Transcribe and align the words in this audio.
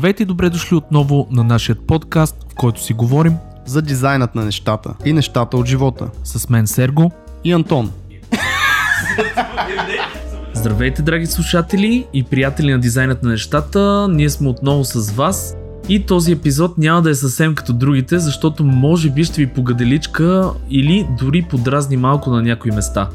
Здравейте 0.00 0.22
и 0.22 0.26
добре 0.26 0.50
дошли 0.50 0.76
отново 0.76 1.28
на 1.30 1.44
нашия 1.44 1.76
подкаст, 1.76 2.36
в 2.52 2.54
който 2.54 2.82
си 2.82 2.92
говорим 2.92 3.36
за 3.66 3.82
дизайнът 3.82 4.34
на 4.34 4.44
нещата 4.44 4.94
и 5.04 5.12
нещата 5.12 5.56
от 5.56 5.66
живота. 5.66 6.08
С 6.24 6.48
мен 6.48 6.66
Серго 6.66 7.12
и 7.44 7.52
Антон. 7.52 7.90
Здравейте, 10.54 11.02
драги 11.02 11.26
слушатели 11.26 12.06
и 12.12 12.24
приятели 12.24 12.72
на 12.72 12.78
дизайнът 12.78 13.22
на 13.22 13.30
нещата. 13.30 14.08
Ние 14.10 14.30
сме 14.30 14.48
отново 14.48 14.84
с 14.84 15.10
вас 15.10 15.56
и 15.88 16.06
този 16.06 16.32
епизод 16.32 16.78
няма 16.78 17.02
да 17.02 17.10
е 17.10 17.14
съвсем 17.14 17.54
като 17.54 17.72
другите, 17.72 18.18
защото 18.18 18.64
може 18.64 19.10
би 19.10 19.24
ще 19.24 19.40
ви 19.40 19.46
погаделичка 19.46 20.50
или 20.70 21.08
дори 21.18 21.42
подразни 21.42 21.96
малко 21.96 22.30
на 22.30 22.42
някои 22.42 22.70
места. 22.70 23.08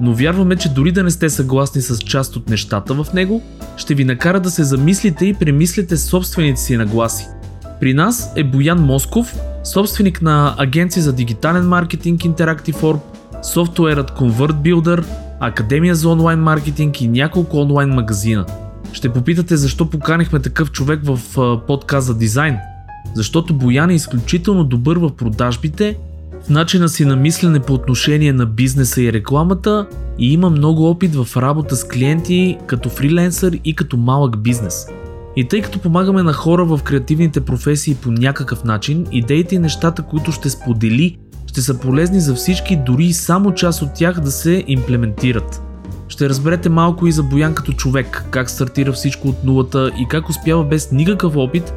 Но 0.00 0.14
вярваме, 0.14 0.56
че 0.56 0.68
дори 0.68 0.92
да 0.92 1.02
не 1.02 1.10
сте 1.10 1.30
съгласни 1.30 1.82
с 1.82 1.98
част 1.98 2.36
от 2.36 2.48
нещата 2.48 2.94
в 2.94 3.06
него, 3.14 3.42
ще 3.76 3.94
ви 3.94 4.04
накара 4.04 4.40
да 4.40 4.50
се 4.50 4.64
замислите 4.64 5.26
и 5.26 5.34
премислите 5.34 5.96
собствените 5.96 6.60
си 6.60 6.76
нагласи. 6.76 7.26
При 7.80 7.94
нас 7.94 8.32
е 8.36 8.44
Боян 8.44 8.78
Москов, 8.78 9.34
собственик 9.64 10.22
на 10.22 10.54
агенция 10.58 11.02
за 11.02 11.12
дигитален 11.12 11.68
маркетинг 11.68 12.20
Interactive 12.20 12.74
Orb, 12.74 13.00
софтуерът 13.42 14.10
Convert 14.10 14.52
Builder, 14.52 15.04
Академия 15.40 15.94
за 15.94 16.08
онлайн 16.08 16.38
маркетинг 16.38 17.00
и 17.00 17.08
няколко 17.08 17.56
онлайн 17.56 17.88
магазина. 17.88 18.46
Ще 18.92 19.12
попитате 19.12 19.56
защо 19.56 19.90
поканихме 19.90 20.40
такъв 20.40 20.70
човек 20.70 21.00
в 21.02 21.20
подкаст 21.66 22.06
за 22.06 22.18
дизайн. 22.18 22.56
Защото 23.14 23.54
Боян 23.54 23.90
е 23.90 23.94
изключително 23.94 24.64
добър 24.64 24.96
в 24.96 25.16
продажбите, 25.16 25.96
начина 26.50 26.88
си 26.88 27.04
на 27.04 27.16
мислене 27.16 27.60
по 27.60 27.74
отношение 27.74 28.32
на 28.32 28.46
бизнеса 28.46 29.02
и 29.02 29.12
рекламата 29.12 29.86
и 30.18 30.32
има 30.32 30.50
много 30.50 30.90
опит 30.90 31.14
в 31.14 31.36
работа 31.36 31.76
с 31.76 31.88
клиенти 31.88 32.58
като 32.66 32.88
фриленсър 32.88 33.60
и 33.64 33.74
като 33.74 33.96
малък 33.96 34.38
бизнес. 34.38 34.86
И 35.36 35.48
тъй 35.48 35.62
като 35.62 35.78
помагаме 35.78 36.22
на 36.22 36.32
хора 36.32 36.64
в 36.64 36.80
креативните 36.84 37.40
професии 37.40 37.94
по 37.94 38.10
някакъв 38.10 38.64
начин, 38.64 39.06
идеите 39.12 39.54
и 39.54 39.58
нещата, 39.58 40.02
които 40.02 40.32
ще 40.32 40.50
сподели, 40.50 41.18
ще 41.46 41.60
са 41.60 41.78
полезни 41.78 42.20
за 42.20 42.34
всички, 42.34 42.76
дори 42.76 43.04
и 43.04 43.12
само 43.12 43.54
част 43.54 43.82
от 43.82 43.94
тях 43.94 44.20
да 44.20 44.30
се 44.30 44.64
имплементират. 44.66 45.62
Ще 46.08 46.28
разберете 46.28 46.68
малко 46.68 47.06
и 47.06 47.12
за 47.12 47.22
Боян 47.22 47.54
като 47.54 47.72
човек, 47.72 48.24
как 48.30 48.50
стартира 48.50 48.92
всичко 48.92 49.28
от 49.28 49.44
нулата 49.44 49.90
и 49.98 50.08
как 50.08 50.28
успява 50.28 50.64
без 50.64 50.92
никакъв 50.92 51.36
опит 51.36 51.74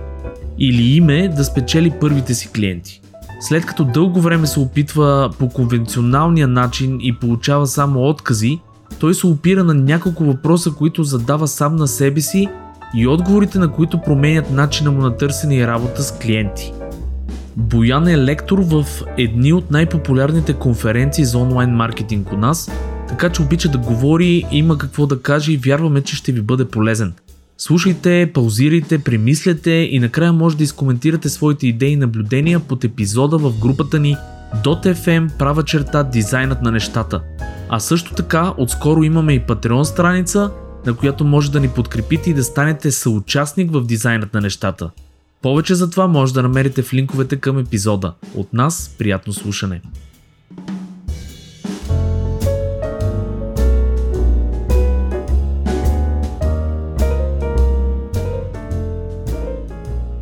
или 0.60 0.96
име 0.96 1.28
да 1.28 1.44
спечели 1.44 1.94
първите 2.02 2.34
си 2.34 2.52
клиенти. 2.52 3.02
След 3.40 3.66
като 3.66 3.86
дълго 3.86 4.22
време 4.22 4.48
се 4.48 4.60
опитва 4.60 5.30
по 5.40 5.50
конвенционалния 5.50 6.48
начин 6.48 6.98
и 7.02 7.16
получава 7.16 7.68
само 7.68 8.10
откази, 8.10 8.60
той 9.00 9.14
се 9.14 9.28
опира 9.28 9.64
на 9.64 9.74
няколко 9.74 10.24
въпроса, 10.24 10.72
които 10.72 11.04
задава 11.04 11.48
сам 11.48 11.76
на 11.76 11.88
себе 11.88 12.22
си 12.22 12.48
и 12.96 13.08
отговорите 13.08 13.60
на 13.60 13.72
които 13.72 14.02
променят 14.02 14.52
начина 14.52 14.92
му 14.92 15.02
на 15.02 15.18
търсене 15.18 15.56
и 15.56 15.68
работа 15.68 16.04
с 16.04 16.20
клиенти. 16.20 16.74
Боян 17.58 18.08
е 18.08 18.18
лектор 18.18 18.60
в 18.60 18.86
едни 19.18 19.54
от 19.54 19.72
най-популярните 19.72 20.54
конференции 20.54 21.26
за 21.26 21.38
онлайн 21.38 21.70
маркетинг 21.70 22.32
у 22.32 22.38
нас, 22.38 22.72
така 23.08 23.30
че 23.30 23.42
обича 23.42 23.70
да 23.70 23.78
говори, 23.78 24.44
има 24.52 24.78
какво 24.78 25.06
да 25.06 25.22
каже 25.22 25.52
и 25.52 25.58
вярваме, 25.58 26.02
че 26.02 26.16
ще 26.16 26.32
ви 26.32 26.42
бъде 26.42 26.66
полезен. 26.66 27.14
Слушайте, 27.60 28.32
паузирайте, 28.34 29.00
премислете 29.00 29.72
и 29.72 30.00
накрая 30.00 30.34
може 30.34 30.58
да 30.58 30.64
изкоментирате 30.64 31.30
своите 31.30 31.68
идеи 31.68 31.92
и 31.92 31.96
наблюдения 31.96 32.60
под 32.60 32.84
епизода 32.84 33.38
в 33.38 33.60
групата 33.60 34.00
ни 34.00 34.16
.fm 34.64 35.38
права 35.38 35.64
черта 35.64 36.04
дизайнът 36.04 36.62
на 36.62 36.72
нещата. 36.72 37.22
А 37.70 37.80
също 37.80 38.14
така, 38.14 38.54
отскоро 38.58 39.04
имаме 39.04 39.34
и 39.34 39.42
Patreon 39.42 39.84
страница, 39.84 40.52
на 40.86 40.96
която 40.96 41.26
може 41.26 41.52
да 41.52 41.60
ни 41.60 41.70
подкрепите 41.70 42.30
и 42.30 42.34
да 42.34 42.44
станете 42.44 42.92
съучастник 42.92 43.72
в 43.72 43.86
дизайнът 43.86 44.34
на 44.34 44.42
нещата. 44.42 44.90
Повече 45.42 45.76
за 45.76 45.90
това 45.90 46.08
може 46.08 46.34
да 46.34 46.44
намерите 46.44 46.82
в 46.82 46.94
линковете 46.94 47.36
към 47.36 47.60
епизода. 47.60 48.14
От 48.36 48.54
нас 48.54 48.96
приятно 48.98 49.34
слушане! 49.34 49.82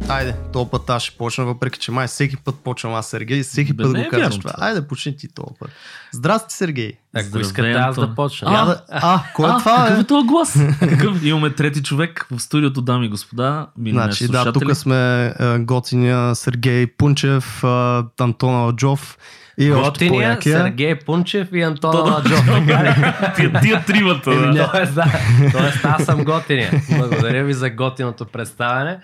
Айде, 0.10 0.36
то 0.54 0.70
път 0.70 0.90
аз 0.90 1.04
ще 1.04 1.18
почна, 1.18 1.46
въпреки 1.46 1.80
че 1.80 1.92
май 1.92 2.08
всеки 2.08 2.38
път 2.38 2.56
почвам 2.64 2.94
аз, 2.94 3.08
Сергей, 3.08 3.44
всеки 3.44 3.74
Бе, 3.74 3.84
път 3.84 3.92
го 3.92 3.98
е 3.98 4.08
казваш 4.10 4.38
това. 4.38 4.52
Айде, 4.58 4.88
почни 4.88 5.18
ти 5.18 5.28
този 5.28 5.54
път. 5.60 5.70
Здрасти, 6.12 6.56
Сергей. 6.56 6.92
Ако 7.16 7.40
искате 7.40 7.72
аз 7.72 7.96
да 7.96 8.16
почна. 8.16 8.48
А, 8.52 8.82
а, 8.90 9.16
а, 9.16 9.24
кой 9.34 9.50
е 9.50 9.54
това? 9.60 9.86
Какъв 9.88 10.00
е 10.00 10.04
този 10.04 10.28
глас? 10.28 10.60
какъв? 10.80 11.24
Имаме 11.24 11.50
трети 11.50 11.84
човек 11.84 12.28
в 12.32 12.40
студиото, 12.40 12.82
дами 12.82 13.06
и 13.06 13.10
господа. 13.10 13.68
Значи, 13.88 14.28
да, 14.28 14.54
тук 14.54 14.76
сме 14.76 14.96
uh, 14.96 15.66
готиния 15.66 16.36
Сергей 16.36 16.88
Пунчев, 16.88 17.62
uh, 17.62 18.22
Антон 18.22 18.56
Алджов. 18.56 19.18
И 19.58 19.70
Готиния, 19.70 20.38
Сергей 20.42 21.00
Пунчев 21.00 21.48
и 21.54 21.62
Антон 21.62 21.96
Аладжов. 21.96 22.46
тия, 23.36 23.62
тия 23.62 23.86
тримата. 23.86 24.52
Да. 24.52 24.72
Тоест, 24.72 24.94
да. 24.96 25.06
Тоест, 25.52 25.86
аз 25.86 26.06
съм 26.06 26.24
готиния. 26.24 26.72
Благодаря 26.90 27.44
ви 27.44 27.54
за 27.54 27.70
готиното 27.70 28.26
представяне. 28.26 29.00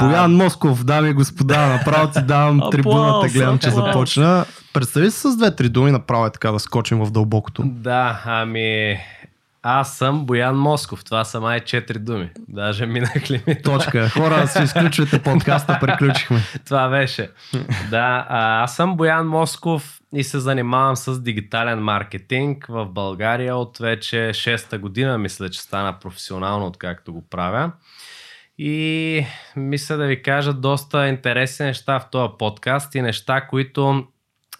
Боян 0.00 0.36
Москов, 0.36 0.84
дами 0.84 1.10
и 1.10 1.12
господа, 1.12 1.66
направо 1.66 2.12
ти 2.12 2.22
давам 2.22 2.60
трибуната, 2.70 3.28
гледам, 3.28 3.58
че 3.58 3.70
започна. 3.70 4.44
Представи 4.72 5.10
се 5.10 5.30
с 5.30 5.36
две-три 5.36 5.68
думи, 5.68 5.90
направо 5.90 6.26
е 6.26 6.30
така 6.30 6.52
да 6.52 6.58
скочим 6.58 7.04
в 7.04 7.10
дълбокото. 7.10 7.62
Да, 7.64 8.22
ами 8.24 8.98
аз 9.66 9.96
съм 9.96 10.26
Боян 10.26 10.56
Москов. 10.56 11.04
Това 11.04 11.24
са 11.24 11.40
май 11.40 11.60
четири 11.60 11.98
думи. 11.98 12.30
Даже 12.48 12.86
минах 12.86 13.30
ли 13.30 13.42
ми? 13.46 13.62
Точка. 13.62 14.08
Хора, 14.08 14.48
си 14.48 14.62
изключвате 14.62 15.22
подкаста, 15.22 15.78
приключихме. 15.80 16.40
това 16.66 16.88
беше. 16.88 17.30
Да, 17.90 18.26
аз 18.28 18.76
съм 18.76 18.96
Боян 18.96 19.26
Москов 19.26 20.00
и 20.14 20.24
се 20.24 20.40
занимавам 20.40 20.96
с 20.96 21.20
дигитален 21.20 21.78
маркетинг 21.78 22.66
в 22.68 22.86
България 22.86 23.56
от 23.56 23.78
вече 23.78 24.16
6-та 24.16 24.78
година. 24.78 25.18
Мисля, 25.18 25.50
че 25.50 25.60
стана 25.60 25.98
професионално, 25.98 26.66
откакто 26.66 27.12
го 27.12 27.24
правя. 27.30 27.72
И 28.58 29.26
мисля 29.56 29.96
да 29.96 30.06
ви 30.06 30.22
кажа 30.22 30.52
доста 30.52 31.08
интересни 31.08 31.66
неща 31.66 32.00
в 32.00 32.10
този 32.10 32.32
подкаст 32.38 32.94
и 32.94 33.02
неща, 33.02 33.46
които 33.46 34.06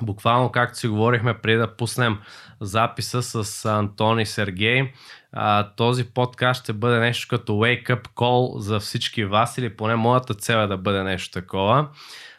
буквално 0.02 0.52
както 0.52 0.78
си 0.78 0.88
говорихме 0.88 1.38
преди 1.38 1.58
да 1.58 1.76
пуснем 1.76 2.18
записа 2.60 3.22
с 3.22 3.64
Антон 3.64 4.20
и 4.20 4.26
Сергей, 4.26 4.92
този 5.76 6.04
подкаст 6.04 6.62
ще 6.62 6.72
бъде 6.72 6.98
нещо 6.98 7.26
като 7.30 7.52
wake 7.52 7.86
up 7.86 8.08
call 8.08 8.58
за 8.58 8.80
всички 8.80 9.24
вас 9.24 9.58
или 9.58 9.76
поне 9.76 9.96
моята 9.96 10.34
цел 10.34 10.56
е 10.56 10.66
да 10.66 10.76
бъде 10.76 11.02
нещо 11.02 11.40
такова 11.40 11.88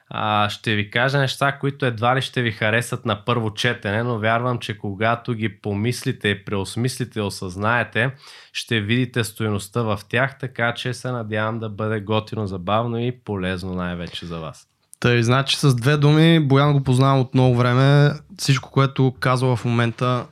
а, 0.09 0.49
ще 0.49 0.75
ви 0.75 0.89
кажа 0.91 1.17
неща, 1.17 1.51
които 1.51 1.85
едва 1.85 2.16
ли 2.16 2.21
ще 2.21 2.41
ви 2.41 2.51
харесат 2.51 3.05
на 3.05 3.25
първо 3.25 3.53
четене, 3.53 4.03
но 4.03 4.19
вярвам, 4.19 4.59
че 4.59 4.77
когато 4.77 5.33
ги 5.33 5.61
помислите, 5.61 6.43
преосмислите, 6.45 7.21
осъзнаете, 7.21 8.11
ще 8.53 8.81
видите 8.81 9.23
стоеността 9.23 9.81
в 9.81 9.99
тях, 10.09 10.39
така 10.39 10.73
че 10.73 10.93
се 10.93 11.11
надявам 11.11 11.59
да 11.59 11.69
бъде 11.69 11.99
готино, 11.99 12.47
забавно 12.47 12.99
и 12.99 13.19
полезно 13.19 13.73
най-вече 13.73 14.25
за 14.25 14.39
вас. 14.39 14.67
Тъй, 14.99 15.23
значи 15.23 15.57
с 15.57 15.75
две 15.75 15.97
думи, 15.97 16.39
Боян 16.39 16.73
го 16.73 16.83
познавам 16.83 17.19
от 17.19 17.33
много 17.33 17.55
време. 17.55 18.11
Всичко, 18.37 18.72
което 18.72 19.16
казва 19.19 19.55
в 19.55 19.66
момента 19.66 20.25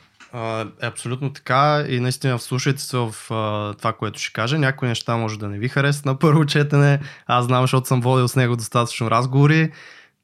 е 0.82 0.86
абсолютно 0.86 1.34
така 1.34 1.86
и 1.90 2.00
наистина 2.00 2.38
вслушайте 2.38 2.82
се 2.82 2.98
в 2.98 3.16
а, 3.30 3.74
това, 3.74 3.94
което 3.94 4.20
ще 4.20 4.34
кажа. 4.34 4.60
Някои 4.60 4.88
неща 4.88 5.18
може 5.18 5.40
да 5.40 5.50
не 5.50 5.60
ви 5.60 5.70
харесат 5.70 6.06
на 6.06 6.20
първо 6.20 6.46
четене. 6.46 7.00
Аз 7.28 7.46
знам, 7.46 7.64
защото 7.64 7.88
съм 7.88 8.02
водил 8.02 8.28
с 8.28 8.36
него 8.36 8.56
достатъчно 8.56 9.12
разговори. 9.12 9.72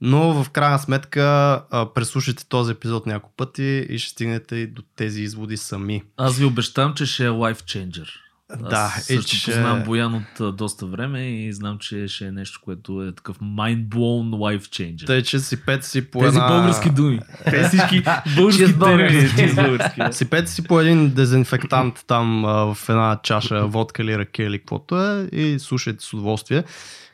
Но 0.02 0.44
в 0.44 0.50
крайна 0.50 0.80
сметка 0.80 1.22
а, 1.72 1.94
преслушайте 1.94 2.46
този 2.50 2.72
епизод 2.72 3.06
няколко 3.06 3.36
пъти 3.36 3.86
и 3.90 4.00
ще 4.00 4.12
стигнете 4.12 4.56
и 4.56 4.68
до 4.68 4.82
тези 4.96 5.22
изводи 5.22 5.58
сами. 5.58 6.04
Аз 6.18 6.38
ви 6.38 6.46
обещам, 6.46 6.94
че 6.94 7.06
ще 7.06 7.26
е 7.26 7.30
life 7.30 7.62
changer. 7.62 8.08
Да, 8.58 8.94
Аз 8.98 9.04
също 9.04 9.38
че... 9.38 9.46
познавам 9.46 9.84
Боян 9.84 10.16
от 10.16 10.40
а, 10.40 10.52
доста 10.52 10.86
време 10.86 11.30
и 11.30 11.54
знам, 11.54 11.78
че 11.80 12.08
ще 12.08 12.26
е 12.26 12.32
нещо, 12.32 12.60
което 12.64 13.04
е 13.04 13.16
такъв 13.16 13.40
mind-blown 13.40 14.30
life 14.30 14.62
changer. 14.62 15.06
Тъй, 15.06 15.24
че 15.24 15.40
си 15.40 15.66
пет 15.66 15.86
си 15.86 16.12
по 16.12 16.20
Тези 16.20 16.38
една... 16.38 16.48
български 16.48 16.90
думи. 16.90 17.20
Тези 17.50 17.68
всички 17.68 18.04
български 18.78 19.36
термини. 19.36 19.80
Си 20.12 20.30
пет 20.30 20.50
си 20.50 20.64
по 20.64 20.80
един 20.80 21.10
дезинфектант 21.14 22.04
там 22.08 22.46
а, 22.46 22.74
в 22.74 22.90
една 22.90 23.20
чаша 23.24 23.68
водка 23.68 24.04
или 24.04 24.18
ръке 24.18 24.44
или 24.44 24.60
каквото 24.60 25.02
е 25.02 25.30
и 25.32 25.60
слушайте 25.60 26.06
с 26.06 26.14
удоволствие. 26.14 26.64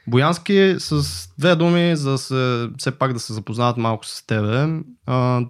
Боянски 0.08 0.76
с 0.78 1.04
две 1.38 1.56
думи, 1.56 1.96
за 1.96 2.12
да 2.12 2.18
се, 2.18 2.70
все 2.78 2.92
пак 2.92 3.14
да 3.14 3.20
се 3.20 3.34
запознават 3.34 3.78
малко 3.78 4.06
с 4.06 4.26
тебе. 4.28 4.68
А, 5.06 5.42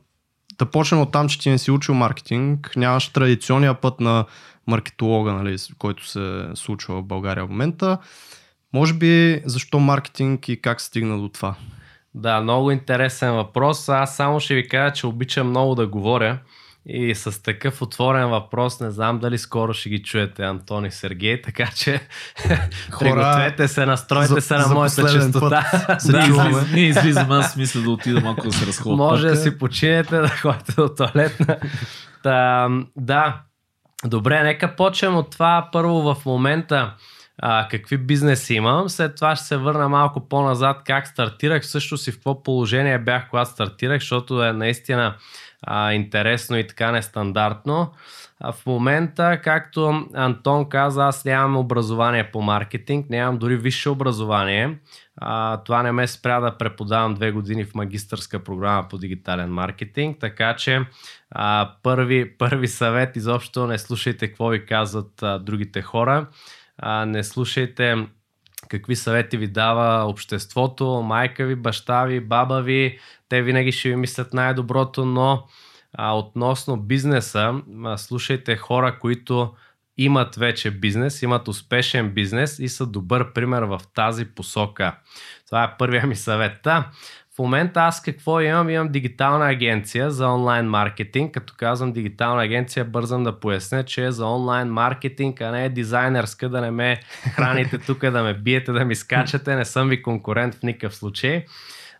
да 0.57 0.65
почнем 0.65 1.01
от 1.01 1.11
там, 1.11 1.29
че 1.29 1.39
ти 1.39 1.49
не 1.49 1.57
си 1.57 1.71
учил 1.71 1.95
маркетинг, 1.95 2.71
нямаш 2.75 3.09
традиционния 3.09 3.73
път 3.73 3.99
на 3.99 4.25
маркетолога, 4.67 5.33
нали, 5.33 5.57
който 5.77 6.07
се 6.07 6.45
случва 6.55 6.95
в 6.95 7.03
България 7.03 7.45
в 7.45 7.49
момента. 7.49 7.97
Може 8.73 8.93
би 8.93 9.41
защо 9.45 9.79
маркетинг 9.79 10.49
и 10.49 10.61
как 10.61 10.81
стигна 10.81 11.17
до 11.17 11.29
това? 11.29 11.55
Да, 12.13 12.41
много 12.41 12.71
интересен 12.71 13.33
въпрос. 13.33 13.89
Аз 13.89 14.15
само 14.15 14.39
ще 14.39 14.55
ви 14.55 14.67
кажа, 14.67 14.93
че 14.93 15.07
обичам 15.07 15.49
много 15.49 15.75
да 15.75 15.87
говоря 15.87 16.39
и 16.87 17.15
с 17.15 17.43
такъв 17.43 17.81
отворен 17.81 18.29
въпрос, 18.29 18.79
не 18.79 18.91
знам 18.91 19.19
дали 19.19 19.37
скоро 19.37 19.73
ще 19.73 19.89
ги 19.89 20.03
чуете 20.03 20.43
Антон 20.43 20.85
и 20.85 20.91
Сергей, 20.91 21.41
така 21.41 21.67
че 21.75 21.99
Хора, 22.91 23.09
пригответе 23.09 23.67
се, 23.67 23.85
настройте 23.85 24.33
за, 24.33 24.41
се 24.41 24.57
на 24.57 24.67
моята 24.67 25.13
частота. 25.13 25.95
Се 25.99 26.11
да, 26.11 26.25
чуваме. 26.25 26.61
Ние 26.73 26.85
излизаме, 26.85 27.35
аз 27.35 27.55
мисля 27.55 27.81
да 27.81 27.89
отида 27.89 28.21
малко 28.21 28.41
да 28.41 28.51
се 28.51 28.65
разходя. 28.65 28.95
Може 28.95 29.27
да 29.27 29.35
си 29.35 29.57
починете, 29.57 30.17
да 30.21 30.27
ходите 30.27 30.73
до 30.77 30.89
туалетна. 30.89 31.57
Та, 32.23 32.69
да, 32.95 33.41
добре, 34.05 34.43
нека 34.43 34.75
почнем 34.75 35.15
от 35.15 35.31
това 35.31 35.69
първо 35.71 36.13
в 36.13 36.25
момента 36.25 36.93
а, 37.37 37.67
какви 37.67 37.97
бизнеси 37.97 38.53
имам. 38.53 38.89
След 38.89 39.15
това 39.15 39.35
ще 39.35 39.45
се 39.45 39.57
върна 39.57 39.89
малко 39.89 40.29
по-назад 40.29 40.81
как 40.85 41.07
стартирах, 41.07 41.65
също 41.65 41.97
си 41.97 42.11
в 42.11 42.15
какво 42.15 42.43
положение 42.43 42.99
бях, 42.99 43.29
когато 43.29 43.51
стартирах, 43.51 44.01
защото 44.01 44.43
е 44.43 44.53
наистина 44.53 45.15
а, 45.61 45.93
интересно 45.93 46.57
и 46.57 46.67
така 46.67 46.91
нестандартно. 46.91 47.91
А 48.39 48.51
в 48.51 48.65
момента, 48.65 49.41
както 49.43 50.07
Антон 50.13 50.69
каза, 50.69 51.05
аз 51.05 51.25
нямам 51.25 51.57
образование 51.57 52.31
по 52.31 52.41
маркетинг, 52.41 53.09
нямам 53.09 53.37
дори 53.37 53.57
висше 53.57 53.89
образование. 53.89 54.79
А, 55.17 55.57
това 55.63 55.83
не 55.83 55.91
ме 55.91 56.07
спря 56.07 56.39
да 56.39 56.57
преподавам 56.57 57.13
две 57.13 57.31
години 57.31 57.65
в 57.65 57.75
магистърска 57.75 58.43
програма 58.43 58.87
по 58.89 58.97
дигитален 58.97 59.53
маркетинг, 59.53 60.17
така 60.19 60.55
че 60.55 60.81
а, 61.31 61.71
първи, 61.83 62.37
първи 62.37 62.67
съвет 62.67 63.15
изобщо 63.15 63.67
не 63.67 63.77
слушайте 63.77 64.27
какво 64.27 64.47
ви 64.47 64.65
казват 64.65 65.23
а, 65.23 65.39
другите 65.39 65.81
хора, 65.81 66.27
а, 66.77 67.05
не 67.05 67.23
слушайте 67.23 68.07
какви 68.69 68.95
съвети 68.95 69.37
ви 69.37 69.47
дава 69.47 70.05
обществото, 70.05 71.01
майка 71.01 71.45
ви, 71.45 71.55
баща 71.55 72.05
ви, 72.05 72.19
баба 72.19 72.61
ви, 72.61 72.99
те 73.29 73.41
винаги 73.41 73.71
ще 73.71 73.89
ви 73.89 73.95
мислят 73.95 74.33
най-доброто, 74.33 75.05
но 75.05 75.43
а, 75.93 76.17
относно 76.17 76.77
бизнеса, 76.77 77.61
а, 77.85 77.97
слушайте 77.97 78.55
хора, 78.57 78.99
които 78.99 79.53
имат 79.97 80.35
вече 80.35 80.71
бизнес, 80.71 81.21
имат 81.21 81.47
успешен 81.47 82.13
бизнес 82.13 82.59
и 82.59 82.69
са 82.69 82.85
добър 82.85 83.33
пример 83.33 83.63
в 83.63 83.81
тази 83.93 84.25
посока. 84.25 84.97
Това 85.45 85.63
е 85.63 85.77
първия 85.77 86.07
ми 86.07 86.15
съвет. 86.15 86.59
Та, 86.63 86.91
в 87.35 87.39
момента 87.39 87.79
аз 87.79 88.01
какво 88.01 88.41
имам? 88.41 88.69
Имам 88.69 88.87
дигитална 88.87 89.49
агенция 89.49 90.11
за 90.11 90.27
онлайн 90.27 90.65
маркетинг. 90.65 91.33
Като 91.33 91.53
казвам 91.57 91.91
дигитална 91.91 92.43
агенция, 92.43 92.85
бързам 92.85 93.23
да 93.23 93.39
поясня, 93.39 93.83
че 93.83 94.05
е 94.05 94.11
за 94.11 94.25
онлайн 94.25 94.67
маркетинг, 94.67 95.41
а 95.41 95.51
не 95.51 95.65
е 95.65 95.69
дизайнерска, 95.69 96.49
да 96.49 96.61
не 96.61 96.71
ме 96.71 96.99
храните 97.35 97.77
тук, 97.77 97.99
да 97.99 98.23
ме 98.23 98.33
биете, 98.33 98.71
да 98.71 98.85
ми 98.85 98.95
скачате. 98.95 99.55
Не 99.55 99.65
съм 99.65 99.89
ви 99.89 100.01
конкурент 100.01 100.55
в 100.55 100.63
никакъв 100.63 100.95
случай. 100.95 101.45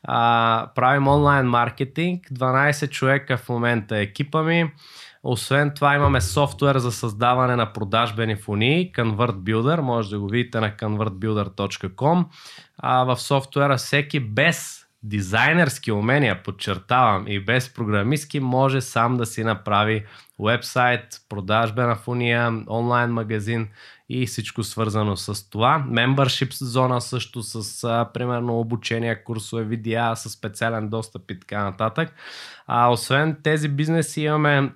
А, 0.03 0.67
правим 0.75 1.07
онлайн 1.07 1.45
маркетинг. 1.45 2.27
12 2.33 2.89
човека 2.89 3.37
в 3.37 3.49
момента 3.49 3.97
е 3.97 4.01
екипа 4.01 4.43
ми. 4.43 4.71
Освен 5.23 5.71
това 5.75 5.95
имаме 5.95 6.21
софтуер 6.21 6.77
за 6.77 6.91
създаване 6.91 7.55
на 7.55 7.73
продажбени 7.73 8.35
фони, 8.35 8.91
Convert 8.95 9.35
Builder, 9.35 9.79
може 9.79 10.09
да 10.09 10.19
го 10.19 10.27
видите 10.27 10.59
на 10.59 10.71
convertbuilder.com. 10.71 12.25
А 12.77 13.03
в 13.03 13.17
софтуера 13.17 13.77
всеки 13.77 14.19
без 14.19 14.84
дизайнерски 15.05 15.91
умения, 15.91 16.43
подчертавам, 16.43 17.27
и 17.27 17.39
без 17.39 17.73
програмистки 17.73 18.39
може 18.39 18.81
сам 18.81 19.17
да 19.17 19.25
си 19.25 19.43
направи 19.43 20.05
вебсайт, 20.39 21.21
продажбена 21.29 21.95
фуния, 21.95 22.63
онлайн 22.69 23.11
магазин 23.11 23.67
и 24.09 24.27
всичко 24.27 24.63
свързано 24.63 25.17
с 25.17 25.49
това. 25.49 25.85
Membership 25.89 26.63
зона 26.63 27.01
също 27.01 27.43
с 27.43 27.83
а, 27.83 28.09
примерно 28.13 28.59
обучение, 28.59 29.23
курсове, 29.23 29.63
видеа 29.63 30.15
с 30.15 30.29
специален 30.29 30.89
достъп 30.89 31.31
и 31.31 31.39
така 31.39 31.63
нататък. 31.63 32.13
А 32.67 32.91
освен 32.91 33.37
тези 33.43 33.69
бизнеси 33.69 34.21
имаме 34.21 34.71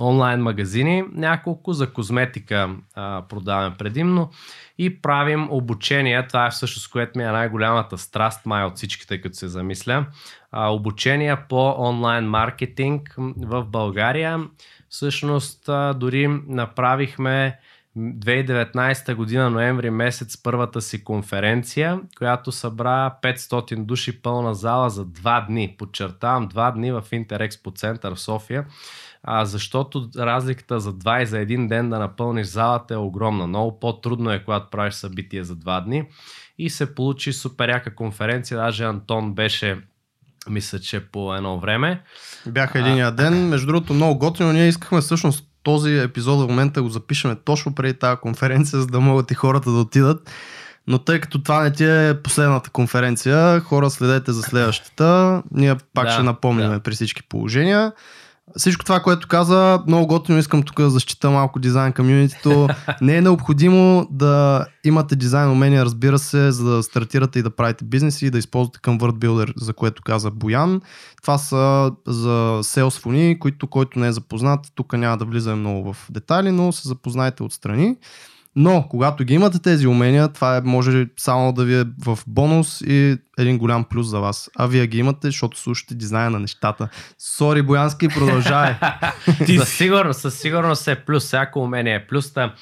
онлайн 0.00 0.40
магазини, 0.40 1.04
няколко 1.12 1.72
за 1.72 1.92
козметика 1.92 2.76
а, 2.94 3.22
продаваме 3.28 3.76
предимно 3.78 4.30
и 4.78 5.02
правим 5.02 5.48
обучения. 5.50 6.26
Това 6.26 6.46
е 6.46 6.50
всъщност, 6.50 6.90
което 6.90 7.18
ми 7.18 7.24
е 7.24 7.30
най-голямата 7.30 7.98
страст, 7.98 8.46
май 8.46 8.64
от 8.64 8.76
всичките, 8.76 9.20
като 9.20 9.36
се 9.36 9.48
замисля. 9.48 10.06
А, 10.52 10.68
обучения 10.72 11.48
по 11.48 11.74
онлайн 11.78 12.24
маркетинг 12.24 13.14
в 13.36 13.64
България. 13.64 14.40
Всъщност, 14.88 15.68
а, 15.68 15.92
дори 15.92 16.28
направихме 16.46 17.58
2019 17.98 19.14
година, 19.14 19.50
ноември 19.50 19.90
месец, 19.90 20.42
първата 20.42 20.80
си 20.80 21.04
конференция, 21.04 22.00
която 22.18 22.52
събра 22.52 23.14
500 23.22 23.84
души 23.84 24.22
пълна 24.22 24.54
зала 24.54 24.90
за 24.90 25.04
два 25.04 25.40
дни. 25.40 25.74
Подчертавам, 25.78 26.48
два 26.48 26.70
дни 26.70 26.92
в 26.92 27.04
Интерекспо 27.12 27.70
център 27.70 28.14
в 28.14 28.20
София 28.20 28.64
а, 29.22 29.44
защото 29.44 30.08
разликата 30.18 30.80
за 30.80 30.92
два 30.92 31.22
и 31.22 31.26
за 31.26 31.38
един 31.38 31.68
ден 31.68 31.90
да 31.90 31.98
напълниш 31.98 32.46
залата 32.46 32.94
е 32.94 32.96
огромна. 32.96 33.46
Много 33.46 33.80
по-трудно 33.80 34.32
е, 34.32 34.44
когато 34.44 34.70
правиш 34.70 34.94
събитие 34.94 35.44
за 35.44 35.56
два 35.56 35.80
дни. 35.80 36.04
И 36.58 36.70
се 36.70 36.94
получи 36.94 37.32
супер 37.32 37.68
яка 37.68 37.94
конференция. 37.94 38.58
Даже 38.58 38.84
Антон 38.84 39.34
беше 39.34 39.78
мисля, 40.50 40.78
че 40.78 41.00
по 41.00 41.34
едно 41.34 41.60
време. 41.60 42.02
Бяха 42.46 42.78
единия 42.78 43.12
ден. 43.12 43.48
Между 43.48 43.66
другото, 43.66 43.94
много 43.94 44.18
готино. 44.18 44.52
Ние 44.52 44.68
искахме 44.68 45.00
всъщност 45.00 45.44
този 45.62 45.98
епизод 45.98 46.40
в 46.40 46.48
момента 46.48 46.82
го 46.82 46.88
запишеме 46.88 47.36
точно 47.44 47.74
преди 47.74 47.94
тази 47.94 48.20
конференция, 48.20 48.80
за 48.80 48.86
да 48.86 49.00
могат 49.00 49.30
и 49.30 49.34
хората 49.34 49.70
да 49.70 49.78
отидат. 49.78 50.30
Но 50.86 50.98
тъй 50.98 51.20
като 51.20 51.42
това 51.42 51.62
не 51.62 51.72
ти 51.72 51.84
е 51.84 52.22
последната 52.24 52.70
конференция, 52.70 53.60
хора 53.60 53.90
следете 53.90 54.32
за 54.32 54.42
следващата. 54.42 55.42
Ние 55.50 55.76
пак 55.94 56.06
да, 56.06 56.12
ще 56.12 56.22
напомняме 56.22 56.74
да. 56.74 56.80
при 56.80 56.92
всички 56.92 57.22
положения. 57.28 57.92
Всичко 58.56 58.84
това, 58.84 59.00
което 59.00 59.28
каза, 59.28 59.82
много 59.86 60.06
готино 60.06 60.38
искам 60.38 60.62
тук 60.62 60.80
да 60.80 60.90
защита 60.90 61.30
малко 61.30 61.58
дизайн 61.58 61.92
комьюнитито. 61.92 62.68
Не 63.00 63.16
е 63.16 63.20
необходимо 63.20 64.08
да 64.10 64.66
имате 64.84 65.16
дизайн 65.16 65.50
умения, 65.50 65.84
разбира 65.84 66.18
се, 66.18 66.52
за 66.52 66.70
да 66.70 66.82
стартирате 66.82 67.38
и 67.38 67.42
да 67.42 67.50
правите 67.50 67.84
бизнес 67.84 68.22
и 68.22 68.30
да 68.30 68.38
използвате 68.38 68.78
Convert 68.78 69.12
Builder, 69.12 69.52
за 69.56 69.72
което 69.72 70.02
каза 70.02 70.30
Боян. 70.30 70.80
Това 71.22 71.38
са 71.38 71.92
за 72.06 72.60
sales 72.62 73.00
фони, 73.00 73.38
които 73.38 73.66
който 73.66 73.98
не 73.98 74.06
е 74.06 74.12
запознат, 74.12 74.60
тук 74.74 74.92
няма 74.92 75.16
да 75.16 75.24
влизаме 75.24 75.56
много 75.56 75.92
в 75.92 76.06
детайли, 76.10 76.50
но 76.50 76.72
се 76.72 76.88
запознайте 76.88 77.42
отстрани. 77.42 77.96
Но, 78.56 78.86
когато 78.90 79.24
ги 79.24 79.34
имате 79.34 79.58
тези 79.58 79.86
умения, 79.86 80.28
това 80.28 80.56
е, 80.56 80.60
може 80.60 81.06
само 81.16 81.52
да 81.52 81.64
ви 81.64 81.80
е 81.80 81.84
в 82.04 82.18
бонус 82.26 82.80
и 82.80 83.16
един 83.38 83.58
голям 83.58 83.84
плюс 83.84 84.06
за 84.06 84.20
вас. 84.20 84.50
А 84.56 84.66
вие 84.66 84.86
ги 84.86 84.98
имате, 84.98 85.26
защото 85.26 85.58
слушате 85.58 85.94
дизайна 85.94 86.30
на 86.30 86.40
нещата. 86.40 86.88
Сори, 87.18 87.62
Боянски, 87.62 88.08
продължай. 88.08 88.74
със 89.58 89.68
сигурност, 89.68 90.20
със 90.20 90.38
сигурност 90.38 90.88
е 90.88 90.94
плюс. 90.94 91.24
Всяко 91.24 91.60
умение 91.60 91.94
е 91.94 92.06
плюс. 92.06 92.32
Та, 92.32 92.54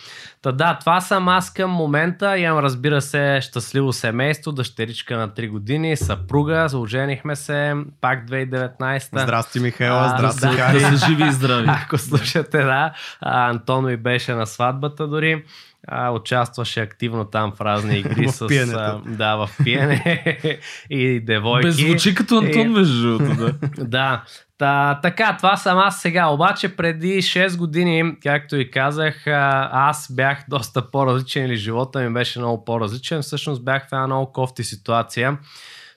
та 0.43 0.53
да, 0.53 0.79
това 0.81 1.01
съм 1.01 1.29
аз 1.29 1.53
към 1.53 1.71
момента. 1.71 2.39
Имам, 2.39 2.59
разбира 2.59 3.01
се, 3.01 3.39
щастливо 3.43 3.93
семейство, 3.93 4.53
дъщеричка 4.53 5.17
на 5.17 5.29
3 5.29 5.49
години, 5.49 5.97
съпруга, 5.97 6.69
заоженихме 6.69 7.37
се, 7.37 7.75
пак 8.01 8.29
2019. 8.29 9.23
Здрасти, 9.23 9.61
Михайла, 9.61 10.09
здрасти, 10.09 10.41
да, 10.41 10.73
да, 10.73 10.91
да, 10.91 10.97
живи 11.07 11.29
и 11.29 11.33
здрави. 11.33 11.67
Ако 11.69 11.99
слушате, 11.99 12.59
да. 12.59 12.93
А, 13.21 13.51
Антон 13.51 13.85
ми 13.85 13.97
беше 13.97 14.35
на 14.35 14.47
сватбата 14.47 15.07
дори 15.09 15.45
а, 15.89 16.11
участваше 16.11 16.81
активно 16.81 17.25
там 17.25 17.53
в 17.53 17.61
разни 17.61 17.99
игри 17.99 18.29
с... 18.33 18.41
А, 18.43 19.01
да, 19.07 19.37
в 19.37 19.51
пиене 19.65 20.59
и 20.91 21.21
девойки. 21.21 21.67
Без 21.67 21.77
звучи 21.77 22.15
като 22.15 22.39
Антон, 22.39 22.73
между 22.73 23.03
другото, 23.03 23.37
да. 23.37 23.55
да. 23.85 24.25
Та, 24.59 25.01
така, 25.03 25.37
това 25.37 25.57
съм 25.57 25.79
аз 25.79 26.01
сега. 26.01 26.27
Обаче 26.27 26.77
преди 26.77 27.23
6 27.23 27.57
години, 27.57 28.17
както 28.23 28.57
и 28.57 28.71
казах, 28.71 29.27
аз 29.27 30.13
бях 30.15 30.45
доста 30.49 30.91
по-различен 30.91 31.47
или 31.47 31.57
живота 31.57 32.01
ми 32.01 32.13
беше 32.13 32.39
много 32.39 32.65
по-различен. 32.65 33.23
Всъщност 33.23 33.65
бях 33.65 33.83
в 33.83 33.93
една 33.93 34.07
много 34.07 34.33
кофти 34.33 34.65
ситуация. 34.65 35.39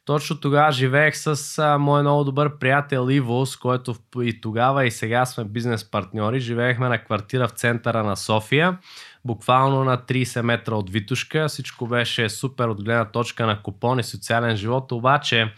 Точно 0.06 0.40
тогава 0.40 0.72
живеех 0.72 1.18
с 1.18 1.60
а, 1.60 1.78
мой 1.78 2.02
много 2.02 2.24
добър 2.24 2.58
приятел 2.58 3.08
Иво, 3.10 3.46
с 3.46 3.58
който 3.58 3.96
и 4.22 4.42
тогава 4.42 4.86
и 4.86 4.92
сега 4.92 5.26
сме 5.26 5.44
бизнес 5.44 5.92
партньори. 5.92 6.40
Живеехме 6.40 6.90
на 6.90 7.04
квартира 7.04 7.48
в 7.48 7.52
центъра 7.52 8.04
на 8.04 8.16
София 8.16 8.78
буквално 9.26 9.84
на 9.84 9.98
30 9.98 10.42
метра 10.42 10.76
от 10.76 10.90
Витушка. 10.90 11.48
Всичко 11.48 11.88
беше 11.88 12.30
супер 12.30 12.68
от 12.68 12.84
гледна 12.84 13.06
точка 13.06 13.46
на 13.46 13.62
купон 13.62 14.00
и 14.00 14.04
социален 14.04 14.56
живот, 14.56 14.92
обаче 14.92 15.54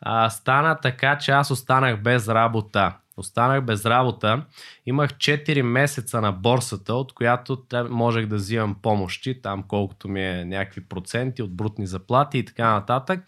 а, 0.00 0.30
стана 0.30 0.80
така, 0.80 1.18
че 1.18 1.30
аз 1.30 1.50
останах 1.50 2.02
без 2.02 2.28
работа. 2.28 2.94
Останах 3.16 3.64
без 3.64 3.86
работа. 3.86 4.42
Имах 4.86 5.10
4 5.10 5.62
месеца 5.62 6.20
на 6.20 6.32
борсата, 6.32 6.94
от 6.94 7.12
която 7.12 7.62
можех 7.90 8.26
да 8.26 8.36
взимам 8.36 8.76
помощи, 8.82 9.42
там 9.42 9.62
колкото 9.68 10.08
ми 10.08 10.26
е 10.26 10.44
някакви 10.44 10.84
проценти 10.84 11.42
от 11.42 11.56
брутни 11.56 11.86
заплати 11.86 12.38
и 12.38 12.44
така 12.44 12.72
нататък. 12.72 13.20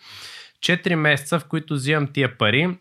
4 0.61 0.95
месеца, 0.95 1.39
в 1.39 1.45
които 1.45 1.75
взимам 1.75 2.07
тия 2.13 2.39
пари 2.39 2.79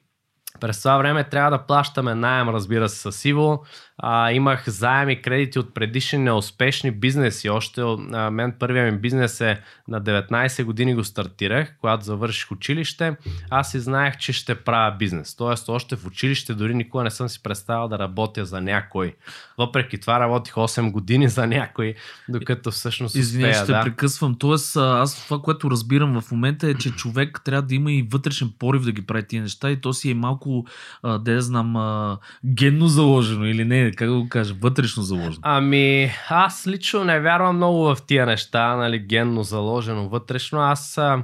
През 0.59 0.79
това 0.79 0.97
време 0.97 1.23
трябва 1.23 1.51
да 1.51 1.65
плащаме 1.65 2.15
найем, 2.15 2.49
разбира 2.49 2.89
се, 2.89 3.11
с 3.11 3.25
Иво. 3.25 3.63
А, 4.03 4.31
имах 4.31 4.69
заеми 4.69 5.21
кредити 5.21 5.59
от 5.59 5.73
предишни 5.73 6.19
неуспешни 6.19 6.91
бизнеси. 6.91 7.49
Още 7.49 7.81
а, 7.81 8.31
мен 8.31 8.53
първият 8.59 8.93
ми 8.93 8.99
бизнес 8.99 9.41
е 9.41 9.61
на 9.87 10.01
19 10.01 10.63
години 10.63 10.95
го 10.95 11.03
стартирах, 11.03 11.73
когато 11.81 12.05
завърших 12.05 12.51
училище. 12.51 13.15
Аз 13.49 13.73
и 13.73 13.79
знаех, 13.79 14.17
че 14.17 14.33
ще 14.33 14.55
правя 14.55 14.95
бизнес. 14.97 15.35
Тоест, 15.35 15.69
още 15.69 15.95
в 15.95 16.05
училище 16.05 16.53
дори 16.53 16.73
никога 16.73 17.03
не 17.03 17.11
съм 17.11 17.29
си 17.29 17.43
представил 17.43 17.87
да 17.87 17.99
работя 17.99 18.45
за 18.45 18.61
някой. 18.61 19.15
Въпреки 19.57 19.99
това 19.99 20.19
работих 20.19 20.53
8 20.53 20.91
години 20.91 21.29
за 21.29 21.47
някой, 21.47 21.95
докато 22.29 22.71
всъщност 22.71 23.15
Извинявай, 23.15 23.53
ще 23.53 23.71
да. 23.71 23.81
прекъсвам. 23.83 24.35
Тоест, 24.39 24.77
аз 24.77 25.25
това, 25.25 25.39
което 25.41 25.71
разбирам 25.71 26.21
в 26.21 26.31
момента 26.31 26.67
е, 26.67 26.73
че 26.73 26.91
човек 26.91 27.41
трябва 27.45 27.61
да 27.61 27.75
има 27.75 27.91
и 27.91 28.07
вътрешен 28.11 28.51
порив 28.59 28.81
да 28.81 28.91
ги 28.91 29.05
прави 29.05 29.27
тия 29.27 29.41
неща 29.41 29.71
и 29.71 29.81
то 29.81 29.93
си 29.93 30.11
е 30.11 30.13
малко, 30.13 30.65
а, 31.03 31.17
да 31.17 31.31
я 31.31 31.41
знам, 31.41 31.75
а, 31.75 32.17
генно 32.45 32.87
заложено 32.87 33.45
или 33.45 33.65
не, 33.65 33.90
как 33.95 34.09
да 34.09 34.15
го 34.15 34.29
кажа, 34.29 34.55
вътрешно 34.61 35.03
заложено. 35.03 35.41
Ами, 35.41 36.11
аз 36.29 36.67
лично 36.67 37.03
не 37.03 37.19
вярвам 37.19 37.55
много 37.55 37.83
в 37.83 37.97
тия 38.07 38.25
неща, 38.25 38.75
нали, 38.75 38.99
генно 38.99 39.43
заложено 39.43 40.09
вътрешно. 40.09 40.61
Аз 40.61 40.97
а, 40.97 41.23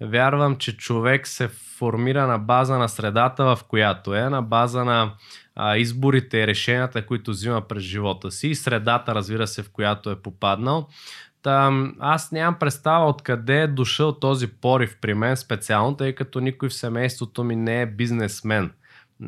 вярвам, 0.00 0.56
че 0.56 0.76
човек 0.76 1.26
се 1.26 1.48
формира 1.48 2.26
на 2.26 2.38
база 2.38 2.78
на 2.78 2.88
средата, 2.88 3.44
в 3.44 3.58
която 3.68 4.14
е, 4.14 4.22
на 4.22 4.42
база 4.42 4.84
на 4.84 5.12
а, 5.56 5.76
изборите 5.76 6.38
и 6.38 6.46
решенията, 6.46 7.06
които 7.06 7.30
взима 7.30 7.60
през 7.68 7.82
живота 7.82 8.30
си 8.30 8.48
и 8.48 8.54
средата, 8.54 9.14
разбира 9.14 9.46
се, 9.46 9.62
в 9.62 9.70
която 9.72 10.10
е 10.10 10.22
попаднал. 10.22 10.88
Та, 11.42 11.72
аз 12.00 12.32
нямам 12.32 12.58
представа 12.58 13.06
откъде 13.06 13.60
е 13.62 13.66
дошъл 13.66 14.12
този 14.12 14.46
порив 14.46 14.96
при 15.00 15.14
мен 15.14 15.36
специално, 15.36 15.96
тъй 15.96 16.14
като 16.14 16.40
никой 16.40 16.68
в 16.68 16.74
семейството 16.74 17.44
ми 17.44 17.56
не 17.56 17.82
е 17.82 17.86
бизнесмен. 17.86 18.70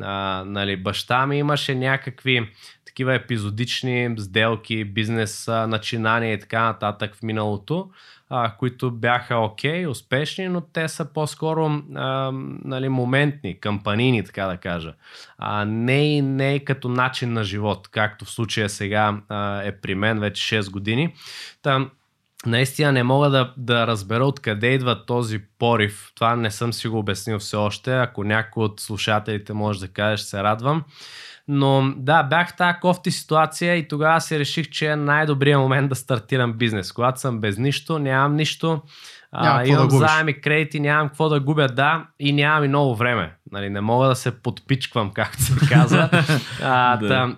А, 0.01 0.43
нали, 0.47 0.77
баща 0.77 1.27
ми 1.27 1.37
имаше 1.37 1.75
някакви 1.75 2.49
такива 2.91 3.15
епизодични 3.15 4.15
сделки, 4.17 4.85
бизнес 4.85 5.47
начинания 5.47 6.33
и 6.33 6.39
така 6.39 6.63
нататък 6.63 7.15
в 7.15 7.23
миналото, 7.23 7.89
а, 8.29 8.55
които 8.57 8.91
бяха 8.91 9.37
окей, 9.37 9.83
okay, 9.83 9.89
успешни, 9.89 10.47
но 10.47 10.61
те 10.61 10.87
са 10.87 11.05
по-скоро 11.05 11.81
а, 11.95 12.31
нали, 12.65 12.89
моментни, 12.89 13.59
кампанини, 13.59 14.23
така 14.23 14.45
да 14.45 14.57
кажа. 14.57 14.93
А, 15.37 15.65
не, 15.65 16.17
и, 16.17 16.21
не 16.21 16.59
като 16.59 16.89
начин 16.89 17.33
на 17.33 17.43
живот, 17.43 17.87
както 17.87 18.25
в 18.25 18.31
случая 18.31 18.69
сега 18.69 19.21
а, 19.29 19.61
е 19.63 19.71
при 19.81 19.95
мен 19.95 20.19
вече 20.19 20.63
6 20.63 20.71
години. 20.71 21.13
Там, 21.61 21.91
наистина 22.45 22.91
не 22.91 23.03
мога 23.03 23.29
да, 23.29 23.53
да 23.57 23.87
разбера 23.87 24.25
откъде 24.25 24.67
идва 24.67 25.05
този 25.05 25.39
порив. 25.59 26.11
Това 26.15 26.35
не 26.35 26.51
съм 26.51 26.73
си 26.73 26.87
го 26.87 26.99
обяснил 26.99 27.39
все 27.39 27.55
още. 27.55 27.97
Ако 27.97 28.23
някой 28.23 28.63
от 28.63 28.79
слушателите 28.79 29.53
може 29.53 29.79
да 29.79 29.87
каже, 29.87 30.17
ще 30.17 30.29
се 30.29 30.43
радвам. 30.43 30.83
Но 31.47 31.93
да, 31.97 32.23
бях 32.23 32.49
в 32.49 32.55
тази 32.55 32.79
кофти 32.81 33.11
ситуация 33.11 33.75
и 33.75 33.87
тогава 33.87 34.21
си 34.21 34.39
реших, 34.39 34.69
че 34.69 34.87
е 34.87 34.95
най-добрият 34.95 35.61
момент 35.61 35.89
да 35.89 35.95
стартирам 35.95 36.53
бизнес. 36.53 36.91
Когато 36.91 37.19
съм 37.19 37.39
без 37.39 37.57
нищо, 37.57 37.99
нямам 37.99 38.35
нищо, 38.35 38.81
а, 39.31 39.65
имам 39.65 39.87
да 39.87 39.97
заеми, 39.97 40.41
кредити, 40.41 40.79
нямам 40.79 41.07
какво 41.07 41.29
да 41.29 41.39
губя, 41.39 41.67
да, 41.67 42.05
и 42.19 42.33
нямам 42.33 42.63
и 42.63 42.67
много 42.67 42.95
време. 42.95 43.33
Нали, 43.51 43.69
не 43.69 43.81
мога 43.81 44.07
да 44.07 44.15
се 44.15 44.41
подпичквам, 44.41 45.11
както 45.15 45.41
се 45.41 45.67
казва. 45.67 46.09
а, 46.63 46.97
Да. 46.97 47.07
да. 47.07 47.35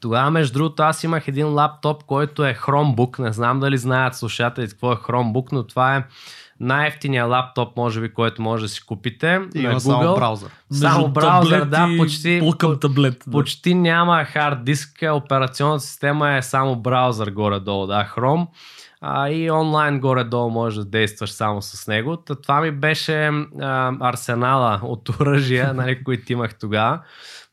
Тогава, 0.00 0.30
между 0.30 0.52
другото, 0.52 0.82
аз 0.82 1.04
имах 1.04 1.28
един 1.28 1.48
лаптоп, 1.48 2.04
който 2.04 2.44
е 2.44 2.54
Chromebook. 2.54 3.18
Не 3.18 3.32
знам 3.32 3.60
дали 3.60 3.78
знаят 3.78 4.14
слушателите 4.14 4.72
какво 4.72 4.92
е 4.92 4.96
Chromebook, 4.96 5.52
но 5.52 5.66
това 5.66 5.96
е 5.96 6.04
най-ефтиния 6.60 7.24
лаптоп, 7.24 7.76
може 7.76 8.00
би, 8.00 8.12
който 8.12 8.42
може 8.42 8.62
да 8.62 8.68
си 8.68 8.80
купите. 8.86 9.40
И 9.54 9.62
на 9.62 9.70
има 9.70 9.80
само 9.80 10.02
Google. 10.02 10.14
браузър. 10.14 10.50
Само 10.72 10.98
Между 10.98 11.12
браузър, 11.12 11.64
да, 11.64 11.88
почти, 11.98 12.42
таблет. 12.80 13.22
Да. 13.26 13.32
почти 13.32 13.74
няма 13.74 14.24
хард 14.24 14.64
диск, 14.64 15.04
операционната 15.12 15.84
система 15.84 16.32
е 16.32 16.42
само 16.42 16.76
браузър 16.76 17.30
горе-долу, 17.30 17.86
да, 17.86 18.08
Chrome. 18.16 18.46
А, 19.00 19.30
и 19.30 19.50
онлайн 19.50 20.00
горе-долу 20.00 20.50
можеш 20.50 20.78
да 20.78 20.84
действаш 20.84 21.30
само 21.30 21.62
с 21.62 21.86
него. 21.86 22.16
Та, 22.16 22.34
това 22.34 22.60
ми 22.60 22.70
беше 22.70 23.26
а, 23.26 23.92
арсенала 24.00 24.80
от 24.82 25.08
оръжия, 25.08 25.74
нали, 25.74 26.04
които 26.04 26.32
имах 26.32 26.58
тогава. 26.58 27.00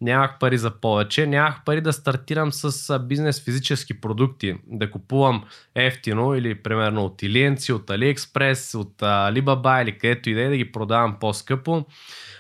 Нямах 0.03 0.39
пари 0.39 0.57
за 0.57 0.71
повече. 0.71 1.27
Нямах 1.27 1.63
пари 1.65 1.81
да 1.81 1.93
стартирам 1.93 2.51
с 2.51 2.99
бизнес 2.99 3.43
физически 3.43 4.01
продукти. 4.01 4.55
Да 4.67 4.91
купувам 4.91 5.43
ефтино 5.75 6.35
или 6.35 6.63
примерно 6.63 7.05
от 7.05 7.23
Илиенци, 7.23 7.73
от 7.73 7.87
AliExpress, 7.87 8.77
от 8.77 9.01
Alibaba 9.01 9.83
или 9.83 9.97
където 9.97 10.29
и 10.29 10.33
да 10.33 10.41
е 10.41 10.49
да 10.49 10.57
ги 10.57 10.71
продавам 10.71 11.17
по-скъпо. 11.19 11.85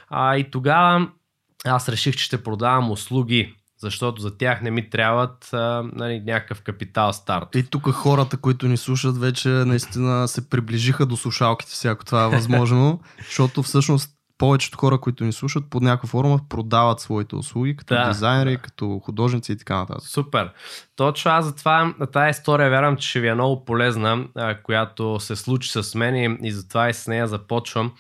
А, 0.09 0.37
и 0.37 0.51
тогава 0.51 1.07
аз 1.65 1.89
реших, 1.89 2.15
че 2.15 2.25
ще 2.25 2.43
продавам 2.43 2.91
услуги, 2.91 3.55
защото 3.77 4.21
за 4.21 4.37
тях 4.37 4.61
не 4.61 4.71
ми 4.71 4.89
трябват 4.89 5.53
а, 5.53 5.83
нали, 5.93 6.19
някакъв 6.19 6.61
капитал 6.61 7.13
старт. 7.13 7.55
И 7.55 7.63
тук 7.63 7.91
хората, 7.91 8.37
които 8.37 8.67
ни 8.67 8.77
слушат, 8.77 9.17
вече 9.17 9.49
наистина 9.49 10.27
се 10.27 10.49
приближиха 10.49 11.05
до 11.05 11.17
слушалките 11.17 11.75
си, 11.75 11.87
ако 11.87 12.05
това 12.05 12.23
е 12.23 12.29
възможно, 12.29 13.01
защото 13.25 13.63
всъщност 13.63 14.09
повечето 14.43 14.77
хора, 14.77 14.97
които 14.97 15.23
ни 15.23 15.33
слушат, 15.33 15.69
под 15.69 15.83
някаква 15.83 16.09
форма 16.09 16.39
продават 16.49 16.99
своите 16.99 17.35
услуги, 17.35 17.75
като 17.75 17.93
Да. 17.95 18.07
дизайнери, 18.07 18.57
като 18.57 18.99
художници 18.99 19.51
и 19.51 19.57
така 19.57 19.75
нататък. 19.77 20.03
Супер. 20.07 20.51
Точно 20.95 21.31
аз 21.31 21.45
затова 21.45 21.93
тази 22.13 22.29
история 22.29 22.69
вярвам, 22.69 22.97
че 22.97 23.09
ще 23.09 23.19
ви 23.19 23.27
е 23.27 23.33
много 23.33 23.65
полезна, 23.65 24.25
която 24.63 25.19
се 25.19 25.35
случи 25.35 25.69
с 25.71 25.95
мен 25.95 26.37
и, 26.43 26.51
затова 26.51 26.89
и 26.89 26.93
с 26.93 27.07
нея 27.07 27.27
започвам. 27.27 27.91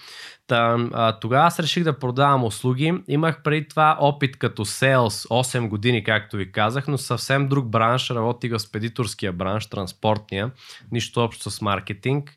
Та, 0.47 0.87
а, 0.93 1.19
тогава 1.19 1.47
аз 1.47 1.59
реших 1.59 1.83
да 1.83 1.99
продавам 1.99 2.43
услуги. 2.43 2.93
Имах 3.07 3.43
преди 3.43 3.67
това 3.67 3.97
опит 3.99 4.37
като 4.37 4.65
селс 4.65 5.25
8 5.29 5.67
години, 5.69 6.03
както 6.03 6.37
ви 6.37 6.51
казах, 6.51 6.87
но 6.87 6.97
съвсем 6.97 7.47
друг 7.47 7.67
бранш. 7.67 8.09
Работих 8.09 8.51
в 8.51 8.59
спедиторския 8.59 9.33
бранш, 9.33 9.65
транспортния. 9.69 10.51
Нищо 10.91 11.23
общо 11.23 11.51
с 11.51 11.61
маркетинг. 11.61 12.31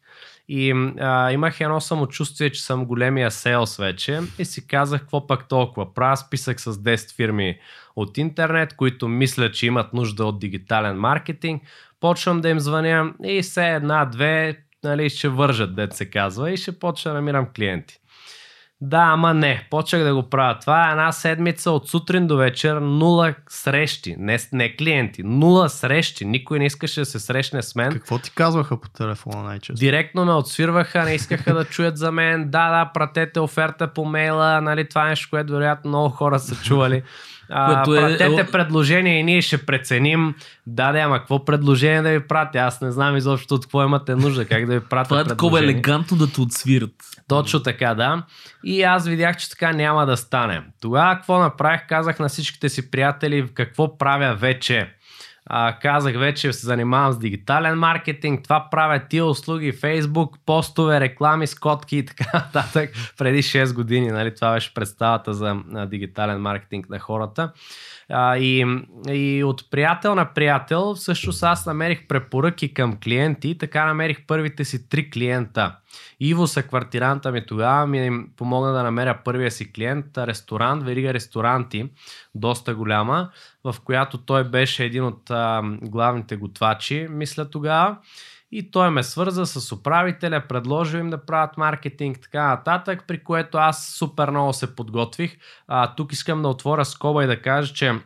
И 0.49 0.93
а, 1.01 1.33
имах 1.33 1.61
едно 1.61 1.81
самочувствие, 1.81 2.51
че 2.51 2.63
съм 2.63 2.85
големия 2.85 3.31
селс 3.31 3.77
вече 3.77 4.21
и 4.39 4.45
си 4.45 4.67
казах, 4.67 5.01
какво 5.01 5.27
пък 5.27 5.49
толкова. 5.49 5.95
Правя 5.95 6.17
списък 6.17 6.61
с 6.61 6.73
10 6.73 7.17
фирми 7.17 7.59
от 7.97 8.19
интернет, 8.19 8.77
които 8.77 9.09
мислят, 9.09 9.55
че 9.55 9.67
имат 9.67 9.93
нужда 9.93 10.25
от 10.25 10.39
дигитален 10.39 10.97
маркетинг. 10.97 11.63
Почвам 12.01 12.41
да 12.41 12.49
им 12.49 12.61
звъня 12.61 13.13
и 13.25 13.43
все 13.43 13.75
една-две 13.75 14.59
нали, 14.85 15.11
ще 15.11 15.29
вържат, 15.29 15.75
дет 15.75 15.93
се 15.93 16.11
казва, 16.11 16.53
и 16.53 16.57
ще 16.57 16.79
почна 16.79 17.11
да 17.11 17.15
намирам 17.15 17.47
клиенти. 17.57 17.99
Да, 18.81 18.99
ама 18.99 19.35
не. 19.35 19.67
Почнах 19.71 20.03
да 20.03 20.15
го 20.15 20.23
правя. 20.31 20.59
Това 20.59 20.89
е 20.89 20.91
една 20.91 21.13
седмица 21.13 21.71
от 21.71 21.89
сутрин 21.89 22.27
до 22.27 22.37
вечер. 22.37 22.77
Нула 22.77 23.35
срещи. 23.49 24.17
Не, 24.19 24.39
не 24.53 24.77
клиенти. 24.77 25.23
Нула 25.23 25.69
срещи. 25.69 26.25
Никой 26.25 26.59
не 26.59 26.67
искаше 26.67 27.01
да 27.01 27.07
се 27.07 27.19
срещне 27.19 27.63
с 27.63 27.75
мен. 27.75 27.93
Какво 27.93 28.19
ти 28.19 28.31
казваха 28.31 28.81
по 28.81 28.89
телефона 28.89 29.43
най-често? 29.43 29.81
Директно 29.81 30.25
ме 30.25 30.33
отсвирваха, 30.33 31.05
не 31.05 31.15
искаха 31.15 31.55
да 31.55 31.65
чуят 31.65 31.99
за 31.99 32.13
мен. 32.13 32.51
Да, 32.51 32.71
да, 32.71 32.91
пратете 32.95 33.41
оферта 33.41 33.89
по 33.89 34.05
мейла. 34.05 34.61
Нали, 34.61 34.89
това 34.89 35.07
е 35.07 35.09
нещо, 35.09 35.29
което 35.31 35.53
вероятно 35.53 35.89
много 35.89 36.09
хора 36.09 36.39
са 36.39 36.55
чували. 36.65 37.03
А, 37.51 37.83
Което 37.83 38.05
е- 38.07 38.19
пратете 38.19 38.53
предложение 38.53 39.21
и 39.21 39.23
ние 39.23 39.43
ще 39.43 39.67
преценим. 39.67 40.35
Да, 40.67 40.93
да, 40.93 40.99
ама 40.99 41.19
какво 41.19 41.45
предложение 41.45 42.03
да 42.03 42.11
ви 42.11 42.21
пратя? 42.21 42.59
Аз 42.59 42.81
не 42.81 42.93
знам 42.93 43.17
изобщо 43.17 43.55
от 43.55 43.65
какво 43.65 43.85
имате 43.85 44.15
нужда, 44.15 44.45
как 44.45 44.67
да 44.67 44.73
ви 44.73 44.81
пратя 44.81 45.09
Това 45.09 45.21
е 45.21 45.25
такова 45.25 45.59
елегантно 45.59 46.17
да 46.17 46.33
те 46.33 46.41
отсвират. 46.41 46.95
Точно 47.29 47.63
така, 47.63 47.95
да. 47.95 48.23
И 48.65 48.83
аз 48.83 49.07
видях, 49.07 49.37
че 49.37 49.51
така 49.51 49.73
няма 49.73 50.07
да 50.07 50.17
стане. 50.17 50.63
Тогава 50.81 51.15
какво 51.15 51.39
направих? 51.39 51.81
Казах 51.89 52.19
на 52.19 52.29
всичките 52.29 52.69
си 52.69 52.91
приятели 52.91 53.49
какво 53.55 53.99
правя 53.99 54.35
вече. 54.35 54.96
А, 55.47 55.79
казах 55.79 56.19
вече 56.19 56.53
се 56.53 56.67
занимавам 56.67 57.13
с 57.13 57.19
дигитален 57.19 57.79
маркетинг, 57.79 58.43
това 58.45 58.69
правя 58.71 59.01
тия 59.09 59.25
услуги, 59.25 59.73
Facebook, 59.73 60.29
постове, 60.47 61.01
реклами, 61.01 61.47
скотки 61.47 61.97
и 61.97 62.05
така 62.05 62.31
нататък. 62.35 62.91
Преди 63.19 63.43
6 63.43 63.75
години, 63.75 64.07
нали, 64.07 64.35
това 64.35 64.53
беше 64.53 64.75
представата 64.75 65.35
за 65.35 65.57
а, 65.75 65.87
дигитален 65.87 66.41
маркетинг 66.41 66.91
на 66.91 66.99
хората. 66.99 67.53
А, 68.09 68.37
и, 68.37 68.65
и 69.09 69.45
от 69.45 69.71
приятел 69.71 70.15
на 70.15 70.35
приятел, 70.35 70.95
всъщност 70.95 71.43
аз 71.43 71.67
намерих 71.67 72.07
препоръки 72.07 72.75
към 72.75 72.99
клиенти, 73.05 73.59
така 73.59 73.87
намерих 73.87 74.27
първите 74.27 74.65
си 74.65 74.89
три 74.89 75.11
клиента. 75.11 75.77
Иво 76.21 76.47
са 76.47 76.63
квартиранта 76.63 77.33
ми 77.33 77.47
тогава 77.47 77.87
ми 77.87 78.27
помогна 78.37 78.73
да 78.73 78.83
намеря 78.83 79.19
първия 79.25 79.51
си 79.51 79.73
клиент, 79.73 80.19
ресторант, 80.19 80.83
верига 80.83 81.15
ресторанти, 81.15 81.91
доста 82.35 82.75
голяма, 82.75 83.31
в 83.65 83.75
която 83.85 84.19
той 84.19 84.45
беше 84.45 84.85
един 84.85 85.05
от 85.05 85.31
а, 85.31 85.63
главните 85.83 86.37
готвачи, 86.37 87.07
мисля 87.11 87.51
тогава. 87.51 87.97
И 88.53 88.71
той 88.71 88.91
ме 88.91 89.03
свърза 89.03 89.47
с 89.47 89.73
управителя, 89.73 90.45
предложил 90.49 90.99
им 90.99 91.11
да 91.11 91.27
правят 91.27 91.57
маркетинг, 91.57 92.19
така 92.23 92.49
нататък, 92.49 93.05
при 93.07 93.25
което 93.25 93.59
аз 93.59 93.95
супер 93.99 94.31
много 94.31 94.53
се 94.53 94.77
подготвих. 94.77 95.37
А, 95.69 95.95
тук 95.95 96.13
искам 96.13 96.43
да 96.43 96.49
отворя 96.49 96.85
скоба 96.85 97.25
и 97.25 97.27
да 97.27 97.43
кажа, 97.43 97.75
че 97.75 98.01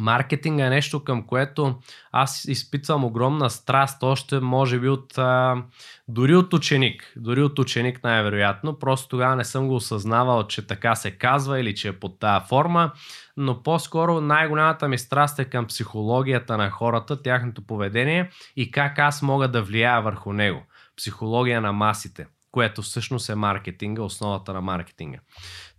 Маркетинга 0.00 0.66
е 0.66 0.70
нещо 0.70 1.04
към 1.04 1.26
което 1.26 1.78
аз 2.12 2.44
изпитвам 2.44 3.04
огромна 3.04 3.50
страст, 3.50 4.02
още 4.02 4.40
може 4.40 4.78
би 4.78 4.88
от 4.88 5.18
а, 5.18 5.62
дори 6.08 6.36
от 6.36 6.52
ученик, 6.52 7.12
дори 7.16 7.42
от 7.42 7.58
ученик 7.58 8.04
най-вероятно, 8.04 8.78
просто 8.78 9.08
тогава 9.08 9.36
не 9.36 9.44
съм 9.44 9.68
го 9.68 9.74
осъзнавал, 9.74 10.46
че 10.46 10.66
така 10.66 10.94
се 10.94 11.10
казва 11.10 11.60
или 11.60 11.74
че 11.74 11.88
е 11.88 11.98
под 11.98 12.18
тази 12.18 12.46
форма, 12.48 12.92
но 13.36 13.62
по-скоро 13.62 14.20
най-голямата 14.20 14.88
ми 14.88 14.98
страст 14.98 15.38
е 15.38 15.44
към 15.44 15.66
психологията 15.66 16.56
на 16.56 16.70
хората, 16.70 17.22
тяхното 17.22 17.66
поведение 17.66 18.30
и 18.56 18.70
как 18.70 18.98
аз 18.98 19.22
мога 19.22 19.48
да 19.48 19.62
влияя 19.62 20.02
върху 20.02 20.32
него. 20.32 20.62
Психология 20.96 21.60
на 21.60 21.72
масите, 21.72 22.26
което 22.52 22.82
всъщност 22.82 23.28
е 23.28 23.34
маркетинга, 23.34 24.02
основата 24.02 24.52
на 24.52 24.60
маркетинга. 24.60 25.18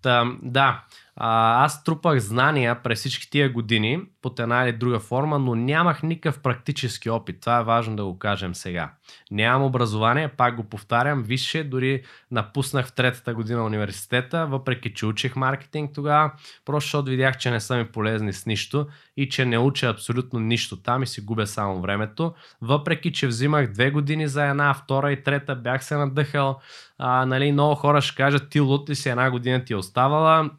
Та, 0.01 0.31
да, 0.41 0.83
а, 1.19 1.63
аз 1.65 1.83
трупах 1.83 2.19
знания 2.19 2.83
през 2.83 3.00
всички 3.00 3.29
тия 3.29 3.50
години 3.50 4.01
под 4.21 4.39
една 4.39 4.63
или 4.63 4.77
друга 4.77 5.00
форма, 5.00 5.39
но 5.39 5.55
нямах 5.55 6.03
никакъв 6.03 6.41
практически 6.41 7.09
опит. 7.09 7.41
Това 7.41 7.59
е 7.59 7.63
важно 7.63 7.95
да 7.95 8.05
го 8.05 8.19
кажем 8.19 8.55
сега. 8.55 8.91
Нямам 9.31 9.63
образование, 9.63 10.27
пак 10.27 10.55
го 10.55 10.63
повтарям, 10.63 11.24
висше, 11.24 11.63
дори 11.63 12.03
напуснах 12.31 12.88
в 12.88 12.93
третата 12.93 13.33
година 13.33 13.65
университета, 13.65 14.45
въпреки 14.45 14.93
че 14.93 15.05
учих 15.05 15.36
маркетинг 15.36 15.91
тогава, 15.95 16.31
просто 16.65 16.88
защото 16.88 17.09
видях, 17.09 17.38
че 17.38 17.51
не 17.51 17.59
са 17.59 17.77
ми 17.77 17.86
полезни 17.86 18.33
с 18.33 18.45
нищо 18.45 18.88
и 19.17 19.29
че 19.29 19.45
не 19.45 19.57
уча 19.57 19.88
абсолютно 19.88 20.39
нищо 20.39 20.81
там 20.81 21.03
и 21.03 21.07
си 21.07 21.21
губя 21.21 21.47
само 21.47 21.81
времето. 21.81 22.33
Въпреки, 22.62 23.13
че 23.13 23.27
взимах 23.27 23.71
две 23.71 23.91
години 23.91 24.27
за 24.27 24.45
една, 24.45 24.74
втора 24.74 25.12
и 25.12 25.24
трета, 25.24 25.55
бях 25.55 25.83
се 25.83 25.95
надъхал. 25.95 26.59
А, 26.97 27.25
нали, 27.25 27.51
много 27.51 27.75
хора 27.75 28.01
ще 28.01 28.15
кажат, 28.15 28.50
ти 28.50 28.59
лут 28.59 28.89
ли 28.89 28.95
си 28.95 29.09
една 29.09 29.31
година 29.31 29.65
ти 29.65 29.74
е 29.74 29.75
оставала, 29.75 30.50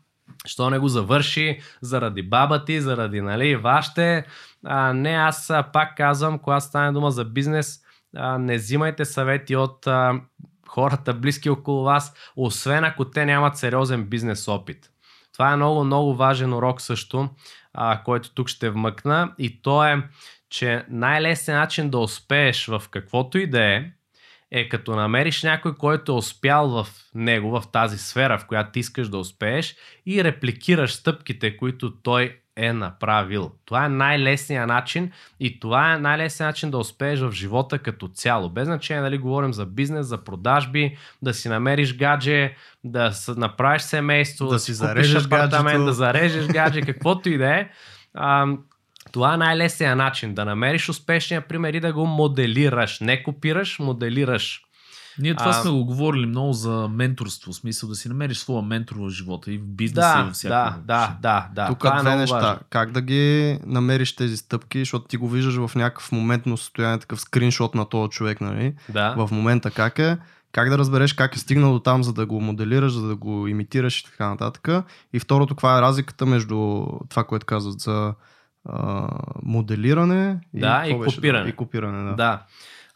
Що 0.47 0.71
не 0.71 0.79
го 0.79 0.89
завърши 0.89 1.61
заради 1.81 2.23
баба 2.23 2.65
ти, 2.65 2.81
заради 2.81 3.21
нали, 3.21 3.57
вашите. 3.57 4.25
А, 4.65 4.93
не, 4.93 5.11
аз 5.11 5.53
пак 5.73 5.97
казвам, 5.97 6.39
когато 6.39 6.65
стане 6.65 6.93
дума 6.93 7.11
за 7.11 7.25
бизнес, 7.25 7.81
а, 8.17 8.39
не 8.39 8.57
взимайте 8.57 9.05
съвети 9.05 9.57
от 9.57 9.87
а, 9.87 10.21
хората 10.69 11.15
близки 11.15 11.51
около 11.51 11.83
вас, 11.83 12.15
освен 12.37 12.85
ако 12.85 13.11
те 13.11 13.25
нямат 13.25 13.57
сериозен 13.57 14.05
бизнес 14.05 14.49
опит. 14.49 14.91
Това 15.33 15.53
е 15.53 15.57
много, 15.57 15.85
много 15.85 16.15
важен 16.15 16.53
урок 16.53 16.81
също, 16.81 17.29
а, 17.75 18.03
който 18.03 18.35
тук 18.35 18.49
ще 18.49 18.71
вмъкна 18.71 19.35
и 19.39 19.63
то 19.63 19.85
е, 19.85 20.03
че 20.51 20.85
най-лесният 20.89 21.61
начин 21.61 21.91
да 21.91 21.99
успееш 21.99 22.67
в 22.67 22.83
каквото 22.91 23.39
и 23.39 23.47
да 23.47 23.65
е, 23.65 23.85
е 24.50 24.69
като 24.69 24.97
намериш 24.97 25.43
някой, 25.43 25.75
който 25.75 26.12
е 26.12 26.14
успял 26.14 26.69
в 26.69 26.87
него, 27.14 27.50
в 27.50 27.62
тази 27.73 27.99
сфера, 27.99 28.38
в 28.38 28.47
която 28.47 28.71
ти 28.73 28.81
искаш 28.81 29.09
да 29.09 29.19
успееш 29.19 29.76
и 30.07 30.25
репликираш 30.25 30.93
стъпките, 30.93 31.57
които 31.57 31.93
той 32.02 32.37
е 32.57 32.73
направил. 32.73 33.52
Това 33.64 33.85
е 33.85 33.88
най-лесният 33.88 34.69
начин 34.69 35.12
и 35.40 35.61
това 35.61 35.95
е 35.95 35.99
най-лесният 35.99 36.49
начин 36.49 36.71
да 36.71 36.78
успееш 36.78 37.21
в 37.21 37.33
живота 37.33 37.78
като 37.78 38.09
цяло. 38.09 38.50
Без 38.50 38.64
значение 38.64 39.02
дали 39.02 39.19
говорим 39.19 39.52
за 39.52 39.67
бизнес, 39.67 40.07
за 40.07 40.25
продажби, 40.25 40.97
да 41.23 41.35
си 41.35 41.49
намериш 41.49 41.97
гадже, 41.97 42.55
да 42.85 43.12
направиш 43.37 43.83
семейство, 43.83 44.47
да, 44.47 44.52
да 44.52 44.59
си 44.59 44.73
зарежеш 44.73 45.25
апартамент, 45.25 45.64
гаджето. 45.64 45.85
да 45.85 45.93
зарежеш 45.93 46.47
гадже, 46.47 46.81
каквото 46.87 47.28
и 47.28 47.38
да 47.38 47.55
е. 47.55 47.69
Това 49.12 49.35
е 49.35 49.37
най-лесният 49.37 49.99
начин 49.99 50.35
да 50.35 50.45
намериш 50.45 50.88
успешния 50.88 51.49
пример 51.49 51.75
и 51.75 51.81
да 51.81 51.93
го 51.93 52.07
моделираш. 52.07 53.00
Не 53.00 53.23
копираш, 53.23 53.79
моделираш. 53.79 54.61
Ние 55.21 55.35
това 55.35 55.50
А- 55.50 55.53
сме 55.53 55.71
го 55.71 55.85
говорили 55.85 56.27
много 56.27 56.53
за 56.53 56.88
менторство, 56.91 57.53
в 57.53 57.57
смисъл 57.57 57.88
да 57.88 57.95
си 57.95 58.09
намериш 58.09 58.38
своя 58.38 58.62
ментор 58.62 58.97
в 58.97 59.11
живота 59.11 59.53
и 59.53 59.59
в 59.59 59.67
бизнеса 59.67 60.09
и 60.09 60.19
Да, 60.19 60.25
във 60.25 60.33
всяко. 60.35 60.50
да, 60.50 60.77
да, 60.87 61.17
да, 61.23 61.49
да. 61.55 61.67
Тук 61.69 61.79
Това 61.79 61.99
е 61.99 62.00
две 62.00 62.17
неща. 62.17 62.35
важно. 62.41 62.59
Как 62.71 62.91
да 62.93 63.00
ги 63.03 63.59
намериш 63.67 64.17
тези 64.17 64.37
стъпки, 64.37 64.79
защото 64.79 65.07
ти 65.07 65.17
го 65.17 65.29
виждаш 65.29 65.55
в 65.57 65.71
някакъв 65.75 66.12
моментно 66.12 66.57
състояние, 66.57 66.99
такъв 66.99 67.21
скриншот 67.21 67.75
на 67.75 67.85
този 67.88 68.11
човек, 68.11 68.41
нали? 68.41 68.75
Да. 68.88 69.15
В 69.17 69.29
момента 69.33 69.71
как 69.71 69.99
е, 69.99 70.19
как 70.53 70.71
да 70.71 70.79
разбереш 70.79 71.12
как 71.12 71.37
е 71.37 71.38
стигнал 71.38 71.73
до 71.73 71.79
там, 71.81 72.05
за 72.05 72.12
да 72.12 72.27
го 72.27 72.41
моделираш, 72.41 72.93
за 72.93 73.09
да 73.09 73.17
го 73.17 73.47
имитираш 73.47 74.00
и 74.00 74.05
така 74.05 74.29
нататък. 74.29 74.69
И 75.12 75.21
второто, 75.21 75.55
каква 75.55 75.79
е 75.79 75.83
разликата 75.83 76.27
между 76.27 76.87
това, 77.09 77.25
което 77.25 77.47
казват 77.47 77.81
за 77.81 78.15
а, 78.69 79.09
моделиране 79.43 80.41
Да, 80.55 80.83
какво 80.85 80.97
и 80.97 81.05
беше? 81.05 81.17
копиране. 81.17 81.49
И 81.49 81.53
копиране, 81.53 82.11
да. 82.11 82.17
Да. 82.17 82.43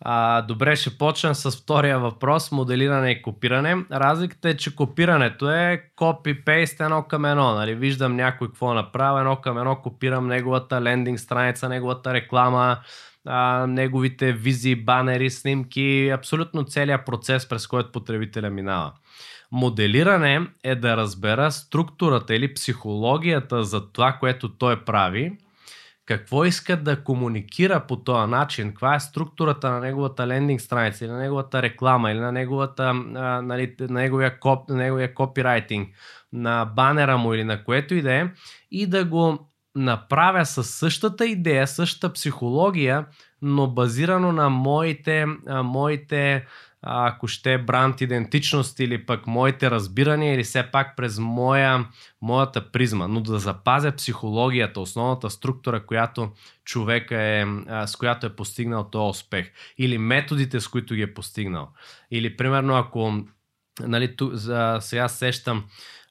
А, 0.04 0.42
добре, 0.42 0.76
ще 0.76 0.98
почнем 0.98 1.34
с 1.34 1.50
втория 1.50 1.98
въпрос 1.98 2.52
моделиране 2.52 3.10
и 3.10 3.22
копиране. 3.22 3.76
Разликата 3.92 4.48
е, 4.48 4.56
че 4.56 4.76
копирането 4.76 5.50
е 5.50 5.82
копи-пейст 5.96 6.84
едно 6.84 7.02
към 7.02 7.24
едно. 7.24 7.54
Нали? 7.54 7.74
Виждам 7.74 8.16
някой 8.16 8.48
какво 8.48 8.74
направи, 8.74 9.20
едно 9.20 9.36
към 9.36 9.58
едно 9.58 9.76
копирам 9.76 10.26
неговата 10.26 10.82
лендинг 10.82 11.18
страница, 11.18 11.68
неговата 11.68 12.14
реклама, 12.14 12.78
а, 13.26 13.66
неговите 13.66 14.32
визии, 14.32 14.76
банери, 14.76 15.30
снимки, 15.30 16.08
абсолютно 16.08 16.64
целият 16.64 17.06
процес, 17.06 17.48
през 17.48 17.66
който 17.66 17.92
потребителя 17.92 18.50
минава. 18.50 18.92
Моделиране 19.52 20.46
е 20.64 20.74
да 20.74 20.96
разбера 20.96 21.50
структурата 21.50 22.34
или 22.34 22.54
психологията 22.54 23.64
за 23.64 23.92
това, 23.92 24.12
което 24.12 24.48
той 24.48 24.84
прави, 24.84 25.38
какво 26.06 26.44
иска 26.44 26.76
да 26.76 27.04
комуникира 27.04 27.86
по 27.86 27.96
този 27.96 28.30
начин, 28.30 28.68
каква 28.68 28.94
е 28.94 29.00
структурата 29.00 29.70
на 29.70 29.80
неговата 29.80 30.26
лендинг 30.26 30.60
страница 30.60 31.04
или 31.04 31.12
на 31.12 31.18
неговата 31.18 31.62
реклама 31.62 32.10
или 32.10 32.18
на, 32.18 32.32
неговата, 32.32 32.82
а, 33.14 33.42
нали, 33.42 33.74
на 33.80 34.00
неговия, 34.00 34.40
коп, 34.40 34.68
на 34.68 34.76
неговия 34.76 35.14
копирайтинг, 35.14 35.88
на 36.32 36.64
банера 36.64 37.18
му 37.18 37.34
или 37.34 37.44
на 37.44 37.64
което 37.64 37.94
и 37.94 38.02
да 38.02 38.14
е, 38.14 38.30
и 38.70 38.86
да 38.86 39.04
го 39.04 39.48
направя 39.74 40.46
със 40.46 40.70
същата 40.70 41.26
идея, 41.26 41.66
същата 41.66 42.12
психология, 42.12 43.06
но 43.42 43.66
базирано 43.66 44.32
на 44.32 44.50
моите, 44.50 45.26
а, 45.46 45.62
моите 45.62 46.46
ако 46.82 47.28
ще 47.28 47.58
бранд 47.58 48.00
идентичност 48.00 48.80
или 48.80 49.06
пък 49.06 49.26
моите 49.26 49.70
разбирания 49.70 50.34
или 50.34 50.44
все 50.44 50.70
пак 50.72 50.96
през 50.96 51.18
моя, 51.18 51.88
моята 52.22 52.72
призма, 52.72 53.08
но 53.08 53.20
да 53.20 53.38
запазя 53.38 53.92
психологията, 53.92 54.80
основната 54.80 55.30
структура, 55.30 55.86
която 55.86 56.32
човека 56.64 57.22
е, 57.22 57.46
с 57.86 57.96
която 57.96 58.26
е 58.26 58.36
постигнал 58.36 58.84
този 58.84 59.10
успех 59.10 59.50
или 59.78 59.98
методите, 59.98 60.60
с 60.60 60.68
които 60.68 60.94
ги 60.94 61.02
е 61.02 61.14
постигнал. 61.14 61.68
Или 62.10 62.36
примерно 62.36 62.76
ако 62.76 63.24
нали, 63.80 64.16
ту, 64.16 64.30
за, 64.32 64.78
сега 64.80 65.08
сещам 65.08 65.64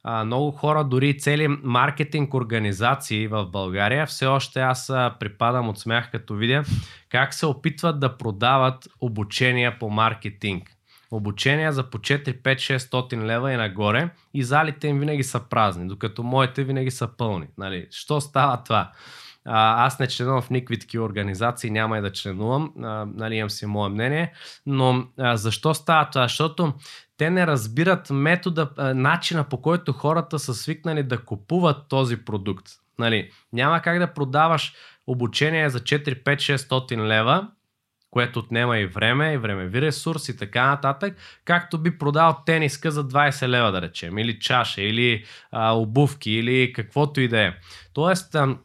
а, 0.03 0.25
много 0.25 0.51
хора, 0.51 0.83
дори 0.83 1.17
цели 1.17 1.47
маркетинг 1.47 2.33
организации 2.33 3.27
в 3.27 3.45
България, 3.45 4.05
все 4.05 4.25
още 4.25 4.59
аз 4.59 4.87
припадам 5.19 5.69
от 5.69 5.79
смях 5.79 6.11
като 6.11 6.35
видя 6.35 6.63
как 7.09 7.33
се 7.33 7.45
опитват 7.45 7.99
да 7.99 8.17
продават 8.17 8.87
обучения 9.01 9.79
по 9.79 9.89
маркетинг. 9.89 10.71
Обучения 11.11 11.73
за 11.73 11.89
по 11.89 11.97
4, 11.97 12.41
5, 12.41 12.55
600 12.77 13.25
лева 13.25 13.53
и 13.53 13.55
нагоре 13.55 14.09
и 14.33 14.43
залите 14.43 14.87
им 14.87 14.99
винаги 14.99 15.23
са 15.23 15.39
празни, 15.49 15.87
докато 15.87 16.23
моите 16.23 16.63
винаги 16.63 16.91
са 16.91 17.07
пълни. 17.17 17.47
Нали? 17.57 17.87
Що 17.91 18.21
става 18.21 18.63
това? 18.63 18.91
А, 19.45 19.85
аз 19.85 19.99
не 19.99 20.07
членувам 20.07 20.41
в 20.41 20.49
никакви 20.49 20.79
такива 20.79 21.05
организации, 21.05 21.69
няма 21.69 21.97
и 21.97 22.01
да 22.01 22.11
членувам, 22.11 22.73
а, 22.83 23.05
нали, 23.15 23.35
имам 23.35 23.49
си 23.49 23.65
мое 23.65 23.89
мнение, 23.89 24.33
но 24.65 25.05
а, 25.19 25.37
защо 25.37 25.73
става 25.73 26.09
това? 26.09 26.23
Защото 26.23 26.73
те 27.21 27.29
не 27.29 27.47
разбират 27.47 28.09
метода, 28.09 28.69
начина 28.95 29.43
по 29.43 29.61
който 29.61 29.93
хората 29.93 30.39
са 30.39 30.53
свикнали 30.53 31.03
да 31.03 31.25
купуват 31.25 31.87
този 31.89 32.17
продукт. 32.17 32.65
Нали, 32.99 33.31
няма 33.53 33.81
как 33.81 33.99
да 33.99 34.13
продаваш 34.13 34.73
обучение 35.07 35.69
за 35.69 35.79
4, 35.79 36.23
5, 36.23 36.57
600 36.57 37.07
лева, 37.07 37.47
което 38.11 38.39
отнема 38.39 38.77
и 38.77 38.85
време, 38.85 39.33
и 39.33 39.37
времеви 39.37 39.81
ресурс 39.81 40.29
и 40.29 40.37
така 40.37 40.65
нататък, 40.65 41.17
както 41.45 41.77
би 41.77 41.97
продал 41.97 42.37
тениска 42.45 42.91
за 42.91 43.07
20 43.07 43.47
лева, 43.47 43.71
да 43.71 43.81
речем, 43.81 44.17
или 44.17 44.39
чаша, 44.39 44.81
или 44.81 45.25
а, 45.51 45.71
обувки, 45.71 46.31
или 46.31 46.73
каквото 46.73 47.21
и 47.21 47.27
да 47.27 47.41
е. 47.41 47.53
Тоест, 47.93 48.35
а, 48.35 48.57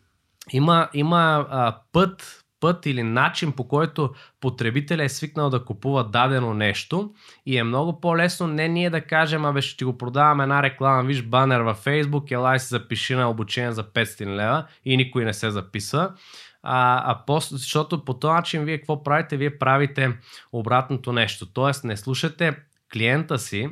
има, 0.52 0.88
има 0.94 1.46
а, 1.50 1.76
път, 1.92 2.44
път 2.66 2.86
или 2.86 3.02
начин 3.02 3.52
по 3.52 3.68
който 3.68 4.10
потребителя 4.40 5.04
е 5.04 5.08
свикнал 5.08 5.50
да 5.50 5.64
купува 5.64 6.04
дадено 6.04 6.54
нещо 6.54 7.14
и 7.46 7.58
е 7.58 7.64
много 7.64 8.00
по-лесно 8.00 8.46
не 8.46 8.68
ние 8.68 8.90
да 8.90 9.00
кажем, 9.00 9.44
абе 9.44 9.62
ще 9.62 9.76
ти 9.76 9.84
го 9.84 9.98
продавам 9.98 10.40
една 10.40 10.62
реклама, 10.62 11.02
виж 11.02 11.22
банер 11.22 11.60
във 11.60 11.84
Facebook, 11.84 12.32
елай 12.32 12.58
си 12.58 12.66
запиши 12.66 13.14
на 13.14 13.30
обучение 13.30 13.72
за 13.72 13.84
500 13.84 14.26
лева 14.26 14.66
и 14.84 14.96
никой 14.96 15.24
не 15.24 15.32
се 15.32 15.50
записва. 15.50 16.12
А, 16.62 17.02
а 17.12 17.24
после, 17.26 17.56
защото 17.56 18.04
по 18.04 18.14
този 18.14 18.32
начин 18.32 18.64
вие 18.64 18.78
какво 18.78 19.02
правите? 19.02 19.36
Вие 19.36 19.58
правите 19.58 20.18
обратното 20.52 21.12
нещо. 21.12 21.46
Тоест 21.52 21.84
не 21.84 21.96
слушате 21.96 22.56
клиента 22.92 23.38
си, 23.38 23.70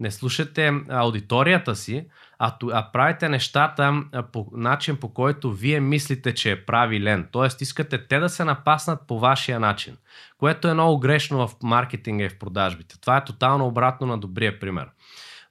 не 0.00 0.10
слушате 0.10 0.72
аудиторията 0.88 1.76
си, 1.76 2.06
а, 2.38 2.56
а 2.72 2.92
правите 2.92 3.28
нещата 3.28 4.02
по 4.32 4.46
начин 4.52 4.96
по 4.96 5.14
който 5.14 5.52
вие 5.52 5.80
мислите, 5.80 6.34
че 6.34 6.50
е 6.50 6.64
правилен. 6.64 7.28
Тоест 7.32 7.60
искате 7.60 8.06
те 8.06 8.18
да 8.18 8.28
се 8.28 8.44
напаснат 8.44 9.06
по 9.06 9.18
вашия 9.18 9.60
начин, 9.60 9.96
което 10.38 10.68
е 10.68 10.74
много 10.74 10.98
грешно 10.98 11.48
в 11.48 11.54
маркетинга 11.62 12.24
и 12.24 12.28
в 12.28 12.38
продажбите. 12.38 13.00
Това 13.00 13.16
е 13.16 13.24
тотално 13.24 13.66
обратно 13.66 14.06
на 14.06 14.18
добрия 14.18 14.60
пример. 14.60 14.88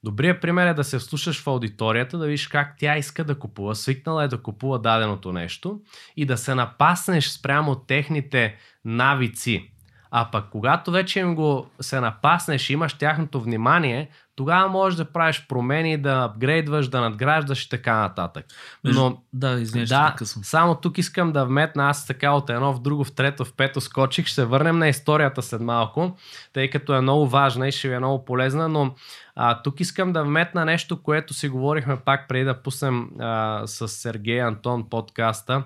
Добрият 0.04 0.42
пример 0.42 0.68
е 0.68 0.74
да 0.74 0.84
се 0.84 1.00
вслушаш 1.00 1.44
в 1.44 1.48
аудиторията, 1.48 2.18
да 2.18 2.26
видиш 2.26 2.48
как 2.48 2.76
тя 2.80 2.98
иска 2.98 3.24
да 3.24 3.40
купува, 3.40 3.76
свикнала 3.76 4.24
е 4.24 4.28
да 4.28 4.42
купува 4.42 4.80
даденото 4.80 5.34
нещо 5.34 5.80
и 6.18 6.26
да 6.26 6.38
се 6.38 6.56
напаснеш 6.56 7.30
спрямо 7.30 7.76
техните 7.76 8.56
навици. 8.86 9.72
А 10.20 10.32
пък 10.32 10.46
когато 10.52 10.92
вече 10.92 11.20
им 11.20 11.36
го 11.36 11.68
се 11.82 12.00
напаснеш 12.00 12.70
и 12.70 12.74
имаш 12.74 12.94
тяхното 12.94 13.42
внимание, 13.42 14.10
тогава 14.36 14.70
можеш 14.70 14.98
да 14.98 15.06
правиш 15.06 15.46
промени, 15.50 15.98
да 15.98 16.24
апгрейдваш, 16.24 16.88
да 16.88 17.02
надграждаш 17.02 17.64
и 17.64 17.70
така 17.70 17.98
нататък. 17.98 18.46
Но, 18.84 19.22
да, 19.34 19.60
извиняй, 19.60 19.86
да, 19.86 20.16
късвам. 20.18 20.44
само 20.44 20.76
тук 20.76 20.98
искам 20.98 21.32
да 21.32 21.46
вметна, 21.46 21.90
аз 21.90 22.06
така 22.06 22.32
от 22.32 22.50
едно 22.50 22.74
в 22.74 22.82
друго, 22.82 23.04
в 23.04 23.12
трето, 23.12 23.46
в 23.46 23.54
пето 23.54 23.82
скочих. 23.82 24.26
Ще 24.26 24.36
се 24.36 24.46
върнем 24.46 24.78
на 24.78 24.88
историята 24.88 25.42
след 25.42 25.62
малко, 25.62 26.18
тъй 26.54 26.70
като 26.70 26.94
е 26.94 27.02
много 27.02 27.28
важна 27.28 27.68
и 27.68 27.72
ще 27.72 27.88
ви 27.88 27.94
е 27.94 28.00
много 28.00 28.26
полезна, 28.26 28.70
но 28.70 28.96
а, 29.36 29.62
тук 29.62 29.80
искам 29.80 30.14
да 30.14 30.24
вметна 30.24 30.66
нещо, 30.66 31.04
което 31.04 31.34
си 31.34 31.50
говорихме 31.50 31.98
пак 31.98 32.28
преди 32.28 32.46
да 32.46 32.62
пуснем 32.62 33.10
а, 33.20 33.62
с 33.66 33.88
Сергей 33.88 34.42
Антон 34.42 34.90
подкаста. 34.90 35.64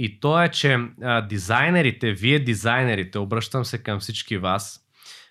И 0.00 0.20
то 0.20 0.42
е, 0.42 0.48
че 0.48 0.78
а, 1.02 1.20
дизайнерите, 1.20 2.12
вие 2.12 2.38
дизайнерите, 2.38 3.18
обръщам 3.18 3.64
се 3.64 3.82
към 3.82 4.00
всички 4.00 4.38
вас, 4.38 4.80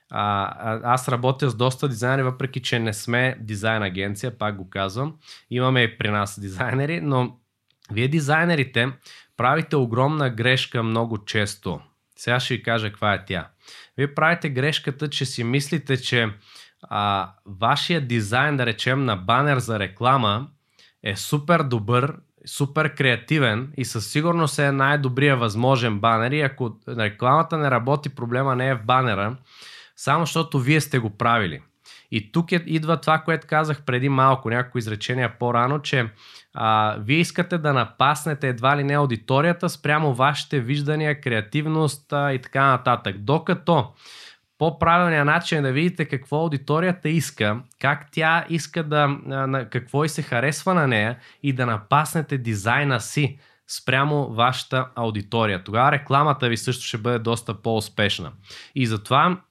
а, 0.09 0.93
аз 0.93 1.09
работя 1.09 1.49
с 1.49 1.55
доста 1.55 1.89
дизайнери, 1.89 2.23
въпреки 2.23 2.61
че 2.61 2.79
не 2.79 2.93
сме 2.93 3.37
дизайн 3.39 3.83
агенция, 3.83 4.37
пак 4.37 4.55
го 4.55 4.69
казвам. 4.69 5.15
Имаме 5.49 5.81
и 5.81 5.97
при 5.97 6.09
нас 6.09 6.39
дизайнери, 6.39 7.01
но 7.01 7.37
вие 7.91 8.07
дизайнерите 8.07 8.91
правите 9.37 9.75
огромна 9.75 10.29
грешка 10.29 10.83
много 10.83 11.25
често. 11.25 11.81
Сега 12.17 12.39
ще 12.39 12.53
ви 12.53 12.63
кажа 12.63 12.89
каква 12.89 13.13
е 13.13 13.25
тя. 13.25 13.49
Вие 13.97 14.13
правите 14.13 14.49
грешката, 14.49 15.09
че 15.09 15.25
си 15.25 15.43
мислите, 15.43 15.97
че 15.97 16.29
а, 16.81 17.31
вашия 17.45 18.01
дизайн, 18.01 18.57
да 18.57 18.65
речем, 18.65 19.05
на 19.05 19.15
банер 19.15 19.57
за 19.57 19.79
реклама 19.79 20.47
е 21.03 21.15
супер 21.15 21.63
добър, 21.63 22.17
супер 22.47 22.95
креативен 22.95 23.73
и 23.77 23.85
със 23.85 24.11
сигурност 24.11 24.59
е 24.59 24.71
най-добрия 24.71 25.37
възможен 25.37 25.99
банер 25.99 26.31
и 26.31 26.41
ако 26.41 26.77
рекламата 26.89 27.57
не 27.57 27.71
работи, 27.71 28.09
проблема 28.09 28.55
не 28.55 28.67
е 28.67 28.75
в 28.75 28.85
банера, 28.85 29.37
само 29.95 30.25
защото 30.25 30.59
вие 30.59 30.81
сте 30.81 30.99
го 30.99 31.09
правили. 31.09 31.61
И 32.11 32.31
тук 32.31 32.51
е, 32.51 32.63
идва 32.65 33.01
това, 33.01 33.19
което 33.19 33.47
казах 33.47 33.81
преди 33.85 34.09
малко, 34.09 34.49
някои 34.49 34.79
изречения 34.79 35.37
по-рано, 35.39 35.81
че 35.81 36.09
а, 36.53 36.97
вие 36.99 37.17
искате 37.17 37.57
да 37.57 37.73
напаснете 37.73 38.47
едва 38.47 38.77
ли 38.77 38.83
не 38.83 38.93
аудиторията 38.93 39.69
спрямо 39.69 40.13
вашите 40.13 40.59
виждания, 40.59 41.21
креативност 41.21 42.13
а, 42.13 42.33
и 42.33 42.41
така 42.41 42.67
нататък. 42.67 43.17
Докато 43.17 43.93
по-правилният 44.57 45.25
начин 45.25 45.57
е 45.57 45.61
да 45.61 45.71
видите 45.71 46.05
какво 46.05 46.37
аудиторията 46.37 47.09
иска, 47.09 47.59
как 47.81 48.07
тя 48.11 48.45
иска 48.49 48.83
да, 48.83 49.17
какво 49.71 50.05
и 50.05 50.09
се 50.09 50.21
харесва 50.21 50.73
на 50.73 50.87
нея 50.87 51.17
и 51.43 51.53
да 51.53 51.65
напаснете 51.65 52.37
дизайна 52.37 52.99
си 52.99 53.39
спрямо 53.67 54.27
вашата 54.27 54.87
аудитория. 54.95 55.63
Тогава 55.63 55.91
рекламата 55.91 56.49
ви 56.49 56.57
също 56.57 56.85
ще 56.85 56.97
бъде 56.97 57.19
доста 57.19 57.61
по-успешна. 57.61 58.31
И 58.75 58.87
затова 58.87 59.41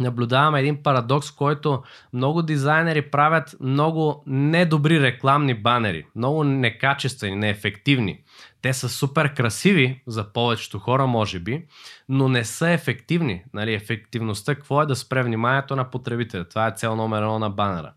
наблюдаваме 0.00 0.60
един 0.60 0.82
парадокс, 0.82 1.30
който 1.30 1.82
много 2.12 2.42
дизайнери 2.42 3.10
правят 3.10 3.56
много 3.60 4.22
недобри 4.26 5.00
рекламни 5.00 5.54
банери, 5.54 6.06
много 6.16 6.44
некачествени, 6.44 7.36
неефективни. 7.36 8.20
Те 8.64 8.72
са 8.72 8.88
супер 8.88 9.34
красиви 9.34 10.02
за 10.06 10.32
повечето 10.32 10.78
хора, 10.78 11.06
може 11.06 11.38
би, 11.38 11.66
но 12.08 12.28
не 12.28 12.44
са 12.44 12.70
ефективни. 12.70 13.44
Нали, 13.54 13.74
ефективността, 13.74 14.54
какво 14.54 14.82
е 14.82 14.86
да 14.86 14.96
спре 14.96 15.22
вниманието 15.22 15.76
на 15.76 15.90
потребителя? 15.90 16.48
Това 16.48 16.66
е 16.68 16.72
цел 16.76 16.96
номер 16.96 17.22
едно 17.22 17.38
на 17.38 17.50
банера. 17.50 17.92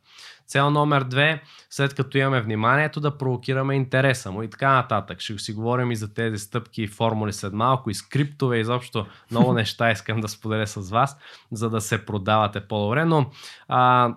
Цел 0.48 0.70
номер 0.72 1.04
две, 1.04 1.42
след 1.70 1.94
като 1.96 2.18
имаме 2.18 2.42
вниманието, 2.42 3.00
да 3.00 3.18
провокираме 3.18 3.76
интереса 3.76 4.32
му 4.32 4.44
и 4.44 4.50
така 4.50 4.74
нататък. 4.74 5.22
Ще 5.22 5.38
си 5.38 5.54
говорим 5.54 5.92
и 5.92 5.96
за 5.96 6.14
тези 6.14 6.38
стъпки 6.38 6.84
и 6.84 6.88
формули 6.88 7.34
след 7.34 7.54
малко, 7.54 7.90
и 7.90 7.94
скриптове, 7.94 8.60
изобщо 8.60 9.06
много 9.32 9.54
неща 9.54 9.92
искам 9.92 10.22
да 10.22 10.28
споделя 10.28 10.68
с 10.68 10.90
вас, 10.90 11.18
за 11.52 11.70
да 11.70 11.82
се 11.82 12.06
продавате 12.06 12.68
по-добре. 12.68 13.06
Но 13.06 13.32
а, 13.68 14.14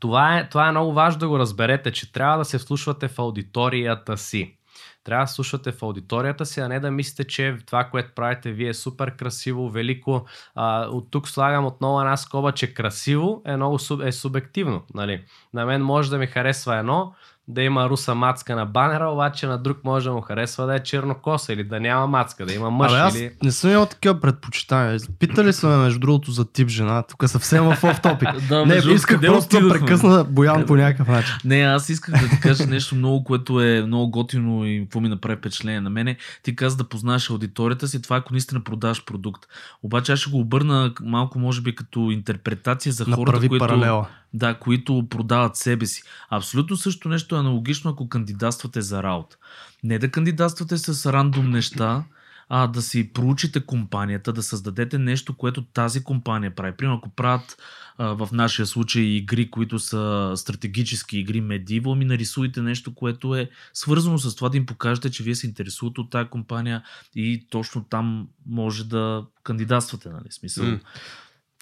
това 0.00 0.38
е, 0.38 0.48
това 0.48 0.68
е 0.68 0.70
много 0.70 0.92
важно 0.92 1.18
да 1.18 1.28
го 1.28 1.38
разберете, 1.38 1.92
че 1.92 2.12
трябва 2.12 2.38
да 2.38 2.44
се 2.44 2.58
вслушвате 2.58 3.08
в 3.08 3.18
аудиторията 3.18 4.16
си. 4.16 4.58
Трябва 5.04 5.24
да 5.24 5.30
слушате 5.30 5.72
в 5.72 5.82
аудиторията 5.82 6.46
си, 6.46 6.60
а 6.60 6.68
не 6.68 6.80
да 6.80 6.90
мислите, 6.90 7.24
че 7.24 7.56
това, 7.66 7.84
което 7.84 8.14
правите 8.14 8.52
вие 8.52 8.68
е 8.68 8.74
супер 8.74 9.16
красиво, 9.16 9.70
велико. 9.70 10.24
А, 10.54 10.86
от 10.86 11.10
тук 11.10 11.28
слагам 11.28 11.66
отново 11.66 12.00
една 12.00 12.16
скоба, 12.16 12.52
че 12.52 12.74
красиво 12.74 13.42
е 13.46 13.56
много 13.56 13.78
е 14.04 14.12
субективно. 14.12 14.82
Нали? 14.94 15.24
На 15.54 15.66
мен 15.66 15.82
може 15.82 16.10
да 16.10 16.18
ми 16.18 16.26
харесва 16.26 16.76
едно, 16.76 17.14
да 17.48 17.62
има 17.62 17.88
руса 17.88 18.14
мацка 18.14 18.56
на 18.56 18.66
банера, 18.66 19.08
обаче 19.08 19.46
на 19.46 19.58
друг 19.58 19.78
може 19.84 20.08
да 20.08 20.14
му 20.14 20.20
харесва 20.20 20.66
да 20.66 20.74
е 20.74 20.82
чернокоса 20.82 21.52
или 21.52 21.64
да 21.64 21.80
няма 21.80 22.06
мацка, 22.06 22.46
да 22.46 22.54
има 22.54 22.70
мъж. 22.70 22.92
Абе, 22.92 23.00
аз 23.00 23.18
или... 23.18 23.30
не 23.42 23.50
съм 23.50 23.70
имал 23.70 23.86
такива 23.86 24.20
предпочитания. 24.20 25.00
Питали 25.18 25.52
са 25.52 25.68
ме 25.68 25.76
между 25.76 25.98
другото 25.98 26.30
за 26.30 26.52
тип 26.52 26.68
жена, 26.68 27.02
тук 27.02 27.28
съвсем 27.28 27.64
в 27.64 27.84
оф 27.84 28.00
топик. 28.00 28.28
Да, 28.48 28.66
не, 28.66 28.74
исках 28.74 29.20
просто 29.20 29.60
да 29.60 29.68
прекъсна 29.68 30.24
Боян 30.24 30.66
по 30.66 30.76
някакъв 30.76 31.08
начин. 31.08 31.34
Не, 31.44 31.60
аз 31.60 31.88
исках 31.88 32.22
да 32.22 32.28
ти 32.28 32.40
кажа 32.40 32.66
нещо 32.66 32.94
много, 32.94 33.24
което 33.24 33.60
е 33.60 33.82
много 33.86 34.10
готино 34.10 34.66
и 34.66 34.80
какво 34.82 35.00
ми 35.00 35.08
направи 35.08 35.36
впечатление 35.36 35.80
на 35.80 35.90
мене. 35.90 36.16
Ти 36.42 36.56
каза 36.56 36.76
да 36.76 36.84
познаеш 36.84 37.30
аудиторията 37.30 37.88
си, 37.88 38.02
това 38.02 38.16
е 38.16 38.18
ако 38.18 38.32
наистина 38.32 38.64
продаваш 38.64 39.04
продукт. 39.04 39.46
Обаче 39.82 40.12
аз 40.12 40.18
ще 40.18 40.30
го 40.30 40.38
обърна 40.38 40.92
малко, 41.02 41.38
може 41.38 41.60
би, 41.60 41.74
като 41.74 42.00
интерпретация 42.00 42.92
за 42.92 43.04
хората, 43.04 43.48
които, 43.48 43.58
паралела. 43.58 44.06
да, 44.34 44.54
които 44.54 45.06
продават 45.10 45.56
себе 45.56 45.86
си. 45.86 46.02
Абсолютно 46.30 46.76
също 46.76 47.08
нещо 47.08 47.33
е 47.36 47.40
аналогично, 47.40 47.90
ако 47.90 48.08
кандидатствате 48.08 48.80
за 48.80 49.02
работа. 49.02 49.36
Не 49.84 49.98
да 49.98 50.10
кандидатствате 50.10 50.78
с 50.78 51.12
рандом 51.12 51.50
неща, 51.50 52.04
а 52.48 52.66
да 52.66 52.82
си 52.82 53.12
проучите 53.12 53.60
компанията, 53.60 54.32
да 54.32 54.42
създадете 54.42 54.98
нещо, 54.98 55.36
което 55.36 55.64
тази 55.64 56.04
компания 56.04 56.54
прави. 56.54 56.76
Примерно, 56.76 56.98
ако 56.98 57.10
правят 57.10 57.56
в 57.98 58.28
нашия 58.32 58.66
случай 58.66 59.02
игри, 59.02 59.50
които 59.50 59.78
са 59.78 60.32
стратегически 60.36 61.18
игри, 61.18 61.40
медиво, 61.40 61.94
ми 61.94 62.04
нарисуйте 62.04 62.62
нещо, 62.62 62.94
което 62.94 63.34
е 63.34 63.50
свързано 63.72 64.18
с 64.18 64.36
това 64.36 64.48
да 64.48 64.56
им 64.56 64.66
покажете, 64.66 65.10
че 65.10 65.22
вие 65.22 65.34
се 65.34 65.46
интересувате 65.46 66.00
от 66.00 66.10
тази 66.10 66.28
компания 66.28 66.82
и 67.14 67.46
точно 67.50 67.84
там 67.84 68.28
може 68.46 68.84
да 68.84 69.24
кандидатствате, 69.42 70.08
нали? 70.08 70.26
Смисъл. 70.30 70.66
М. 70.66 70.80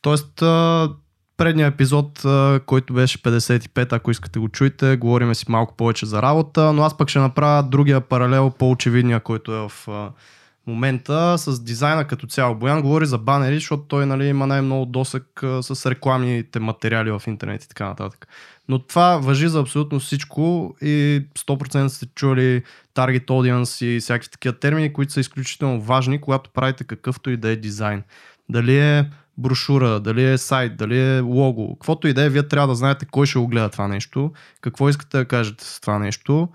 Тоест, 0.03 0.43
предния 1.43 1.67
епизод, 1.67 2.23
който 2.67 2.95
беше 2.95 3.19
55, 3.19 3.93
ако 3.93 4.11
искате 4.11 4.39
го 4.39 4.49
чуйте, 4.49 4.97
говориме 4.97 5.35
си 5.35 5.45
малко 5.49 5.77
повече 5.77 6.07
за 6.07 6.23
работа, 6.23 6.73
но 6.73 6.83
аз 6.83 6.97
пък 6.97 7.09
ще 7.09 7.19
направя 7.19 7.63
другия 7.63 8.01
паралел, 8.01 8.51
по-очевидния, 8.51 9.21
който 9.21 9.53
е 9.53 9.69
в 9.69 9.89
момента 10.67 11.39
с 11.39 11.63
дизайна 11.63 12.05
като 12.05 12.27
цяло. 12.27 12.55
Боян 12.55 12.83
говори 12.83 13.07
за 13.07 13.19
банери, 13.19 13.55
защото 13.55 13.83
той 13.83 14.07
нали, 14.07 14.27
има 14.27 14.47
най-много 14.47 14.87
досък 14.87 15.43
с 15.61 15.91
рекламните 15.91 16.61
материали 16.61 17.11
в 17.11 17.23
интернет 17.27 17.65
и 17.65 17.69
така 17.69 17.89
нататък. 17.89 18.29
Но 18.69 18.79
това 18.79 19.17
въжи 19.17 19.49
за 19.49 19.61
абсолютно 19.61 20.01
всичко 20.01 20.75
и 20.83 21.25
100% 21.39 21.89
сте 21.89 22.07
чули 22.15 22.63
target 22.95 23.27
audience 23.27 23.85
и 23.85 24.01
всякакви 24.01 24.31
такива 24.31 24.59
термини, 24.59 24.93
които 24.93 25.13
са 25.13 25.21
изключително 25.21 25.81
важни, 25.81 26.21
когато 26.21 26.51
правите 26.51 26.85
какъвто 26.85 27.31
и 27.31 27.37
да 27.37 27.49
е 27.49 27.57
дизайн. 27.57 28.03
Дали 28.49 28.79
е 28.79 29.11
брошура, 29.39 30.01
дали 30.01 30.25
е 30.25 30.39
сайт, 30.39 30.77
дали 30.77 31.01
е 31.01 31.21
лого, 31.21 31.77
каквото 31.77 32.09
и 32.09 32.13
да 32.13 32.25
е, 32.25 32.29
вие 32.29 32.49
трябва 32.49 32.69
да 32.69 32.75
знаете 32.75 33.07
кой 33.11 33.27
ще 33.27 33.39
го 33.39 33.49
гледа 33.49 33.69
това 33.69 33.89
нещо, 33.89 34.33
какво 34.61 34.89
искате 34.89 35.19
да 35.19 35.25
кажете 35.25 35.65
с 35.65 35.81
това 35.81 35.99
нещо, 35.99 36.49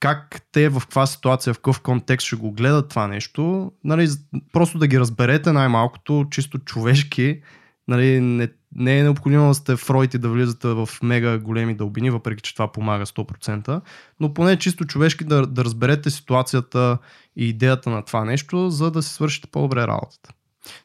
как 0.00 0.42
те 0.52 0.68
в 0.68 0.80
каква 0.80 1.06
ситуация, 1.06 1.54
в 1.54 1.58
какъв 1.58 1.80
контекст 1.80 2.26
ще 2.26 2.36
го 2.36 2.52
гледат 2.52 2.88
това 2.88 3.08
нещо, 3.08 3.72
нали, 3.84 4.08
просто 4.52 4.78
да 4.78 4.86
ги 4.86 5.00
разберете 5.00 5.52
най-малкото, 5.52 6.26
чисто 6.30 6.58
човешки, 6.58 7.40
нали, 7.88 8.20
не, 8.20 8.48
не 8.74 8.98
е 8.98 9.02
необходимо 9.02 9.48
да 9.48 9.54
сте 9.54 9.76
Фройд 9.76 10.14
и 10.14 10.18
да 10.18 10.28
влизате 10.28 10.68
в 10.68 10.88
мега 11.02 11.38
големи 11.38 11.74
дълбини, 11.74 12.10
въпреки 12.10 12.42
че 12.42 12.54
това 12.54 12.72
помага 12.72 13.06
100%, 13.06 13.80
но 14.20 14.34
поне 14.34 14.56
чисто 14.56 14.84
човешки 14.84 15.24
да, 15.24 15.46
да 15.46 15.64
разберете 15.64 16.10
ситуацията 16.10 16.98
и 17.36 17.48
идеята 17.48 17.90
на 17.90 18.04
това 18.04 18.24
нещо, 18.24 18.70
за 18.70 18.90
да 18.90 19.02
си 19.02 19.14
свършите 19.14 19.48
по-добре 19.48 19.86
работата. 19.86 20.32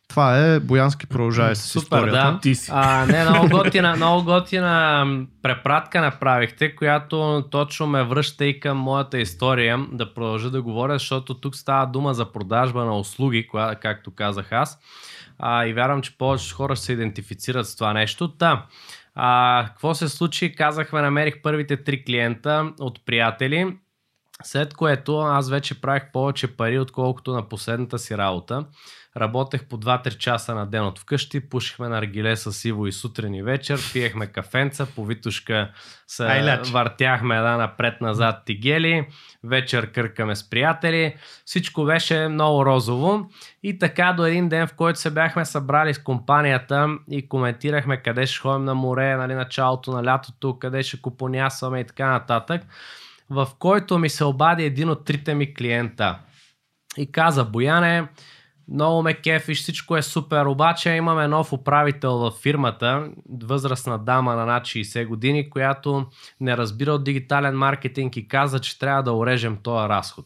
Това 0.07 0.37
е 0.37 0.59
Боянски 0.59 1.07
продължава 1.07 1.55
с 1.55 1.61
Супер, 1.61 1.83
историята. 1.83 2.31
да. 2.31 2.39
Ти 2.39 2.55
си. 2.55 2.71
А, 2.73 3.05
не, 3.05 3.29
много 3.29 3.49
готина, 3.49 3.95
много 3.95 4.23
готина 4.23 5.05
препратка 5.41 6.01
направихте, 6.01 6.75
която 6.75 7.45
точно 7.51 7.87
ме 7.87 8.03
връща 8.03 8.45
и 8.45 8.59
към 8.59 8.77
моята 8.77 9.19
история 9.19 9.85
да 9.91 10.13
продължа 10.13 10.49
да 10.49 10.61
говоря, 10.61 10.93
защото 10.93 11.33
тук 11.33 11.55
става 11.55 11.85
дума 11.85 12.13
за 12.13 12.31
продажба 12.31 12.85
на 12.85 12.97
услуги, 12.97 13.47
коя, 13.47 13.75
както 13.75 14.11
казах 14.15 14.51
аз. 14.51 14.79
А, 15.39 15.65
и 15.65 15.73
вярвам, 15.73 16.01
че 16.01 16.17
повечето 16.17 16.55
хора 16.55 16.75
ще 16.75 16.85
се 16.85 16.93
идентифицират 16.93 17.67
с 17.67 17.75
това 17.75 17.93
нещо. 17.93 18.27
Та, 18.27 18.65
а, 19.15 19.65
какво 19.67 19.93
се 19.93 20.09
случи? 20.09 20.55
Казахме, 20.55 21.01
намерих 21.01 21.41
първите 21.41 21.83
три 21.83 22.03
клиента 22.03 22.71
от 22.79 23.05
приятели 23.05 23.77
След 24.43 24.73
което 24.73 25.19
аз 25.19 25.49
вече 25.49 25.81
правих 25.81 26.03
повече 26.13 26.47
пари, 26.47 26.79
отколкото 26.79 27.33
на 27.33 27.49
последната 27.49 27.99
си 27.99 28.17
работа. 28.17 28.65
Работех 29.17 29.65
по 29.65 29.77
2-3 29.77 30.17
часа 30.17 30.55
на 30.55 30.65
ден 30.65 30.83
от 30.83 30.99
вкъщи, 30.99 31.49
пушихме 31.49 31.87
на 31.87 31.97
аргиле 31.97 32.35
с 32.35 32.65
Иво 32.65 32.87
и 32.87 32.91
сутрин 32.91 33.33
и 33.33 33.43
вечер, 33.43 33.79
пиехме 33.93 34.27
кафенца, 34.27 34.87
по 34.95 35.05
Витушка 35.05 35.71
се 36.07 36.25
Айляч. 36.25 36.69
въртяхме 36.69 37.35
да 37.35 37.57
напред-назад 37.57 38.45
тигели, 38.45 39.07
вечер 39.43 39.91
къркаме 39.91 40.35
с 40.35 40.49
приятели, 40.49 41.15
всичко 41.45 41.83
беше 41.83 42.27
много 42.27 42.65
розово. 42.65 43.29
И 43.63 43.79
така 43.79 44.13
до 44.13 44.25
един 44.25 44.49
ден, 44.49 44.67
в 44.67 44.73
който 44.73 44.99
се 44.99 45.11
бяхме 45.11 45.45
събрали 45.45 45.93
с 45.93 46.03
компанията 46.03 46.89
и 47.11 47.29
коментирахме 47.29 47.97
къде 47.97 48.25
ще 48.25 48.39
ходим 48.39 48.65
на 48.65 48.75
море, 48.75 49.15
нали, 49.15 49.33
началото 49.33 49.91
на 49.91 50.05
лятото, 50.05 50.59
къде 50.59 50.83
ще 50.83 51.01
купонясваме 51.01 51.79
и 51.79 51.85
така 51.85 52.11
нататък, 52.11 52.61
в 53.29 53.47
който 53.59 53.97
ми 53.97 54.09
се 54.09 54.23
обади 54.23 54.63
един 54.63 54.89
от 54.89 55.05
трите 55.05 55.35
ми 55.35 55.53
клиента. 55.53 56.19
И 56.97 57.11
каза, 57.11 57.45
Бояне, 57.45 58.07
много 58.73 59.01
ме 59.01 59.13
кефиш, 59.13 59.61
всичко 59.61 59.97
е 59.97 60.01
супер, 60.01 60.45
обаче 60.45 60.89
имаме 60.89 61.27
нов 61.27 61.53
управител 61.53 62.17
в 62.17 62.31
фирмата, 62.41 63.09
възрастна 63.41 63.99
дама 63.99 64.35
на 64.35 64.45
над 64.45 64.63
60 64.63 65.07
години, 65.07 65.49
която 65.49 66.05
не 66.39 66.57
разбира 66.57 66.91
от 66.91 67.03
дигитален 67.03 67.57
маркетинг 67.57 68.17
и 68.17 68.27
каза, 68.27 68.59
че 68.59 68.79
трябва 68.79 69.03
да 69.03 69.13
урежем 69.13 69.57
този 69.63 69.89
разход. 69.89 70.25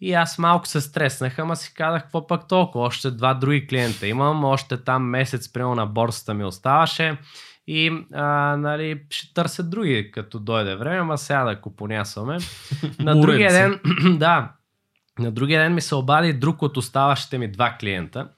И 0.00 0.12
аз 0.12 0.38
малко 0.38 0.66
се 0.66 0.80
стреснах, 0.80 1.38
ама 1.38 1.56
си 1.56 1.74
казах, 1.74 2.02
какво 2.02 2.26
пък 2.26 2.48
толкова, 2.48 2.84
още 2.84 3.10
два 3.10 3.34
други 3.34 3.66
клиента 3.66 4.06
имам, 4.06 4.44
още 4.44 4.76
там 4.76 5.02
месец 5.02 5.52
прямо 5.52 5.74
на 5.74 5.86
борсата 5.86 6.34
ми 6.34 6.44
оставаше 6.44 7.16
и 7.66 8.04
а, 8.12 8.56
нали, 8.56 9.02
ще 9.10 9.34
търся 9.34 9.62
други, 9.62 10.10
като 10.10 10.38
дойде 10.38 10.76
време, 10.76 10.98
ама 10.98 11.18
сега 11.18 11.44
да 11.44 11.60
купонясваме. 11.60 12.38
На 12.98 13.20
другия 13.20 13.52
ден, 13.52 13.80
да, 14.18 14.52
на 15.18 15.30
другия 15.30 15.62
ден 15.62 15.74
ми 15.74 15.80
се 15.80 15.94
обади 15.94 16.32
друг 16.32 16.62
от 16.62 16.76
оставащите 16.76 17.38
ми 17.38 17.52
два 17.52 17.76
клиента 17.80 18.28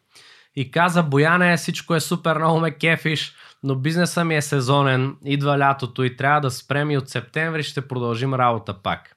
и 0.57 0.71
каза, 0.71 1.03
Бояне, 1.03 1.57
всичко 1.57 1.95
е 1.95 2.01
супер, 2.01 2.37
много 2.37 2.61
ме 2.61 2.71
кефиш, 2.71 3.35
но 3.63 3.75
бизнеса 3.75 4.25
ми 4.25 4.37
е 4.37 4.43
сезонен, 4.43 5.17
идва 5.25 5.59
лятото 5.59 6.05
и 6.05 6.17
трябва 6.17 6.41
да 6.41 6.51
спрем 6.51 6.91
и 6.91 6.99
от 6.99 7.09
септември 7.09 7.63
ще 7.63 7.89
продължим 7.89 8.35
работа 8.35 8.83
пак. 8.83 9.17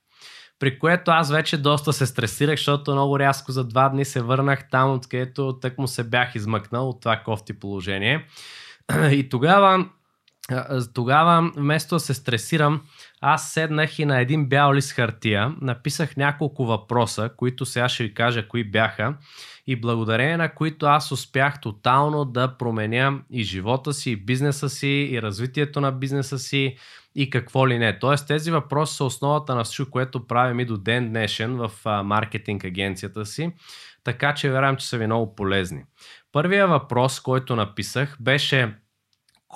При 0.60 0.80
което 0.80 1.12
аз 1.12 1.32
вече 1.32 1.58
доста 1.58 1.94
се 1.94 2.06
стресирах, 2.06 2.58
защото 2.58 2.92
много 2.92 3.20
рязко 3.20 3.52
за 3.52 3.64
два 3.64 3.90
дни 3.90 4.06
се 4.06 4.22
върнах 4.22 4.70
там, 4.70 4.94
откъдето 4.94 5.60
тък 5.62 5.78
му 5.78 5.88
се 5.88 6.04
бях 6.04 6.36
измъкнал 6.36 6.90
от 6.90 7.02
това 7.02 7.18
кофти 7.18 7.60
положение. 7.60 8.26
И 9.12 9.30
тогава, 9.30 9.86
тогава 10.94 11.52
вместо 11.56 11.96
да 11.96 12.00
се 12.00 12.14
стресирам, 12.14 12.82
аз 13.22 13.54
седнах 13.54 14.00
и 14.00 14.06
на 14.06 14.20
един 14.20 14.50
бял 14.50 14.74
лист 14.74 14.92
хартия, 14.92 15.56
написах 15.62 16.18
няколко 16.18 16.66
въпроса, 16.66 17.30
които 17.38 17.66
сега 17.66 17.90
ще 17.90 18.04
ви 18.04 18.14
кажа 18.14 18.48
кои 18.48 18.64
бяха 18.64 19.16
и 19.68 19.82
благодарение 19.82 20.38
на 20.38 20.54
които 20.54 20.86
аз 20.86 21.12
успях 21.12 21.62
тотално 21.62 22.26
да 22.26 22.58
променя 22.58 23.20
и 23.32 23.44
живота 23.44 23.94
си, 23.94 24.12
и 24.12 24.16
бизнеса 24.16 24.70
си, 24.70 25.10
и 25.12 25.22
развитието 25.22 25.82
на 25.82 25.92
бизнеса 25.92 26.40
си, 26.40 26.78
и 27.16 27.30
какво 27.30 27.68
ли 27.68 27.78
не. 27.78 28.00
Тоест 28.00 28.28
тези 28.28 28.52
въпроси 28.52 28.96
са 28.96 29.04
основата 29.04 29.56
на 29.56 29.64
всичко, 29.64 29.92
което 29.92 30.28
правим 30.28 30.60
и 30.60 30.66
до 30.66 30.78
ден 30.78 31.10
днешен 31.10 31.58
в 31.58 31.72
маркетинг 32.04 32.64
агенцията 32.64 33.26
си, 33.26 33.52
така 34.04 34.34
че 34.34 34.52
вярвам, 34.52 34.76
че 34.76 34.88
са 34.88 34.98
ви 34.98 35.06
много 35.06 35.36
полезни. 35.36 35.84
Първия 36.32 36.68
въпрос, 36.68 37.20
който 37.20 37.56
написах, 37.56 38.18
беше 38.20 38.76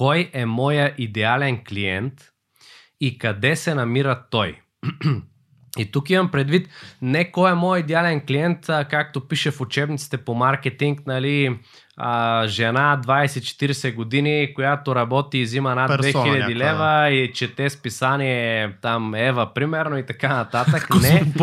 кой 0.01 0.29
е 0.33 0.45
моя 0.45 0.95
идеален 0.97 1.63
клиент 1.63 2.13
и 3.01 3.17
къде 3.17 3.55
се 3.55 3.75
намира 3.75 4.25
той. 4.31 4.61
И 5.77 5.91
тук 5.91 6.09
имам 6.09 6.31
предвид 6.31 6.69
не 7.01 7.31
кой 7.31 7.51
е 7.51 7.55
мой 7.55 7.79
идеален 7.79 8.25
клиент, 8.25 8.69
а, 8.69 8.85
както 8.85 9.27
пише 9.27 9.51
в 9.51 9.61
учебниците 9.61 10.17
по 10.17 10.33
маркетинг, 10.33 11.01
нали, 11.07 11.59
а, 12.03 12.47
жена 12.47 13.01
20-40 13.05 13.95
години, 13.95 14.53
която 14.55 14.95
работи 14.95 15.37
и 15.37 15.43
взима 15.43 15.75
над 15.75 15.87
Персона 15.87 16.25
2000 16.25 16.33
някаква, 16.33 16.55
лева 16.55 17.09
и 17.09 17.33
чете 17.33 17.69
списание 17.69 18.73
там 18.81 19.15
Ева, 19.15 19.53
примерно 19.53 19.97
и 19.97 20.05
така 20.05 20.35
нататък. 20.35 20.89
не, 21.01 21.33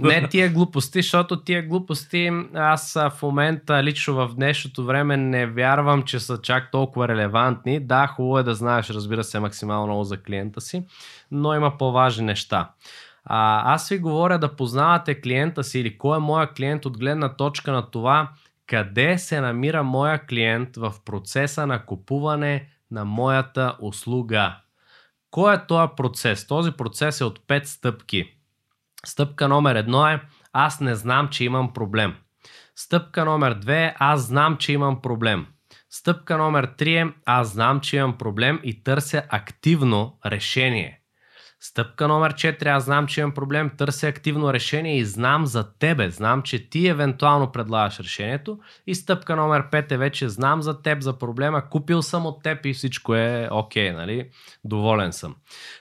не 0.00 0.28
тия 0.28 0.50
глупости, 0.50 1.02
защото 1.02 1.40
тия 1.40 1.62
глупости 1.62 2.30
аз 2.54 2.92
в 2.94 3.22
момента 3.22 3.82
лично 3.82 4.14
в 4.14 4.34
днешното 4.34 4.84
време 4.84 5.16
не 5.16 5.46
вярвам, 5.46 6.02
че 6.02 6.20
са 6.20 6.40
чак 6.42 6.70
толкова 6.70 7.08
релевантни. 7.08 7.80
Да, 7.80 8.06
хубаво 8.06 8.38
е 8.38 8.42
да 8.42 8.54
знаеш, 8.54 8.90
разбира 8.90 9.24
се, 9.24 9.40
максимално 9.40 9.86
много 9.86 10.04
за 10.04 10.22
клиента 10.22 10.60
си, 10.60 10.82
но 11.30 11.54
има 11.54 11.78
по-важни 11.78 12.26
неща. 12.26 12.68
А, 13.24 13.74
аз 13.74 13.88
ви 13.88 13.98
говоря 13.98 14.38
да 14.38 14.56
познавате 14.56 15.20
клиента 15.20 15.64
си 15.64 15.78
или 15.78 15.98
кой 15.98 16.16
е 16.16 16.20
моя 16.20 16.46
клиент 16.46 16.86
от 16.86 16.98
гледна 16.98 17.28
точка 17.28 17.72
на 17.72 17.90
това 17.90 18.28
къде 18.66 19.18
се 19.18 19.40
намира 19.40 19.82
моя 19.82 20.26
клиент 20.26 20.76
в 20.76 20.94
процеса 21.04 21.66
на 21.66 21.86
купуване 21.86 22.68
на 22.90 23.04
моята 23.04 23.76
услуга. 23.80 24.56
Кой 25.30 25.54
е 25.54 25.66
този 25.66 25.92
процес? 25.96 26.46
Този 26.46 26.72
процес 26.72 27.20
е 27.20 27.24
от 27.24 27.38
5 27.38 27.64
стъпки. 27.64 28.34
Стъпка 29.06 29.48
номер 29.48 29.74
едно 29.74 30.08
е 30.08 30.20
аз 30.52 30.80
не 30.80 30.94
знам, 30.94 31.28
че 31.28 31.44
имам 31.44 31.72
проблем. 31.72 32.16
Стъпка 32.76 33.24
номер 33.24 33.54
две 33.54 33.84
е 33.84 33.94
аз 33.98 34.20
знам, 34.20 34.56
че 34.56 34.72
имам 34.72 35.02
проблем. 35.02 35.46
Стъпка 35.90 36.36
номер 36.36 36.64
три 36.76 36.94
е 36.94 37.12
аз 37.26 37.52
знам, 37.52 37.80
че 37.80 37.96
имам 37.96 38.18
проблем 38.18 38.60
и 38.64 38.82
търся 38.82 39.22
активно 39.28 40.18
решение. 40.26 41.00
Стъпка 41.66 42.08
номер 42.08 42.34
4. 42.34 42.66
Аз 42.66 42.84
знам, 42.84 43.06
че 43.06 43.20
имам 43.20 43.34
проблем, 43.34 43.70
търся 43.76 44.08
активно 44.08 44.52
решение 44.52 44.98
и 44.98 45.04
знам 45.04 45.46
за 45.46 45.72
тебе. 45.78 46.10
Знам, 46.10 46.42
че 46.42 46.70
ти 46.70 46.88
евентуално 46.88 47.52
предлагаш 47.52 48.00
решението. 48.00 48.58
И 48.86 48.94
стъпка 48.94 49.36
номер 49.36 49.70
5 49.70 49.92
е 49.92 49.96
вече 49.96 50.28
знам 50.28 50.62
за 50.62 50.82
теб, 50.82 51.00
за 51.00 51.18
проблема, 51.18 51.68
купил 51.68 52.02
съм 52.02 52.26
от 52.26 52.42
теб 52.42 52.66
и 52.66 52.74
всичко 52.74 53.14
е 53.14 53.48
окей, 53.50 53.90
okay, 53.90 53.96
нали? 53.96 54.28
Доволен 54.64 55.12
съм. 55.12 55.36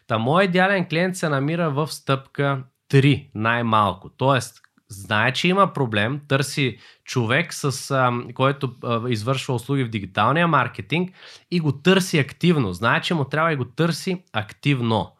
Та 0.07 0.17
моят 0.17 0.49
идеален 0.49 0.87
клиент 0.89 1.15
се 1.15 1.29
намира 1.29 1.69
в 1.69 1.87
стъпка 1.87 2.63
3, 2.91 3.29
най-малко. 3.35 4.09
Тоест, 4.17 4.61
знае, 4.89 5.33
че 5.33 5.47
има 5.47 5.73
проблем, 5.73 6.21
търси 6.27 6.77
човек, 7.05 7.53
с, 7.53 7.91
а, 7.91 8.11
който 8.33 8.75
а, 8.83 9.09
извършва 9.09 9.53
услуги 9.55 9.83
в 9.83 9.89
дигиталния 9.89 10.47
маркетинг 10.47 11.11
и 11.51 11.59
го 11.59 11.71
търси 11.71 12.19
активно. 12.19 12.73
Знае, 12.73 13.01
че 13.01 13.13
му 13.13 13.25
трябва 13.25 13.53
и 13.53 13.55
го 13.55 13.65
търси 13.65 14.23
активно. 14.33 15.11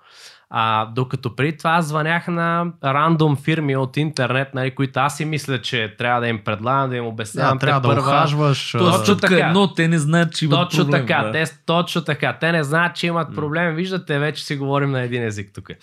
А, 0.55 0.85
докато 0.85 1.35
преди 1.35 1.57
това 1.57 1.71
аз 1.71 1.85
звънях 1.85 2.27
на 2.27 2.65
рандом 2.83 3.35
фирми 3.35 3.75
от 3.75 3.97
интернет, 3.97 4.53
нали, 4.53 4.71
които 4.71 4.99
аз 4.99 5.17
си 5.17 5.25
мисля, 5.25 5.61
че 5.61 5.95
трябва 5.97 6.21
да 6.21 6.27
им 6.27 6.39
предлагам, 6.45 6.89
да 6.89 6.95
им 6.95 7.05
обяснявам. 7.05 7.57
Да, 7.57 7.59
трябва 7.59 7.81
те 7.81 7.87
да 7.87 7.93
първа... 7.95 8.07
ухажваш. 8.07 8.71
Точно 8.71 9.15
тук 9.15 9.21
така. 9.21 9.47
едно, 9.47 9.73
те 9.73 9.87
не 9.87 9.99
знаят, 9.99 10.35
че 10.35 10.45
имат 10.45 10.69
Точно 10.69 10.83
проблем. 10.83 11.01
така, 11.01 11.23
да. 11.23 11.31
те, 11.31 11.45
точно 11.65 12.01
така. 12.01 12.37
Те 12.39 12.51
не 12.51 12.63
знаят, 12.63 12.95
че 12.95 13.07
имат 13.07 13.35
проблем. 13.35 13.75
Виждате, 13.75 14.19
вече 14.19 14.43
си 14.43 14.55
говорим 14.55 14.91
на 14.91 15.01
един 15.01 15.23
език 15.23 15.51
тук. 15.53 15.69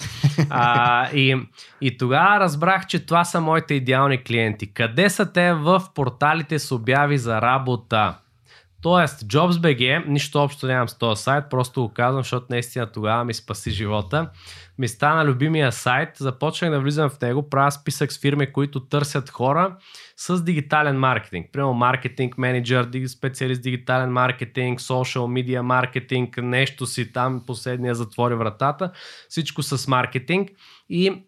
А, 0.50 1.08
и, 1.10 1.36
и 1.80 1.98
тогава 1.98 2.40
разбрах, 2.40 2.86
че 2.86 3.06
това 3.06 3.24
са 3.24 3.40
моите 3.40 3.74
идеални 3.74 4.22
клиенти. 4.24 4.74
Къде 4.74 5.10
са 5.10 5.32
те 5.32 5.52
в 5.52 5.82
порталите 5.94 6.58
с 6.58 6.72
обяви 6.72 7.18
за 7.18 7.42
работа? 7.42 8.14
Тоест, 8.82 9.24
JobsBG, 9.24 10.06
нищо 10.08 10.38
общо 10.38 10.66
нямам 10.66 10.88
с 10.88 10.98
този 10.98 11.22
сайт, 11.22 11.44
просто 11.50 11.82
го 11.82 11.92
казвам, 11.92 12.22
защото 12.22 12.46
наистина 12.50 12.92
тогава 12.92 13.24
ми 13.24 13.34
спаси 13.34 13.70
живота. 13.70 14.30
Ми 14.78 14.88
стана 14.88 15.24
любимия 15.24 15.72
сайт, 15.72 16.08
започнах 16.16 16.70
да 16.70 16.80
влизам 16.80 17.10
в 17.10 17.20
него, 17.20 17.50
правя 17.50 17.72
списък 17.72 18.12
с 18.12 18.20
фирми, 18.20 18.52
които 18.52 18.80
търсят 18.80 19.30
хора 19.30 19.76
с 20.16 20.44
дигитален 20.44 20.98
маркетинг. 20.98 21.46
Примерно 21.52 21.72
маркетинг 21.72 22.38
менеджер, 22.38 22.88
специалист 23.06 23.62
дигитален 23.62 24.12
маркетинг, 24.12 24.80
social 24.80 25.44
media 25.44 25.60
маркетинг, 25.60 26.36
нещо 26.36 26.86
си 26.86 27.12
там, 27.12 27.42
последния 27.46 27.94
затвори 27.94 28.34
вратата, 28.34 28.92
всичко 29.28 29.62
с 29.62 29.88
маркетинг 29.88 30.50
и 30.88 31.24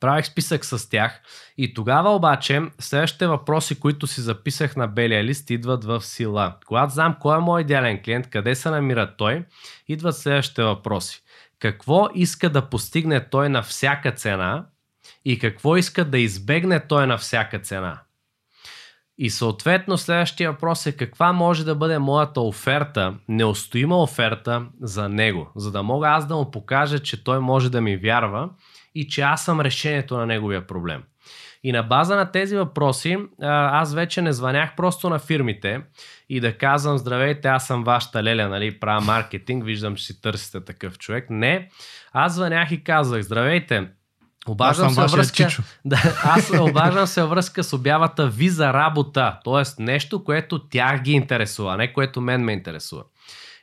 Правих 0.00 0.26
списък 0.26 0.64
с 0.64 0.88
тях 0.88 1.20
и 1.58 1.74
тогава 1.74 2.10
обаче 2.10 2.62
следващите 2.78 3.26
въпроси, 3.26 3.80
които 3.80 4.06
си 4.06 4.20
записах 4.20 4.76
на 4.76 4.88
белия 4.88 5.24
лист, 5.24 5.50
идват 5.50 5.84
в 5.84 6.02
сила. 6.02 6.56
Когато 6.66 6.92
знам 6.92 7.16
кой 7.20 7.36
е 7.36 7.40
мой 7.40 7.60
идеален 7.60 8.02
клиент, 8.04 8.30
къде 8.30 8.54
се 8.54 8.70
намира 8.70 9.16
той, 9.16 9.44
идват 9.88 10.16
следващите 10.16 10.62
въпроси. 10.62 11.22
Какво 11.58 12.08
иска 12.14 12.50
да 12.50 12.68
постигне 12.68 13.28
той 13.28 13.48
на 13.48 13.62
всяка 13.62 14.12
цена 14.12 14.66
и 15.24 15.38
какво 15.38 15.76
иска 15.76 16.04
да 16.04 16.18
избегне 16.18 16.80
той 16.80 17.06
на 17.06 17.18
всяка 17.18 17.58
цена? 17.58 18.00
И 19.18 19.30
съответно 19.30 19.98
следващия 19.98 20.52
въпрос 20.52 20.86
е 20.86 20.96
каква 20.96 21.32
може 21.32 21.64
да 21.64 21.74
бъде 21.74 21.98
моята 21.98 22.40
оферта, 22.40 23.14
неустоима 23.28 24.02
оферта 24.02 24.66
за 24.80 25.08
него, 25.08 25.50
за 25.56 25.72
да 25.72 25.82
мога 25.82 26.08
аз 26.08 26.26
да 26.26 26.36
му 26.36 26.50
покажа, 26.50 26.98
че 26.98 27.24
той 27.24 27.40
може 27.40 27.70
да 27.70 27.80
ми 27.80 27.96
вярва 27.96 28.50
и 28.94 29.08
че 29.08 29.20
аз 29.20 29.44
съм 29.44 29.60
решението 29.60 30.16
на 30.16 30.26
неговия 30.26 30.66
проблем. 30.66 31.02
И 31.62 31.72
на 31.72 31.82
база 31.82 32.16
на 32.16 32.32
тези 32.32 32.56
въпроси, 32.56 33.18
аз 33.42 33.94
вече 33.94 34.22
не 34.22 34.32
звънях 34.32 34.76
просто 34.76 35.10
на 35.10 35.18
фирмите 35.18 35.80
и 36.28 36.40
да 36.40 36.58
казвам, 36.58 36.98
здравейте, 36.98 37.48
аз 37.48 37.66
съм 37.66 37.84
вашата 37.84 38.22
леля, 38.22 38.48
нали, 38.48 38.80
правя 38.80 39.00
маркетинг, 39.00 39.64
виждам, 39.64 39.96
че 39.96 40.04
си 40.04 40.22
търсите 40.22 40.64
такъв 40.64 40.98
човек. 40.98 41.26
Не, 41.30 41.68
аз 42.12 42.34
звънях 42.34 42.70
и 42.70 42.84
казах, 42.84 43.22
здравейте, 43.22 43.88
Обаждам 44.48 44.86
Аз 44.86 44.94
се 45.10 45.16
връзка... 45.16 45.36
чичо. 45.36 45.62
Да, 45.84 46.20
аз 46.24 46.52
обаждам 46.60 47.06
се 47.06 47.22
връзка 47.22 47.64
с 47.64 47.72
обявата 47.72 48.28
ви 48.28 48.48
за 48.48 48.72
работа. 48.72 49.38
Тоест 49.44 49.78
нещо, 49.78 50.24
което 50.24 50.68
тях 50.68 51.02
ги 51.02 51.12
интересува, 51.12 51.76
не 51.76 51.92
което 51.92 52.20
мен 52.20 52.44
ме 52.44 52.52
интересува. 52.52 53.02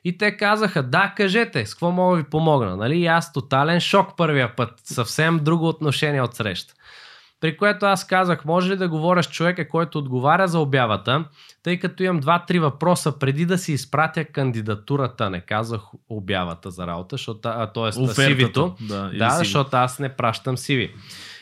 И 0.07 0.17
те 0.17 0.37
казаха, 0.37 0.83
да, 0.83 1.13
кажете, 1.17 1.65
с 1.65 1.73
какво 1.73 1.91
мога 1.91 2.17
да 2.17 2.23
ви 2.23 2.29
помогна. 2.29 2.77
Нали? 2.77 2.97
И 2.97 3.07
аз 3.07 3.33
тотален 3.33 3.79
шок 3.79 4.17
първия 4.17 4.55
път. 4.55 4.73
Съвсем 4.83 5.39
друго 5.43 5.67
отношение 5.67 6.21
от 6.21 6.35
среща. 6.35 6.73
При 7.39 7.57
което 7.57 7.85
аз 7.85 8.07
казах, 8.07 8.45
може 8.45 8.71
ли 8.71 8.77
да 8.77 8.89
говоря 8.89 9.23
с 9.23 9.29
човека, 9.29 9.67
който 9.67 9.99
отговаря 9.99 10.47
за 10.47 10.59
обявата, 10.59 11.25
тъй 11.63 11.79
като 11.79 12.03
имам 12.03 12.19
два-три 12.19 12.59
въпроса 12.59 13.19
преди 13.19 13.45
да 13.45 13.57
си 13.57 13.73
изпратя 13.73 14.25
кандидатурата, 14.25 15.29
не 15.29 15.41
казах 15.41 15.81
обявата 16.09 16.71
за 16.71 16.87
работа, 16.87 17.13
защото, 17.13 17.49
а, 17.49 17.67
т.е. 17.67 17.83
CV-то. 17.83 18.75
Да, 18.81 19.09
Да, 19.17 19.29
CV. 19.29 19.37
защото 19.37 19.77
аз 19.77 19.99
не 19.99 20.09
пращам 20.09 20.57
CV. 20.57 20.91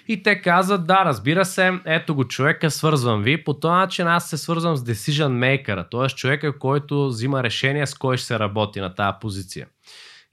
И 0.08 0.24
те 0.24 0.42
казват, 0.42 0.88
да, 0.88 1.06
разбира 1.06 1.46
се, 1.46 1.80
ето 1.86 2.16
го 2.16 2.28
човека, 2.28 2.72
свързвам 2.72 3.24
ви. 3.24 3.44
По 3.44 3.54
този 3.54 3.72
начин 3.72 4.08
аз 4.08 4.30
се 4.30 4.38
свързвам 4.38 4.76
с 4.76 4.84
decision 4.84 5.28
maker, 5.28 5.86
т.е. 5.92 6.16
човека, 6.16 6.60
който 6.60 7.08
взима 7.08 7.44
решение 7.44 7.88
с 7.88 7.94
кой 7.94 8.18
ще 8.18 8.28
се 8.28 8.40
работи 8.40 8.80
на 8.80 8.96
тази 8.96 9.18
позиция. 9.22 9.68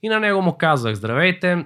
И 0.03 0.09
на 0.09 0.19
него 0.19 0.41
му 0.41 0.57
казах, 0.57 0.95
здравейте, 0.95 1.65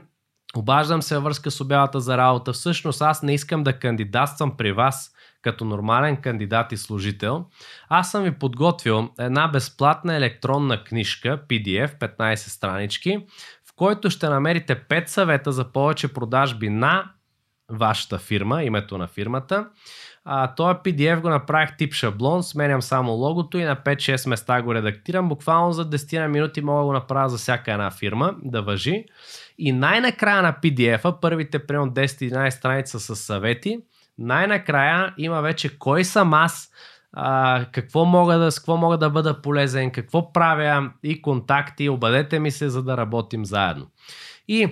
обаждам 0.56 1.02
се 1.02 1.16
във 1.16 1.24
връзка 1.24 1.52
с 1.52 1.62
обявата 1.62 2.00
за 2.00 2.18
работа. 2.18 2.54
Всъщност 2.54 3.02
аз 3.02 3.24
не 3.24 3.34
искам 3.34 3.64
да 3.64 3.80
кандидатствам 3.80 4.58
при 4.58 4.72
вас 4.72 5.12
като 5.42 5.66
нормален 5.66 6.18
кандидат 6.18 6.72
и 6.72 6.78
служител. 6.78 7.46
Аз 7.90 8.12
съм 8.12 8.24
ви 8.24 8.32
подготвил 8.32 9.10
една 9.20 9.48
безплатна 9.48 10.16
електронна 10.16 10.84
книжка, 10.84 11.42
PDF, 11.50 12.00
15 12.00 12.36
странички, 12.36 13.26
в 13.70 13.76
който 13.76 14.10
ще 14.10 14.30
намерите 14.30 14.84
5 14.88 15.08
съвета 15.08 15.52
за 15.52 15.72
повече 15.72 16.14
продажби 16.14 16.70
на 16.70 17.12
вашата 17.72 18.18
фирма, 18.18 18.64
името 18.64 18.98
на 18.98 19.08
фирмата. 19.08 19.68
А, 20.26 20.56
този 20.56 20.74
PDF 20.74 21.22
го 21.22 21.30
направих 21.30 21.78
тип 21.78 21.94
шаблон, 21.94 22.44
сменям 22.44 22.82
само 22.82 23.12
логото 23.12 23.58
и 23.58 23.64
на 23.64 23.76
5-6 23.76 24.30
места 24.30 24.62
го 24.62 24.74
редактирам. 24.74 25.30
Буквално 25.30 25.74
за 25.74 25.90
10 25.90 26.20
на 26.20 26.28
минути 26.28 26.62
мога 26.62 26.80
да 26.80 26.86
го 26.86 26.94
направя 26.94 27.30
за 27.30 27.38
всяка 27.38 27.72
една 27.72 27.92
фирма, 27.92 28.36
да 28.44 28.62
въжи. 28.62 29.06
И 29.58 29.72
най-накрая 29.72 30.42
на 30.42 30.54
PDF-а, 30.64 31.20
първите 31.20 31.68
примерно 31.68 31.92
10-11 31.92 32.50
страница 32.50 33.00
с 33.00 33.16
съвети, 33.16 33.80
най-накрая 34.18 35.14
има 35.18 35.42
вече 35.42 35.80
кой 35.80 36.04
съм 36.04 36.34
аз, 36.34 36.72
а, 37.14 37.66
какво 37.72 38.06
мога 38.06 38.38
да, 38.38 38.52
с 38.52 38.60
какво 38.60 38.78
мога 38.78 38.98
да 38.98 39.10
бъда 39.10 39.42
полезен, 39.42 39.92
какво 39.92 40.34
правя 40.34 40.92
и 41.04 41.22
контакти, 41.22 41.90
обадете 41.90 42.40
ми 42.40 42.52
се, 42.52 42.70
за 42.70 42.84
да 42.84 42.98
работим 42.98 43.46
заедно. 43.46 43.88
И 44.48 44.68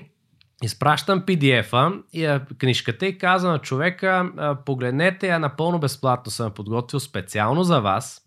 изпращам 0.64 1.22
PDF-а 1.22 1.92
и 2.14 2.40
книжката 2.60 3.06
и 3.06 3.18
казвам 3.18 3.52
на 3.52 3.60
човека, 3.60 4.32
погледнете, 4.66 5.28
я 5.28 5.40
напълно 5.40 5.80
безплатно 5.80 6.32
съм 6.32 6.52
подготвил 6.52 7.00
специално 7.00 7.64
за 7.64 7.80
вас. 7.82 8.22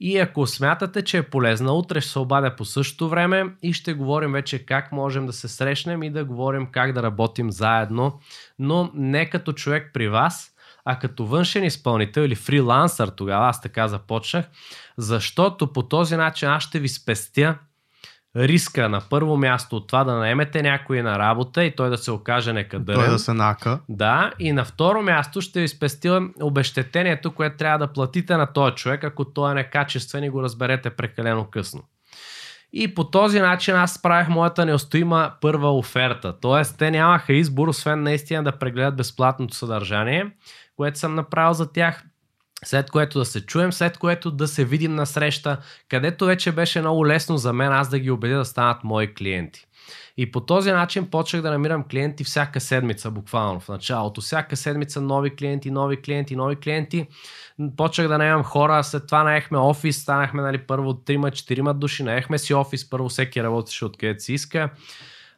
И 0.00 0.18
ако 0.18 0.46
смятате, 0.46 1.04
че 1.04 1.18
е 1.18 1.22
полезна, 1.22 1.72
утре 1.72 2.00
ще 2.00 2.10
се 2.10 2.18
обадя 2.18 2.56
по 2.56 2.64
същото 2.64 3.08
време 3.08 3.46
и 3.62 3.72
ще 3.72 3.94
говорим 3.94 4.32
вече 4.32 4.66
как 4.66 4.92
можем 4.92 5.26
да 5.26 5.32
се 5.32 5.48
срещнем 5.48 6.02
и 6.02 6.10
да 6.10 6.24
говорим 6.24 6.66
как 6.72 6.92
да 6.92 7.02
работим 7.02 7.50
заедно, 7.50 8.20
но 8.58 8.90
не 8.94 9.30
като 9.30 9.52
човек 9.52 9.90
при 9.94 10.08
вас, 10.08 10.50
а 10.84 10.98
като 10.98 11.26
външен 11.26 11.64
изпълнител 11.64 12.22
или 12.22 12.34
фрилансър 12.34 13.08
тогава, 13.08 13.48
аз 13.48 13.60
така 13.60 13.88
започнах, 13.88 14.46
защото 14.96 15.72
по 15.72 15.82
този 15.82 16.16
начин 16.16 16.48
аз 16.48 16.62
ще 16.62 16.80
ви 16.80 16.88
спестя 16.88 17.58
риска 18.36 18.88
на 18.88 19.00
първо 19.10 19.36
място 19.36 19.76
от 19.76 19.86
това 19.86 20.04
да 20.04 20.14
наемете 20.14 20.62
някой 20.62 21.02
на 21.02 21.18
работа 21.18 21.64
и 21.64 21.76
той 21.76 21.90
да 21.90 21.98
се 21.98 22.10
окаже 22.10 22.52
некадърен. 22.52 23.00
Той 23.00 23.10
да 23.10 23.18
се 23.18 23.32
нака. 23.32 23.80
Да, 23.88 24.32
и 24.38 24.52
на 24.52 24.64
второ 24.64 25.02
място 25.02 25.40
ще 25.40 25.60
ви 25.60 25.68
спестя 25.68 26.28
обещетението, 26.42 27.34
което 27.34 27.56
трябва 27.56 27.78
да 27.78 27.92
платите 27.92 28.36
на 28.36 28.52
този 28.52 28.74
човек, 28.74 29.04
ако 29.04 29.24
той 29.24 29.50
е 29.50 29.54
некачествен 29.54 30.24
и 30.24 30.30
го 30.30 30.42
разберете 30.42 30.90
прекалено 30.90 31.44
късно. 31.50 31.82
И 32.72 32.94
по 32.94 33.04
този 33.04 33.40
начин 33.40 33.74
аз 33.74 34.02
правих 34.02 34.28
моята 34.28 34.66
неустоима 34.66 35.32
първа 35.40 35.78
оферта. 35.78 36.40
Тоест, 36.40 36.78
те 36.78 36.90
нямаха 36.90 37.32
избор, 37.32 37.68
освен 37.68 38.02
наистина 38.02 38.42
да 38.42 38.58
прегледат 38.58 38.96
безплатното 38.96 39.54
съдържание, 39.54 40.30
което 40.76 40.98
съм 40.98 41.14
направил 41.14 41.52
за 41.52 41.72
тях. 41.72 42.04
След 42.64 42.90
което 42.90 43.18
да 43.18 43.24
се 43.24 43.46
чуем, 43.46 43.72
след 43.72 43.98
което 43.98 44.30
да 44.30 44.48
се 44.48 44.64
видим 44.64 44.94
на 44.94 45.06
среща, 45.06 45.58
където 45.88 46.26
вече 46.26 46.52
беше 46.52 46.80
много 46.80 47.06
лесно 47.06 47.36
за 47.36 47.52
мен 47.52 47.72
аз 47.72 47.88
да 47.88 47.98
ги 47.98 48.10
убедя 48.10 48.38
да 48.38 48.44
станат 48.44 48.84
мои 48.84 49.14
клиенти. 49.14 49.64
И 50.16 50.30
по 50.30 50.40
този 50.40 50.72
начин 50.72 51.10
почнах 51.10 51.42
да 51.42 51.50
намирам 51.50 51.84
клиенти 51.90 52.24
всяка 52.24 52.60
седмица, 52.60 53.10
буквално 53.10 53.60
в 53.60 53.68
началото. 53.68 54.20
Всяка 54.20 54.56
седмица 54.56 55.00
нови 55.00 55.36
клиенти, 55.36 55.70
нови 55.70 56.02
клиенти, 56.02 56.36
нови 56.36 56.56
клиенти. 56.56 57.06
Почнах 57.76 58.08
да 58.08 58.18
наемам 58.18 58.44
хора, 58.44 58.84
след 58.84 59.06
това 59.06 59.22
наехме 59.22 59.58
офис, 59.58 59.96
станахме 59.96 60.42
нали, 60.42 60.58
първо 60.58 60.92
3-4 60.92 61.72
души, 61.72 62.02
наехме 62.02 62.38
си 62.38 62.54
офис, 62.54 62.90
първо 62.90 63.08
всеки 63.08 63.42
работеше 63.42 63.84
откъдето 63.84 64.22
си 64.22 64.32
иска. 64.32 64.70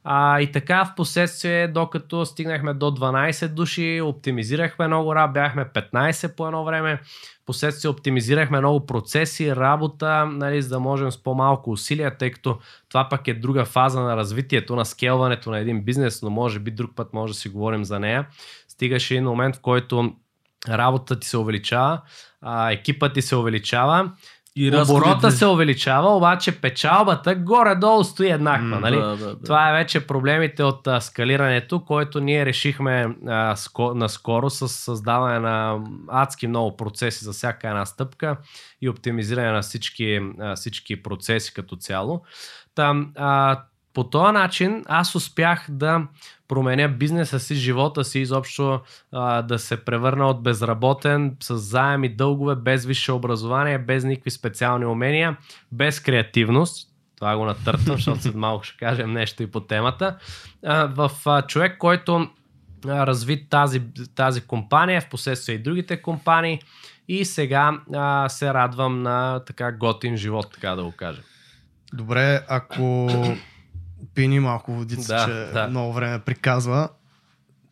А, 0.05 0.41
и 0.41 0.53
така 0.53 0.85
в 0.85 0.95
последствие, 0.97 1.69
докато 1.69 2.27
стигнахме 2.27 2.75
до 2.75 2.87
12 2.87 3.49
души, 3.49 4.01
оптимизирахме 4.05 4.87
много 4.87 5.15
работа, 5.15 5.33
бяхме 5.33 5.65
15 5.65 6.37
по 6.37 6.47
едно 6.47 6.65
време. 6.65 7.01
Последствие 7.47 7.91
оптимизирахме 7.91 8.59
много 8.59 8.87
процеси, 8.87 9.57
работа, 9.57 10.27
нали, 10.27 10.63
за 10.63 10.69
да 10.69 10.81
можем 10.81 11.11
с 11.11 11.23
по-малко 11.23 11.71
усилия, 11.71 12.17
тъй 12.19 12.31
като 12.31 12.59
това 12.89 13.09
пък 13.09 13.29
е 13.29 13.35
друга 13.35 13.65
фаза 13.65 14.01
на 14.01 14.17
развитието, 14.17 14.77
на 14.77 14.85
скелването 14.85 15.51
на 15.51 15.59
един 15.59 15.85
бизнес, 15.85 16.23
но 16.23 16.31
може 16.31 16.59
би 16.59 16.71
друг 16.71 16.91
път 16.97 17.13
може 17.13 17.33
да 17.33 17.39
си 17.39 17.49
говорим 17.49 17.85
за 17.85 18.01
нея. 18.01 18.27
Стигаше 18.69 19.15
един 19.15 19.25
момент, 19.25 19.57
в 19.57 19.61
който 19.61 20.15
работата 20.69 21.21
ти 21.21 21.29
се 21.29 21.37
увеличава, 21.37 22.01
а, 22.41 22.73
екипът 22.73 23.15
ти 23.15 23.23
се 23.23 23.37
увеличава, 23.37 24.13
И 24.57 24.77
оборота 24.77 25.31
се 25.31 25.47
увеличава, 25.47 26.17
обаче 26.17 26.61
печалбата 26.61 27.35
горе-долу 27.35 28.05
стои 28.05 28.31
еднаква. 28.31 28.67
М, 28.67 28.81
нали? 28.81 28.97
Да, 28.97 29.17
да, 29.17 29.37
да. 29.37 29.43
Това 29.43 29.71
е 29.71 29.73
вече 29.73 30.07
проблемите 30.07 30.63
от 30.63 30.87
а, 30.87 31.01
скалирането, 31.01 31.85
което 31.85 32.21
ние 32.21 32.47
решихме 32.47 33.17
а, 33.27 33.57
ско, 33.57 33.95
наскоро 33.95 34.51
с 34.51 34.69
създаване 34.69 35.39
на 35.39 35.79
адски 36.09 36.47
много 36.47 36.77
процеси 36.77 37.25
за 37.25 37.33
всяка 37.33 37.69
една 37.69 37.87
стъпка 37.87 38.37
и 38.83 38.89
оптимизиране 38.89 39.51
на 39.53 39.63
всички, 39.63 40.21
а, 40.41 40.57
всички 40.57 41.03
процеси 41.03 41.55
като 41.55 41.77
цяло. 41.77 42.23
Там, 42.75 43.13
а, 43.17 43.61
по 43.95 44.05
този 44.05 44.33
начин 44.33 44.85
аз 44.87 45.15
успях 45.15 45.67
да 45.69 46.07
променя 46.49 46.89
бизнеса 46.89 47.41
си, 47.41 47.55
живота 47.55 48.05
си, 48.05 48.19
изобщо 48.19 48.81
а, 49.13 49.43
да 49.43 49.59
се 49.59 49.85
превърна 49.85 50.27
от 50.27 50.43
безработен, 50.43 51.37
с 51.43 51.57
заеми, 51.57 52.09
дългове, 52.09 52.55
без 52.55 52.85
висше 52.85 53.13
образование, 53.13 53.79
без 53.79 54.05
никакви 54.05 54.31
специални 54.31 54.87
умения, 54.87 55.37
без 55.73 56.01
креативност. 56.01 56.89
Това 57.17 57.37
го 57.37 57.45
натъртвам, 57.45 57.97
защото 57.97 58.23
след 58.23 58.35
малко 58.35 58.65
ще 58.65 58.77
кажем 58.77 59.13
нещо 59.13 59.43
и 59.43 59.51
по 59.51 59.61
темата. 59.61 60.17
А, 60.67 60.87
в 60.87 61.11
а, 61.27 61.43
човек, 61.43 61.79
който 61.79 62.29
а, 62.87 63.07
разви 63.07 63.49
тази, 63.49 63.83
тази 64.15 64.41
компания, 64.41 65.01
в 65.01 65.09
последствие 65.09 65.55
и 65.55 65.63
другите 65.63 66.03
компании 66.03 66.61
и 67.09 67.25
сега 67.25 67.81
а, 67.95 68.29
се 68.29 68.55
радвам 68.55 69.03
на 69.03 69.41
така 69.47 69.73
готин 69.73 70.17
живот, 70.17 70.47
така 70.53 70.71
да 70.71 70.85
го 70.85 70.93
кажа. 70.93 71.23
Добре, 71.93 72.45
ако 72.49 73.09
пини 74.21 74.41
малко 74.41 74.73
водица, 74.73 75.15
Да, 75.15 75.25
че 75.25 75.53
да. 75.53 75.69
много 75.69 75.93
време 75.93 76.19
приказва. 76.19 76.89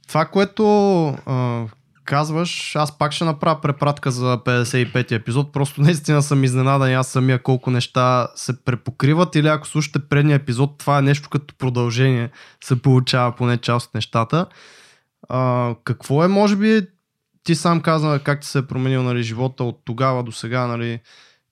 Това, 0.09 0.25
което 0.25 1.07
а, 1.09 1.65
казваш, 2.05 2.77
аз 2.77 2.99
пак 2.99 3.13
ще 3.13 3.25
направя 3.25 3.61
препратка 3.61 4.11
за 4.11 4.39
55-ти 4.39 5.15
епизод. 5.15 5.53
Просто 5.53 5.81
наистина 5.83 6.23
съм 6.23 6.45
изненадан 6.45 6.95
аз 6.95 7.09
самия 7.09 7.43
колко 7.43 7.71
неща 7.71 8.29
се 8.35 8.65
препокриват 8.65 9.35
или 9.35 9.49
ако 9.49 9.67
слушате 9.67 9.99
предния 9.99 10.37
епизод, 10.37 10.79
това 10.79 10.99
е 10.99 11.03
нещо 11.03 11.29
като 11.29 11.55
продължение, 11.55 12.31
се 12.65 12.83
получава 12.83 13.33
поне 13.33 13.57
част 13.57 13.89
от 13.89 13.95
нещата. 13.95 14.47
А, 15.29 15.75
какво 15.85 16.25
е, 16.25 16.29
може 16.29 16.57
би, 16.57 16.87
ти 17.45 17.55
сам 17.55 17.81
каза 17.81 18.21
как 18.25 18.41
ти 18.41 18.47
се 18.47 18.59
е 18.59 18.67
променил 18.67 19.03
нали, 19.03 19.23
живота 19.23 19.65
от 19.65 19.83
тогава 19.85 20.23
до 20.23 20.33
сега, 20.33 20.67
нали, 20.67 21.01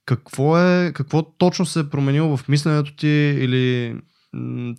какво 0.06 0.59
е, 0.59 0.92
какво 0.94 1.22
точно 1.22 1.66
се 1.66 1.80
е 1.80 1.90
променило 1.90 2.37
в 2.37 2.48
мисленето 2.48 2.96
ти 2.96 3.09
или 3.40 3.96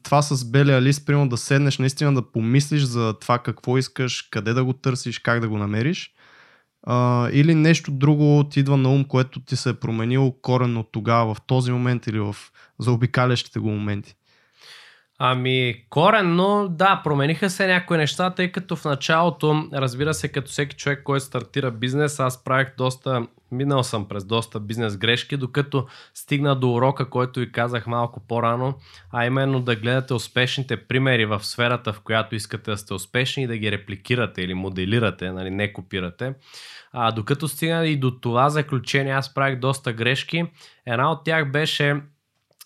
това 0.04 0.22
с 0.22 0.52
белия 0.52 0.82
лист, 0.82 1.06
примерно 1.06 1.30
да 1.30 1.38
седнеш 1.38 1.78
наистина 1.78 2.14
да 2.14 2.32
помислиш 2.32 2.84
за 2.84 3.14
това 3.22 3.40
какво 3.40 3.78
искаш, 3.78 4.22
къде 4.22 4.54
да 4.54 4.64
го 4.64 4.74
търсиш, 4.74 5.20
как 5.20 5.40
да 5.40 5.50
го 5.50 5.58
намериш 5.58 6.14
а, 6.90 7.30
или 7.32 7.56
нещо 7.56 7.92
друго 7.92 8.44
ти 8.50 8.60
идва 8.60 8.78
на 8.78 8.90
ум, 8.90 9.06
което 9.06 9.40
ти 9.40 9.56
се 9.56 9.70
е 9.70 9.74
променило 9.74 10.32
коренно 10.42 10.84
тогава, 10.84 11.34
в 11.34 11.42
този 11.42 11.72
момент 11.72 12.08
или 12.08 12.20
в 12.20 12.36
заобикалящите 12.80 13.60
го 13.60 13.72
моменти. 13.72 14.16
Ами, 15.20 15.84
коренно, 15.90 16.68
да, 16.70 17.02
промениха 17.04 17.50
се 17.50 17.68
някои 17.68 17.98
неща, 17.98 18.30
тъй 18.30 18.52
като 18.52 18.76
в 18.76 18.86
началото, 18.86 19.70
разбира 19.74 20.14
се, 20.14 20.28
като 20.28 20.50
всеки 20.50 20.76
човек, 20.76 21.04
който 21.04 21.26
стартира 21.26 21.72
бизнес, 21.72 22.20
аз 22.20 22.44
правих 22.44 22.76
доста, 22.78 23.28
минал 23.52 23.84
съм 23.84 24.08
през 24.08 24.26
доста 24.26 24.60
бизнес 24.60 24.98
грешки, 24.98 25.38
докато 25.38 25.88
стигна 26.14 26.56
до 26.56 26.74
урока, 26.74 27.10
който 27.10 27.40
ви 27.40 27.52
казах 27.52 27.88
малко 27.88 28.20
по-рано, 28.28 28.74
а 29.12 29.26
именно 29.26 29.62
да 29.62 29.76
гледате 29.76 30.14
успешните 30.14 30.78
примери 30.78 31.26
в 31.26 31.44
сферата, 31.44 31.94
в 31.94 32.02
която 32.02 32.36
искате 32.36 32.72
да 32.72 32.78
сте 32.78 32.94
успешни 32.94 33.44
и 33.44 33.48
да 33.48 33.58
ги 33.58 33.72
репликирате 33.72 34.42
или 34.42 34.54
моделирате, 34.54 35.32
нали, 35.32 35.50
не 35.50 35.74
копирате. 35.74 36.34
А, 36.92 37.12
докато 37.12 37.48
стигна 37.48 37.88
и 37.88 37.98
до 37.98 38.12
това 38.12 38.50
заключение, 38.50 39.14
аз 39.14 39.34
правих 39.34 39.60
доста 39.60 39.94
грешки. 39.94 40.46
Една 40.86 41.12
от 41.12 41.24
тях 41.24 41.52
беше 41.52 42.02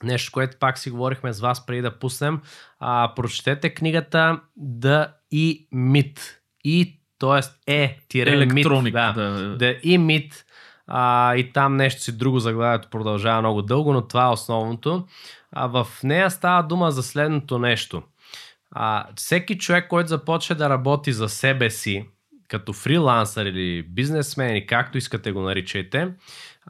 нещо, 0.03 0.31
което 0.31 0.57
пак 0.59 0.77
си 0.77 0.89
говорихме 0.89 1.33
с 1.33 1.39
вас 1.39 1.65
преди 1.65 1.81
да 1.81 1.99
пуснем. 1.99 2.41
А, 2.79 3.13
прочетете 3.15 3.69
книгата 3.69 4.39
The 4.59 5.09
E-Myth. 5.33 6.19
И, 6.63 6.99
т.е. 7.19 7.73
е 7.73 7.99
Електроник. 8.15 8.93
Да, 8.93 9.13
да. 9.13 9.57
The 9.57 9.83
E-Myth. 9.83 10.33
А, 10.87 11.35
и 11.35 11.51
там 11.51 11.75
нещо 11.75 12.01
си 12.01 12.17
друго 12.17 12.39
заглавието 12.39 12.89
продължава 12.89 13.41
много 13.41 13.61
дълго, 13.61 13.93
но 13.93 14.07
това 14.07 14.25
е 14.25 14.29
основното. 14.29 15.05
А, 15.51 15.67
в 15.67 15.87
нея 16.03 16.31
става 16.31 16.63
дума 16.63 16.91
за 16.91 17.03
следното 17.03 17.59
нещо. 17.59 18.03
А, 18.71 19.07
всеки 19.15 19.57
човек, 19.57 19.87
който 19.87 20.09
започне 20.09 20.55
да 20.55 20.69
работи 20.69 21.13
за 21.13 21.29
себе 21.29 21.69
си, 21.69 22.05
като 22.47 22.73
фрилансър 22.73 23.45
или 23.45 23.83
бизнесмен, 23.83 24.51
или 24.51 24.65
както 24.67 24.97
искате 24.97 25.31
го 25.31 25.41
наричайте, 25.41 26.11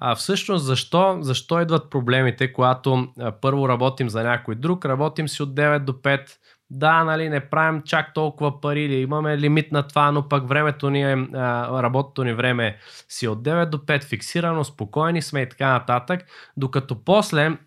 а 0.03 0.15
всъщност 0.15 0.65
защо, 0.65 1.17
защо 1.21 1.61
идват 1.61 1.89
проблемите, 1.89 2.53
когато 2.53 3.07
а, 3.19 3.31
първо 3.31 3.69
работим 3.69 4.09
за 4.09 4.23
някой 4.23 4.55
друг, 4.55 4.85
работим 4.85 5.27
си 5.27 5.43
от 5.43 5.49
9 5.49 5.79
до 5.79 5.93
5, 5.93 6.27
да, 6.69 7.03
нали, 7.03 7.29
не 7.29 7.49
правим 7.49 7.81
чак 7.81 8.13
толкова 8.13 8.61
пари 8.61 8.83
или 8.83 8.95
имаме 8.95 9.37
лимит 9.37 9.71
на 9.71 9.87
това, 9.87 10.11
но 10.11 10.29
пък 10.29 10.47
времето 10.47 10.89
ни 10.89 11.11
е, 11.11 11.27
а, 11.33 11.83
работното 11.83 12.23
ни 12.23 12.33
време 12.33 12.77
си 13.09 13.27
от 13.27 13.43
9 13.43 13.65
до 13.65 13.77
5 13.77 14.03
фиксирано, 14.03 14.63
спокойни 14.63 15.21
сме 15.21 15.41
и 15.41 15.49
така 15.49 15.69
нататък, 15.69 16.25
докато 16.57 17.03
после 17.03 17.57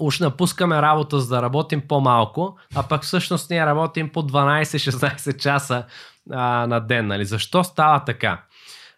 уж 0.00 0.20
напускаме 0.20 0.82
работа 0.82 1.20
за 1.20 1.34
да 1.34 1.42
работим 1.42 1.80
по-малко, 1.88 2.58
а 2.74 2.82
пък 2.82 3.02
всъщност 3.02 3.50
ние 3.50 3.66
работим 3.66 4.08
по 4.08 4.22
12-16 4.22 5.36
часа 5.38 5.84
а, 6.30 6.66
на 6.66 6.80
ден. 6.80 7.06
Нали? 7.06 7.24
Защо 7.24 7.64
става 7.64 8.04
така? 8.04 8.42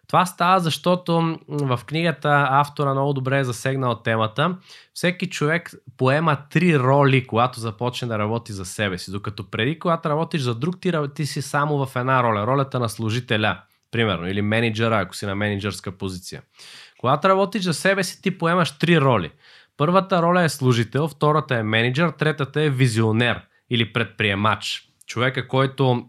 Това 0.07 0.25
става, 0.25 0.59
защото 0.59 1.37
в 1.47 1.79
книгата 1.85 2.47
автора 2.51 2.91
много 2.91 3.13
добре 3.13 3.39
е 3.39 3.43
засегнал 3.43 3.95
темата. 3.95 4.57
Всеки 4.93 5.29
човек 5.29 5.71
поема 5.97 6.37
три 6.49 6.79
роли, 6.79 7.27
когато 7.27 7.59
започне 7.59 8.07
да 8.07 8.19
работи 8.19 8.53
за 8.53 8.65
себе 8.65 8.97
си. 8.97 9.11
Докато 9.11 9.49
преди, 9.51 9.79
когато 9.79 10.09
работиш 10.09 10.41
за 10.41 10.55
друг, 10.55 10.81
ти, 10.81 10.91
ти 11.15 11.25
си 11.25 11.41
само 11.41 11.85
в 11.85 11.95
една 11.95 12.23
роля. 12.23 12.47
Ролята 12.47 12.79
на 12.79 12.89
служителя, 12.89 13.61
примерно, 13.91 14.27
или 14.27 14.41
менеджера, 14.41 14.99
ако 14.99 15.15
си 15.15 15.25
на 15.25 15.35
менеджерска 15.35 15.91
позиция. 15.91 16.41
Когато 16.99 17.29
работиш 17.29 17.63
за 17.63 17.73
себе 17.73 18.03
си, 18.03 18.21
ти 18.21 18.37
поемаш 18.37 18.77
три 18.77 19.01
роли. 19.01 19.31
Първата 19.77 20.21
роля 20.21 20.43
е 20.43 20.49
служител, 20.49 21.07
втората 21.07 21.55
е 21.55 21.63
менеджер, 21.63 22.09
третата 22.09 22.61
е 22.61 22.69
визионер 22.69 23.41
или 23.69 23.93
предприемач. 23.93 24.89
Човека, 25.07 25.47
който 25.47 26.05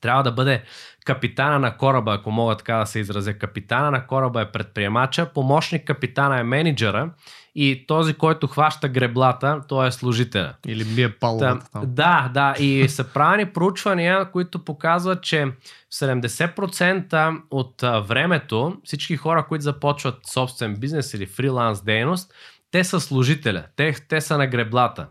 трябва 0.00 0.22
да 0.22 0.32
бъде 0.32 0.62
капитана 1.04 1.58
на 1.58 1.76
кораба, 1.76 2.14
ако 2.14 2.30
мога 2.30 2.56
така 2.56 2.76
да 2.76 2.86
се 2.86 2.98
изразя. 2.98 3.34
Капитана 3.34 3.90
на 3.90 4.06
кораба 4.06 4.40
е 4.40 4.52
предприемача, 4.52 5.26
помощник 5.26 5.86
капитана 5.86 6.40
е 6.40 6.42
менеджера 6.42 7.10
и 7.54 7.84
този, 7.86 8.14
който 8.14 8.46
хваща 8.46 8.88
греблата, 8.88 9.60
той 9.68 9.88
е 9.88 9.92
служителя. 9.92 10.54
Или 10.66 10.84
бие 10.84 11.12
палубата 11.12 11.66
там. 11.72 11.82
Да, 11.86 12.30
да. 12.34 12.54
И 12.58 12.88
са 12.88 13.04
правени 13.04 13.46
проучвания, 13.46 14.30
които 14.30 14.64
показват, 14.64 15.22
че 15.22 15.44
в 15.44 15.94
70% 15.94 17.40
от 17.50 17.82
времето 18.08 18.76
всички 18.84 19.16
хора, 19.16 19.46
които 19.48 19.62
започват 19.62 20.26
собствен 20.26 20.76
бизнес 20.76 21.14
или 21.14 21.26
фриланс 21.26 21.84
дейност, 21.84 22.34
те 22.70 22.84
са 22.84 23.00
служителя, 23.00 23.64
те, 23.76 23.94
те 24.08 24.20
са 24.20 24.38
на 24.38 24.46
греблата. 24.46 25.06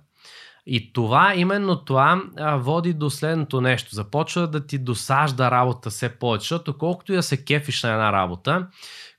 И 0.72 0.94
това, 0.94 1.34
именно 1.36 1.86
това 1.86 2.24
а, 2.38 2.56
води 2.58 2.94
до 2.94 3.10
следното 3.10 3.62
нещо. 3.62 3.96
Започва 3.96 4.48
да 4.48 4.66
ти 4.66 4.78
досажда 4.78 5.52
работа 5.52 5.90
все 5.90 6.10
повече, 6.10 6.44
защото 6.44 6.78
колкото 6.78 7.14
и 7.14 7.16
да 7.16 7.24
се 7.24 7.46
кефиш 7.46 7.84
на 7.84 7.92
една 7.92 8.14
работа, 8.14 8.68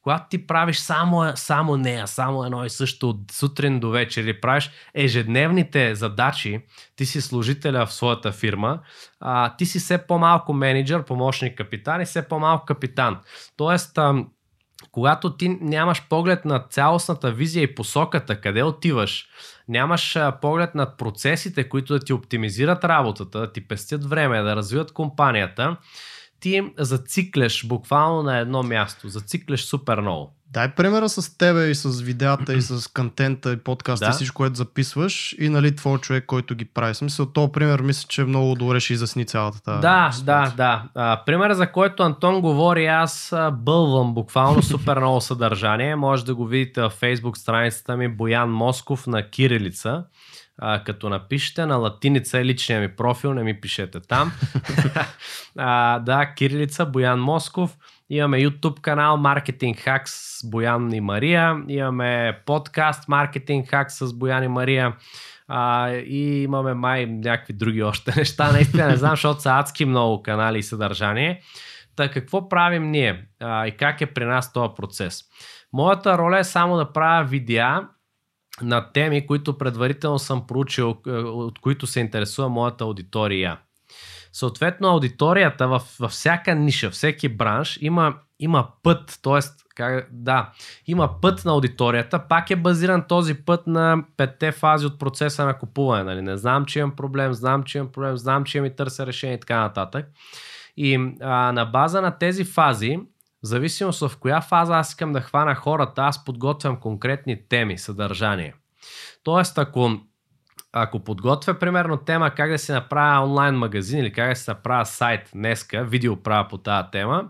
когато 0.03 0.25
ти 0.31 0.47
правиш 0.47 0.79
само, 0.79 1.33
само 1.35 1.77
нея, 1.77 2.07
само 2.07 2.45
едно 2.45 2.65
и 2.65 2.71
също 2.71 3.11
от 3.11 3.33
сутрин 3.33 3.81
до 3.81 3.91
вечер 3.91 4.25
или 4.25 4.41
правиш 4.41 4.71
ежедневните 4.95 5.95
задачи, 5.95 6.61
ти 6.97 7.07
си 7.07 7.21
служителя 7.21 7.87
в 7.87 7.93
своята 7.93 8.33
фирма, 8.33 8.81
а, 9.21 9.57
ти 9.57 9.67
си 9.67 9.79
все 9.79 10.07
по-малко 10.07 10.53
менеджер, 10.53 11.05
помощник 11.05 11.59
капитан 11.59 12.01
и 12.01 12.05
все 12.05 12.29
по-малко 12.29 12.65
капитан. 12.67 13.19
Тоест, 13.57 13.99
а, 13.99 14.25
когато 14.93 15.37
ти 15.37 15.49
нямаш 15.49 16.09
поглед 16.09 16.45
на 16.45 16.59
цялостната 16.71 17.33
визия 17.33 17.63
и 17.63 17.75
посоката, 17.75 18.41
къде 18.41 18.63
отиваш, 18.63 19.29
нямаш 19.71 20.19
поглед 20.41 20.75
над 20.75 20.99
процесите, 20.99 21.69
които 21.69 21.93
да 21.93 22.01
ти 22.01 22.13
оптимизират 22.13 22.85
работата, 22.85 23.39
да 23.39 23.53
ти 23.53 23.69
пестят 23.69 24.05
време, 24.05 24.43
да 24.43 24.57
развиват 24.57 24.93
компанията, 24.93 25.77
ти 26.41 26.73
зацикляш 26.79 27.67
буквално 27.67 28.23
на 28.23 28.39
едно 28.39 28.63
място. 28.63 29.09
Зацикляш 29.09 29.65
супер 29.65 30.01
много. 30.01 30.35
Дай 30.53 30.75
примера 30.75 31.09
с 31.09 31.39
тебе 31.39 31.67
и 31.67 31.75
с 31.75 32.01
видеята 32.01 32.55
и 32.55 32.63
с 32.63 32.89
контента 32.95 33.53
и 33.53 33.57
подкаста 33.57 34.07
да. 34.07 34.11
и 34.11 34.13
всичко, 34.13 34.37
което 34.37 34.57
записваш 34.57 35.35
и 35.39 35.49
нали 35.49 35.77
твой 35.77 35.99
човек, 35.99 36.25
който 36.27 36.55
ги 36.55 36.65
прави. 36.65 36.95
Смисъл, 36.95 37.27
то 37.27 37.53
пример 37.53 37.81
мисля, 37.81 38.07
че 38.09 38.25
много 38.25 38.55
добре 38.55 38.81
ще 38.81 38.93
изясни 38.93 39.25
цялата 39.25 39.63
тази 39.63 39.81
Да, 39.81 40.11
ситуация. 40.13 40.57
да, 40.57 40.57
да. 40.57 40.83
А, 40.95 41.25
примера, 41.27 41.55
за 41.55 41.73
който 41.73 42.03
Антон 42.03 42.41
говори, 42.41 42.87
аз 42.87 43.35
бълвам 43.53 44.15
буквално 44.15 44.63
супер 44.63 44.97
много 44.97 45.21
съдържание. 45.21 45.97
Може 45.97 46.25
да 46.25 46.35
го 46.35 46.47
видите 46.47 46.81
в 46.83 46.93
Facebook 47.01 47.37
страницата 47.37 47.97
ми 47.97 48.09
Боян 48.09 48.51
Москов 48.51 49.07
на 49.07 49.31
Кирилица 49.31 50.05
а, 50.63 50.85
като 50.85 51.09
напишете 51.09 51.67
на 51.67 51.77
латиница 51.77 52.39
е 52.39 52.45
личния 52.45 52.81
ми 52.81 52.97
профил, 52.97 53.35
не 53.35 53.43
ми 53.43 53.61
пишете 53.61 54.01
там. 54.01 54.33
а, 55.59 55.99
да, 55.99 56.35
Кирилица, 56.35 56.87
Боян 56.87 57.21
Москов. 57.21 57.77
Имаме 58.11 58.39
YouTube 58.39 58.81
канал 58.81 59.17
Marketing 59.17 59.87
Hacks 59.87 60.07
с 60.07 60.51
Боян 60.51 60.93
и 60.93 61.01
Мария. 61.01 61.57
Имаме 61.69 62.39
подкаст 62.47 63.09
Marketing 63.09 63.71
Hacks 63.71 63.89
с 63.89 64.13
Боян 64.19 64.45
и 64.45 64.49
Мария. 64.49 64.97
А, 65.49 65.91
и 65.91 66.43
имаме 66.43 66.75
май 66.75 67.07
някакви 67.07 67.53
други 67.53 67.83
още 67.83 68.13
неща. 68.17 68.53
Наистина 68.53 68.87
не 68.87 68.97
знам, 68.97 69.11
защото 69.11 69.41
са 69.41 69.51
адски 69.51 69.85
много 69.85 70.23
канали 70.23 70.59
и 70.59 70.63
съдържание. 70.63 71.41
Та 71.97 72.11
какво 72.11 72.49
правим 72.49 72.91
ние 72.91 73.27
а, 73.41 73.67
и 73.67 73.77
как 73.77 74.01
е 74.01 74.07
при 74.07 74.25
нас 74.25 74.53
този 74.53 74.75
процес? 74.77 75.23
Моята 75.73 76.19
роля 76.19 76.39
е 76.39 76.45
само 76.45 76.77
да 76.77 76.93
правя 76.93 77.25
видеа 77.25 77.89
на 78.63 78.93
теми, 78.93 79.27
които 79.27 79.59
предварително 79.59 80.19
съм 80.19 80.47
проучил, 80.47 80.97
е, 81.07 81.11
от 81.11 81.59
които 81.59 81.87
се 81.87 82.01
интересува 82.01 82.49
моята 82.49 82.85
аудитория. 82.85 83.59
Съответно, 84.33 84.89
аудиторията 84.89 85.69
във, 85.69 85.97
във 86.01 86.11
всяка 86.11 86.55
ниша, 86.55 86.91
всеки 86.91 87.29
бранш 87.29 87.79
има, 87.81 88.15
има 88.39 88.69
път, 88.83 89.19
т.е. 89.23 89.41
Да, 90.11 90.53
има 90.87 91.21
път 91.21 91.45
на 91.45 91.53
аудиторията, 91.53 92.29
пак 92.29 92.51
е 92.51 92.57
базиран 92.57 93.05
този 93.09 93.35
път 93.35 93.67
на 93.67 94.05
петте 94.17 94.53
фази 94.53 94.87
от 94.87 94.99
процеса 94.99 95.45
на 95.45 95.59
купуване. 95.59 96.05
Нали? 96.05 96.23
Не 96.23 96.37
знам, 96.37 96.65
че 96.65 96.79
имам 96.79 96.97
проблем, 96.97 97.33
знам, 97.33 97.63
че 97.63 97.79
имам 97.79 97.93
проблем, 97.93 98.17
знам, 98.17 98.45
че 98.45 98.61
ми 98.61 98.77
търся 98.77 99.07
решение 99.07 99.37
и 99.37 99.41
така 99.41 99.61
нататък. 99.61 100.07
И 100.77 101.15
а, 101.21 101.53
на 101.53 101.65
база 101.65 102.01
на 102.01 102.19
тези 102.19 102.45
фази, 102.45 102.99
в 103.43 103.47
зависимост 103.47 104.09
в 104.09 104.19
коя 104.19 104.41
фаза 104.41 104.77
аз 104.77 104.89
искам 104.89 105.13
да 105.13 105.21
хвана 105.21 105.55
хората, 105.55 106.03
аз 106.03 106.25
подготвям 106.25 106.81
конкретни 106.81 107.49
теми, 107.49 107.79
съдържание. 107.79 108.55
Тоест, 109.23 109.59
ако, 109.59 109.93
ако 110.73 111.05
подготвя 111.05 111.59
примерно 111.59 111.97
тема 111.97 112.31
как 112.31 112.51
да 112.51 112.59
се 112.59 112.73
направя 112.73 113.25
онлайн 113.25 113.55
магазин 113.55 114.01
или 114.01 114.13
как 114.13 114.29
да 114.29 114.37
се 114.37 114.51
направя 114.51 114.87
сайт 114.87 115.31
днеска, 115.35 115.85
видео 115.85 116.17
правя 116.17 116.49
по 116.49 116.59
тази 116.59 116.89
тема, 116.93 117.25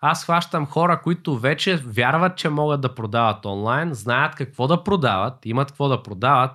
аз 0.00 0.24
хващам 0.24 0.66
хора, 0.66 1.00
които 1.02 1.38
вече 1.38 1.76
вярват, 1.76 2.36
че 2.36 2.48
могат 2.48 2.80
да 2.80 2.94
продават 2.94 3.46
онлайн, 3.46 3.94
знаят 3.94 4.34
какво 4.34 4.66
да 4.66 4.84
продават, 4.84 5.46
имат 5.46 5.68
какво 5.68 5.88
да 5.88 6.02
продават, 6.02 6.50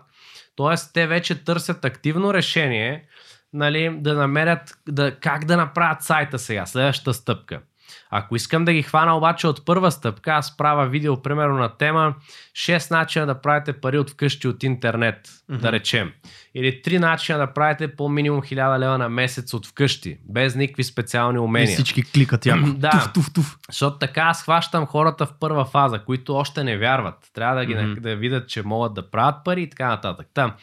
т.е. 0.56 0.76
те 0.94 1.08
вече 1.08 1.44
търсят 1.44 1.86
активно 1.86 2.34
решение 2.34 3.08
нали, 3.54 3.98
да 4.00 4.14
намерят 4.14 4.78
да, 4.88 5.16
как 5.20 5.46
да 5.46 5.58
направят 5.58 6.04
сайта 6.04 6.40
сега, 6.40 6.66
следващата 6.66 7.14
стъпка. 7.14 7.62
Ако 8.10 8.36
искам 8.36 8.66
да 8.66 8.74
ги 8.74 8.84
хвана 8.84 9.18
обаче 9.18 9.48
от 9.48 9.66
първа 9.66 9.92
стъпка, 9.92 10.32
аз 10.32 10.58
правя 10.58 10.88
видео 10.88 11.22
примерно 11.22 11.58
на 11.58 11.78
тема 11.78 12.16
6 12.54 12.92
начина 12.92 13.26
да 13.26 13.42
правите 13.42 13.74
пари 13.74 13.98
от 13.98 14.10
вкъщи 14.10 14.48
от 14.48 14.64
интернет, 14.64 15.28
mm-hmm. 15.28 15.58
да 15.58 15.72
речем. 15.72 16.12
Или 16.56 16.82
3 16.82 16.98
начина 16.98 17.38
да 17.38 17.54
правите 17.54 17.96
по 17.96 18.10
минимум 18.10 18.42
1000 18.42 18.80
лева 18.80 18.98
на 18.98 19.10
месец 19.10 19.54
от 19.54 19.68
вкъщи, 19.68 20.20
без 20.30 20.56
никакви 20.56 20.84
специални 20.84 21.40
умения. 21.40 21.72
И 21.72 21.74
всички 21.74 22.04
кликат 22.04 22.46
яко. 22.46 22.68
да, 22.76 22.90
туф, 22.90 23.14
туф, 23.14 23.34
туф. 23.34 23.58
защото 23.70 23.98
така 23.98 24.22
аз 24.22 24.44
хващам 24.44 24.86
хората 24.86 25.26
в 25.26 25.34
първа 25.40 25.66
фаза, 25.66 26.00
които 26.00 26.36
още 26.36 26.64
не 26.64 26.78
вярват. 26.78 27.16
Трябва 27.34 27.56
да 27.56 27.66
ги 27.66 27.74
mm-hmm. 27.74 28.00
да 28.00 28.16
видят, 28.16 28.50
че 28.50 28.64
могат 28.64 28.94
да 28.94 29.12
правят 29.12 29.36
пари 29.46 29.62
и 29.62 29.70
така 29.70 29.88
нататък. 29.88 30.28
Там, 30.34 30.54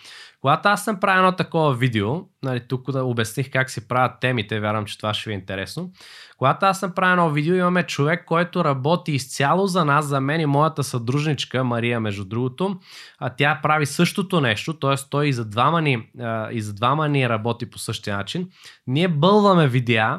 Когато 0.40 0.68
аз 0.68 0.84
съм 0.84 1.00
правил 1.00 1.18
едно 1.18 1.32
такова 1.32 1.74
видео, 1.74 2.20
нали, 2.42 2.60
тук 2.68 2.90
да 2.90 3.04
обясних 3.04 3.50
как 3.50 3.70
си 3.70 3.88
правят 3.88 4.12
темите, 4.20 4.60
вярвам, 4.60 4.84
че 4.84 4.98
това 4.98 5.14
ще 5.14 5.30
ви 5.30 5.34
е 5.34 5.38
интересно. 5.38 5.90
Когато 6.38 6.66
аз 6.66 6.84
правил 6.96 7.12
едно 7.12 7.30
видео, 7.30 7.54
имаме 7.54 7.82
човек, 7.82 8.24
който 8.24 8.64
работи 8.64 9.12
изцяло 9.12 9.66
за 9.66 9.84
нас, 9.84 10.06
за 10.06 10.20
мен 10.20 10.40
и 10.40 10.46
моята 10.46 10.84
съдружничка, 10.84 11.64
Мария, 11.64 12.00
между 12.00 12.24
другото. 12.24 12.80
А 13.18 13.30
тя 13.30 13.60
прави 13.62 13.86
същото 13.86 14.40
нещо, 14.40 14.78
т.е. 14.78 14.94
той 15.10 15.28
и 15.28 15.32
за, 15.32 15.44
двама 15.44 15.82
ни, 15.82 16.08
и 16.52 16.60
за 16.60 16.74
двама 16.74 17.08
ни 17.08 17.28
работи 17.28 17.70
по 17.70 17.78
същия 17.78 18.16
начин. 18.16 18.48
Ние 18.86 19.08
бълваме 19.08 19.68
видеа, 19.68 20.18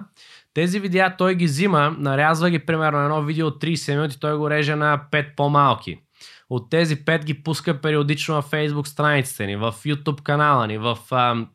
тези 0.54 0.80
видеа 0.80 1.16
той 1.18 1.36
ги 1.36 1.46
взима, 1.46 1.96
нарязва 1.98 2.50
ги 2.50 2.60
примерно 2.60 3.04
едно 3.04 3.22
видео 3.22 3.48
от 3.48 3.64
30 3.64 3.96
минути, 3.96 4.20
той 4.20 4.38
го 4.38 4.50
реже 4.50 4.76
на 4.76 5.02
5 5.12 5.36
по-малки. 5.36 6.00
От 6.50 6.70
тези 6.70 7.06
5 7.06 7.24
ги 7.24 7.44
пуска 7.44 7.82
периодично 7.82 8.42
в 8.42 8.52
Facebook 8.52 8.88
страниците 8.88 9.46
ни, 9.46 9.56
в 9.56 9.74
YouTube 9.86 10.22
канала 10.22 10.68
ни, 10.68 10.78
в 10.78 10.98
ам, 11.12 11.50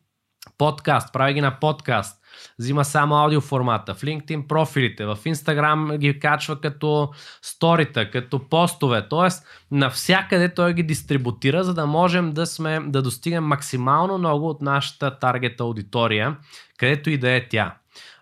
подкаст, 0.57 1.13
прави 1.13 1.33
ги 1.33 1.41
на 1.41 1.59
подкаст, 1.59 2.24
взима 2.59 2.85
само 2.85 3.15
аудио 3.15 3.41
формата, 3.41 3.93
в 3.93 4.01
LinkedIn 4.01 4.47
профилите, 4.47 5.05
в 5.05 5.17
Instagram 5.25 5.97
ги 5.97 6.19
качва 6.19 6.61
като 6.61 7.09
сторита, 7.41 8.11
като 8.11 8.49
постове, 8.49 9.07
т.е. 9.09 9.29
навсякъде 9.71 10.53
той 10.53 10.73
ги 10.73 10.83
дистрибутира, 10.83 11.63
за 11.63 11.73
да 11.73 11.85
можем 11.85 12.31
да, 12.31 12.45
сме, 12.45 12.79
да 12.79 13.01
достигнем 13.01 13.43
максимално 13.43 14.17
много 14.17 14.49
от 14.49 14.61
нашата 14.61 15.19
таргет 15.19 15.59
аудитория, 15.59 16.37
където 16.77 17.09
и 17.09 17.17
да 17.17 17.31
е 17.31 17.47
тя. 17.47 17.75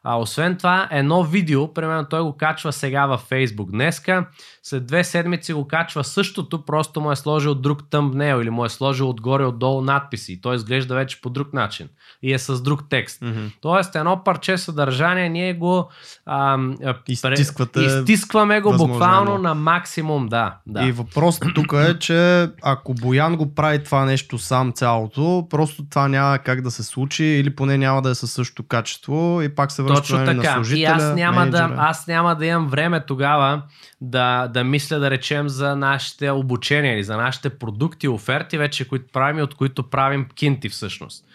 А 0.06 0.20
освен 0.20 0.58
това, 0.58 0.88
едно 0.92 1.24
видео, 1.24 1.74
примерно 1.74 2.06
той 2.06 2.22
го 2.22 2.38
качва 2.38 2.74
сега 2.74 3.06
във 3.06 3.30
Facebook 3.30 3.72
днеска, 3.72 4.26
след 4.64 4.86
две 4.86 5.04
седмици 5.04 5.54
го 5.54 5.68
качва 5.68 6.04
същото, 6.04 6.66
просто 6.66 7.02
му 7.02 7.12
е 7.12 7.16
сложил 7.16 7.56
друг 7.56 7.90
тъмбнел 7.90 8.42
или 8.42 8.50
му 8.50 8.66
е 8.66 8.70
сложил 8.70 9.10
отгоре 9.10 9.46
отдолу 9.46 9.82
надписи. 9.82 10.42
Той 10.42 10.56
изглежда 10.56 10.96
вече 10.96 11.22
по 11.22 11.30
друг 11.30 11.54
начин 11.54 11.90
и 12.22 12.34
е 12.34 12.40
с 12.40 12.62
друг 12.62 12.82
текст. 12.90 13.22
Mm-hmm. 13.22 13.52
Тоест 13.62 13.96
едно 13.96 14.24
парче 14.24 14.58
съдържание 14.58 15.30
ние 15.30 15.54
го 15.54 15.90
а, 16.26 16.58
Изтисквате 17.08 17.82
изтискваме 17.82 18.62
го 18.62 18.78
буквално 18.78 19.38
на 19.38 19.56
максимум. 19.56 20.28
Да, 20.28 20.58
да. 20.68 20.84
И 20.84 20.92
въпросът 20.92 21.48
тук 21.56 21.74
е, 21.74 22.00
че 22.00 22.50
ако 22.64 22.94
Боян 22.94 23.38
го 23.38 23.56
прави 23.56 23.84
това 23.84 24.06
нещо 24.06 24.38
сам 24.38 24.72
цялото, 24.72 25.48
просто 25.50 25.86
това 25.90 26.08
няма 26.08 26.40
как 26.40 26.62
да 26.62 26.72
се 26.72 26.84
случи 26.84 27.26
или 27.26 27.56
поне 27.56 27.78
няма 27.78 28.02
да 28.02 28.10
е 28.10 28.16
със 28.16 28.32
същото 28.32 28.68
качество 28.68 29.42
и 29.42 29.56
пак 29.56 29.72
се 29.72 29.82
връщаме 29.82 29.93
Точно 29.96 30.26
така. 30.26 30.60
на 30.60 30.78
и 30.78 30.84
аз 30.84 31.16
няма, 31.16 31.48
да, 31.48 31.74
аз 31.78 32.08
няма 32.08 32.36
да 32.36 32.46
имам 32.46 32.68
време 32.68 33.06
тогава 33.06 33.62
да, 34.02 34.48
да 34.48 34.64
мисля, 34.64 35.00
да 35.00 35.12
речем, 35.12 35.50
за 35.50 35.76
нашите 35.76 36.32
обучения 36.32 36.94
или 36.94 37.04
за 37.04 37.18
нашите 37.18 37.50
продукти, 37.50 38.08
оферти 38.08 38.58
вече, 38.58 38.88
които 38.88 39.06
правим 39.14 39.40
и 39.40 39.44
от 39.44 39.56
които 39.56 39.90
правим 39.90 40.28
кинти 40.36 40.70
всъщност. 40.70 41.26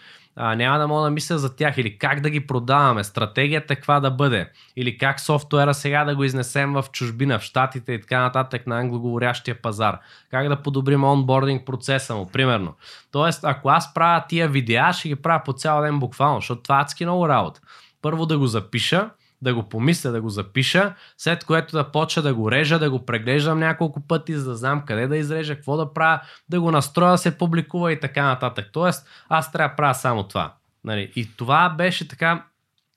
А, 0.41 0.55
няма 0.55 0.79
да 0.79 0.87
мога 0.87 1.03
да 1.03 1.09
мисля 1.09 1.37
за 1.37 1.55
тях 1.55 1.77
или 1.77 1.97
как 1.97 2.21
да 2.21 2.29
ги 2.29 2.47
продаваме, 2.47 3.03
стратегията 3.03 3.75
каква 3.75 3.99
да 3.99 4.11
бъде, 4.11 4.49
или 4.75 4.97
как 4.97 5.19
софтуера 5.19 5.73
сега 5.73 6.03
да 6.03 6.15
го 6.15 6.23
изнесем 6.23 6.73
в 6.73 6.85
чужбина, 6.91 7.39
в 7.39 7.43
Штатите 7.43 7.93
и 7.93 8.01
така 8.01 8.21
нататък 8.21 8.67
на 8.67 8.79
англоговорящия 8.79 9.61
пазар, 9.61 9.99
как 10.31 10.47
да 10.47 10.61
подобрим 10.61 11.03
онбординг 11.03 11.65
процеса 11.65 12.15
му, 12.15 12.25
примерно. 12.25 12.73
Тоест, 13.11 13.43
ако 13.43 13.69
аз 13.69 13.93
правя 13.93 14.23
тия 14.29 14.47
видеа, 14.47 14.93
ще 14.93 15.07
ги 15.07 15.15
правя 15.15 15.41
по 15.45 15.53
цял 15.53 15.81
ден 15.81 15.99
буквално, 15.99 16.39
защото 16.39 16.61
това 16.61 16.79
е 16.79 16.81
адски 16.81 17.05
много 17.05 17.29
работа. 17.29 17.61
Първо 18.01 18.25
да 18.25 18.37
го 18.37 18.47
запиша, 18.47 19.09
да 19.41 19.53
го 19.53 19.69
помисля, 19.69 20.11
да 20.11 20.21
го 20.21 20.29
запиша, 20.29 20.93
след 21.17 21.45
което 21.45 21.77
да 21.77 21.91
почна 21.91 22.23
да 22.23 22.33
го 22.33 22.51
режа, 22.51 22.79
да 22.79 22.89
го 22.89 23.05
преглеждам 23.05 23.59
няколко 23.59 24.07
пъти, 24.07 24.35
за 24.35 24.49
да 24.49 24.55
знам 24.55 24.85
къде 24.85 25.07
да 25.07 25.17
изрежа, 25.17 25.55
какво 25.55 25.77
да 25.77 25.93
правя, 25.93 26.19
да 26.49 26.61
го 26.61 26.71
настроя, 26.71 27.11
да 27.11 27.17
се 27.17 27.37
публикува 27.37 27.91
и 27.91 27.99
така 27.99 28.23
нататък. 28.23 28.69
Тоест, 28.73 29.07
аз 29.29 29.51
трябва 29.51 29.69
да 29.69 29.75
правя 29.75 29.95
само 29.95 30.23
това. 30.23 30.53
Нали? 30.83 31.11
И 31.15 31.35
това 31.37 31.69
беше 31.69 32.07
така 32.07 32.43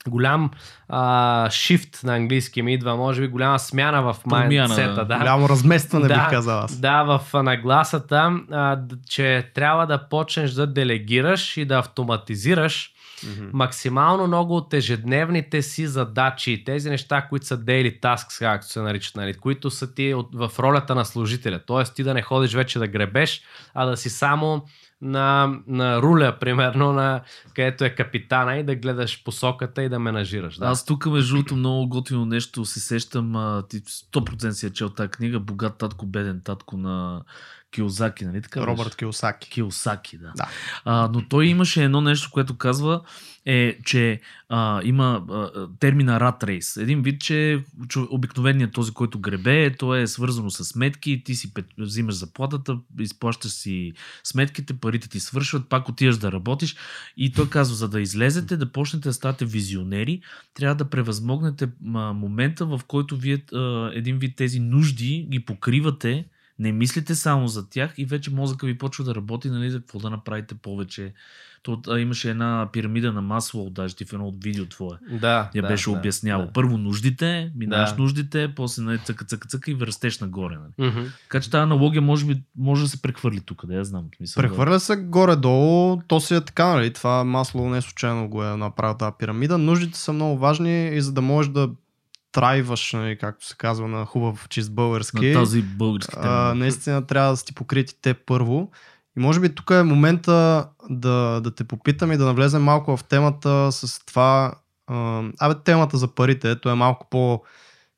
голям 0.08 0.50
а, 0.88 1.48
shift 1.48 2.04
на 2.04 2.16
английски 2.16 2.62
ми 2.62 2.74
идва, 2.74 2.96
може 2.96 3.20
би 3.20 3.28
голяма 3.28 3.58
смяна 3.58 4.02
в 4.02 4.16
майндсета. 4.26 5.04
Да. 5.04 5.18
Голямо 5.18 5.48
разместване 5.48 6.08
да, 6.08 6.14
бих 6.14 6.30
казал 6.30 6.58
аз. 6.58 6.76
Да, 6.76 7.02
в 7.02 7.42
нагласата, 7.42 8.40
а, 8.52 8.78
че 9.08 9.50
трябва 9.54 9.86
да 9.86 10.08
почнеш 10.08 10.50
да 10.50 10.66
делегираш 10.66 11.56
и 11.56 11.64
да 11.64 11.78
автоматизираш 11.78 12.92
Мгм. 13.26 13.48
максимално 13.52 14.26
много 14.26 14.56
от 14.56 14.74
ежедневните 14.74 15.62
си 15.62 15.86
задачи, 15.86 16.64
тези 16.64 16.90
неща, 16.90 17.26
които 17.28 17.46
са 17.46 17.58
daily 17.58 18.00
tasks, 18.00 18.38
както 18.38 18.66
се 18.66 18.80
наричат, 18.80 19.16
нали, 19.16 19.34
които 19.34 19.70
са 19.70 19.94
ти 19.94 20.14
от, 20.14 20.28
в 20.34 20.50
ролята 20.58 20.94
на 20.94 21.04
служителя. 21.04 21.60
Тоест 21.66 21.94
ти 21.94 22.02
да 22.02 22.14
не 22.14 22.22
ходиш 22.22 22.54
вече 22.54 22.78
да 22.78 22.88
гребеш, 22.88 23.42
а 23.74 23.86
да 23.86 23.96
си 23.96 24.10
само 24.10 24.64
на, 25.02 25.54
на 25.66 26.02
руля, 26.02 26.36
примерно, 26.40 26.92
на 26.92 27.20
където 27.54 27.84
е 27.84 27.90
капитана 27.90 28.56
и 28.56 28.64
да 28.64 28.76
гледаш 28.76 29.24
посоката 29.24 29.82
и 29.82 29.88
да 29.88 29.98
менажираш. 29.98 30.56
Да. 30.58 30.66
Аз 30.66 30.84
тук, 30.84 31.06
между 31.06 31.34
другото, 31.34 31.56
много 31.56 31.88
готино 31.88 32.24
нещо 32.24 32.64
се 32.64 32.80
сещам. 32.80 33.36
А, 33.36 33.62
ти 33.68 33.80
100% 33.80 34.50
си 34.50 34.66
е 34.66 34.70
чел 34.70 34.88
тази 34.88 35.10
книга 35.10 35.40
Богат 35.40 35.78
татко, 35.78 36.06
беден 36.06 36.40
татко 36.44 36.76
на 36.76 37.22
Киозаки, 37.72 38.24
нали 38.24 38.42
така? 38.42 38.60
беше? 38.60 38.70
Робърт 38.70 38.96
Киосаки. 38.96 39.50
Киосаки, 39.50 40.18
да. 40.18 40.32
Да. 40.36 40.48
А, 40.84 41.10
но 41.12 41.28
той 41.28 41.46
имаше 41.46 41.84
едно 41.84 42.00
нещо, 42.00 42.30
което 42.32 42.56
казва, 42.56 43.00
е, 43.46 43.78
че 43.84 44.20
а, 44.48 44.80
има 44.84 45.24
а, 45.30 45.34
а, 45.34 45.68
термина 45.78 46.20
rat 46.20 46.44
race. 46.44 46.82
Един 46.82 47.02
вид, 47.02 47.20
че 47.20 47.64
обикновеният 48.10 48.72
този, 48.72 48.92
който 48.92 49.20
гребе, 49.20 49.76
то 49.76 49.94
е 49.94 50.06
свързано 50.06 50.50
с 50.50 50.64
сметки, 50.64 51.22
ти 51.24 51.34
си 51.34 51.54
пет, 51.54 51.66
взимаш 51.78 52.14
заплатата, 52.14 52.78
изплащаш 53.00 53.50
си 53.50 53.92
сметките, 54.24 54.74
парите 54.74 55.08
ти 55.08 55.20
свършват, 55.20 55.68
пак 55.68 55.88
отиваш 55.88 56.16
да 56.16 56.32
работиш. 56.32 56.76
И 57.16 57.32
той 57.32 57.48
казва, 57.50 57.76
за 57.76 57.88
да 57.88 58.00
излезете, 58.00 58.56
да 58.56 58.72
почнете 58.72 59.08
да 59.08 59.12
ставате 59.12 59.44
визионери, 59.44 60.20
трябва 60.54 60.74
да 60.74 60.90
превъзмогнете 60.90 61.68
м- 61.80 62.12
момента, 62.12 62.66
в 62.66 62.80
който 62.88 63.16
вие 63.16 63.44
а, 63.54 63.90
един 63.94 64.18
вид 64.18 64.36
тези 64.36 64.60
нужди 64.60 65.26
ги 65.30 65.44
покривате, 65.44 66.24
не 66.62 66.72
мислите 66.72 67.14
само 67.14 67.48
за 67.48 67.68
тях 67.68 67.94
и 67.96 68.04
вече 68.04 68.30
мозъка 68.30 68.66
ви 68.66 68.78
почва 68.78 69.04
да 69.04 69.14
работи, 69.14 69.50
нали, 69.50 69.70
за 69.70 69.80
какво 69.80 69.98
да 69.98 70.10
направите 70.10 70.54
повече. 70.54 71.12
То, 71.62 71.80
а, 71.88 71.98
имаше 71.98 72.30
една 72.30 72.68
пирамида 72.72 73.12
на 73.12 73.22
масло, 73.22 73.70
даже 73.70 73.96
ти 73.96 74.04
в 74.04 74.12
едно 74.12 74.28
от 74.28 74.44
видео 74.44 74.66
твое. 74.66 74.96
да, 75.20 75.50
Я 75.54 75.62
да, 75.62 75.68
беше 75.68 75.90
да, 75.90 75.96
обясняло. 75.98 76.46
Да. 76.46 76.52
Първо 76.52 76.78
нуждите, 76.78 77.52
минаваш 77.56 77.90
Да. 77.90 77.96
нуждите, 78.02 78.52
после 78.56 78.82
нали, 78.82 78.98
цъка, 78.98 79.24
цъка, 79.24 79.48
цъка 79.48 79.70
и 79.70 79.76
растеш 79.80 80.20
нагоре. 80.20 80.56
Нали. 80.56 80.90
Мгм. 80.90 81.00
Така 81.22 81.40
че 81.40 81.50
тази 81.50 81.62
аналогия 81.62 82.02
може, 82.02 82.26
би, 82.26 82.42
може 82.58 82.82
да 82.82 82.88
се 82.88 83.02
прехвърли 83.02 83.40
тук, 83.40 83.66
да 83.66 83.74
я 83.74 83.84
знам. 83.84 84.04
в 84.12 84.16
Смисъл, 84.16 84.42
Прехвърля 84.42 84.80
се 84.80 84.96
горе-долу, 84.96 86.00
то 86.06 86.20
си 86.20 86.34
е 86.34 86.40
така, 86.40 86.66
нали? 86.66 86.92
Това 86.92 87.24
масло 87.24 87.68
не 87.70 87.80
случайно 87.82 88.28
го 88.28 88.44
е 88.44 88.56
направил 88.56 88.96
тази 88.96 89.12
пирамида. 89.18 89.58
Нуждите 89.58 89.98
са 89.98 90.12
много 90.12 90.38
важни 90.38 90.88
и 90.88 91.00
за 91.00 91.12
да 91.12 91.22
можеш 91.22 91.52
да 91.52 91.70
трайваш, 92.32 92.92
нали, 92.92 93.18
както 93.18 93.46
се 93.46 93.54
казва 93.56 93.88
на 93.88 94.04
хубав 94.04 94.46
чист 94.48 94.72
български. 94.72 95.26
на 95.26 95.32
тази 95.32 95.62
български 95.62 96.14
а, 96.18 96.22
термин. 96.22 96.58
наистина 96.58 97.06
трябва 97.06 97.30
да 97.30 97.36
си 97.36 97.44
ти 97.44 97.54
покрити 97.54 97.94
те 98.02 98.14
първо. 98.14 98.70
И 99.16 99.20
може 99.20 99.40
би 99.40 99.54
тук 99.54 99.70
е 99.70 99.82
момента 99.82 100.66
да, 100.90 101.40
да 101.40 101.54
те 101.54 101.64
попитам 101.64 102.12
и 102.12 102.16
да 102.16 102.24
навлезем 102.24 102.62
малко 102.62 102.96
в 102.96 103.04
темата 103.04 103.72
с 103.72 104.04
това. 104.06 104.52
А, 104.86 105.22
абе, 105.40 105.54
темата 105.64 105.96
за 105.96 106.08
парите, 106.08 106.50
ето 106.50 106.70
е 106.70 106.74
малко 106.74 107.06
по 107.10 107.42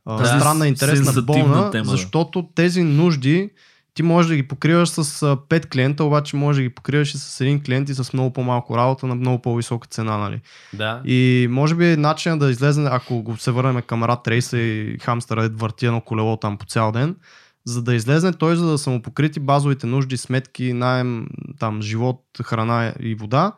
а, 0.07 0.17
Да, 0.17 0.27
странна, 0.27 0.69
интересна, 0.69 1.23
болна, 1.23 1.71
тема, 1.71 1.85
защото 1.85 2.49
тези 2.55 2.83
нужди 2.83 3.51
ти 3.95 4.03
можеш 4.03 4.29
да 4.29 4.37
ги 4.37 4.49
покриваш 4.49 4.89
с 4.89 5.03
5 5.05 5.67
клиента, 5.67 6.05
обаче 6.05 6.37
можеш 6.37 6.59
да 6.59 6.63
ги 6.63 6.75
покриваш 6.75 7.15
и 7.15 7.19
с 7.19 7.41
един 7.41 7.63
клиент 7.63 7.89
и 7.89 7.95
с 7.95 8.13
много 8.13 8.33
по-малко 8.33 8.77
работа 8.77 9.07
на 9.07 9.15
много 9.15 9.43
по-висока 9.43 9.89
цена. 9.89 10.19
Нали? 10.19 10.41
Да. 10.73 11.03
И 11.05 11.47
може 11.51 11.75
би 11.75 11.97
начинът 11.97 12.39
да 12.39 12.51
излезе, 12.51 12.89
ако 12.91 13.23
го 13.23 13.37
се 13.37 13.51
върнем 13.51 13.83
към 13.83 14.05
рад 14.05 14.29
рейса 14.29 14.59
и 14.59 14.99
хамстъра 14.99 15.49
върти 15.49 15.87
едно 15.87 16.01
колело 16.01 16.37
там 16.37 16.59
по 16.59 16.67
цял 16.67 16.93
ден, 16.93 17.17
за 17.65 17.83
да 17.83 17.95
излезе 17.95 18.33
той, 18.33 18.57
за 18.57 18.71
да 18.71 18.79
са 18.79 18.91
му 18.91 19.03
покрити 19.03 19.41
базовите 19.41 19.87
нужди, 19.87 20.17
сметки, 20.17 20.73
найем, 20.73 21.29
там, 21.59 21.83
живот, 21.83 22.21
храна 22.43 22.95
и 23.01 23.15
вода, 23.15 23.53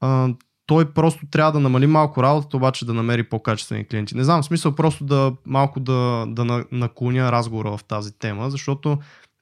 а, 0.00 0.28
той 0.66 0.92
просто 0.92 1.26
трябва 1.30 1.52
да 1.52 1.60
намали 1.60 1.86
малко 1.86 2.22
работата, 2.22 2.56
обаче 2.56 2.86
да 2.86 2.94
намери 2.94 3.22
по-качествени 3.22 3.86
клиенти. 3.86 4.16
Не 4.16 4.24
знам, 4.24 4.42
в 4.42 4.44
смисъл 4.44 4.74
просто 4.74 5.04
да 5.04 5.32
малко 5.46 5.80
да, 5.80 6.24
да 6.28 6.44
на- 6.44 6.64
наклоня 6.72 7.32
разговора 7.32 7.76
в 7.76 7.84
тази 7.84 8.18
тема, 8.18 8.50
защото 8.50 8.98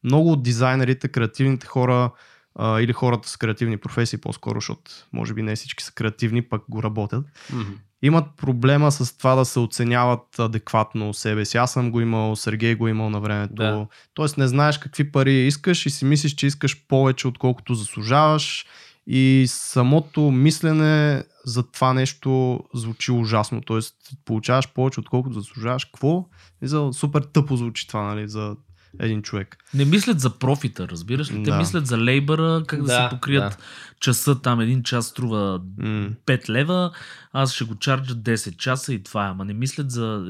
много 0.06 0.32
от 0.32 0.42
дизайнерите, 0.42 1.08
креативните 1.08 1.66
хора 1.66 2.10
а, 2.54 2.80
или 2.80 2.92
хората 2.92 3.28
с 3.28 3.36
креативни 3.36 3.76
професии 3.76 4.18
по-скоро, 4.18 4.56
защото 4.60 4.90
може 5.12 5.34
би 5.34 5.42
не 5.42 5.56
всички 5.56 5.84
са 5.84 5.92
креативни, 5.92 6.42
пък 6.42 6.62
го 6.68 6.82
работят, 6.82 7.24
Мгм. 7.52 7.72
имат 8.02 8.24
проблема 8.36 8.92
с 8.92 9.18
това 9.18 9.34
да 9.34 9.44
се 9.44 9.58
оценяват 9.58 10.38
адекватно 10.38 11.14
себе 11.14 11.44
си. 11.44 11.56
Аз 11.56 11.72
съм 11.72 11.90
го 11.90 12.00
имал, 12.00 12.36
Сергей 12.36 12.74
го 12.74 12.86
е 12.86 12.90
имал 12.90 13.10
на 13.10 13.20
времето. 13.20 13.54
Да. 13.54 13.86
Тоест 14.14 14.38
не 14.38 14.48
знаеш 14.48 14.78
какви 14.78 15.12
пари 15.12 15.46
искаш 15.46 15.86
и 15.86 15.90
си 15.90 16.04
мислиш, 16.04 16.34
че 16.34 16.46
искаш 16.46 16.86
повече, 16.88 17.28
отколкото 17.28 17.74
заслужаваш. 17.74 18.66
И 19.08 19.44
самото 19.48 20.20
мислене 20.20 21.24
за 21.44 21.62
това 21.62 21.92
нещо 21.92 22.60
звучи 22.74 23.12
ужасно. 23.12 23.60
Тоест 23.60 23.94
получаваш 24.24 24.72
повече, 24.72 25.00
отколкото 25.00 25.40
заслужаваш. 25.40 25.84
Какво? 25.84 26.28
И 26.62 26.66
за 26.66 26.90
супер 26.92 27.22
тъпо 27.22 27.56
звучи 27.56 27.86
това, 27.88 28.02
нали? 28.02 28.28
За 28.28 28.56
един 29.00 29.22
човек. 29.22 29.56
Не 29.74 29.84
мислят 29.84 30.20
за 30.20 30.30
профита, 30.30 30.88
разбираш 30.88 31.30
ли? 31.30 31.44
Те 31.44 31.50
Да. 31.50 31.56
мислят 31.56 31.86
за 31.86 31.98
лейбъра, 31.98 32.62
как 32.66 32.78
да, 32.78 32.86
Да, 32.86 32.92
се 33.02 33.16
покрият 33.16 33.50
да. 33.50 33.56
часа 34.00 34.40
там. 34.42 34.60
Един 34.60 34.82
час 34.82 35.06
струва 35.06 35.60
М. 35.78 36.08
5 36.26 36.48
лева, 36.48 36.90
аз 37.32 37.52
ще 37.52 37.64
го 37.64 37.74
чарджа 37.74 38.14
10 38.14 38.56
часа 38.56 38.94
и 38.94 39.02
това 39.02 39.26
е. 39.26 39.30
Ама 39.30 39.44
не 39.44 39.54
мислят 39.54 39.90
за 39.90 40.24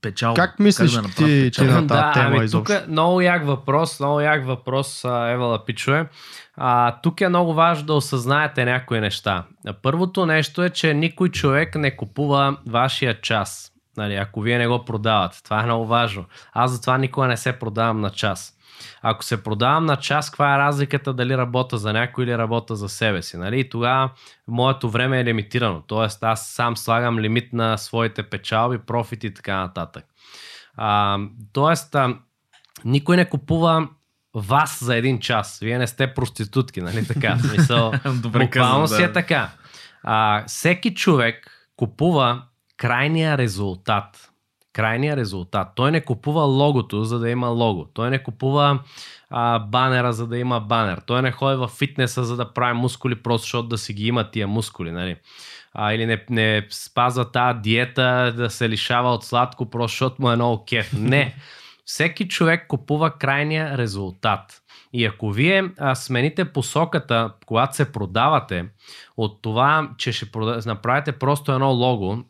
печалба. 0.00 0.36
Как 0.36 0.58
мислиш 0.58 0.92
да 0.92 1.02
ти- 1.02 1.50
ти 1.50 1.64
на 1.64 1.74
тази 1.76 1.86
да, 1.86 2.12
тема 2.12 2.26
ами, 2.28 2.44
изобщо? 2.44 2.74
тук 2.74 2.82
е 2.82 2.90
много 2.90 3.20
як 3.20 3.46
въпрос, 3.46 4.00
много 4.00 4.20
як 4.20 4.46
въпрос, 4.46 5.04
а, 5.04 5.28
Евала 5.28 5.64
Пичове. 5.64 6.08
А, 6.56 7.00
тук 7.00 7.20
е 7.20 7.28
много 7.28 7.54
важно 7.54 7.86
да 7.86 7.94
осъзнаете 7.94 8.64
някои 8.64 9.00
неща. 9.00 9.44
Първото 9.82 10.26
нещо 10.26 10.62
е, 10.62 10.70
че 10.70 10.94
никой 10.94 11.28
човек 11.28 11.74
не 11.74 11.96
купува 11.96 12.56
вашия 12.66 13.20
час. 13.20 13.72
Нали, 13.96 14.14
ако 14.14 14.40
вие 14.40 14.58
не 14.58 14.68
го 14.68 14.84
продавате. 14.84 15.42
Това 15.42 15.60
е 15.60 15.64
много 15.64 15.86
важно. 15.86 16.24
Аз 16.52 16.70
затова 16.70 16.98
никога 16.98 17.26
не 17.26 17.36
се 17.36 17.52
продавам 17.52 18.00
на 18.00 18.10
час. 18.10 18.52
Ако 19.02 19.24
се 19.24 19.42
продавам 19.42 19.86
на 19.86 19.96
час, 19.96 20.30
каква 20.30 20.54
е 20.54 20.58
разликата 20.58 21.12
дали 21.12 21.36
работя 21.36 21.78
за 21.78 21.92
някой 21.92 22.24
или 22.24 22.38
работя 22.38 22.76
за 22.76 22.88
себе 22.88 23.22
си? 23.22 23.36
Нали? 23.36 23.60
И 23.60 23.68
тогава 23.68 24.10
моето 24.48 24.90
време 24.90 25.20
е 25.20 25.24
лимитирано. 25.24 25.82
Тоест 25.86 26.24
аз 26.24 26.48
сам 26.48 26.76
слагам 26.76 27.18
лимит 27.18 27.52
на 27.52 27.76
своите 27.76 28.22
печалби, 28.22 28.78
профити 28.78 29.26
и 29.26 29.34
така 29.34 29.56
нататък. 29.56 30.04
А, 30.76 31.18
тоест, 31.52 31.94
а, 31.94 32.16
никой 32.84 33.16
не 33.16 33.28
купува 33.28 33.88
вас 34.34 34.84
за 34.84 34.96
един 34.96 35.20
час. 35.20 35.58
Вие 35.62 35.78
не 35.78 35.86
сте 35.86 36.14
проститутки, 36.14 36.80
нали 36.80 37.06
така? 37.06 37.34
В 37.34 37.42
Смисъл, 37.42 37.92
буквално 38.14 38.88
си 38.88 39.02
е 39.02 39.12
така. 39.12 39.50
А, 40.02 40.44
всеки 40.46 40.94
човек 40.94 41.50
купува 41.76 42.42
крайния 42.76 43.38
резултат. 43.38 44.30
Крайния 44.72 45.16
резултат. 45.16 45.68
Той 45.74 45.90
не 45.90 46.04
купува 46.04 46.42
логото, 46.42 47.04
за 47.04 47.18
да 47.18 47.30
има 47.30 47.48
лого. 47.48 47.86
Той 47.94 48.10
не 48.10 48.22
купува 48.22 48.78
а, 49.30 49.58
банера, 49.58 50.12
за 50.12 50.26
да 50.26 50.38
има 50.38 50.60
банер. 50.60 51.00
Той 51.06 51.22
не 51.22 51.32
ходи 51.32 51.56
в 51.56 51.68
фитнеса, 51.68 52.24
за 52.24 52.36
да 52.36 52.52
прави 52.52 52.78
мускули, 52.78 53.22
просто 53.22 53.44
защото 53.44 53.68
да 53.68 53.78
си 53.78 53.92
ги 53.92 54.06
има 54.06 54.30
тия 54.30 54.48
мускули. 54.48 54.90
Нали? 54.90 55.16
А, 55.74 55.92
или 55.92 56.06
не, 56.06 56.24
не 56.30 56.66
спазва 56.70 57.30
тази 57.30 57.58
диета 57.58 58.34
да 58.36 58.50
се 58.50 58.68
лишава 58.68 59.14
от 59.14 59.24
сладко, 59.24 59.70
просто 59.70 59.92
защото 59.94 60.22
му 60.22 60.30
е 60.30 60.36
много 60.36 60.64
кеф. 60.64 60.92
Не. 60.92 61.34
Всеки 61.84 62.28
човек 62.28 62.66
купува 62.68 63.10
крайния 63.10 63.78
резултат. 63.78 64.62
И 64.92 65.04
ако 65.04 65.30
вие 65.30 65.70
а, 65.78 65.94
смените 65.94 66.52
посоката, 66.52 67.32
когато 67.46 67.76
се 67.76 67.92
продавате, 67.92 68.64
от 69.16 69.42
това, 69.42 69.90
че 69.98 70.12
ще 70.12 70.30
прода... 70.30 70.60
направите 70.66 71.12
просто 71.12 71.52
едно 71.52 71.70
лого, 71.70 72.24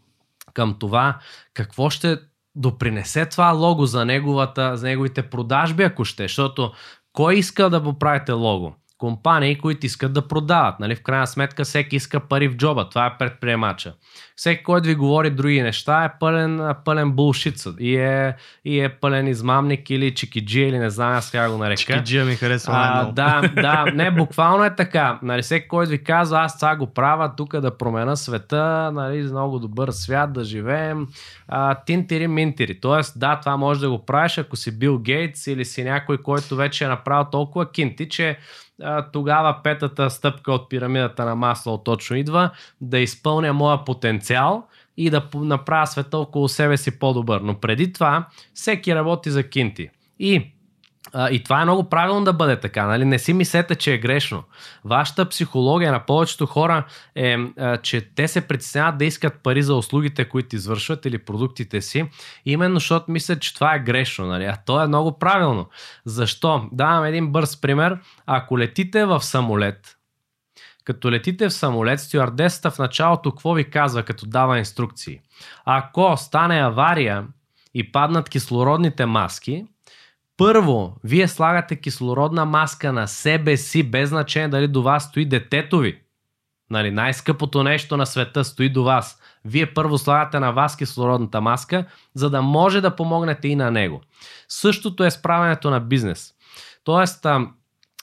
към 0.56 0.76
това 0.78 1.18
какво 1.54 1.90
ще 1.90 2.18
допринесе 2.54 3.26
това 3.26 3.50
лого 3.50 3.86
за, 3.86 4.04
неговата, 4.04 4.76
за 4.76 4.86
неговите 4.86 5.22
продажби, 5.22 5.82
ако 5.82 6.04
ще. 6.04 6.22
Защото 6.22 6.72
кой 7.12 7.34
иска 7.34 7.70
да 7.70 7.80
го 7.80 7.98
правите 7.98 8.32
лого? 8.32 8.74
Компании, 8.98 9.58
които 9.58 9.86
искат 9.86 10.12
да 10.12 10.28
продават. 10.28 10.80
Нали? 10.80 10.96
В 10.96 11.02
крайна 11.02 11.26
сметка 11.26 11.64
всеки 11.64 11.96
иска 11.96 12.20
пари 12.20 12.48
в 12.48 12.56
джоба. 12.56 12.88
Това 12.88 13.06
е 13.06 13.18
предприемача. 13.18 13.94
Всеки, 14.36 14.62
който 14.64 14.88
ви 14.88 14.94
говори 14.94 15.30
други 15.30 15.62
неща 15.62 16.04
е 16.04 16.18
пълен, 16.20 16.74
пълен 16.84 17.12
булшит 17.12 17.64
и 17.80 17.96
е, 17.96 18.36
и 18.64 18.80
е 18.80 18.88
пълен 18.88 19.26
измамник 19.26 19.90
или 19.90 20.14
чикиджи 20.14 20.60
или 20.60 20.78
не 20.78 20.90
знам 20.90 21.12
аз 21.12 21.30
как 21.30 21.50
го 21.50 21.58
нарека. 21.58 21.76
Чикиджия 21.76 22.24
ми 22.24 22.34
харесва 22.34 22.72
А, 22.76 23.12
да, 23.12 23.50
да, 23.54 23.84
не, 23.94 24.10
буквално 24.10 24.64
е 24.64 24.74
така. 24.74 25.18
Нали, 25.22 25.42
всеки, 25.42 25.68
който 25.68 25.90
ви 25.90 26.04
казва, 26.04 26.40
аз 26.40 26.58
това 26.58 26.76
го 26.76 26.86
правя 26.86 27.32
тук 27.36 27.60
да 27.60 27.78
променя 27.78 28.16
света, 28.16 28.90
нали, 28.94 29.22
за 29.22 29.34
много 29.34 29.58
добър 29.58 29.90
свят 29.90 30.32
да 30.32 30.44
живеем, 30.44 31.06
а, 31.48 31.74
тинтири 31.74 32.28
минтири. 32.28 32.80
Тоест, 32.80 33.18
да, 33.18 33.40
това 33.40 33.56
може 33.56 33.80
да 33.80 33.90
го 33.90 34.06
правиш, 34.06 34.38
ако 34.38 34.56
си 34.56 34.78
Бил 34.78 34.98
Гейтс 34.98 35.46
или 35.46 35.64
си 35.64 35.84
някой, 35.84 36.18
който 36.18 36.56
вече 36.56 36.84
е 36.84 36.88
направил 36.88 37.26
толкова 37.30 37.72
кинти, 37.72 38.08
че 38.08 38.38
тогава 39.12 39.60
петата 39.64 40.10
стъпка 40.10 40.52
от 40.52 40.68
пирамидата 40.68 41.24
на 41.24 41.34
масло 41.34 41.78
точно 41.78 42.16
идва 42.16 42.50
да 42.80 42.98
изпълня 42.98 43.52
моя 43.52 43.84
потенциал 43.84 44.25
и 44.96 45.10
да 45.10 45.28
направя 45.34 45.86
света 45.86 46.18
около 46.18 46.48
себе 46.48 46.76
си 46.76 46.98
по-добър. 46.98 47.40
Но 47.40 47.60
преди 47.60 47.92
това 47.92 48.26
всеки 48.54 48.94
работи 48.94 49.30
за 49.30 49.42
кинти. 49.48 49.88
И 50.18 50.52
а, 51.12 51.30
и 51.30 51.42
това 51.42 51.60
е 51.60 51.64
много 51.64 51.88
правилно 51.88 52.24
да 52.24 52.32
бъде 52.32 52.60
така. 52.60 52.86
Нали? 52.86 53.04
Не 53.04 53.18
си 53.18 53.32
мислете, 53.32 53.74
че 53.74 53.94
е 53.94 53.98
грешно. 53.98 54.42
Вашата 54.84 55.28
психология 55.28 55.92
на 55.92 56.06
повечето 56.06 56.46
хора 56.46 56.86
е, 57.14 57.36
а, 57.58 57.76
че 57.76 58.00
те 58.00 58.28
се 58.28 58.40
притесняват 58.40 58.98
да 58.98 59.04
искат 59.04 59.42
пари 59.42 59.62
за 59.62 59.74
услугите, 59.74 60.28
които 60.28 60.56
извършват 60.56 61.06
или 61.06 61.18
продуктите 61.18 61.80
си, 61.80 62.10
именно 62.44 62.76
защото 62.76 63.10
мислят, 63.10 63.40
че 63.40 63.54
това 63.54 63.74
е 63.74 63.78
грешно. 63.78 64.26
Нали? 64.26 64.44
А 64.44 64.56
то 64.66 64.82
е 64.82 64.86
много 64.86 65.18
правилно. 65.18 65.68
Защо? 66.04 66.68
Давам 66.72 67.04
един 67.04 67.32
бърз 67.32 67.60
пример. 67.60 67.98
Ако 68.26 68.58
летите 68.58 69.04
в 69.04 69.22
самолет, 69.22 69.95
като 70.86 71.10
летите 71.10 71.48
в 71.48 71.52
самолет, 71.52 72.00
стюардесата 72.00 72.70
в 72.70 72.78
началото 72.78 73.30
какво 73.30 73.54
ви 73.54 73.70
казва, 73.70 74.02
като 74.02 74.26
дава 74.26 74.58
инструкции? 74.58 75.20
Ако 75.64 76.16
стане 76.16 76.60
авария 76.60 77.26
и 77.74 77.92
паднат 77.92 78.28
кислородните 78.28 79.06
маски, 79.06 79.66
първо, 80.36 80.96
вие 81.04 81.28
слагате 81.28 81.76
кислородна 81.76 82.44
маска 82.44 82.92
на 82.92 83.08
себе 83.08 83.56
си, 83.56 83.82
без 83.82 84.08
значение 84.08 84.48
дали 84.48 84.68
до 84.68 84.82
вас 84.82 85.04
стои 85.04 85.24
детето 85.24 85.78
ви. 85.78 86.02
Нали, 86.70 86.90
най-скъпото 86.90 87.62
нещо 87.62 87.96
на 87.96 88.06
света 88.06 88.44
стои 88.44 88.68
до 88.68 88.84
вас. 88.84 89.20
Вие 89.44 89.74
първо 89.74 89.98
слагате 89.98 90.40
на 90.40 90.52
вас 90.52 90.76
кислородната 90.76 91.40
маска, 91.40 91.84
за 92.14 92.30
да 92.30 92.42
може 92.42 92.80
да 92.80 92.96
помогнете 92.96 93.48
и 93.48 93.56
на 93.56 93.70
него. 93.70 94.00
Същото 94.48 95.04
е 95.04 95.10
справянето 95.10 95.70
на 95.70 95.80
бизнес. 95.80 96.32
Тоест, 96.84 97.26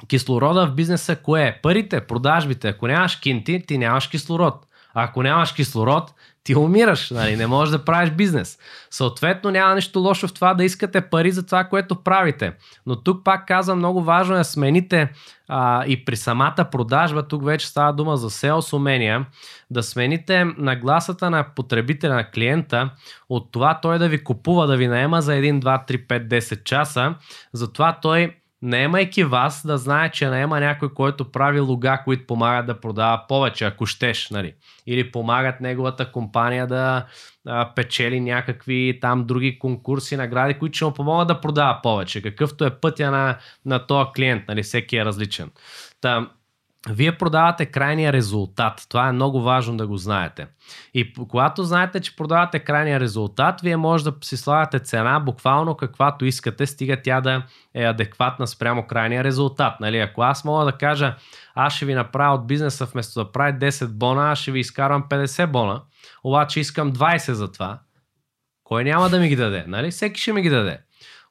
кислорода 0.07 0.67
в 0.67 0.75
бизнеса 0.75 1.15
кое 1.15 1.43
е? 1.43 1.59
Парите, 1.61 2.01
продажбите. 2.01 2.67
Ако 2.67 2.87
нямаш 2.87 3.15
кинти, 3.15 3.63
ти 3.67 3.77
нямаш 3.77 4.07
кислород. 4.07 4.65
Ако 4.93 5.23
нямаш 5.23 5.53
кислород, 5.53 6.13
ти 6.43 6.55
умираш, 6.55 7.09
нали? 7.11 7.35
не 7.35 7.47
можеш 7.47 7.71
да 7.71 7.85
правиш 7.85 8.09
бизнес. 8.09 8.57
Съответно, 8.91 9.51
няма 9.51 9.75
нищо 9.75 9.99
лошо 9.99 10.27
в 10.27 10.33
това 10.33 10.53
да 10.53 10.63
искате 10.63 11.01
пари 11.01 11.31
за 11.31 11.45
това, 11.45 11.63
което 11.63 12.03
правите. 12.03 12.53
Но 12.85 12.95
тук 12.95 13.23
пак 13.23 13.47
казвам, 13.47 13.77
много 13.77 14.03
важно 14.03 14.35
е 14.35 14.37
да 14.37 14.43
смените 14.43 15.09
а, 15.47 15.85
и 15.85 16.05
при 16.05 16.15
самата 16.15 16.67
продажба, 16.71 17.27
тук 17.27 17.45
вече 17.45 17.67
става 17.67 17.93
дума 17.93 18.17
за 18.17 18.29
селс 18.29 18.73
умения, 18.73 19.25
да 19.69 19.83
смените 19.83 20.45
нагласата 20.57 21.29
на 21.29 21.45
потребителя, 21.55 22.15
на 22.15 22.29
клиента, 22.29 22.89
от 23.29 23.51
това 23.51 23.79
той 23.81 23.99
да 23.99 24.09
ви 24.09 24.23
купува, 24.23 24.67
да 24.67 24.77
ви 24.77 24.87
наема 24.87 25.21
за 25.21 25.31
1, 25.31 25.61
2, 25.61 25.89
3, 25.89 26.07
5, 26.07 26.27
10 26.27 26.63
часа, 26.63 27.15
затова 27.53 27.97
той 28.01 28.35
наемайки 28.63 29.23
вас, 29.23 29.67
да 29.67 29.77
знае, 29.77 30.11
че 30.11 30.27
наема 30.27 30.59
някой, 30.59 30.93
който 30.93 31.31
прави 31.31 31.59
лога, 31.59 32.01
които 32.03 32.27
помагат 32.27 32.65
да 32.65 32.79
продава 32.79 33.21
повече, 33.27 33.65
ако 33.65 33.85
щеш, 33.85 34.29
нали? 34.29 34.53
Или 34.87 35.11
помагат 35.11 35.61
неговата 35.61 36.11
компания 36.11 36.67
да 36.67 37.05
а, 37.47 37.73
печели 37.75 38.19
някакви 38.19 38.99
там 39.01 39.25
други 39.25 39.59
конкурси, 39.59 40.17
награди, 40.17 40.53
които 40.53 40.75
ще 40.75 40.85
му 40.85 40.93
помогнат 40.93 41.27
да 41.27 41.41
продава 41.41 41.79
повече. 41.83 42.21
Какъвто 42.21 42.65
е 42.65 42.79
пътя 42.79 43.11
на, 43.11 43.37
на 43.65 43.87
този 43.87 44.09
клиент, 44.15 44.43
нали? 44.47 44.63
Всеки 44.63 44.97
е 44.97 45.05
различен. 45.05 45.51
Та, 46.01 46.29
вие 46.89 47.17
продавате 47.17 47.65
крайния 47.65 48.13
резултат. 48.13 48.85
Това 48.89 49.07
е 49.07 49.11
много 49.11 49.41
важно 49.41 49.77
да 49.77 49.87
го 49.87 49.97
знаете. 49.97 50.47
И 50.93 51.13
когато 51.13 51.63
знаете, 51.63 51.99
че 51.99 52.15
продавате 52.15 52.59
крайния 52.59 52.99
резултат, 52.99 53.61
вие 53.61 53.77
може 53.77 54.03
да 54.03 54.13
си 54.23 54.37
слагате 54.37 54.79
цена 54.79 55.19
буквално 55.19 55.75
каквато 55.75 56.25
искате, 56.25 56.65
стига 56.65 56.97
тя 57.03 57.21
да 57.21 57.43
е 57.73 57.83
адекватна 57.83 58.47
спрямо 58.47 58.87
крайния 58.87 59.23
резултат. 59.23 59.79
Нали? 59.79 59.97
Ако 59.97 60.21
аз 60.21 60.45
мога 60.45 60.65
да 60.65 60.71
кажа, 60.71 61.15
аз 61.55 61.73
ще 61.73 61.85
ви 61.85 61.93
направя 61.93 62.35
от 62.35 62.47
бизнеса 62.47 62.85
вместо 62.85 63.23
да 63.23 63.31
прави 63.31 63.51
10 63.51 63.87
бона, 63.87 64.31
аз 64.31 64.39
ще 64.39 64.51
ви 64.51 64.59
изкарвам 64.59 65.03
50 65.09 65.47
бона, 65.47 65.81
обаче 66.23 66.59
искам 66.59 66.93
20 66.93 67.31
за 67.31 67.51
това, 67.51 67.79
кой 68.63 68.83
няма 68.83 69.09
да 69.09 69.19
ми 69.19 69.29
ги 69.29 69.35
даде? 69.35 69.65
Нали? 69.67 69.91
Всеки 69.91 70.21
ще 70.21 70.33
ми 70.33 70.41
ги 70.41 70.49
даде. 70.49 70.79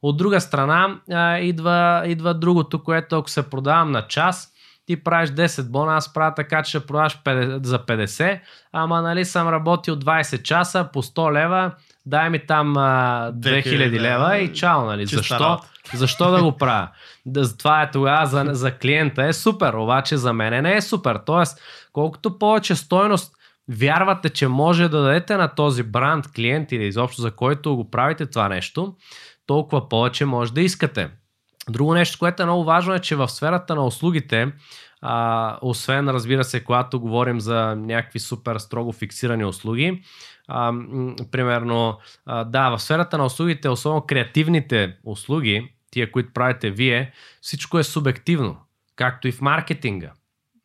От 0.02 0.16
друга 0.16 0.40
страна, 0.40 1.00
а, 1.10 1.38
идва, 1.38 2.02
идва 2.06 2.34
другото, 2.34 2.82
което 2.82 3.18
ако 3.18 3.30
се 3.30 3.50
продавам 3.50 3.90
на 3.90 4.06
час, 4.06 4.51
ти 4.92 5.04
правиш 5.04 5.30
10 5.30 5.70
бона, 5.70 5.96
аз 5.96 6.12
правя 6.12 6.34
така, 6.34 6.62
че 6.62 6.68
ще 6.68 6.86
продаваш 6.86 7.18
50, 7.24 7.64
за 7.64 7.78
50, 7.78 8.40
ама 8.72 9.02
нали 9.02 9.24
съм 9.24 9.48
работил 9.48 9.96
20 9.96 10.42
часа 10.42 10.88
по 10.92 11.02
100 11.02 11.32
лева, 11.32 11.72
дай 12.06 12.30
ми 12.30 12.46
там 12.46 12.76
а, 12.76 13.32
2000 13.32 13.64
2000 13.64 14.00
лева 14.00 14.38
и 14.38 14.52
чао, 14.52 14.84
нали? 14.84 15.06
Защо? 15.06 15.34
работа. 15.34 15.68
Защо 15.94 16.30
да 16.30 16.42
го 16.42 16.56
правя? 16.56 16.88
Да, 17.26 17.56
това 17.56 17.82
е 17.82 17.90
тогава 17.90 18.26
за, 18.26 18.44
за 18.50 18.70
клиента 18.78 19.24
е 19.24 19.32
супер, 19.32 19.74
обаче 19.74 20.16
за 20.16 20.32
мен 20.32 20.62
не 20.62 20.76
е 20.76 20.80
супер. 20.80 21.20
Тоест, 21.26 21.60
колкото 21.92 22.38
повече 22.38 22.74
стойност 22.74 23.32
вярвате, 23.70 24.28
че 24.30 24.48
може 24.48 24.88
да 24.88 25.02
дадете 25.02 25.36
на 25.36 25.48
този 25.48 25.82
бранд, 25.82 26.32
клиент 26.32 26.72
или 26.72 26.84
изобщо 26.84 27.22
за 27.22 27.30
който 27.30 27.76
го 27.76 27.90
правите 27.90 28.26
това 28.26 28.48
нещо, 28.48 28.94
толкова 29.46 29.88
повече 29.88 30.24
може 30.24 30.52
да 30.52 30.60
искате. 30.60 31.10
Друго 31.70 31.94
нещо, 31.94 32.18
което 32.18 32.42
е 32.42 32.46
много 32.46 32.64
важно 32.64 32.94
е, 32.94 32.98
че 32.98 33.16
в 33.16 33.28
сферата 33.28 33.74
на 33.74 33.86
услугите, 33.86 34.52
а, 35.02 35.58
освен 35.62 36.08
разбира 36.08 36.44
се, 36.44 36.64
когато 36.64 37.00
говорим 37.00 37.40
за 37.40 37.76
някакви 37.76 38.18
супер 38.18 38.58
строго 38.58 38.92
фиксирани 38.92 39.44
услуги, 39.44 40.02
а, 40.48 40.72
м, 40.72 41.14
примерно, 41.30 41.98
а, 42.26 42.44
да, 42.44 42.70
в 42.70 42.78
сферата 42.78 43.18
на 43.18 43.24
услугите, 43.24 43.68
особено 43.68 44.00
креативните 44.00 44.96
услуги, 45.04 45.72
тия, 45.90 46.12
които 46.12 46.32
правите 46.32 46.70
вие, 46.70 47.12
всичко 47.40 47.78
е 47.78 47.82
субективно, 47.82 48.56
както 48.96 49.28
и 49.28 49.32
в 49.32 49.40
маркетинга. 49.40 50.10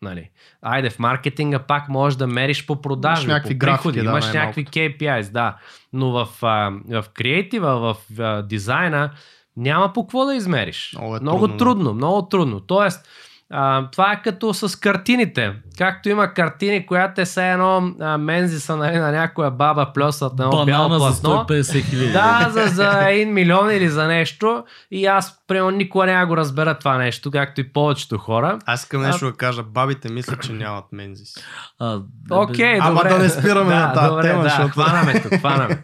Нали. 0.01 0.29
Айде, 0.61 0.89
в 0.89 0.99
маркетинга 0.99 1.59
пак 1.59 1.89
можеш 1.89 2.17
да 2.17 2.27
мериш 2.27 2.65
по 2.65 2.81
продажи, 2.81 3.23
Имаш 3.23 3.33
някакви 3.33 3.53
по 3.53 3.59
графики, 3.59 3.77
приходи, 3.77 3.99
да, 3.99 4.05
имаш 4.05 4.33
някакви 4.33 4.65
KPIs, 4.65 5.31
да. 5.31 5.57
Но 5.93 6.11
в, 6.11 6.27
а, 6.41 6.71
в 6.89 7.05
креатива, 7.13 7.79
в 7.79 8.19
а, 8.19 8.41
дизайна, 8.41 9.11
няма 9.57 9.93
по 9.93 10.03
какво 10.03 10.25
да 10.25 10.35
измериш. 10.35 10.93
Много 10.97 11.15
е 11.15 11.19
много 11.19 11.37
трудно, 11.47 11.53
да. 11.53 11.57
трудно, 11.57 11.93
много 11.93 12.27
трудно. 12.27 12.59
Тоест, 12.59 13.07
а, 13.49 13.89
това 13.91 14.11
е 14.11 14.21
като 14.21 14.53
с 14.53 14.79
картините. 14.79 15.53
Както 15.77 16.09
има 16.09 16.33
картини, 16.33 16.85
която 16.85 17.21
е 17.21 17.25
все 17.25 17.51
едно 17.51 17.91
а, 18.01 18.17
мензиса 18.17 18.75
нали, 18.75 18.97
на 18.97 19.11
някоя 19.11 19.51
баба 19.51 19.91
плюсът 19.93 20.37
на 20.37 20.45
едно 20.45 20.65
бяло 20.65 20.89
Банана 20.89 21.11
за 21.11 21.21
платно. 21.21 21.55
150 21.55 21.83
хиляди. 21.89 22.11
Да, 22.11 22.47
за, 22.51 22.67
за 22.67 22.83
1 22.83 23.25
милион 23.25 23.71
или 23.71 23.89
за 23.89 24.07
нещо. 24.07 24.63
И 24.91 25.05
аз, 25.05 25.39
примерно, 25.47 25.71
никога 25.71 26.05
няма 26.05 26.25
го 26.25 26.37
разбера 26.37 26.77
това 26.79 26.97
нещо, 26.97 27.31
както 27.31 27.61
и 27.61 27.73
повечето 27.73 28.17
хора. 28.17 28.59
Аз 28.65 28.83
искам 28.83 29.01
нещо 29.01 29.25
да 29.25 29.33
кажа. 29.33 29.63
Бабите 29.63 30.11
мислят, 30.11 30.41
че 30.41 30.53
нямат 30.53 30.85
мензис. 30.91 31.33
А, 31.79 31.99
Окей, 32.31 32.79
Ама 32.81 32.99
добре. 32.99 33.09
да 33.09 33.19
не 33.19 33.29
спираме 33.29 33.73
да, 33.73 33.79
на 33.79 33.93
тази 33.93 34.09
добре, 34.09 34.21
тема, 34.21 34.43
да, 34.43 34.49
защото- 34.49 34.69
хванаме 34.69 35.21
тук, 35.21 35.39
хванаме. 35.39 35.83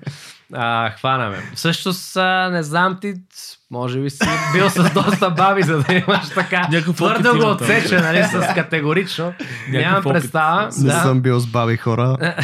А, 0.53 0.89
хванаме. 0.89 1.51
Всъщност, 1.55 2.17
а, 2.17 2.49
не 2.49 2.63
знам 2.63 2.97
ти, 3.01 3.13
може 3.74 3.99
би 3.99 4.09
си 4.09 4.19
бил 4.53 4.69
с 4.69 4.93
доста 4.93 5.30
баби, 5.30 5.63
за 5.63 5.78
да 5.80 5.93
имаш 5.93 6.30
така 6.30 6.67
Някакъв 6.71 6.95
твърдо 6.95 7.36
го 7.36 7.51
отсече, 7.51 7.97
нали, 7.97 8.24
с 8.24 8.53
категорично. 8.55 9.34
Нямам 9.69 9.99
опит. 9.99 10.13
представа. 10.13 10.69
Не 10.78 10.88
Да. 10.88 10.93
съм 10.93 11.21
бил 11.21 11.39
с 11.39 11.47
баби 11.47 11.78
хора. 11.78 12.17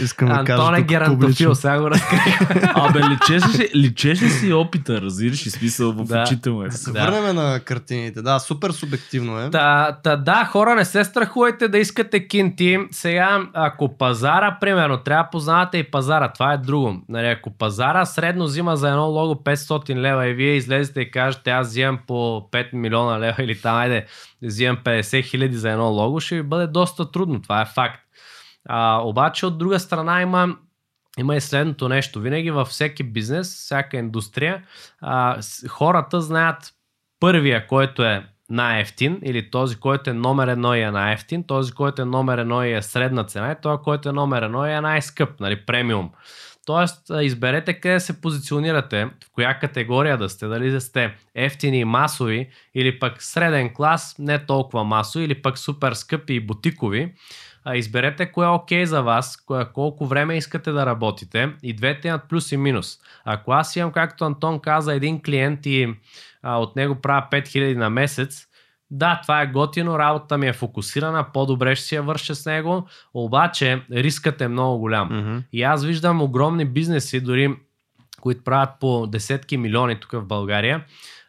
Искам 0.00 0.28
да 0.28 0.34
кажа 0.36 0.52
Антон 0.52 0.74
е 0.74 0.78
тук 0.78 0.88
герантофил, 0.88 1.54
сега 1.54 1.80
го 1.80 1.90
разкрих. 1.90 2.40
Абе, 2.74 3.00
личеше, 3.00 3.58
ли- 3.58 3.70
личеше 3.76 4.28
си 4.28 4.52
опита, 4.52 5.00
разбираш 5.00 5.46
и 5.46 5.50
смисъл 5.50 5.92
в 5.92 6.04
Да. 6.04 6.22
очите 6.22 6.50
му 6.50 6.62
е. 6.62 6.68
Да 6.68 6.72
се 6.72 6.92
Да. 6.92 7.00
върнем 7.00 7.36
на 7.36 7.60
картините. 7.60 8.22
Да, 8.22 8.38
супер 8.38 8.70
субективно 8.70 9.40
е. 9.40 9.50
Та, 9.50 9.96
та, 10.02 10.16
да, 10.16 10.44
хора, 10.44 10.74
не 10.74 10.84
се 10.84 11.04
страхувайте 11.04 11.68
да 11.68 11.78
искате 11.78 12.28
кинти. 12.28 12.78
Сега, 12.90 13.40
ако 13.54 13.98
пазара, 13.98 14.56
примерно, 14.60 14.96
трябва 14.96 15.24
да 15.24 15.30
познавате 15.30 15.78
и 15.78 15.84
пазара, 15.84 16.28
това 16.28 16.52
е 16.52 16.58
друго. 16.58 16.96
Нали, 17.08 17.26
ако 17.28 17.50
пазара 17.50 18.04
средно 18.06 18.44
взима 18.44 18.76
за 18.76 18.88
едно 18.88 19.04
лого 19.04 19.34
500 19.36 19.94
лева 19.94 20.26
и 20.26 20.34
вие 20.36 20.54
излезете 20.54 21.00
и 21.00 21.10
кажете, 21.10 21.50
аз 21.50 21.68
взимам 21.68 21.98
по 22.06 22.48
5 22.52 22.72
милиона 22.72 23.20
лева 23.20 23.42
или 23.42 23.60
там, 23.60 23.76
айде, 23.76 24.06
взимам 24.42 24.76
50 24.76 25.24
хиляди 25.24 25.56
за 25.56 25.70
едно 25.70 25.88
лого, 25.90 26.20
ще 26.20 26.34
ви 26.34 26.42
бъде 26.42 26.66
доста 26.66 27.10
трудно. 27.10 27.42
Това 27.42 27.62
е 27.62 27.66
факт. 27.66 28.00
А, 28.68 29.00
обаче, 29.04 29.46
от 29.46 29.58
друга 29.58 29.80
страна, 29.80 30.22
има 30.22 30.56
има 31.18 31.36
и 31.36 31.40
следното 31.40 31.88
нещо. 31.88 32.20
Винаги 32.20 32.50
във 32.50 32.68
всеки 32.68 33.02
бизнес, 33.02 33.54
всяка 33.54 33.96
индустрия, 33.96 34.62
а, 35.00 35.40
хората 35.68 36.20
знаят 36.20 36.72
първия, 37.20 37.66
който 37.66 38.02
е 38.02 38.26
най-ефтин, 38.50 39.18
или 39.22 39.50
този, 39.50 39.76
който 39.76 40.10
е 40.10 40.12
номер 40.12 40.48
едно 40.48 40.74
и 40.74 40.80
е 40.80 40.90
най-ефтин, 40.90 41.44
този, 41.44 41.72
който 41.72 42.02
е 42.02 42.04
номер 42.04 42.38
едно 42.38 42.64
и 42.64 42.72
е 42.72 42.82
средна 42.82 43.24
цена, 43.24 43.52
и 43.52 43.60
този, 43.62 43.82
който 43.84 44.08
е 44.08 44.12
номер 44.12 44.42
едно 44.42 44.66
и 44.66 44.72
е 44.72 44.80
най-скъп, 44.80 45.40
нали, 45.40 45.66
премиум. 45.66 46.10
Тоест, 46.66 47.10
изберете 47.22 47.74
къде 47.74 48.00
се 48.00 48.20
позиционирате, 48.20 49.04
в 49.04 49.30
коя 49.32 49.58
категория 49.58 50.18
да 50.18 50.28
сте, 50.28 50.46
дали 50.46 50.70
да 50.70 50.80
сте 50.80 51.14
ефтини 51.34 51.78
и 51.78 51.84
масови, 51.84 52.48
или 52.74 52.98
пък 52.98 53.22
среден 53.22 53.74
клас, 53.74 54.16
не 54.18 54.46
толкова 54.46 54.84
масови, 54.84 55.24
или 55.24 55.42
пък 55.42 55.58
супер 55.58 55.92
скъпи 55.92 56.34
и 56.34 56.40
бутикови. 56.40 57.12
Изберете 57.74 58.32
кое 58.32 58.46
е 58.46 58.50
окей 58.50 58.86
за 58.86 59.02
вас, 59.02 59.36
кое, 59.36 59.66
колко 59.72 60.06
време 60.06 60.36
искате 60.36 60.72
да 60.72 60.86
работите 60.86 61.52
и 61.62 61.72
двете 61.72 62.08
имат 62.08 62.28
плюс 62.28 62.52
и 62.52 62.56
минус. 62.56 62.98
Ако 63.24 63.52
аз 63.52 63.76
имам, 63.76 63.92
както 63.92 64.24
Антон 64.24 64.60
каза, 64.60 64.94
един 64.94 65.22
клиент 65.22 65.66
и 65.66 65.94
а, 66.42 66.58
от 66.58 66.76
него 66.76 67.00
правя 67.00 67.26
5000 67.32 67.76
на 67.76 67.90
месец, 67.90 68.45
да, 68.90 69.20
това 69.22 69.42
е 69.42 69.46
готино, 69.46 69.98
работата 69.98 70.38
ми 70.38 70.48
е 70.48 70.52
фокусирана, 70.52 71.26
по-добре 71.32 71.76
ще 71.76 71.86
си 71.86 71.94
я 71.94 72.02
върша 72.02 72.34
с 72.34 72.46
него, 72.46 72.86
обаче 73.14 73.82
рискът 73.92 74.40
е 74.40 74.48
много 74.48 74.78
голям. 74.78 75.08
Мгм. 75.18 75.38
И 75.52 75.62
аз 75.62 75.84
виждам 75.84 76.22
огромни 76.22 76.64
бизнеси, 76.64 77.20
дори 77.20 77.56
които 78.20 78.44
правят 78.44 78.70
по 78.80 79.06
десетки 79.06 79.56
милиони 79.56 80.00
тук 80.00 80.12
в 80.12 80.24
България, 80.24 80.84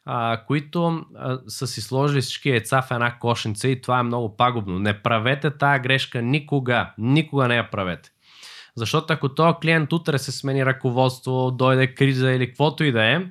а, 0.06 0.42
които 0.48 1.06
а, 1.16 1.40
са 1.48 1.68
си 1.68 1.82
сложили 1.82 2.22
всички 2.22 2.50
яйца 2.50 2.82
в 2.82 2.92
една 2.92 3.20
кошница 3.20 3.68
и 3.68 3.82
това 3.82 4.00
е 4.00 4.04
много 4.04 4.38
пагубно. 4.38 4.80
Не 4.80 5.02
правете 5.02 5.52
тая 5.52 5.80
грешка 5.80 6.22
никога. 6.22 6.90
Никога 6.98 7.48
не 7.48 7.56
я 7.56 7.70
правете. 7.70 8.10
Защото 8.76 9.14
ако 9.14 9.30
този 9.30 9.56
клиент 9.62 9.94
утре 9.94 10.18
се 10.18 10.32
смени 10.32 10.66
ръководство, 10.66 11.52
дойде 11.52 11.94
криза 11.94 12.32
или 12.32 12.48
каквото 12.48 12.84
и 12.84 12.92
да 12.92 13.06
е, 13.06 13.26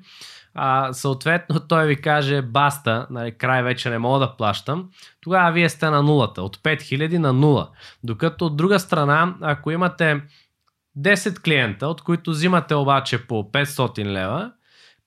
а, 0.57 0.93
съответно 0.93 1.61
той 1.61 1.87
ви 1.87 1.97
каже 1.97 2.43
баста, 2.43 3.07
нали, 3.11 3.39
край 3.39 3.63
вече 3.63 3.91
не 3.91 3.99
мога 3.99 4.19
да 4.19 4.37
плащам, 4.37 4.89
тогава 5.21 5.53
вие 5.53 5.69
сте 5.69 5.91
на 5.91 6.03
нулата, 6.03 6.43
от 6.43 6.57
5000 6.57 7.19
на 7.19 7.33
нула. 7.33 7.69
Докато 8.05 8.47
от 8.47 8.57
друга 8.57 8.81
страна, 8.81 9.35
ако 9.41 9.71
имате 9.71 10.21
10 10.99 11.43
клиента, 11.43 11.89
от 11.89 12.03
които 12.03 12.31
взимате 12.31 12.75
обаче 12.75 13.27
по 13.27 13.35
500 13.53 14.05
лева, 14.05 14.53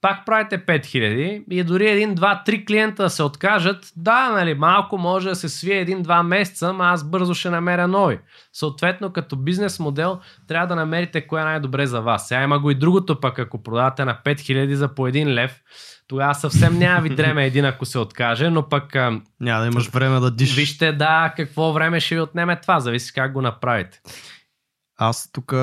пак 0.02 0.26
правите 0.26 0.66
5000 0.66 1.44
и 1.52 1.64
дори 1.64 1.90
един, 1.90 2.16
два, 2.16 2.44
три 2.46 2.66
клиента 2.66 3.04
да 3.04 3.10
се 3.10 3.24
откажат, 3.24 3.92
да, 3.96 4.30
нали, 4.30 4.54
малко 4.54 4.98
може 4.98 5.30
да 5.30 5.36
се 5.36 5.50
свие 5.50 5.80
един-два 5.80 6.24
месеца, 6.24 6.74
но 6.74 6.84
аз 6.84 7.10
бързо 7.10 7.34
ще 7.34 7.50
намеря 7.50 7.88
нови. 7.88 8.20
Съответно, 8.54 9.14
като 9.14 9.36
бизнес 9.36 9.80
модел, 9.80 10.20
трябва 10.48 10.68
да 10.68 10.76
намерите 10.76 11.28
кое 11.28 11.42
е 11.42 11.46
най-добре 11.46 11.88
за 11.88 12.02
вас. 12.02 12.28
Сега 12.28 12.44
има 12.44 12.60
го 12.60 12.72
и 12.72 12.76
другото 12.76 13.20
пък, 13.20 13.40
ако 13.40 13.64
продавате 13.64 14.06
на 14.06 14.18
5000 14.26 14.74
за 14.74 14.96
по 14.96 15.08
един 15.08 15.34
лев, 15.34 15.62
тогава 16.08 16.36
съвсем 16.36 16.78
няма 16.78 17.02
ви 17.02 17.10
дреме 17.10 17.46
един, 17.46 17.66
ако 17.66 17.86
се 17.86 18.00
откаже, 18.00 18.50
но 18.50 18.70
пък 18.70 18.96
Няма 19.40 19.62
да 19.62 19.68
имаш 19.68 19.90
време 19.90 20.20
да 20.20 20.32
дишаш. 20.32 20.56
вижте 20.56 20.92
да, 20.92 21.34
какво 21.38 21.74
време 21.74 22.00
ще 22.00 22.16
ви 22.16 22.22
отнеме 22.22 22.62
това, 22.62 22.80
зависи 22.80 23.14
как 23.14 23.34
го 23.34 23.42
направите. 23.42 24.02
Аз 24.98 25.32
тук 25.32 25.54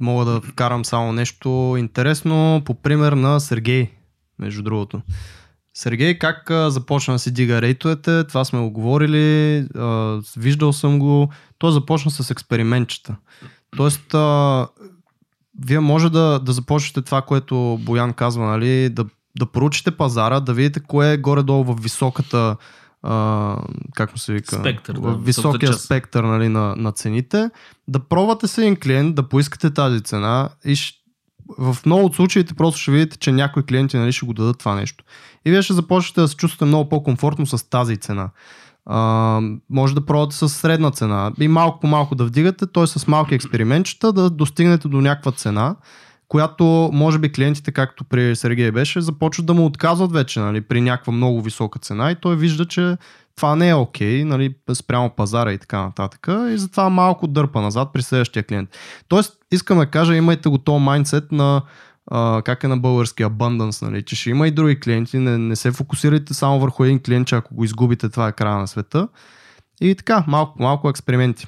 мога 0.00 0.24
да 0.24 0.40
вкарам 0.40 0.84
само 0.84 1.12
нещо 1.12 1.74
интересно 1.78 2.62
по 2.64 2.74
пример 2.74 3.12
на 3.12 3.40
Сергей, 3.40 3.90
между 4.38 4.62
другото. 4.62 5.02
Сергей 5.74 6.18
как 6.18 6.50
започна 6.50 7.14
да 7.14 7.18
си 7.18 7.30
дига 7.30 7.62
рейтовете, 7.62 8.24
това 8.24 8.44
сме 8.44 8.60
го 8.60 8.70
говорили, 8.70 9.66
виждал 10.36 10.72
съм 10.72 10.98
го. 10.98 11.32
Той 11.58 11.72
започна 11.72 12.10
с 12.10 12.30
експериментчета. 12.30 13.16
Тоест, 13.76 14.14
вие 15.66 15.80
може 15.80 16.10
да, 16.10 16.38
да 16.38 16.52
започнете 16.52 17.02
това, 17.02 17.22
което 17.22 17.78
Боян 17.80 18.12
казва, 18.12 18.46
нали, 18.46 18.88
да, 18.88 19.04
да 19.38 19.46
проучите 19.46 19.90
пазара, 19.90 20.40
да 20.40 20.54
видите 20.54 20.80
кое 20.80 21.12
е 21.12 21.16
горе-долу 21.16 21.64
в 21.64 21.82
високата 21.82 22.56
а, 23.06 23.56
как 23.94 24.12
му 24.12 24.18
се 24.18 24.32
вика? 24.32 24.56
Спектър, 24.56 24.94
да, 24.94 25.16
високия 25.16 25.70
част. 25.70 25.84
спектър 25.84 26.24
нали, 26.24 26.48
на, 26.48 26.76
на 26.76 26.92
цените, 26.92 27.50
да 27.88 27.98
пробвате 27.98 28.46
с 28.46 28.58
един 28.58 28.76
клиент, 28.76 29.14
да 29.14 29.28
поискате 29.28 29.74
тази 29.74 30.02
цена 30.02 30.48
и 30.64 30.76
ще, 30.76 30.98
в 31.58 31.76
много 31.86 32.04
от 32.04 32.14
случаите 32.14 32.54
просто 32.54 32.80
ще 32.80 32.90
видите, 32.90 33.18
че 33.18 33.32
някои 33.32 33.62
клиенти 33.62 33.96
нали, 33.96 34.12
ще 34.12 34.26
го 34.26 34.32
дадат 34.32 34.58
това 34.58 34.74
нещо. 34.74 35.04
И 35.44 35.50
вие 35.50 35.62
ще 35.62 35.72
започнете 35.72 36.20
да 36.20 36.28
се 36.28 36.36
чувствате 36.36 36.64
много 36.64 36.88
по-комфортно 36.88 37.46
с 37.46 37.70
тази 37.70 37.96
цена. 37.96 38.30
А, 38.86 39.40
може 39.70 39.94
да 39.94 40.06
пробвате 40.06 40.36
с 40.36 40.48
средна 40.48 40.90
цена 40.90 41.32
и 41.40 41.48
малко 41.48 41.80
по 41.80 41.86
малко 41.86 42.14
да 42.14 42.24
вдигате, 42.24 42.66
т.е. 42.66 42.86
с 42.86 43.06
малки 43.06 43.34
експериментчета 43.34 44.12
да 44.12 44.30
достигнете 44.30 44.88
до 44.88 45.00
някаква 45.00 45.32
цена, 45.32 45.76
която 46.28 46.90
може 46.92 47.18
би 47.18 47.32
клиентите, 47.32 47.72
както 47.72 48.04
при 48.04 48.36
Сергей 48.36 48.70
беше, 48.70 49.00
започват 49.00 49.46
да 49.46 49.54
му 49.54 49.66
отказват 49.66 50.12
вече 50.12 50.40
нали, 50.40 50.60
при 50.60 50.80
някаква 50.80 51.12
много 51.12 51.42
висока 51.42 51.78
цена 51.78 52.10
и 52.10 52.16
той 52.20 52.36
вижда, 52.36 52.66
че 52.66 52.96
това 53.36 53.56
не 53.56 53.68
е 53.68 53.74
окей, 53.74 54.24
нали, 54.24 54.54
спрямо 54.74 55.10
пазара 55.10 55.52
и 55.52 55.58
така 55.58 55.82
нататък. 55.82 56.28
И 56.50 56.58
затова 56.58 56.88
малко 56.88 57.26
дърпа 57.26 57.60
назад 57.60 57.88
при 57.92 58.02
следващия 58.02 58.42
клиент. 58.42 58.68
Тоест, 59.08 59.38
искам 59.52 59.78
да 59.78 59.86
кажа, 59.86 60.16
имайте 60.16 60.48
го 60.48 60.58
този 60.58 60.84
майндсет 60.84 61.32
на 61.32 61.62
а, 62.10 62.42
как 62.44 62.64
е 62.64 62.68
на 62.68 62.76
български 62.76 63.24
abundance, 63.24 63.82
нали, 63.82 64.02
че 64.02 64.16
ще 64.16 64.30
има 64.30 64.48
и 64.48 64.50
други 64.50 64.80
клиенти, 64.80 65.18
не, 65.18 65.38
не 65.38 65.56
се 65.56 65.72
фокусирайте 65.72 66.34
само 66.34 66.60
върху 66.60 66.84
един 66.84 67.02
клиент, 67.02 67.28
че 67.28 67.34
ако 67.34 67.54
го 67.54 67.64
изгубите, 67.64 68.08
това 68.08 68.28
е 68.28 68.32
края 68.32 68.58
на 68.58 68.68
света. 68.68 69.08
И 69.80 69.94
така, 69.94 70.24
малко, 70.26 70.62
малко 70.62 70.88
експерименти. 70.88 71.46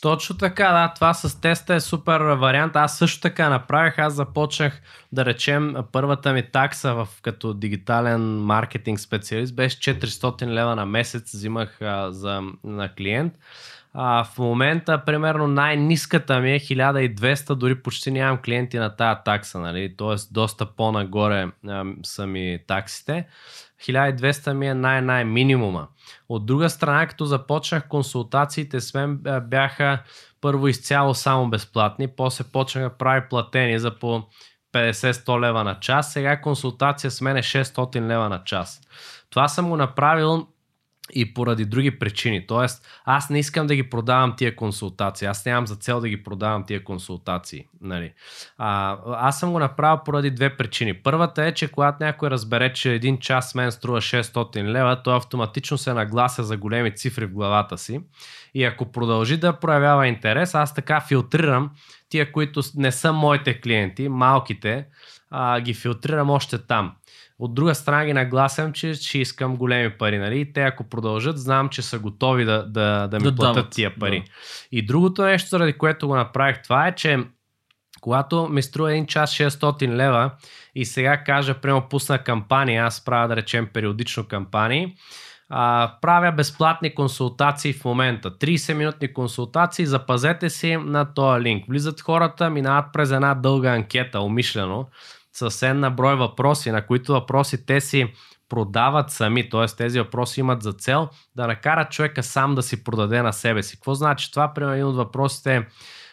Точно 0.00 0.36
така, 0.36 0.72
да. 0.72 0.92
Това 0.94 1.14
с 1.14 1.40
теста 1.40 1.74
е 1.74 1.80
супер 1.80 2.20
вариант. 2.20 2.76
Аз 2.76 2.98
също 2.98 3.20
така 3.20 3.48
направих. 3.48 3.98
Аз 3.98 4.14
започнах, 4.14 4.82
да 5.12 5.24
речем, 5.24 5.76
първата 5.92 6.32
ми 6.32 6.42
такса 6.42 6.94
в, 6.94 7.08
като 7.22 7.54
дигитален 7.54 8.20
маркетинг 8.40 9.00
специалист 9.00 9.54
беше 9.54 9.78
400 9.78 10.46
лева 10.46 10.76
на 10.76 10.86
месец. 10.86 11.32
Взимах 11.32 11.82
а, 11.82 12.12
за, 12.12 12.42
на 12.64 12.94
клиент. 12.94 13.34
А, 13.94 14.24
в 14.24 14.38
момента, 14.38 15.02
примерно, 15.06 15.46
най-ниската 15.46 16.40
ми 16.40 16.52
е 16.52 16.60
1200, 16.60 17.54
дори 17.54 17.82
почти 17.82 18.10
нямам 18.10 18.38
клиенти 18.44 18.78
на 18.78 18.96
тая 18.96 19.22
такса, 19.22 19.58
нали? 19.58 19.94
Тоест, 19.96 20.32
доста 20.32 20.66
по-нагоре 20.66 21.48
а, 21.68 21.84
са 22.02 22.26
ми 22.26 22.58
таксите. 22.66 23.26
1200 23.82 24.52
ми 24.52 24.68
е 24.68 24.74
най-най 24.74 25.24
минимума. 25.24 25.88
От 26.28 26.46
друга 26.46 26.70
страна, 26.70 27.06
като 27.06 27.24
започнах 27.24 27.88
консултациите 27.88 28.80
с 28.80 28.94
мен 28.94 29.20
бяха 29.42 30.02
първо 30.40 30.68
изцяло 30.68 31.14
само 31.14 31.50
безплатни, 31.50 32.08
после 32.08 32.44
почнах 32.44 32.84
да 32.84 32.96
прави 32.96 33.28
платени 33.30 33.78
за 33.78 33.98
по 33.98 34.22
50-100 34.72 35.40
лева 35.40 35.64
на 35.64 35.80
час, 35.80 36.12
сега 36.12 36.40
консултация 36.40 37.10
с 37.10 37.20
мен 37.20 37.36
е 37.36 37.42
600 37.42 38.06
лева 38.06 38.28
на 38.28 38.44
час. 38.44 38.80
Това 39.30 39.48
съм 39.48 39.68
го 39.68 39.76
направил 39.76 40.46
и 41.14 41.34
поради 41.34 41.64
други 41.64 41.98
причини. 41.98 42.46
Тоест, 42.46 42.86
аз 43.04 43.30
не 43.30 43.38
искам 43.38 43.66
да 43.66 43.74
ги 43.74 43.90
продавам 43.90 44.34
тия 44.36 44.56
консултации. 44.56 45.28
Аз 45.28 45.46
нямам 45.46 45.66
за 45.66 45.76
цел 45.76 46.00
да 46.00 46.08
ги 46.08 46.22
продавам 46.22 46.66
тия 46.66 46.84
консултации. 46.84 47.64
Нали. 47.80 48.12
А, 48.58 48.98
аз 49.06 49.40
съм 49.40 49.52
го 49.52 49.58
направил 49.58 50.00
поради 50.04 50.30
две 50.30 50.56
причини. 50.56 50.94
Първата 50.94 51.44
е, 51.44 51.52
че 51.54 51.68
когато 51.68 52.04
някой 52.04 52.30
разбере, 52.30 52.72
че 52.72 52.94
един 52.94 53.18
час 53.18 53.54
мен 53.54 53.72
струва 53.72 54.00
600 54.00 54.64
лева, 54.64 55.02
той 55.02 55.16
автоматично 55.16 55.78
се 55.78 55.92
наглася 55.92 56.44
за 56.44 56.56
големи 56.56 56.94
цифри 56.94 57.26
в 57.26 57.32
главата 57.32 57.78
си. 57.78 58.00
И 58.54 58.64
ако 58.64 58.92
продължи 58.92 59.36
да 59.36 59.52
проявява 59.52 60.06
интерес, 60.06 60.54
аз 60.54 60.74
така 60.74 61.00
филтрирам 61.00 61.70
тия, 62.08 62.32
които 62.32 62.60
не 62.74 62.92
са 62.92 63.12
моите 63.12 63.60
клиенти, 63.60 64.08
малките, 64.08 64.86
а, 65.30 65.60
ги 65.60 65.74
филтрирам 65.74 66.30
още 66.30 66.58
там. 66.58 66.92
От 67.40 67.54
друга 67.54 67.74
страна 67.74 68.04
ги 68.04 68.12
нагласям, 68.12 68.72
че 68.72 68.94
ще 68.94 69.18
искам 69.18 69.56
големи 69.56 69.90
пари. 69.90 70.18
Нали? 70.18 70.40
И 70.40 70.52
те 70.52 70.62
ако 70.62 70.84
продължат, 70.84 71.38
знам, 71.38 71.68
че 71.68 71.82
са 71.82 71.98
готови 71.98 72.44
да, 72.44 72.66
да, 72.66 73.06
да 73.06 73.16
ми 73.18 73.24
да 73.24 73.34
платят 73.34 73.54
дават. 73.54 73.70
тия 73.70 73.98
пари. 73.98 74.20
Да. 74.20 74.32
И 74.72 74.86
другото 74.86 75.22
нещо, 75.22 75.48
заради 75.48 75.72
което 75.72 76.08
го 76.08 76.14
направих 76.14 76.62
това 76.62 76.86
е, 76.88 76.94
че 76.94 77.18
когато 78.00 78.48
ми 78.48 78.62
струва 78.62 78.92
един 78.92 79.06
час 79.06 79.34
600 79.34 79.88
лева 79.88 80.30
и 80.74 80.84
сега 80.84 81.24
кажа, 81.24 81.60
прямо 81.60 81.88
пусна 81.88 82.18
кампания, 82.18 82.84
аз 82.84 83.04
правя 83.04 83.28
да 83.28 83.36
речем 83.36 83.68
периодично 83.72 84.24
кампании, 84.28 84.94
а, 85.48 85.92
правя 86.00 86.32
безплатни 86.32 86.94
консултации 86.94 87.72
в 87.72 87.84
момента. 87.84 88.30
30 88.30 88.74
минутни 88.74 89.12
консултации, 89.12 89.86
запазете 89.86 90.50
си 90.50 90.76
на 90.76 91.14
този 91.14 91.42
линк. 91.42 91.64
Влизат 91.68 92.00
хората, 92.00 92.50
минават 92.50 92.86
през 92.92 93.10
една 93.10 93.34
дълга 93.34 93.74
анкета, 93.74 94.20
умишлено, 94.20 94.86
съвсем 95.32 95.80
на 95.80 95.90
брой 95.90 96.16
въпроси, 96.16 96.70
на 96.70 96.86
които 96.86 97.12
въпроси 97.12 97.66
те 97.66 97.80
си 97.80 98.12
продават 98.48 99.10
сами, 99.10 99.48
т.е. 99.48 99.66
тези 99.66 99.98
въпроси 99.98 100.40
имат 100.40 100.62
за 100.62 100.72
цел 100.72 101.08
да 101.36 101.46
накарат 101.46 101.90
човека 101.90 102.22
сам 102.22 102.54
да 102.54 102.62
си 102.62 102.84
продаде 102.84 103.22
на 103.22 103.32
себе 103.32 103.62
си. 103.62 103.76
Какво 103.76 103.94
значи 103.94 104.30
това? 104.30 104.54
Примерно 104.54 104.74
един 104.74 104.86
от 104.86 104.96
въпросите 104.96 105.56
е 105.56 105.66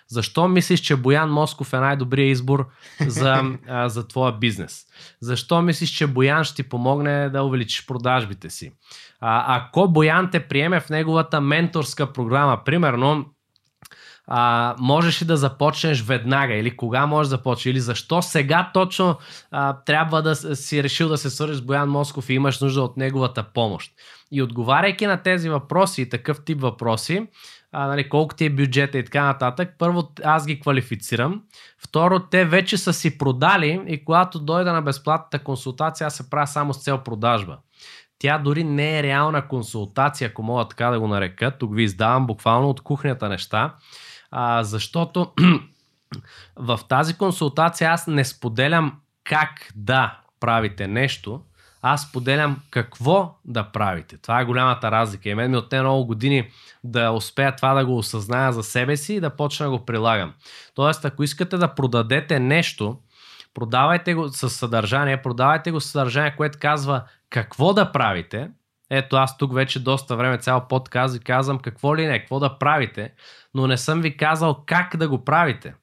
защо 0.07 0.47
мислиш, 0.47 0.80
че 0.80 0.95
Боян 0.95 1.32
Москов 1.32 1.74
е 1.74 1.78
най-добрият 1.80 2.32
избор 2.32 2.68
за, 3.07 3.43
а, 3.68 3.89
за 3.89 4.07
твоя 4.07 4.32
бизнес? 4.32 4.86
Защо 5.22 5.61
мислиш, 5.61 5.89
че 5.89 6.07
Боян 6.07 6.43
ще 6.43 6.55
ти 6.55 6.70
помогне 6.70 7.30
да 7.30 7.43
увеличиш 7.43 7.86
продажбите 7.86 8.49
си? 8.49 8.72
А, 9.20 9.57
ако 9.57 9.88
Боян 9.88 10.30
те 10.32 10.47
приеме 10.47 10.80
в 10.80 10.89
неговата 10.89 11.41
менторска 11.41 12.13
програма, 12.13 12.63
примерно, 12.65 13.26
а, 14.28 14.75
можеш 14.80 15.21
ли 15.21 15.25
да 15.25 15.38
започнеш 15.38 16.01
веднага 16.01 16.53
или 16.53 16.78
кога 16.78 17.05
можеш 17.05 17.30
да 17.30 17.36
започнеш 17.36 17.65
или 17.65 17.80
защо 17.80 18.21
сега 18.21 18.71
точно 18.73 19.17
а, 19.51 19.73
трябва 19.73 20.21
да 20.21 20.36
си 20.36 20.84
решил 20.84 21.09
да 21.09 21.17
се 21.17 21.30
свържеш 21.30 21.57
с 21.57 21.61
Боян 21.61 21.89
Москов 21.89 22.30
и 22.30 22.34
имаш 22.34 22.59
нужда 22.59 22.82
от 22.82 22.97
неговата 22.97 23.43
помощ. 23.43 23.91
И 24.32 24.41
отговаряйки 24.41 25.05
на 25.05 25.17
тези 25.17 25.49
въпроси 25.49 26.01
и 26.01 26.09
такъв 26.09 26.43
тип 26.45 26.61
въпроси, 26.61 27.28
а, 27.71 27.88
нали, 27.88 28.09
колко 28.09 28.36
ти 28.36 28.45
е 28.45 28.49
бюджета 28.49 28.97
и 28.97 29.05
така 29.05 29.23
нататък, 29.23 29.69
първо 29.78 30.11
аз 30.23 30.45
ги 30.45 30.59
квалифицирам, 30.59 31.41
второ 31.78 32.19
те 32.19 32.45
вече 32.45 32.78
са 32.78 32.93
си 32.93 33.17
продали 33.17 33.82
и 33.88 34.05
когато 34.05 34.39
дойда 34.39 34.73
на 34.73 34.82
безплатната 34.82 35.39
консултация 35.39 36.07
аз 36.07 36.15
се 36.15 36.30
правя 36.30 36.47
само 36.47 36.73
с 36.73 36.84
цел 36.84 36.97
продажба. 36.97 37.57
Тя 38.19 38.38
дори 38.38 38.63
не 38.63 38.99
е 38.99 39.03
реална 39.03 39.47
консултация, 39.47 40.28
ако 40.30 40.43
мога 40.43 40.67
така 40.67 40.89
да 40.89 40.99
го 40.99 41.07
нарека. 41.07 41.51
Тук 41.57 41.75
ви 41.75 41.84
издавам 41.84 42.28
буквално 42.28 42.69
от 42.69 42.82
кухнята 42.82 43.30
неща 43.30 43.75
а, 44.32 44.63
защото 44.63 45.32
в 46.55 46.80
тази 46.89 47.17
консултация 47.17 47.91
аз 47.91 48.07
не 48.07 48.25
споделям 48.25 48.99
как 49.23 49.71
да 49.75 50.19
правите 50.39 50.88
нещо, 50.88 51.41
аз 51.82 52.01
споделям 52.01 52.61
какво 52.69 53.36
да 53.45 53.63
правите. 53.63 54.17
Това 54.17 54.39
е 54.41 54.45
голямата 54.45 54.91
разлика. 54.91 55.30
И 55.30 55.36
мен 55.36 55.51
ми 55.51 55.57
отне 55.57 55.82
много 55.82 56.05
години 56.05 56.49
да 56.84 57.11
успея 57.11 57.55
това 57.55 57.73
да 57.73 57.86
го 57.86 57.97
осъзная 57.97 58.53
за 58.53 58.63
себе 58.63 58.97
си 58.97 59.13
и 59.13 59.19
да 59.19 59.30
почна 59.30 59.65
да 59.65 59.71
го 59.71 59.86
прилагам. 59.86 60.34
Тоест, 60.75 61.05
ако 61.05 61.23
искате 61.23 61.57
да 61.57 61.75
продадете 61.75 62.39
нещо, 62.39 62.97
продавайте 63.53 64.13
го 64.13 64.30
с 64.30 64.49
съдържание, 64.49 65.21
продавайте 65.21 65.71
го 65.71 65.82
с 65.82 65.89
съдържание, 65.89 66.36
което 66.36 66.57
казва 66.61 67.03
какво 67.30 67.73
да 67.73 67.91
правите. 67.91 68.49
Ето 68.90 69.16
аз 69.16 69.38
тук 69.38 69.54
вече 69.54 69.84
доста 69.84 70.16
време, 70.16 70.38
цял 70.38 70.68
подкаст 70.68 71.14
ви 71.14 71.24
казвам 71.24 71.60
какво 71.60 71.96
ли 71.96 72.08
не, 72.08 72.20
какво 72.20 72.40
да 72.40 72.58
правите, 72.58 73.14
но 73.54 73.68
не 73.68 73.78
съм 73.78 74.02
ви 74.02 74.18
казал 74.18 74.64
как 74.66 74.98
да 74.98 75.10
го 75.10 75.24
правите. 75.24 75.74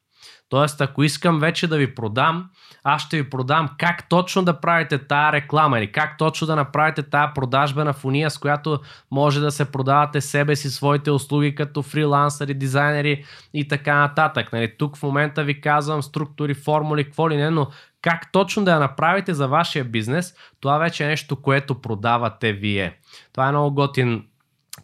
Тоест, 0.49 0.81
ако 0.81 1.03
искам 1.03 1.41
вече 1.41 1.69
да 1.69 1.77
ви 1.77 1.95
продам, 1.95 2.51
аз 2.85 3.03
ще 3.03 3.17
ви 3.17 3.31
продам 3.31 3.69
как 3.79 4.09
точно 4.09 4.43
да 4.43 4.61
правите 4.61 4.99
тая 4.99 5.33
реклама 5.33 5.79
или 5.79 5.93
как 5.93 6.19
точно 6.19 6.47
да 6.47 6.57
направите 6.57 7.03
тая 7.03 7.35
продажба 7.35 7.85
на 7.85 7.93
фуния, 7.93 8.31
с 8.31 8.39
която 8.39 8.81
може 9.11 9.41
да 9.41 9.51
се 9.51 9.65
продавате 9.65 10.21
себе 10.21 10.57
си, 10.57 10.71
своите 10.71 11.11
услуги 11.11 11.55
като 11.55 11.83
фрилансъри, 11.83 12.55
дизайнери 12.55 13.25
и 13.55 13.69
така 13.69 13.95
нататък. 13.95 14.53
Нали, 14.53 14.77
тук 14.79 14.97
в 14.97 15.03
момента 15.03 15.45
ви 15.45 15.61
казвам 15.61 16.03
структури, 16.03 16.55
формули, 16.55 17.05
какво 17.05 17.31
ли 17.31 17.37
не, 17.37 17.51
но 17.51 17.69
как 18.03 18.33
точно 18.33 18.65
да 18.65 18.73
я 18.73 18.79
направите 18.79 19.35
за 19.35 19.49
вашия 19.49 19.85
бизнес, 19.85 20.35
това 20.61 20.79
вече 20.79 21.05
е 21.05 21.09
нещо, 21.09 21.43
което 21.43 21.81
продавате 21.81 22.53
вие. 22.53 22.99
Това 23.33 23.49
е 23.49 23.51
много 23.51 23.75
готин 23.75 24.25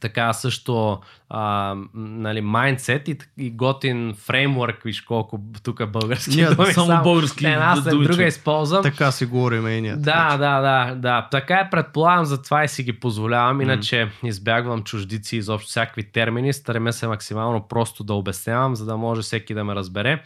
така 0.00 0.32
също 0.32 0.98
а, 1.30 1.74
нали, 1.94 2.40
майндсет 2.40 3.08
и, 3.08 3.18
и 3.38 3.50
готин 3.50 4.14
фреймворк, 4.18 4.82
виж 4.84 5.00
колко 5.00 5.40
тук 5.62 5.90
български 5.90 6.36
Ние, 6.36 6.46
думи. 6.46 6.72
Само, 6.72 6.86
само 6.86 7.02
български 7.02 7.46
Една 7.46 7.76
след 7.76 7.98
друга 7.98 8.14
че. 8.14 8.22
използвам. 8.22 8.82
Така 8.82 9.10
си 9.10 9.26
говорим 9.26 9.68
и 9.68 9.80
ние. 9.80 9.96
Да, 9.96 10.36
да, 10.36 10.60
да, 10.60 10.94
да. 10.94 11.28
Така 11.30 11.54
е, 11.54 11.70
предполагам, 11.70 12.24
затова 12.24 12.64
и 12.64 12.68
си 12.68 12.82
ги 12.82 12.92
позволявам, 12.92 13.60
иначе 13.60 13.96
mm. 13.96 14.28
избягвам 14.28 14.82
чуждици, 14.82 15.36
изобщо 15.36 15.68
всякакви 15.68 16.12
термини, 16.12 16.52
стараме 16.52 16.92
се 16.92 17.06
максимално 17.06 17.68
просто 17.68 18.04
да 18.04 18.14
обяснявам, 18.14 18.76
за 18.76 18.84
да 18.84 18.96
може 18.96 19.22
всеки 19.22 19.54
да 19.54 19.64
ме 19.64 19.74
разбере. 19.74 20.22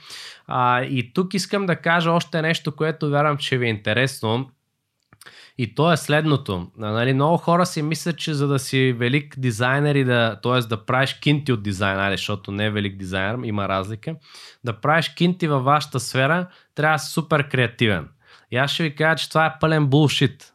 А, 0.46 0.82
и 0.82 1.12
тук 1.14 1.34
искам 1.34 1.66
да 1.66 1.76
кажа 1.76 2.12
още 2.12 2.42
нещо, 2.42 2.76
което 2.76 3.10
вярвам, 3.10 3.36
че 3.36 3.58
ви 3.58 3.66
е 3.66 3.70
интересно 3.70 4.50
и 5.58 5.74
то 5.74 5.92
е 5.92 5.96
следното. 5.96 6.66
Нали, 6.76 7.14
много 7.14 7.36
хора 7.36 7.66
си 7.66 7.82
мислят, 7.82 8.18
че 8.18 8.34
за 8.34 8.48
да 8.48 8.58
си 8.58 8.92
велик 8.92 9.34
дизайнер 9.38 9.94
и 9.94 10.04
да, 10.04 10.40
т.е. 10.42 10.60
да 10.60 10.84
правиш 10.84 11.14
кинти 11.14 11.52
от 11.52 11.62
дизайнер, 11.62 12.10
защото 12.10 12.52
не 12.52 12.66
е 12.66 12.70
велик 12.70 12.96
дизайнер, 12.96 13.38
има 13.44 13.68
разлика, 13.68 14.14
да 14.64 14.80
правиш 14.80 15.08
кинти 15.08 15.48
във 15.48 15.64
вашата 15.64 16.00
сфера, 16.00 16.46
трябва 16.74 16.94
да 16.94 16.98
си 16.98 17.12
супер 17.12 17.48
креативен. 17.48 18.08
И 18.50 18.56
аз 18.56 18.70
ще 18.70 18.82
ви 18.82 18.94
кажа, 18.94 19.16
че 19.16 19.28
това 19.28 19.46
е 19.46 19.54
пълен 19.60 19.86
булшит. 19.86 20.50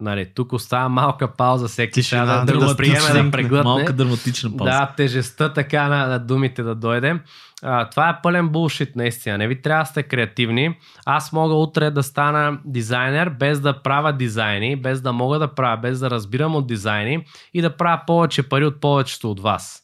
Нали, 0.00 0.32
тук 0.34 0.52
остава 0.52 0.88
малка 0.88 1.36
пауза, 1.36 1.68
всеки 1.68 1.92
Тишина, 1.92 2.24
трябва 2.24 2.66
да, 2.66 2.66
да 2.66 2.76
приеме 2.76 3.22
да 3.22 3.30
преглътне. 3.30 3.70
Малка 3.70 3.92
драматична 3.92 4.56
пауза. 4.56 4.70
Да, 4.70 4.94
тежестта 4.96 5.52
така 5.52 5.88
на, 5.88 6.06
на 6.06 6.18
думите 6.18 6.62
да 6.62 6.74
дойде. 6.74 7.20
А, 7.62 7.90
това 7.90 8.08
е 8.08 8.22
пълен 8.22 8.48
булшит 8.48 8.96
наистина. 8.96 9.38
Не 9.38 9.48
ви 9.48 9.62
трябва 9.62 9.82
да 9.82 9.86
сте 9.86 10.02
креативни. 10.02 10.78
Аз 11.06 11.32
мога 11.32 11.54
утре 11.54 11.90
да 11.90 12.02
стана 12.02 12.58
дизайнер 12.64 13.28
без 13.28 13.60
да 13.60 13.82
правя 13.82 14.12
дизайни, 14.12 14.76
без 14.76 15.00
да 15.00 15.12
мога 15.12 15.38
да 15.38 15.54
правя, 15.54 15.76
без 15.76 16.00
да 16.00 16.10
разбирам 16.10 16.56
от 16.56 16.66
дизайни 16.66 17.26
и 17.54 17.62
да 17.62 17.76
правя 17.76 18.02
повече 18.06 18.48
пари 18.48 18.64
от 18.64 18.80
повечето 18.80 19.30
от 19.30 19.40
вас. 19.40 19.82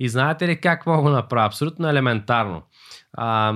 И 0.00 0.08
знаете 0.08 0.48
ли 0.48 0.60
как 0.60 0.86
мога 0.86 1.10
да 1.10 1.16
направя? 1.16 1.46
Абсолютно 1.46 1.88
елементарно. 1.88 2.62
А, 3.12 3.54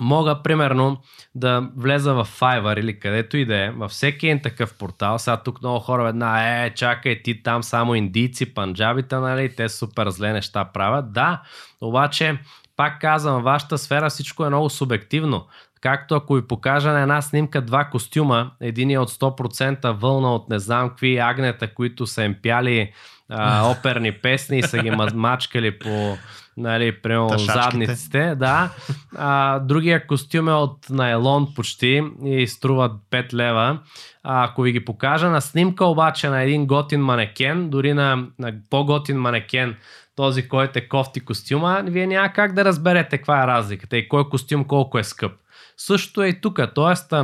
мога, 0.00 0.42
примерно, 0.42 1.00
да 1.34 1.68
влеза 1.76 2.14
в 2.14 2.28
Fiverr 2.40 2.80
или 2.80 3.00
където 3.00 3.36
и 3.36 3.44
да 3.44 3.56
е, 3.56 3.70
във 3.70 3.90
всеки 3.90 4.26
един 4.26 4.42
такъв 4.42 4.78
портал. 4.78 5.18
Сега 5.18 5.36
тук 5.36 5.62
много 5.62 5.78
хора 5.78 6.08
една, 6.08 6.64
е, 6.64 6.74
чакай, 6.74 7.22
ти 7.22 7.42
там 7.42 7.62
само 7.62 7.94
индийци, 7.94 8.54
панджабите, 8.54 9.16
нали, 9.16 9.54
те 9.56 9.68
супер 9.68 10.08
зле 10.08 10.32
неща 10.32 10.64
правят. 10.64 11.12
Да, 11.12 11.42
обаче, 11.80 12.38
пак 12.80 13.00
казвам, 13.00 13.42
вашата 13.42 13.78
сфера 13.78 14.10
всичко 14.10 14.44
е 14.44 14.48
много 14.48 14.70
субективно. 14.70 15.46
Както 15.80 16.14
ако 16.14 16.34
ви 16.34 16.46
покажа 16.46 16.92
на 16.92 17.00
една 17.00 17.22
снимка 17.22 17.60
два 17.60 17.84
костюма, 17.84 18.50
един 18.60 18.90
е 18.90 18.98
от 18.98 19.10
100% 19.10 19.92
вълна 19.92 20.34
от 20.34 20.48
не 20.48 20.58
знам 20.58 20.88
какви 20.88 21.18
агнета, 21.18 21.74
които 21.74 22.06
са 22.06 22.24
им 22.24 22.36
пяли 22.42 22.92
а, 23.28 23.70
оперни 23.78 24.12
песни 24.12 24.58
и 24.58 24.62
са 24.62 24.78
ги 24.78 24.90
мачкали 25.14 25.78
по 25.78 26.16
нали, 26.56 27.02
прямо 27.02 27.38
задниците. 27.38 28.34
Да. 28.34 28.70
А, 29.16 29.58
другия 29.58 30.06
костюм 30.06 30.48
е 30.48 30.52
от 30.52 30.90
найлон 30.90 31.54
почти 31.54 32.02
и 32.24 32.46
струва 32.46 32.90
5 33.10 33.34
лева. 33.34 33.78
А, 34.22 34.44
ако 34.44 34.62
ви 34.62 34.72
ги 34.72 34.84
покажа 34.84 35.30
на 35.30 35.40
снимка 35.40 35.84
обаче 35.84 36.28
на 36.28 36.42
един 36.42 36.66
готин 36.66 37.00
манекен, 37.00 37.70
дори 37.70 37.92
на, 37.92 38.26
на 38.38 38.52
по-готин 38.70 39.16
манекен, 39.16 39.76
този, 40.16 40.48
който 40.48 40.78
е 40.78 40.88
кофти 40.88 41.20
костюма, 41.20 41.82
вие 41.86 42.06
няма 42.06 42.32
как 42.32 42.54
да 42.54 42.64
разберете 42.64 43.18
каква 43.18 43.42
е 43.42 43.46
разликата 43.46 43.96
и 43.96 44.08
кой 44.08 44.28
костюм 44.28 44.64
колко 44.64 44.98
е 44.98 45.04
скъп. 45.04 45.32
Също 45.76 46.22
е 46.22 46.28
и 46.28 46.40
тук, 46.40 46.60
т.е. 46.74 47.16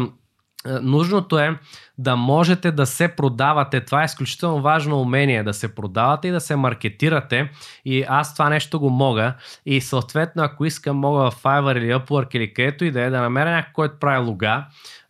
нужното 0.82 1.38
е 1.38 1.58
да 1.98 2.16
можете 2.16 2.70
да 2.70 2.86
се 2.86 3.08
продавате. 3.08 3.80
Това 3.80 4.02
е 4.02 4.04
изключително 4.04 4.62
важно 4.62 5.00
умение, 5.00 5.42
да 5.42 5.54
се 5.54 5.74
продавате 5.74 6.28
и 6.28 6.30
да 6.30 6.40
се 6.40 6.56
маркетирате. 6.56 7.50
И 7.84 8.04
аз 8.08 8.34
това 8.34 8.48
нещо 8.48 8.80
го 8.80 8.90
мога. 8.90 9.34
И 9.66 9.80
съответно, 9.80 10.42
ако 10.42 10.64
искам, 10.64 10.96
мога 10.96 11.30
в 11.30 11.42
Fiverr 11.42 11.78
или 11.78 11.94
Upwork 11.94 12.36
или 12.36 12.54
където 12.54 12.84
и 12.84 12.90
да 12.90 13.02
е, 13.02 13.10
да 13.10 13.20
намеря 13.20 13.50
някой, 13.50 13.72
който 13.72 13.98
прави 14.00 14.26
лога, 14.26 14.66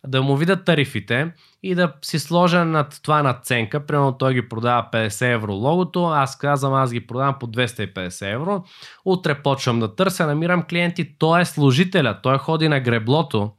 да 0.07 0.21
му 0.21 0.35
видят 0.35 0.65
тарифите 0.65 1.31
и 1.63 1.75
да 1.75 1.93
си 2.01 2.19
сложа 2.19 2.65
над 2.65 2.99
това 3.03 3.23
надценка. 3.23 3.85
Примерно 3.85 4.17
той 4.17 4.33
ги 4.33 4.49
продава 4.49 4.87
50 4.93 5.33
евро 5.33 5.53
логото, 5.53 6.05
аз 6.05 6.37
казвам 6.37 6.73
аз 6.73 6.93
ги 6.93 7.07
продавам 7.07 7.35
по 7.39 7.47
250 7.47 8.33
евро. 8.33 8.63
Утре 9.05 9.41
почвам 9.41 9.79
да 9.79 9.95
търся, 9.95 10.27
намирам 10.27 10.63
клиенти, 10.63 11.17
той 11.17 11.41
е 11.41 11.45
служителя, 11.45 12.19
той 12.23 12.37
ходи 12.37 12.67
на 12.67 12.79
греблото, 12.79 13.51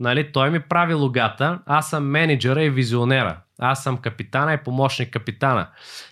нали, 0.00 0.32
той 0.32 0.50
ми 0.50 0.60
прави 0.60 0.94
логата, 0.94 1.58
аз 1.66 1.90
съм 1.90 2.04
менеджера 2.04 2.64
и 2.64 2.70
визионера. 2.70 3.40
Аз 3.60 3.82
съм 3.82 3.96
капитана 3.96 4.52
и 4.52 4.56
помощник 4.64 5.12
капитана. 5.12 5.68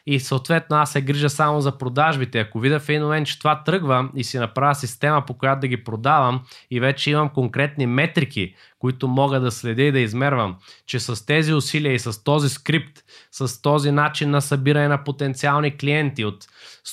И 0.06 0.20
съответно 0.20 0.76
аз 0.76 0.92
се 0.92 1.00
грижа 1.00 1.30
само 1.30 1.60
за 1.60 1.78
продажбите. 1.78 2.40
Ако 2.40 2.60
видя 2.60 2.80
в 2.80 2.88
един 2.88 3.02
момент, 3.02 3.26
че 3.26 3.38
това 3.38 3.62
тръгва 3.64 4.08
и 4.16 4.24
си 4.24 4.38
направя 4.38 4.74
система, 4.74 5.26
по 5.26 5.34
която 5.34 5.60
да 5.60 5.68
ги 5.68 5.84
продавам 5.84 6.42
и 6.70 6.80
вече 6.80 7.10
имам 7.10 7.28
конкретни 7.28 7.86
метрики, 7.86 8.54
които 8.78 9.08
мога 9.08 9.40
да 9.40 9.50
следя 9.50 9.82
и 9.82 9.92
да 9.92 9.98
измервам, 9.98 10.56
че 10.86 11.00
с 11.00 11.26
тези 11.26 11.54
усилия 11.54 11.92
и 11.92 11.98
с 11.98 12.24
този 12.24 12.48
скрипт, 12.48 12.98
с 13.30 13.62
този 13.62 13.90
начин 13.90 14.30
на 14.30 14.42
събиране 14.42 14.88
на 14.88 15.04
потенциални 15.04 15.76
клиенти, 15.76 16.24
от 16.24 16.44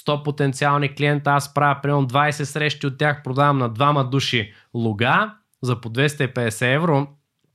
100 0.07 0.23
потенциални 0.23 0.95
клиента 0.95 1.31
аз 1.31 1.53
правя 1.53 1.81
примерно 1.81 2.07
20 2.07 2.43
срещи 2.43 2.87
от 2.87 2.97
тях, 2.97 3.23
продавам 3.23 3.57
на 3.57 3.69
двама 3.69 4.09
души 4.09 4.53
луга 4.73 5.33
за 5.63 5.81
по 5.81 5.89
250 5.89 6.75
евро 6.75 7.07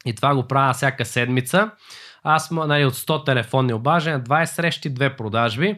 и 0.06 0.14
това 0.14 0.34
го 0.34 0.42
правя 0.42 0.72
всяка 0.72 1.04
седмица 1.04 1.70
аз 2.22 2.50
нали, 2.50 2.84
от 2.84 2.94
100 2.94 3.24
телефонни 3.26 3.72
обаждания, 3.72 4.20
20 4.20 4.44
срещи, 4.44 4.94
2 4.94 5.16
продажби, 5.16 5.76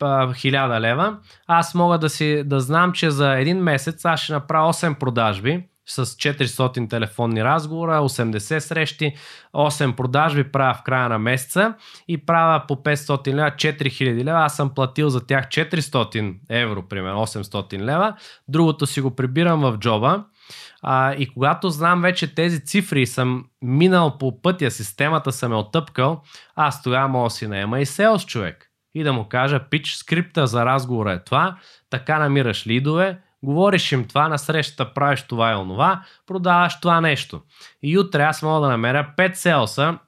1000 0.00 0.80
лева. 0.80 1.18
Аз 1.46 1.74
мога 1.74 1.98
да, 1.98 2.10
си, 2.10 2.42
да 2.46 2.60
знам, 2.60 2.92
че 2.92 3.10
за 3.10 3.38
един 3.38 3.58
месец 3.58 4.04
аз 4.04 4.20
ще 4.20 4.32
направя 4.32 4.72
8 4.72 4.98
продажби 4.98 5.64
с 5.86 6.06
400 6.06 6.90
телефонни 6.90 7.44
разговора, 7.44 8.00
80 8.00 8.58
срещи, 8.58 9.14
8 9.54 9.94
продажби 9.94 10.52
правя 10.52 10.74
в 10.74 10.82
края 10.82 11.08
на 11.08 11.18
месеца 11.18 11.74
и 12.08 12.26
правя 12.26 12.62
по 12.68 12.76
500 12.76 13.34
лева, 13.34 13.50
4000 13.50 14.24
лева. 14.24 14.38
Аз 14.38 14.56
съм 14.56 14.74
платил 14.74 15.08
за 15.08 15.26
тях 15.26 15.48
400 15.48 16.34
евро, 16.48 16.88
примерно 16.88 17.26
800 17.26 17.78
лева. 17.78 18.16
Другото 18.48 18.86
си 18.86 19.00
го 19.00 19.16
прибирам 19.16 19.60
в 19.60 19.78
джоба 19.78 20.24
а, 20.88 21.14
и 21.14 21.32
когато 21.32 21.70
знам 21.70 22.02
вече 22.02 22.34
тези 22.34 22.64
цифри 22.64 23.02
и 23.02 23.06
съм 23.06 23.44
минал 23.62 24.18
по 24.18 24.42
пътя, 24.42 24.70
системата 24.70 25.32
съм 25.32 25.52
е 25.52 25.56
отъпкал, 25.56 26.22
аз 26.56 26.82
тогава 26.82 27.08
мога 27.08 27.26
да 27.26 27.30
си 27.30 27.46
наема 27.46 27.80
и 27.80 27.86
селс 27.86 28.26
човек. 28.26 28.70
И 28.94 29.02
да 29.02 29.12
му 29.12 29.28
кажа, 29.28 29.60
пич, 29.70 29.94
скрипта 29.94 30.46
за 30.46 30.66
разговора 30.66 31.12
е 31.12 31.24
това, 31.24 31.56
така 31.90 32.18
намираш 32.18 32.66
лидове, 32.66 33.18
говориш 33.42 33.92
им 33.92 34.04
това, 34.04 34.28
на 34.28 34.38
срещата 34.38 34.94
правиш 34.94 35.22
това 35.22 35.52
и 35.52 35.54
онова, 35.54 36.02
продаваш 36.26 36.80
това 36.80 37.00
нещо. 37.00 37.42
И 37.82 37.98
утре 37.98 38.22
аз 38.22 38.42
мога 38.42 38.60
да 38.60 38.72
намеря 38.72 39.08
5 39.18 39.34
селса 39.34 39.98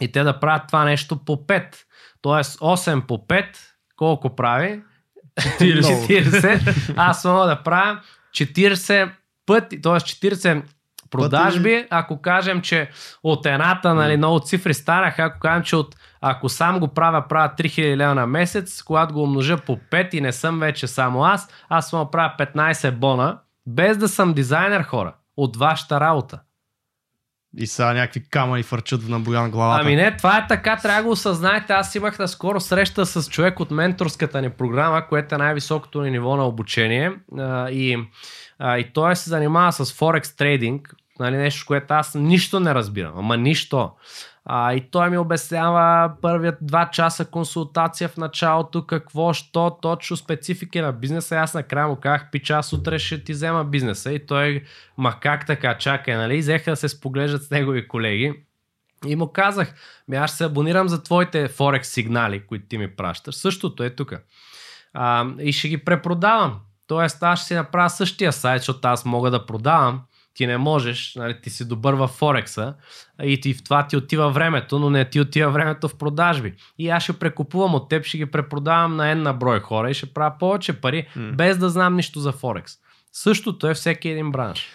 и 0.00 0.12
те 0.12 0.22
да 0.22 0.40
правят 0.40 0.62
това 0.66 0.84
нещо 0.84 1.24
по 1.24 1.36
5. 1.36 1.74
Тоест 2.22 2.60
8 2.60 3.06
по 3.06 3.18
5, 3.18 3.46
колко 3.96 4.36
прави? 4.36 4.82
40. 5.40 6.30
40. 6.30 6.94
Аз 6.96 7.24
мога 7.24 7.46
да 7.46 7.62
правя 7.62 8.00
40 8.32 9.10
пъти, 9.46 9.82
т.е. 9.82 9.92
40 9.92 10.62
продажби, 11.10 11.74
пъти... 11.74 11.88
ако 11.90 12.22
кажем, 12.22 12.60
че 12.60 12.90
от 13.22 13.46
едната, 13.46 13.94
нали, 13.94 14.16
много 14.16 14.40
цифри 14.40 14.74
станаха, 14.74 15.22
ако 15.22 15.40
кажем, 15.40 15.62
че 15.62 15.76
от, 15.76 15.96
ако 16.20 16.48
сам 16.48 16.80
го 16.80 16.88
правя, 16.88 17.28
правя 17.28 17.52
3000 17.58 17.96
лева 17.96 18.14
на 18.14 18.26
месец, 18.26 18.82
когато 18.82 19.14
го 19.14 19.22
умножа 19.22 19.56
по 19.56 19.76
5 19.76 20.14
и 20.14 20.20
не 20.20 20.32
съм 20.32 20.60
вече 20.60 20.86
само 20.86 21.24
аз, 21.24 21.48
аз 21.68 21.92
мога 21.92 22.10
правя 22.10 22.32
15 22.38 22.90
бона, 22.90 23.38
без 23.66 23.96
да 23.96 24.08
съм 24.08 24.32
дизайнер 24.32 24.82
хора, 24.82 25.14
от 25.36 25.56
вашата 25.56 26.00
работа. 26.00 26.40
И 27.56 27.66
сега 27.66 27.92
някакви 27.92 28.28
камъни 28.30 28.62
фърчат 28.62 29.08
на 29.08 29.20
Боян 29.20 29.50
главата. 29.50 29.80
Ами 29.84 29.96
не, 29.96 30.16
това 30.16 30.38
е 30.38 30.46
така, 30.46 30.76
трябва 30.76 31.02
да 31.02 31.04
го 31.04 31.10
осъзнаете. 31.10 31.72
Аз 31.72 31.94
имах 31.94 32.18
наскоро 32.18 32.60
среща 32.60 33.06
с 33.06 33.30
човек 33.30 33.60
от 33.60 33.70
менторската 33.70 34.42
ни 34.42 34.50
програма, 34.50 35.06
което 35.08 35.34
е 35.34 35.38
най-високото 35.38 36.02
ни 36.02 36.10
ниво 36.10 36.36
на 36.36 36.44
обучение. 36.44 37.12
И 37.70 37.98
а, 38.58 38.78
и 38.78 38.92
той 38.92 39.16
се 39.16 39.30
занимава 39.30 39.72
с 39.72 39.92
Форекс 39.92 40.36
трейдинг, 40.36 40.94
нали, 41.18 41.36
нещо, 41.36 41.66
което 41.66 41.94
аз 41.94 42.14
нищо 42.14 42.60
не 42.60 42.74
разбирам, 42.74 43.12
ама 43.16 43.36
нищо. 43.36 43.90
А, 44.44 44.74
и 44.74 44.90
той 44.90 45.10
ми 45.10 45.18
обяснява 45.18 46.12
първият 46.22 46.56
два 46.60 46.90
часа 46.90 47.24
консултация 47.24 48.08
в 48.08 48.16
началото, 48.16 48.86
какво, 48.86 49.32
що, 49.32 49.78
точно 49.82 50.16
специфики 50.16 50.80
на 50.80 50.92
бизнеса. 50.92 51.36
Аз 51.36 51.54
накрая 51.54 51.88
му 51.88 51.96
казах, 51.96 52.28
пича, 52.32 52.60
утре 52.74 52.98
ще 52.98 53.24
ти 53.24 53.32
взема 53.32 53.64
бизнеса. 53.64 54.12
И 54.12 54.26
той, 54.26 54.64
ма 54.98 55.14
как 55.20 55.46
така, 55.46 55.78
чакай, 55.78 56.16
нали? 56.16 56.38
Взеха 56.38 56.70
да 56.70 56.76
се 56.76 56.88
споглеждат 56.88 57.42
с 57.42 57.50
негови 57.50 57.88
колеги. 57.88 58.44
И 59.06 59.16
му 59.16 59.32
казах, 59.32 59.74
ми 60.08 60.16
аз 60.16 60.38
се 60.38 60.44
абонирам 60.44 60.88
за 60.88 61.02
твоите 61.02 61.48
Форекс 61.48 61.88
сигнали, 61.88 62.46
които 62.46 62.66
ти 62.68 62.78
ми 62.78 62.96
пращаш. 62.96 63.34
Същото 63.34 63.84
е 63.84 63.90
тук. 63.90 64.14
и 65.40 65.52
ще 65.52 65.68
ги 65.68 65.84
препродавам. 65.84 66.60
Тоест 66.86 67.22
аз 67.22 67.38
ще 67.38 67.46
си 67.46 67.54
направя 67.54 67.90
същия 67.90 68.32
сайт, 68.32 68.60
защото 68.60 68.88
аз 68.88 69.04
мога 69.04 69.30
да 69.30 69.46
продавам, 69.46 70.00
ти 70.34 70.46
не 70.46 70.58
можеш, 70.58 71.14
нали, 71.16 71.40
ти 71.42 71.50
си 71.50 71.68
добър 71.68 71.94
в 71.94 72.08
Форекса 72.08 72.74
и 73.22 73.40
ти, 73.40 73.54
в 73.54 73.64
това 73.64 73.86
ти 73.86 73.96
отива 73.96 74.30
времето, 74.30 74.78
но 74.78 74.90
не 74.90 75.10
ти 75.10 75.20
отива 75.20 75.50
времето 75.50 75.88
в 75.88 75.98
продажби. 75.98 76.54
И 76.78 76.88
аз 76.88 77.02
ще 77.02 77.12
прекупувам 77.12 77.74
от 77.74 77.88
теб, 77.88 78.04
ще 78.04 78.18
ги 78.18 78.26
препродавам 78.26 78.96
на 78.96 79.10
една 79.10 79.32
брой 79.32 79.60
хора 79.60 79.90
и 79.90 79.94
ще 79.94 80.06
правя 80.06 80.34
повече 80.38 80.72
пари, 80.72 81.08
mm. 81.16 81.36
без 81.36 81.58
да 81.58 81.70
знам 81.70 81.96
нищо 81.96 82.20
за 82.20 82.32
Форекс. 82.32 82.72
Същото 83.12 83.68
е 83.68 83.74
всеки 83.74 84.08
един 84.08 84.32
бранш. 84.32 84.66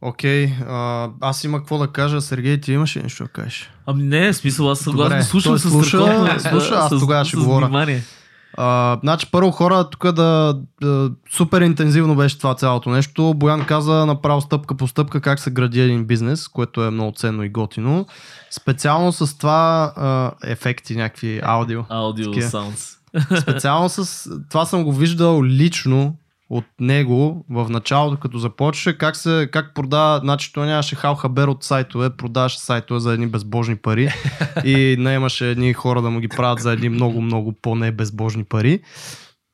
Окей, 0.00 0.46
okay, 0.46 1.12
аз 1.20 1.44
има 1.44 1.58
какво 1.58 1.78
да 1.78 1.88
кажа. 1.88 2.20
Сергей, 2.20 2.60
ти 2.60 2.72
имаш 2.72 2.96
ли 2.96 3.02
нещо 3.02 3.22
да 3.24 3.28
кажеш? 3.28 3.70
Ами 3.86 4.02
не, 4.02 4.32
смисъл, 4.32 4.70
аз 4.70 4.78
съгласно 4.78 5.22
слушам 5.22 5.58
с 5.58 5.70
слуша, 5.70 5.98
слуша, 6.38 6.74
аз 6.74 6.88
тогава 6.88 7.24
ще 7.24 7.36
говоря. 7.36 7.66
Внимание. 7.66 8.02
А, 8.56 8.98
значи 9.02 9.26
първо 9.32 9.50
хора, 9.50 9.90
тук 9.90 10.12
да, 10.12 10.58
да, 10.80 11.10
супер 11.30 11.60
интензивно 11.60 12.16
беше 12.16 12.38
това 12.38 12.54
цялото 12.54 12.90
нещо. 12.90 13.34
Боян 13.34 13.64
каза 13.64 14.06
направо 14.06 14.40
стъпка 14.40 14.74
по 14.74 14.88
стъпка 14.88 15.20
как 15.20 15.40
се 15.40 15.50
гради 15.50 15.80
един 15.80 16.04
бизнес, 16.04 16.48
което 16.48 16.84
е 16.84 16.90
много 16.90 17.12
ценно 17.16 17.42
и 17.42 17.48
готино. 17.48 18.06
Специално 18.50 19.12
с 19.12 19.38
това 19.38 19.92
а, 19.96 20.32
ефекти, 20.50 20.96
някакви 20.96 21.40
аудио. 21.42 21.82
Аудио 21.88 22.42
саундс. 22.42 22.96
Специално 23.40 23.88
с 23.88 24.30
това 24.50 24.64
съм 24.64 24.84
го 24.84 24.92
виждал 24.92 25.44
лично 25.44 26.16
от 26.50 26.64
него 26.80 27.44
в 27.50 27.68
началото, 27.68 28.20
като 28.20 28.38
започваше, 28.38 28.98
как, 28.98 29.16
се, 29.16 29.48
как 29.52 29.74
продава, 29.74 30.18
значи 30.18 30.52
той 30.52 30.66
нямаше 30.66 30.96
хал 30.96 31.14
хабер 31.14 31.48
от 31.48 31.64
сайтове, 31.64 32.10
продаваше 32.10 32.58
сайтове 32.58 33.00
за 33.00 33.12
едни 33.12 33.26
безбожни 33.26 33.76
пари 33.76 34.08
и 34.64 34.96
наемаше 34.98 35.50
едни 35.50 35.72
хора 35.72 36.02
да 36.02 36.10
му 36.10 36.20
ги 36.20 36.28
правят 36.28 36.60
за 36.60 36.72
едни 36.72 36.88
много, 36.88 37.20
много 37.20 37.52
по-не-безбожни 37.52 38.44
пари. 38.44 38.80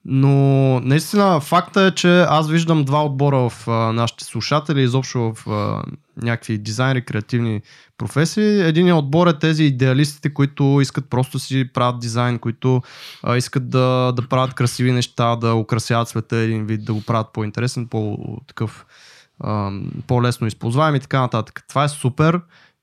Но 0.05 0.81
наистина 0.81 1.41
факта 1.41 1.83
е, 1.83 1.91
че 1.91 2.21
аз 2.21 2.51
виждам 2.51 2.85
два 2.85 3.05
отбора 3.05 3.49
в 3.51 3.69
а, 3.69 3.73
нашите 3.93 4.25
слушатели, 4.25 4.83
изобщо 4.83 5.33
в 5.35 5.51
а, 5.51 5.83
някакви 6.23 6.59
дизайнери, 6.59 7.05
креативни 7.05 7.61
професии. 7.99 8.61
Един 8.61 8.93
отбор 8.93 9.27
е 9.27 9.39
тези 9.39 9.65
идеалистите, 9.65 10.35
които 10.35 10.79
искат 10.83 11.11
просто 11.11 11.39
си 11.39 11.71
правят 11.73 12.01
дизайн, 12.01 12.39
които 12.39 12.83
а, 13.23 13.37
искат 13.37 13.71
да, 13.71 14.13
да 14.17 14.29
правят 14.29 14.55
красиви 14.55 14.93
неща, 14.93 15.37
да 15.37 15.55
украсяват 15.55 16.09
света 16.09 16.37
един 16.37 16.67
вид, 16.67 16.85
да 16.85 16.95
го 16.95 17.03
правят 17.03 17.33
по-интересен, 17.33 17.89
по-такъв 17.89 18.87
по-лесно 20.07 20.47
използваем 20.47 20.95
и 20.95 21.01
така 21.01 21.21
нататък. 21.21 21.65
Това 21.69 21.85
е 21.85 21.89
супер 21.89 22.41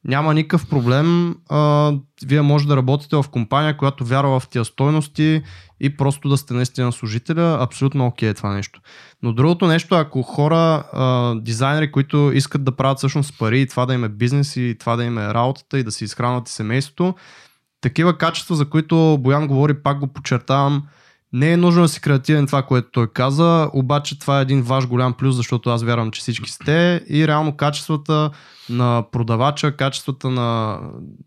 няма 0.10 0.34
никакъв 0.34 0.70
проблем. 0.70 1.36
А, 1.49 1.91
вие 2.26 2.41
може 2.41 2.68
да 2.68 2.78
работите 2.78 3.16
в 3.16 3.26
компания, 3.32 3.78
която 3.78 4.05
вярва 4.05 4.39
в 4.39 4.49
тия 4.49 4.66
стойности 4.66 5.41
и 5.80 5.97
просто 5.97 6.30
да 6.30 6.38
сте 6.38 6.53
наистина 6.53 6.91
служителя. 6.91 7.57
Абсолютно 7.62 8.07
окей 8.07 8.30
okay 8.30 8.32
е 8.32 8.36
това 8.36 8.53
нещо. 8.53 8.82
Но 9.24 9.34
другото 9.34 9.68
нещо, 9.68 9.95
ако 9.95 10.22
хора, 10.22 10.84
а, 10.93 11.36
дизайнери, 11.36 11.91
които 11.91 12.32
искат 12.34 12.64
да 12.64 12.76
правят 12.76 12.97
всъщност 12.97 13.39
пари 13.39 13.62
и 13.62 13.68
това 13.68 13.86
да 13.86 13.93
им 13.93 14.03
е 14.03 14.10
бизнес 14.10 14.55
и 14.55 14.76
това 14.80 14.95
да 14.95 15.03
им 15.03 15.18
е 15.18 15.34
работата 15.34 15.80
и 15.80 15.84
да 15.84 15.91
си 15.91 16.03
изхранват 16.03 16.49
и 16.49 16.51
семейството, 16.51 17.16
такива 17.82 18.18
качества, 18.18 18.55
за 18.55 18.70
които 18.70 19.18
Боян 19.20 19.47
говори, 19.47 19.84
пак 19.84 19.99
го 19.99 20.07
подчертавам, 20.07 20.84
не 21.34 21.52
е 21.52 21.58
нужно 21.58 21.82
да 21.82 21.88
си 21.88 22.02
креативен 22.02 22.48
това, 22.48 22.64
което 22.64 22.88
той 22.92 23.08
каза, 23.08 23.70
обаче 23.74 24.20
това 24.20 24.40
е 24.40 24.42
един 24.42 24.62
ваш 24.62 24.88
голям 24.88 25.14
плюс, 25.14 25.36
защото 25.36 25.70
аз 25.70 25.84
вярвам, 25.84 26.12
че 26.12 26.22
всички 26.22 26.52
сте 26.52 27.06
и 27.10 27.28
реално 27.28 27.58
качествата 27.58 28.32
на 28.70 29.04
продавача, 29.12 29.78
качествата 29.78 30.30
на 30.30 30.80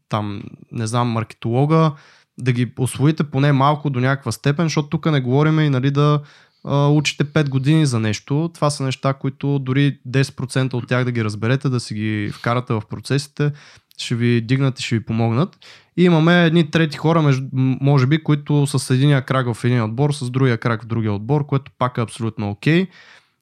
там, 0.08 0.42
не 0.72 0.86
знам, 0.86 1.08
маркетолога, 1.08 1.92
да 2.38 2.52
ги 2.52 2.72
освоите 2.78 3.24
поне 3.24 3.52
малко 3.52 3.90
до 3.90 4.00
някаква 4.00 4.32
степен, 4.32 4.66
защото 4.66 4.88
тук 4.88 5.06
не 5.06 5.20
говорим 5.20 5.60
и 5.60 5.70
нали, 5.70 5.90
да 5.90 6.20
а, 6.64 6.88
учите 6.88 7.24
5 7.24 7.48
години 7.48 7.86
за 7.86 8.00
нещо. 8.00 8.50
Това 8.54 8.70
са 8.70 8.84
неща, 8.84 9.12
които 9.12 9.58
дори 9.58 9.98
10% 10.08 10.74
от 10.74 10.88
тях 10.88 11.04
да 11.04 11.12
ги 11.12 11.24
разберете, 11.24 11.68
да 11.68 11.80
си 11.80 11.94
ги 11.94 12.30
вкарате 12.34 12.72
в 12.72 12.82
процесите, 12.90 13.52
ще 13.98 14.14
ви 14.14 14.40
дигнат 14.40 14.80
и 14.80 14.82
ще 14.82 14.94
ви 14.94 15.04
помогнат. 15.04 15.58
И 15.96 16.04
имаме 16.04 16.46
едни 16.46 16.70
трети 16.70 16.98
хора, 16.98 17.40
може 17.52 18.06
би, 18.06 18.22
които 18.22 18.66
са 18.66 18.78
с 18.78 18.90
единия 18.90 19.22
крак 19.22 19.54
в 19.54 19.64
един 19.64 19.82
отбор, 19.82 20.12
с 20.12 20.30
другия 20.30 20.58
крак 20.58 20.82
в 20.82 20.86
другия 20.86 21.12
отбор, 21.12 21.46
което 21.46 21.72
пак 21.78 21.98
е 21.98 22.00
абсолютно 22.00 22.50
окей. 22.50 22.84
Okay. 22.84 22.88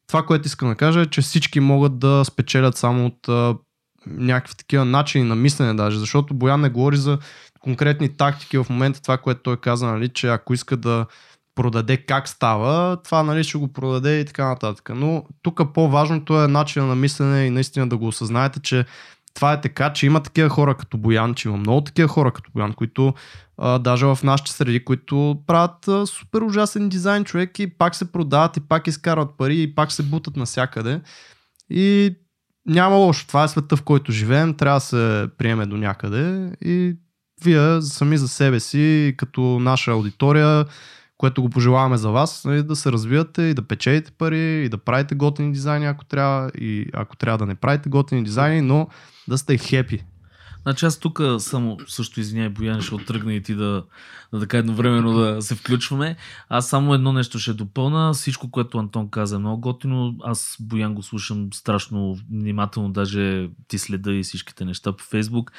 Това, 0.07 0.23
което 0.23 0.47
искам 0.47 0.69
да 0.69 0.75
кажа 0.75 1.01
е, 1.01 1.07
че 1.07 1.21
всички 1.21 1.61
могат 1.61 1.99
да 1.99 2.25
спечелят 2.25 2.77
само 2.77 3.07
от 3.07 3.29
а, 3.29 3.57
някакви 4.07 4.55
такива 4.57 4.85
начини 4.85 5.25
на 5.25 5.35
мислене 5.35 5.75
даже, 5.75 5.99
защото 5.99 6.35
Боян 6.35 6.61
не 6.61 6.71
говори 6.71 6.97
за 6.97 7.19
конкретни 7.61 8.09
тактики 8.09 8.59
в 8.59 8.67
момента, 8.71 9.03
това, 9.03 9.19
което 9.19 9.43
той 9.43 9.57
каза, 9.57 9.87
нали, 9.87 10.09
че 10.09 10.29
ако 10.29 10.55
иска 10.55 10.77
да 10.77 11.07
продаде 11.55 11.97
как 11.97 12.29
става, 12.29 13.03
това 13.03 13.23
нали, 13.23 13.45
ще 13.45 13.59
го 13.59 13.73
продаде 13.73 14.21
и 14.21 14.25
така 14.25 14.49
нататък. 14.49 14.91
Но 14.95 15.25
тук 15.43 15.61
по-важното 15.75 16.43
е 16.43 16.49
начина 16.49 16.87
на 16.87 16.95
мислене 16.95 17.45
и 17.45 17.51
наистина 17.51 17.89
да 17.89 17.97
го 17.97 18.07
осъзнаете, 18.07 18.61
че 18.61 18.85
това 19.35 19.53
е 19.53 19.61
така, 19.61 19.93
че 19.93 20.07
има 20.07 20.23
такива 20.23 20.49
хора 20.49 20.75
като 20.75 20.99
Боян, 20.99 21.35
че 21.35 21.49
има 21.49 21.57
много 21.57 21.81
такива 21.81 22.09
хора 22.09 22.33
като 22.33 22.51
Боян, 22.55 22.73
които 22.73 23.15
а, 23.59 23.79
даже 23.79 24.07
в 24.07 24.19
нашите 24.25 24.53
среди, 24.53 24.85
които 24.85 25.43
правят 25.47 25.89
а, 25.89 26.07
супер 26.07 26.41
ужасен 26.41 26.89
дизайн 26.89 27.25
човек 27.25 27.59
и 27.59 27.79
пак 27.79 27.95
се 27.95 28.13
продават 28.13 28.57
и 28.57 28.61
пак 28.61 28.87
изкарват 28.87 29.37
пари 29.39 29.63
и 29.63 29.75
пак 29.75 29.93
се 29.93 30.03
бутат 30.03 30.37
навсякъде. 30.37 31.01
И 31.71 32.17
няма 32.67 32.97
лошо. 32.97 33.27
Това 33.27 33.45
е 33.45 33.49
света, 33.49 33.77
в 33.77 33.83
който 33.83 34.13
живеем. 34.13 34.55
Трябва 34.55 34.77
да 34.77 34.81
се 34.81 35.29
приеме 35.39 35.67
до 35.67 35.77
някъде 35.77 36.53
и 36.65 36.97
вие 37.45 37.83
сами 37.83 38.17
за 38.17 38.29
себе 38.29 38.61
си, 38.61 39.15
като 39.17 39.41
наша 39.41 39.91
аудитория, 39.91 40.65
което 41.17 41.43
го 41.43 41.51
пожелаваме 41.51 41.97
за 41.97 42.11
вас, 42.11 42.45
нали, 42.45 42.63
да 42.63 42.77
се 42.77 42.93
развивате 42.93 43.43
и 43.43 43.55
да 43.55 43.63
печелите 43.63 44.11
пари 44.11 44.65
и 44.65 44.69
да 44.69 44.79
правите 44.79 45.15
готини 45.15 45.53
дизайни, 45.53 45.87
ако 45.87 46.05
трябва, 46.05 46.51
и 46.59 46.87
ако 46.93 47.17
трябва 47.17 47.39
да 47.39 47.47
не 47.47 47.55
правите 47.55 47.89
готини 47.89 48.25
дизайни, 48.25 48.61
но 48.61 48.89
да 49.31 49.39
сте 49.39 49.59
хепи. 49.59 50.05
Значи 50.63 50.87
аз 50.87 50.99
тук 50.99 51.23
само 51.39 51.79
също 51.87 52.21
извиняй, 52.21 52.49
Боян, 52.49 52.83
ще 52.83 52.95
оттръгна 52.95 53.35
и 53.35 53.43
ти 53.43 53.55
да, 53.55 53.85
да 54.33 54.41
така 54.41 54.59
едновременно 54.59 55.13
да 55.13 55.43
се 55.43 55.55
включваме. 55.55 56.17
Аз 56.49 56.69
само 56.69 56.95
едно 56.95 57.13
нещо 57.13 57.39
ще 57.39 57.53
допълна. 57.53 58.13
Всичко, 58.13 58.51
което 58.51 58.79
Антон 58.79 59.11
каза 59.11 59.37
е 59.37 59.39
много 59.39 59.61
готино. 59.61 60.17
Аз 60.25 60.57
Боян 60.61 60.95
го 60.95 61.03
слушам 61.03 61.49
страшно 61.53 62.19
внимателно, 62.31 62.93
даже 62.93 63.49
ти 63.69 63.79
следа 63.79 64.13
и 64.13 64.23
всичките 64.23 64.65
неща 64.65 64.93
по 64.93 65.05
Фейсбук. 65.05 65.53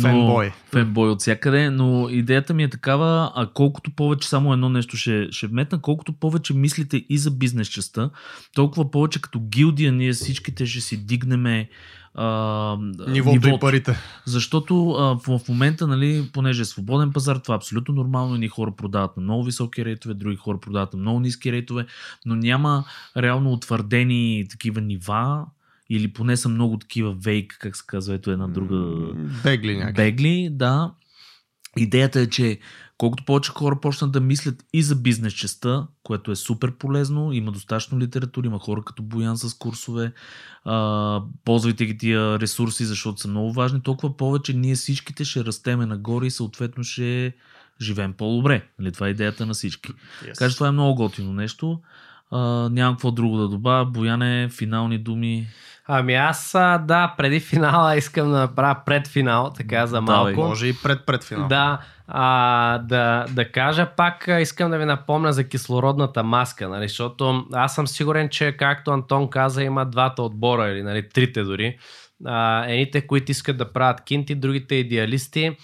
Фенбой. 0.00 0.52
Фенбой 0.72 1.10
от 1.10 1.20
всякъде, 1.20 1.70
но 1.70 2.08
идеята 2.10 2.54
ми 2.54 2.62
е 2.62 2.70
такава, 2.70 3.32
а 3.34 3.46
колкото 3.54 3.90
повече, 3.90 4.28
само 4.28 4.52
едно 4.52 4.68
нещо 4.68 4.96
ще, 4.96 5.28
ще 5.30 5.46
вметна, 5.46 5.80
колкото 5.80 6.12
повече 6.12 6.54
мислите 6.54 7.04
и 7.08 7.18
за 7.18 7.30
бизнес 7.30 7.68
частта, 7.68 8.10
толкова 8.54 8.90
повече 8.90 9.20
като 9.20 9.40
гилдия 9.40 9.92
ние 9.92 10.12
всичките 10.12 10.66
ще 10.66 10.80
си 10.80 11.06
дигнеме 11.06 11.68
а, 12.16 12.76
нивото, 13.08 13.10
нивото 13.10 13.48
и 13.48 13.58
парите. 13.60 13.96
Защото 14.24 14.90
а, 14.90 15.18
в, 15.26 15.38
в 15.38 15.48
момента, 15.48 15.86
нали, 15.86 16.30
понеже 16.32 16.62
е 16.62 16.64
свободен 16.64 17.12
пазар, 17.12 17.36
това 17.36 17.54
е 17.54 17.56
абсолютно 17.56 17.94
нормално. 17.94 18.34
Едни 18.34 18.48
хора 18.48 18.72
продават 18.76 19.16
на 19.16 19.22
много 19.22 19.44
високи 19.44 19.84
рейтове, 19.84 20.14
други 20.14 20.36
хора 20.36 20.60
продават 20.60 20.92
на 20.92 20.98
много 20.98 21.20
ниски 21.20 21.52
рейтове, 21.52 21.86
но 22.26 22.34
няма 22.34 22.84
реално 23.16 23.52
утвърдени 23.52 24.46
такива 24.50 24.80
нива, 24.80 25.46
или 25.90 26.12
поне 26.12 26.36
са 26.36 26.48
много 26.48 26.78
такива 26.78 27.12
вейк, 27.12 27.56
как 27.60 27.76
се 27.76 27.84
казва, 27.86 28.14
ето 28.14 28.30
една 28.30 28.48
друга... 28.48 28.76
Бегли 29.42 29.76
някакви. 29.76 30.02
Бегли, 30.02 30.48
да. 30.52 30.92
Идеята 31.76 32.20
е, 32.20 32.26
че 32.26 32.58
колкото 32.98 33.24
повече 33.24 33.50
хора 33.50 33.80
почнат 33.80 34.12
да 34.12 34.20
мислят 34.20 34.64
и 34.72 34.82
за 34.82 34.96
бизнес 34.96 35.32
частта, 35.32 35.86
което 36.02 36.30
е 36.30 36.36
супер 36.36 36.72
полезно, 36.72 37.32
има 37.32 37.52
достатъчно 37.52 37.98
литература, 37.98 38.46
има 38.46 38.58
хора 38.58 38.82
като 38.86 39.02
Боян 39.02 39.36
с 39.36 39.54
курсове, 39.54 40.12
а, 40.64 41.22
ползвайте 41.44 41.86
ги 41.86 41.98
тия 41.98 42.40
ресурси, 42.40 42.84
защото 42.84 43.20
са 43.20 43.28
много 43.28 43.52
важни, 43.52 43.82
толкова 43.82 44.16
повече 44.16 44.52
ние 44.52 44.74
всичките 44.74 45.24
ще 45.24 45.44
растеме 45.44 45.86
нагоре 45.86 46.26
и 46.26 46.30
съответно 46.30 46.84
ще 46.84 47.34
живеем 47.80 48.12
по-добре. 48.12 48.68
Нали, 48.78 48.92
това 48.92 49.06
е 49.06 49.10
идеята 49.10 49.46
на 49.46 49.54
всички. 49.54 49.92
Yes. 49.92 50.34
Така 50.34 50.50
че 50.50 50.54
това 50.54 50.68
е 50.68 50.72
много 50.72 50.94
готино 50.94 51.32
нещо. 51.32 51.80
А, 52.30 52.68
нямам 52.68 52.94
какво 52.94 53.10
друго 53.10 53.36
да 53.36 53.48
добавя. 53.48 53.84
Бояне, 53.84 54.48
финални 54.48 54.98
думи. 54.98 55.48
Ами 55.88 56.14
аз, 56.14 56.52
да, 56.80 57.14
преди 57.16 57.40
финала 57.40 57.96
искам 57.96 58.30
да 58.30 58.38
направя 58.38 58.76
предфинал, 58.86 59.52
така 59.56 59.86
за 59.86 60.00
малко. 60.00 60.30
Да, 60.30 60.46
може 60.46 60.66
и 60.66 60.74
пред 60.82 61.06
предфинал. 61.06 61.48
Да, 61.48 61.78
а, 62.08 62.78
да, 62.78 63.26
да 63.30 63.52
кажа 63.52 63.86
пак, 63.96 64.28
искам 64.40 64.70
да 64.70 64.78
ви 64.78 64.84
напомня 64.84 65.32
за 65.32 65.48
кислородната 65.48 66.22
маска, 66.22 66.68
нали, 66.68 66.88
защото 66.88 67.46
аз 67.52 67.74
съм 67.74 67.86
сигурен, 67.86 68.28
че 68.28 68.52
както 68.52 68.90
Антон 68.90 69.30
каза, 69.30 69.62
има 69.62 69.86
двата 69.86 70.22
отбора, 70.22 70.68
или 70.68 70.82
нали, 70.82 71.08
трите 71.08 71.42
дори. 71.42 71.78
А, 72.24 72.64
едните, 72.68 73.06
които 73.06 73.32
искат 73.32 73.56
да 73.56 73.72
правят 73.72 74.00
кинти, 74.00 74.34
другите 74.34 74.74
идеалисти. 74.74 75.56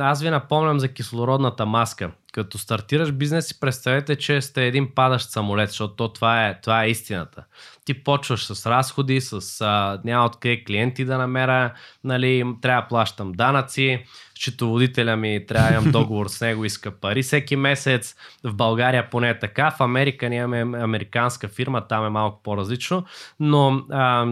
Аз 0.00 0.22
ви 0.22 0.30
напомням 0.30 0.78
за 0.80 0.88
кислородната 0.88 1.66
маска. 1.66 2.10
Като 2.32 2.58
стартираш 2.58 3.12
бизнес 3.12 3.46
си 3.46 3.60
представете, 3.60 4.16
че 4.16 4.40
сте 4.40 4.66
един 4.66 4.94
падащ 4.94 5.30
самолет, 5.30 5.68
защото 5.68 6.08
това 6.08 6.46
е, 6.46 6.60
това 6.60 6.84
е 6.84 6.90
истината. 6.90 7.44
Ти 7.90 8.04
почваш 8.04 8.44
с 8.44 8.66
разходи, 8.66 9.20
с 9.20 9.60
а, 9.60 10.00
няма 10.04 10.26
откъде 10.26 10.64
клиенти 10.64 11.04
да 11.04 11.18
намеря, 11.18 11.72
нали, 12.04 12.44
трябва 12.62 12.82
да 12.82 12.88
плащам 12.88 13.32
данъци, 13.32 14.04
счетоводителя 14.34 15.16
ми 15.16 15.46
трябва 15.46 15.68
да 15.68 15.74
имам 15.74 15.92
договор 15.92 16.26
с 16.26 16.40
него, 16.40 16.64
иска 16.64 16.90
пари 16.90 17.22
всеки 17.22 17.56
месец. 17.56 18.16
В 18.44 18.54
България 18.54 19.10
поне 19.10 19.28
е 19.28 19.38
така, 19.38 19.70
в 19.70 19.80
Америка 19.80 20.28
ние 20.28 20.38
имаме 20.38 20.78
американска 20.78 21.48
фирма, 21.48 21.86
там 21.88 22.06
е 22.06 22.08
малко 22.08 22.42
по-различно, 22.42 23.04
но 23.40 23.82
а, 23.90 24.26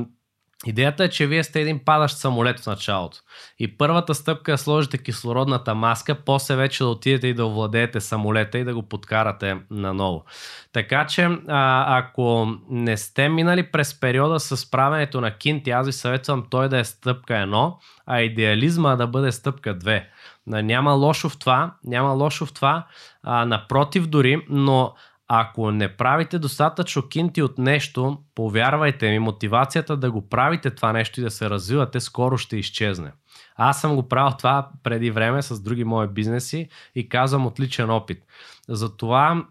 Идеята 0.66 1.04
е, 1.04 1.08
че 1.08 1.26
вие 1.26 1.44
сте 1.44 1.60
един 1.60 1.84
падащ 1.84 2.16
самолет 2.16 2.60
в 2.60 2.66
началото. 2.66 3.18
И 3.58 3.76
първата 3.78 4.14
стъпка 4.14 4.52
е 4.52 4.54
да 4.54 4.58
сложите 4.58 4.98
кислородната 4.98 5.74
маска, 5.74 6.14
после 6.14 6.56
вече 6.56 6.84
да 6.84 6.88
отидете 6.88 7.26
и 7.26 7.34
да 7.34 7.46
овладеете 7.46 8.00
самолета 8.00 8.58
и 8.58 8.64
да 8.64 8.74
го 8.74 8.82
подкарате 8.82 9.56
наново. 9.70 10.24
Така 10.72 11.06
че, 11.06 11.28
а, 11.48 11.98
ако 11.98 12.56
не 12.70 12.96
сте 12.96 13.28
минали 13.28 13.70
през 13.70 14.00
периода 14.00 14.40
с 14.40 14.70
правенето 14.70 15.20
на 15.20 15.38
кинти, 15.38 15.70
аз 15.70 15.86
ви 15.86 15.92
съветвам 15.92 16.44
той 16.50 16.68
да 16.68 16.78
е 16.78 16.84
стъпка 16.84 17.32
1, 17.32 17.74
а 18.06 18.20
идеализма 18.20 18.96
да 18.96 19.06
бъде 19.06 19.32
стъпка 19.32 19.78
2. 19.78 20.04
Няма 20.46 20.92
лошо 20.92 21.28
в 21.28 21.38
това, 21.38 21.74
няма 21.84 22.10
лошо 22.10 22.46
в 22.46 22.52
това, 22.52 22.86
а, 23.22 23.44
напротив 23.44 24.06
дори, 24.06 24.46
но 24.48 24.94
ако 25.28 25.70
не 25.70 25.96
правите 25.96 26.38
достатъчно 26.38 27.08
кинти 27.08 27.42
от 27.42 27.58
нещо, 27.58 28.18
повярвайте 28.34 29.10
ми, 29.10 29.18
мотивацията 29.18 29.96
да 29.96 30.10
го 30.10 30.28
правите 30.28 30.70
това 30.70 30.92
нещо 30.92 31.20
и 31.20 31.22
да 31.22 31.30
се 31.30 31.50
развивате 31.50 32.00
скоро 32.00 32.38
ще 32.38 32.56
изчезне. 32.56 33.12
Аз 33.56 33.80
съм 33.80 33.94
го 33.94 34.08
правил 34.08 34.36
това 34.36 34.70
преди 34.82 35.10
време 35.10 35.42
с 35.42 35.60
други 35.60 35.84
мои 35.84 36.08
бизнеси 36.08 36.68
и 36.94 37.08
казвам 37.08 37.46
отличен 37.46 37.90
опит. 37.90 38.22
Затова 38.68 39.44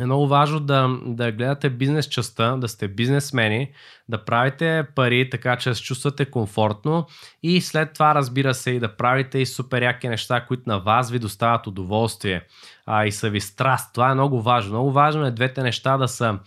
е 0.00 0.04
много 0.04 0.28
важно 0.28 0.60
да, 0.60 0.98
да 1.06 1.32
гледате 1.32 1.70
бизнес 1.70 2.08
частта, 2.08 2.56
да 2.56 2.68
сте 2.68 2.88
бизнесмени, 2.88 3.70
да 4.08 4.24
правите 4.24 4.86
пари 4.94 5.30
така, 5.30 5.56
че 5.56 5.68
да 5.68 5.74
се 5.74 5.82
чувствате 5.82 6.24
комфортно 6.24 7.06
и 7.42 7.60
след 7.60 7.92
това 7.92 8.14
разбира 8.14 8.54
се 8.54 8.70
и 8.70 8.80
да 8.80 8.96
правите 8.96 9.38
и 9.38 9.46
супер 9.46 9.82
яки 9.82 10.08
неща, 10.08 10.46
които 10.46 10.62
на 10.66 10.78
вас 10.78 11.10
ви 11.10 11.18
доставят 11.18 11.66
удоволствие 11.66 12.42
а, 12.86 13.06
и 13.06 13.12
са 13.12 13.30
ви 13.30 13.40
страст. 13.40 13.94
Това 13.94 14.10
е 14.10 14.14
много 14.14 14.42
важно. 14.42 14.72
Много 14.72 14.92
важно 14.92 15.26
е 15.26 15.30
двете 15.30 15.62
неща 15.62 15.96
да 15.96 16.08
са 16.08 16.38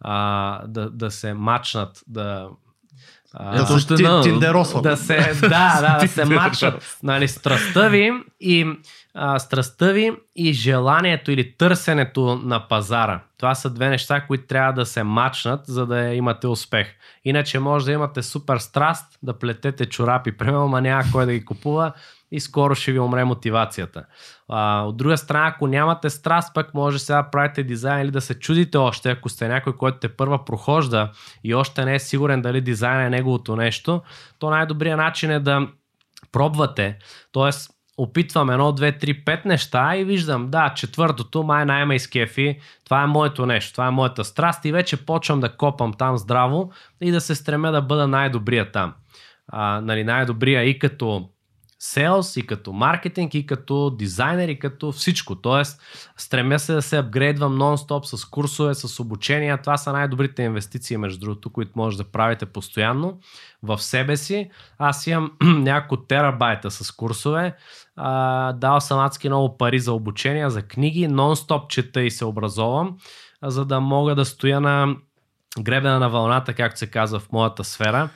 а, 0.00 0.66
да, 0.66 0.90
да 0.90 1.10
се 1.10 1.34
мачнат, 1.34 2.02
да 2.06 2.48
да, 3.34 3.96
да, 3.96 4.22
тиндеросва. 4.22 4.82
Да 4.82 4.96
се, 4.96 5.34
да, 5.40 5.80
да, 5.80 5.98
да 6.00 6.08
се 6.08 6.24
мачат. 6.34 6.98
Нали, 7.02 7.28
страстта 7.28 7.88
ви 7.88 8.12
и 8.40 8.66
а, 9.14 9.38
страстта 9.38 9.92
ви 9.92 10.12
и 10.36 10.52
желанието 10.52 11.30
или 11.30 11.56
търсенето 11.56 12.40
на 12.44 12.68
пазара. 12.68 13.20
Това 13.38 13.54
са 13.54 13.70
две 13.70 13.88
неща, 13.88 14.20
които 14.26 14.46
трябва 14.46 14.72
да 14.72 14.86
се 14.86 15.02
мачнат, 15.02 15.60
за 15.66 15.86
да 15.86 16.14
имате 16.14 16.46
успех. 16.46 16.86
Иначе 17.24 17.58
може 17.58 17.84
да 17.84 17.92
имате 17.92 18.22
супер 18.22 18.58
страст, 18.58 19.18
да 19.22 19.38
плетете 19.38 19.86
чорапи, 19.86 20.32
примерно, 20.36 20.64
ама 20.64 20.80
няма 20.80 21.04
кой 21.12 21.26
да 21.26 21.32
ги 21.32 21.44
купува 21.44 21.92
и 22.30 22.40
скоро 22.40 22.74
ще 22.74 22.92
ви 22.92 22.98
умре 22.98 23.24
мотивацията. 23.24 24.04
А, 24.48 24.82
от 24.82 24.96
друга 24.96 25.18
страна, 25.18 25.46
ако 25.46 25.66
нямате 25.66 26.10
страст, 26.10 26.54
пък 26.54 26.74
може 26.74 26.98
сега 26.98 27.22
да 27.22 27.30
правите 27.30 27.62
дизайн 27.62 28.02
или 28.02 28.10
да 28.10 28.20
се 28.20 28.38
чудите 28.38 28.78
още, 28.78 29.10
ако 29.10 29.28
сте 29.28 29.48
някой, 29.48 29.76
който 29.76 29.98
те 29.98 30.08
първа 30.08 30.44
прохожда 30.44 31.10
и 31.44 31.54
още 31.54 31.84
не 31.84 31.94
е 31.94 31.98
сигурен 31.98 32.42
дали 32.42 32.60
дизайн 32.60 33.00
е 33.00 33.10
неговото 33.10 33.56
нещо, 33.56 34.02
то 34.38 34.50
най-добрият 34.50 34.98
начин 34.98 35.30
е 35.30 35.40
да 35.40 35.68
пробвате. 36.32 36.98
Тоест, 37.32 37.70
опитвам 37.98 38.50
едно, 38.50 38.72
две, 38.72 38.98
три, 38.98 39.24
пет 39.24 39.44
неща 39.44 39.96
и 39.96 40.04
виждам, 40.04 40.50
да, 40.50 40.74
четвъртото 40.76 41.42
май 41.42 41.64
най-ме 41.64 41.94
изкефи, 41.94 42.60
това 42.84 43.02
е 43.02 43.06
моето 43.06 43.46
нещо, 43.46 43.72
това 43.72 43.86
е 43.86 43.90
моята 43.90 44.24
страст 44.24 44.64
и 44.64 44.72
вече 44.72 45.06
почвам 45.06 45.40
да 45.40 45.56
копам 45.56 45.92
там 45.92 46.16
здраво 46.18 46.72
и 47.00 47.10
да 47.10 47.20
се 47.20 47.34
стремя 47.34 47.72
да 47.72 47.82
бъда 47.82 48.08
най-добрия 48.08 48.72
там. 48.72 48.94
А, 49.48 49.80
нали, 49.80 50.04
най-добрия 50.04 50.64
и 50.64 50.78
като 50.78 51.28
селс, 51.78 52.36
и 52.36 52.46
като 52.46 52.72
маркетинг, 52.72 53.34
и 53.34 53.46
като 53.46 53.90
дизайнер, 53.90 54.48
и 54.48 54.58
като 54.58 54.92
всичко. 54.92 55.34
Тоест, 55.34 55.80
стремя 56.16 56.58
се 56.58 56.72
да 56.72 56.82
се 56.82 56.96
апгрейдвам 56.96 57.58
нон-стоп 57.58 58.16
с 58.16 58.24
курсове, 58.24 58.74
с 58.74 59.00
обучения. 59.00 59.58
Това 59.62 59.76
са 59.76 59.92
най-добрите 59.92 60.42
инвестиции, 60.42 60.96
между 60.96 61.20
другото, 61.20 61.50
които 61.50 61.72
може 61.76 61.96
да 61.96 62.04
правите 62.04 62.46
постоянно 62.46 63.18
в 63.62 63.78
себе 63.82 64.16
си. 64.16 64.50
Аз 64.78 65.06
имам 65.06 65.32
няколко 65.42 66.04
терабайта 66.04 66.70
с 66.70 66.90
курсове. 66.90 67.56
А, 67.96 68.52
дал 68.52 68.80
съм 68.80 68.98
адски 68.98 69.28
много 69.28 69.56
пари 69.56 69.78
за 69.78 69.92
обучение, 69.92 70.50
за 70.50 70.62
книги. 70.62 71.08
Нон-стоп 71.08 71.68
чета 71.68 72.02
и 72.02 72.10
се 72.10 72.24
образовам, 72.24 72.96
за 73.42 73.64
да 73.64 73.80
мога 73.80 74.14
да 74.14 74.24
стоя 74.24 74.60
на 74.60 74.96
гребена 75.62 75.98
на 75.98 76.08
вълната, 76.08 76.54
както 76.54 76.78
се 76.78 76.90
казва 76.90 77.20
в 77.20 77.32
моята 77.32 77.64
сфера. 77.64 78.08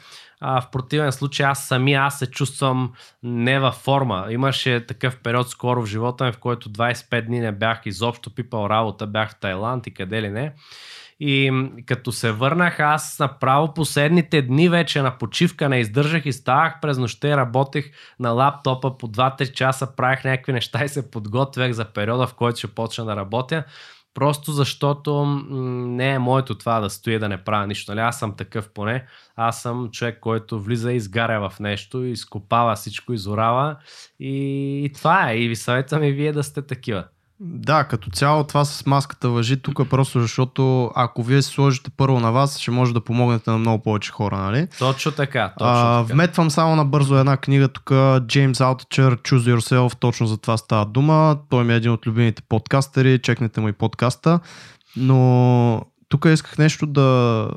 А, 0.45 0.61
в 0.61 0.71
противен 0.71 1.13
случай 1.13 1.47
аз 1.47 1.65
сами 1.65 1.95
аз 1.95 2.19
се 2.19 2.27
чувствам 2.27 2.93
не 3.23 3.61
във 3.61 3.75
форма. 3.75 4.27
Имаше 4.31 4.87
такъв 4.87 5.17
период 5.17 5.51
скоро 5.51 5.83
в 5.83 5.87
живота 5.87 6.25
ми, 6.25 6.33
в 6.33 6.39
който 6.39 6.71
25 6.71 7.27
дни 7.27 7.41
не 7.41 7.53
бях 7.53 7.81
изобщо 7.87 8.35
пипал 8.35 8.67
работа, 8.71 9.07
бях 9.07 9.31
в 9.31 9.41
Тайланд 9.41 9.87
и 9.87 9.95
къде 9.95 10.23
ли 10.23 10.31
не. 10.31 10.53
И 11.21 11.53
като 11.87 12.13
се 12.13 12.33
върнах, 12.33 12.81
аз 12.81 13.19
направо 13.19 13.75
последните 13.75 14.43
дни 14.43 14.69
вече 14.69 15.03
на 15.03 15.19
почивка 15.19 15.69
не 15.69 15.81
издържах 15.81 16.27
и 16.27 16.33
ставах 16.33 16.81
през 16.81 16.99
нощта 16.99 17.29
и 17.29 17.37
работех 17.37 17.91
на 18.21 18.31
лаптопа 18.31 18.99
по 18.99 19.09
2-3 19.09 19.53
часа, 19.53 19.97
правих 19.97 20.25
някакви 20.25 20.53
неща 20.53 20.85
и 20.85 20.89
се 20.89 21.11
подготвях 21.11 21.73
за 21.73 21.85
периода, 21.85 22.27
в 22.27 22.35
който 22.35 22.59
ще 22.59 22.67
почна 22.67 23.05
да 23.05 23.17
работя. 23.17 23.65
Просто 24.15 24.53
защото 24.53 25.25
не 25.87 26.11
е 26.11 26.19
моето 26.19 26.59
това 26.59 26.81
да 26.81 26.91
стоя 26.91 27.21
да 27.21 27.29
не 27.29 27.45
правя 27.45 27.67
нищо. 27.67 27.91
Нали? 27.91 28.01
Аз 28.01 28.19
съм 28.19 28.37
такъв 28.37 28.69
поне. 28.69 29.07
Аз 29.37 29.63
съм 29.63 29.91
човек, 29.91 30.19
който 30.21 30.61
влиза 30.61 30.93
и 30.93 30.97
изгаря 30.97 31.51
в 31.51 31.61
нещо, 31.61 32.05
изкопава 32.05 32.75
всичко, 32.75 33.13
изорава. 33.13 33.77
И, 34.21 34.85
и 34.85 34.93
това 34.93 35.31
е. 35.31 35.39
И 35.39 35.49
ви 35.49 35.57
съветвам 35.57 36.05
и 36.05 36.13
вие 36.13 36.33
да 36.33 36.43
сте 36.43 36.63
такива. 36.63 37.05
Да, 37.41 37.85
като 37.85 38.11
цяло 38.11 38.45
това 38.45 38.65
с 38.65 38.87
маската 38.87 39.29
въжи 39.29 39.63
тук 39.63 39.89
просто 39.91 40.21
защото 40.21 40.91
ако 40.95 41.23
вие 41.23 41.43
се 41.43 41.49
сложите 41.49 41.91
първо 41.97 42.21
на 42.21 42.33
вас, 42.33 42.59
ще 42.59 42.71
може 42.71 42.95
да 42.95 43.01
помогнете 43.01 43.51
на 43.51 43.59
много 43.59 43.83
повече 43.83 44.11
хора, 44.11 44.37
нали? 44.37 44.69
Точно 44.79 45.13
така. 45.13 45.53
Точно 45.59 45.73
А, 45.73 46.03
така. 46.03 46.15
вметвам 46.15 46.51
само 46.51 46.77
набързо 46.77 47.17
една 47.19 47.37
книга 47.37 47.69
тук, 47.69 47.93
Джеймс 48.27 48.61
Алтичър, 48.61 49.17
Choose 49.17 49.57
Yourself, 49.57 49.97
точно 49.97 50.27
за 50.27 50.37
това 50.37 50.57
става 50.57 50.87
дума. 50.87 51.39
Той 51.51 51.65
ми 51.65 51.73
е 51.73 51.77
един 51.77 51.91
от 51.91 52.07
любимите 52.07 52.43
подкастери, 52.49 53.19
чекнете 53.23 53.61
му 53.61 53.69
и 53.69 53.73
подкаста. 53.73 54.41
Но 54.97 55.83
тук 56.09 56.25
исках 56.25 56.59
нещо 56.59 56.87
да, 56.87 57.49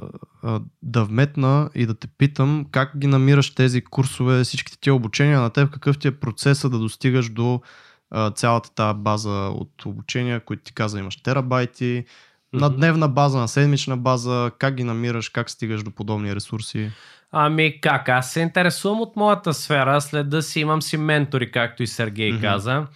да 0.83 1.03
вметна 1.03 1.69
и 1.75 1.85
да 1.85 1.93
те 1.93 2.07
питам 2.17 2.65
как 2.71 2.97
ги 2.97 3.07
намираш 3.07 3.55
тези 3.55 3.81
курсове, 3.81 4.43
всичките 4.43 4.77
тия 4.79 4.93
обучения 4.93 5.41
на 5.41 5.49
теб, 5.49 5.71
какъв 5.71 5.99
ти 5.99 6.07
е 6.07 6.19
процеса 6.19 6.69
да 6.69 6.79
достигаш 6.79 7.29
до 7.29 7.61
цялата 8.35 8.75
тази 8.75 8.97
база 8.99 9.29
от 9.53 9.85
обучения, 9.85 10.39
които 10.39 10.63
ти 10.63 10.73
каза 10.73 10.99
имаш 10.99 11.23
терабайти, 11.23 12.05
на 12.53 12.67
Мгм. 12.69 12.75
дневна 12.75 13.07
база, 13.07 13.37
на 13.37 13.47
седмична 13.47 13.97
база, 13.97 14.51
как 14.59 14.75
ги 14.75 14.83
намираш, 14.83 15.29
как 15.29 15.49
стигаш 15.49 15.83
до 15.83 15.91
подобни 15.91 16.35
ресурси? 16.35 16.91
Ами 17.31 17.81
как, 17.81 18.09
аз 18.09 18.31
се 18.31 18.39
интересувам 18.39 19.01
от 19.01 19.15
моята 19.15 19.53
сфера, 19.53 20.01
след 20.01 20.29
да 20.29 20.41
си 20.41 20.59
имам 20.59 20.81
си 20.81 20.97
ментори, 20.97 21.51
както 21.51 21.83
и 21.83 21.87
Сергей 21.87 22.31
Мгм. 22.31 22.41
каза. 22.41 22.87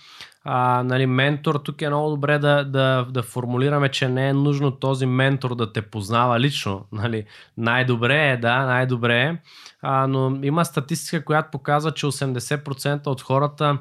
А, 0.44 0.84
нали, 0.84 1.06
ментор, 1.06 1.56
тук 1.56 1.82
е 1.82 1.88
много 1.90 2.10
добре 2.10 2.40
да, 2.40 2.64
да, 2.64 3.08
да 3.10 3.24
формулираме, 3.24 3.90
че 3.90 4.08
не 4.08 4.30
е 4.30 4.34
нужно 4.34 4.72
този 4.72 5.06
ментор 5.06 5.56
да 5.56 5.74
те 5.74 5.82
познава 5.82 6.40
лично. 6.40 6.86
Нали. 6.92 7.26
Най-добре 7.58 8.30
е, 8.30 8.38
да, 8.38 8.66
най-добре 8.66 9.22
е. 9.22 9.38
А, 9.82 10.08
но 10.08 10.40
има 10.44 10.66
статистика, 10.66 11.26
която 11.26 11.52
показва, 11.52 11.92
че 11.92 12.06
80% 12.06 13.08
от 13.08 13.22
хората 13.22 13.78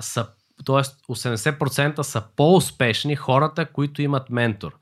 са, 0.00 0.26
т.е. 0.66 0.82
80% 1.12 2.02
са 2.02 2.22
по-успешни 2.36 3.16
хората, 3.16 3.66
които 3.66 4.02
имат 4.02 4.30
ментор. 4.30 4.78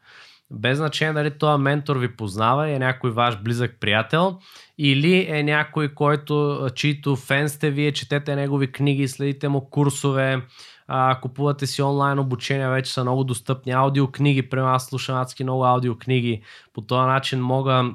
Без 0.50 0.76
значение 0.76 1.12
дали 1.12 1.38
този 1.38 1.62
ментор 1.62 1.96
ви 1.96 2.16
познава 2.16 2.70
е 2.70 2.78
някой 2.78 3.10
ваш 3.10 3.42
близък 3.42 3.76
приятел 3.80 4.38
или 4.78 5.26
е 5.28 5.42
някой, 5.42 5.88
който, 5.94 6.68
чието 6.74 7.16
фен 7.16 7.48
сте 7.48 7.70
вие, 7.70 7.92
четете 7.92 8.36
негови 8.36 8.72
книги, 8.72 9.08
следите 9.08 9.48
му 9.48 9.70
курсове, 9.70 10.42
а, 10.86 11.20
купувате 11.20 11.66
си 11.66 11.82
онлайн 11.82 12.18
обучения, 12.18 12.70
вече 12.70 12.92
са 12.92 13.02
много 13.02 13.24
достъпни 13.24 13.72
аудиокниги, 13.72 14.48
при 14.48 14.60
аз 14.60 14.86
слушам 14.86 15.16
адски 15.16 15.42
много 15.44 15.64
аудиокниги, 15.64 16.42
по 16.72 16.80
този 16.80 17.06
начин 17.06 17.40
мога 17.40 17.90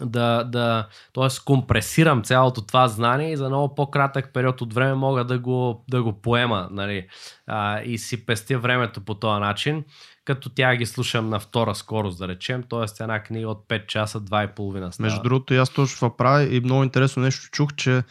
да, 0.00 0.44
да 0.44 0.88
т.е. 1.14 1.28
компресирам 1.44 2.22
цялото 2.22 2.60
това 2.60 2.88
знание 2.88 3.32
и 3.32 3.36
за 3.36 3.48
много 3.48 3.74
по-кратък 3.74 4.30
период 4.34 4.60
от 4.60 4.74
време 4.74 4.94
мога 4.94 5.24
да 5.24 5.38
го, 5.38 5.84
да 5.90 6.02
го 6.02 6.12
поема 6.12 6.68
нали, 6.70 7.06
а, 7.46 7.80
и 7.80 7.98
си 7.98 8.26
пестя 8.26 8.58
времето 8.58 9.00
по 9.00 9.14
този 9.14 9.40
начин, 9.40 9.84
като 10.24 10.48
тя 10.48 10.76
ги 10.76 10.86
слушам 10.86 11.28
на 11.28 11.40
втора 11.40 11.74
скорост, 11.74 12.18
да 12.18 12.28
речем, 12.28 12.62
т.е. 12.70 13.02
една 13.02 13.22
книга 13.22 13.48
от 13.48 13.68
5 13.68 13.86
часа, 13.86 14.20
2,5 14.20 14.90
става. 14.90 15.06
Между 15.06 15.22
другото, 15.22 15.54
и 15.54 15.56
аз 15.56 15.70
точно 15.70 15.96
това 15.96 16.16
правя 16.16 16.42
и 16.42 16.60
много 16.60 16.84
интересно 16.84 17.22
нещо 17.22 17.50
чух, 17.50 17.74
че 17.76 18.02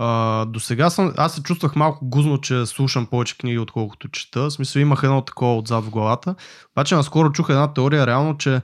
а, 0.00 0.44
до 0.44 0.60
сега 0.60 0.90
съм, 0.90 1.14
аз 1.16 1.34
се 1.34 1.42
чувствах 1.42 1.76
малко 1.76 2.08
гузно, 2.08 2.40
че 2.40 2.66
слушам 2.66 3.06
повече 3.06 3.38
книги, 3.38 3.58
отколкото 3.58 4.08
чета. 4.08 4.40
В 4.40 4.50
смисъл 4.50 4.80
имах 4.80 5.00
едно 5.02 5.22
такова 5.22 5.56
отзад 5.56 5.84
в 5.84 5.90
главата. 5.90 6.34
Обаче 6.72 6.94
наскоро 6.94 7.32
чух 7.32 7.48
една 7.48 7.72
теория, 7.72 8.06
реално, 8.06 8.38
че 8.38 8.60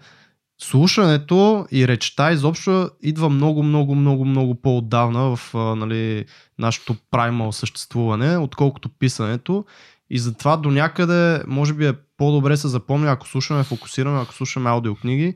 слушането 0.60 1.66
и 1.72 1.88
речта 1.88 2.32
изобщо 2.32 2.90
идва 3.02 3.28
много, 3.28 3.62
много, 3.62 3.94
много, 3.94 4.24
много 4.24 4.54
по-отдавна 4.54 5.36
в 5.36 5.54
нали, 5.54 6.24
нашето 6.58 6.96
праймал 7.10 7.52
съществуване, 7.52 8.36
отколкото 8.36 8.88
писането. 8.88 9.64
И 10.10 10.18
затова 10.18 10.56
до 10.56 10.70
някъде, 10.70 11.42
може 11.46 11.74
би 11.74 11.86
е 11.86 11.92
по-добре 12.16 12.56
се 12.56 12.68
запомня, 12.68 13.10
ако 13.10 13.28
слушаме 13.28 13.64
фокусирано, 13.64 14.20
ако 14.20 14.34
слушаме 14.34 14.70
аудиокниги, 14.70 15.34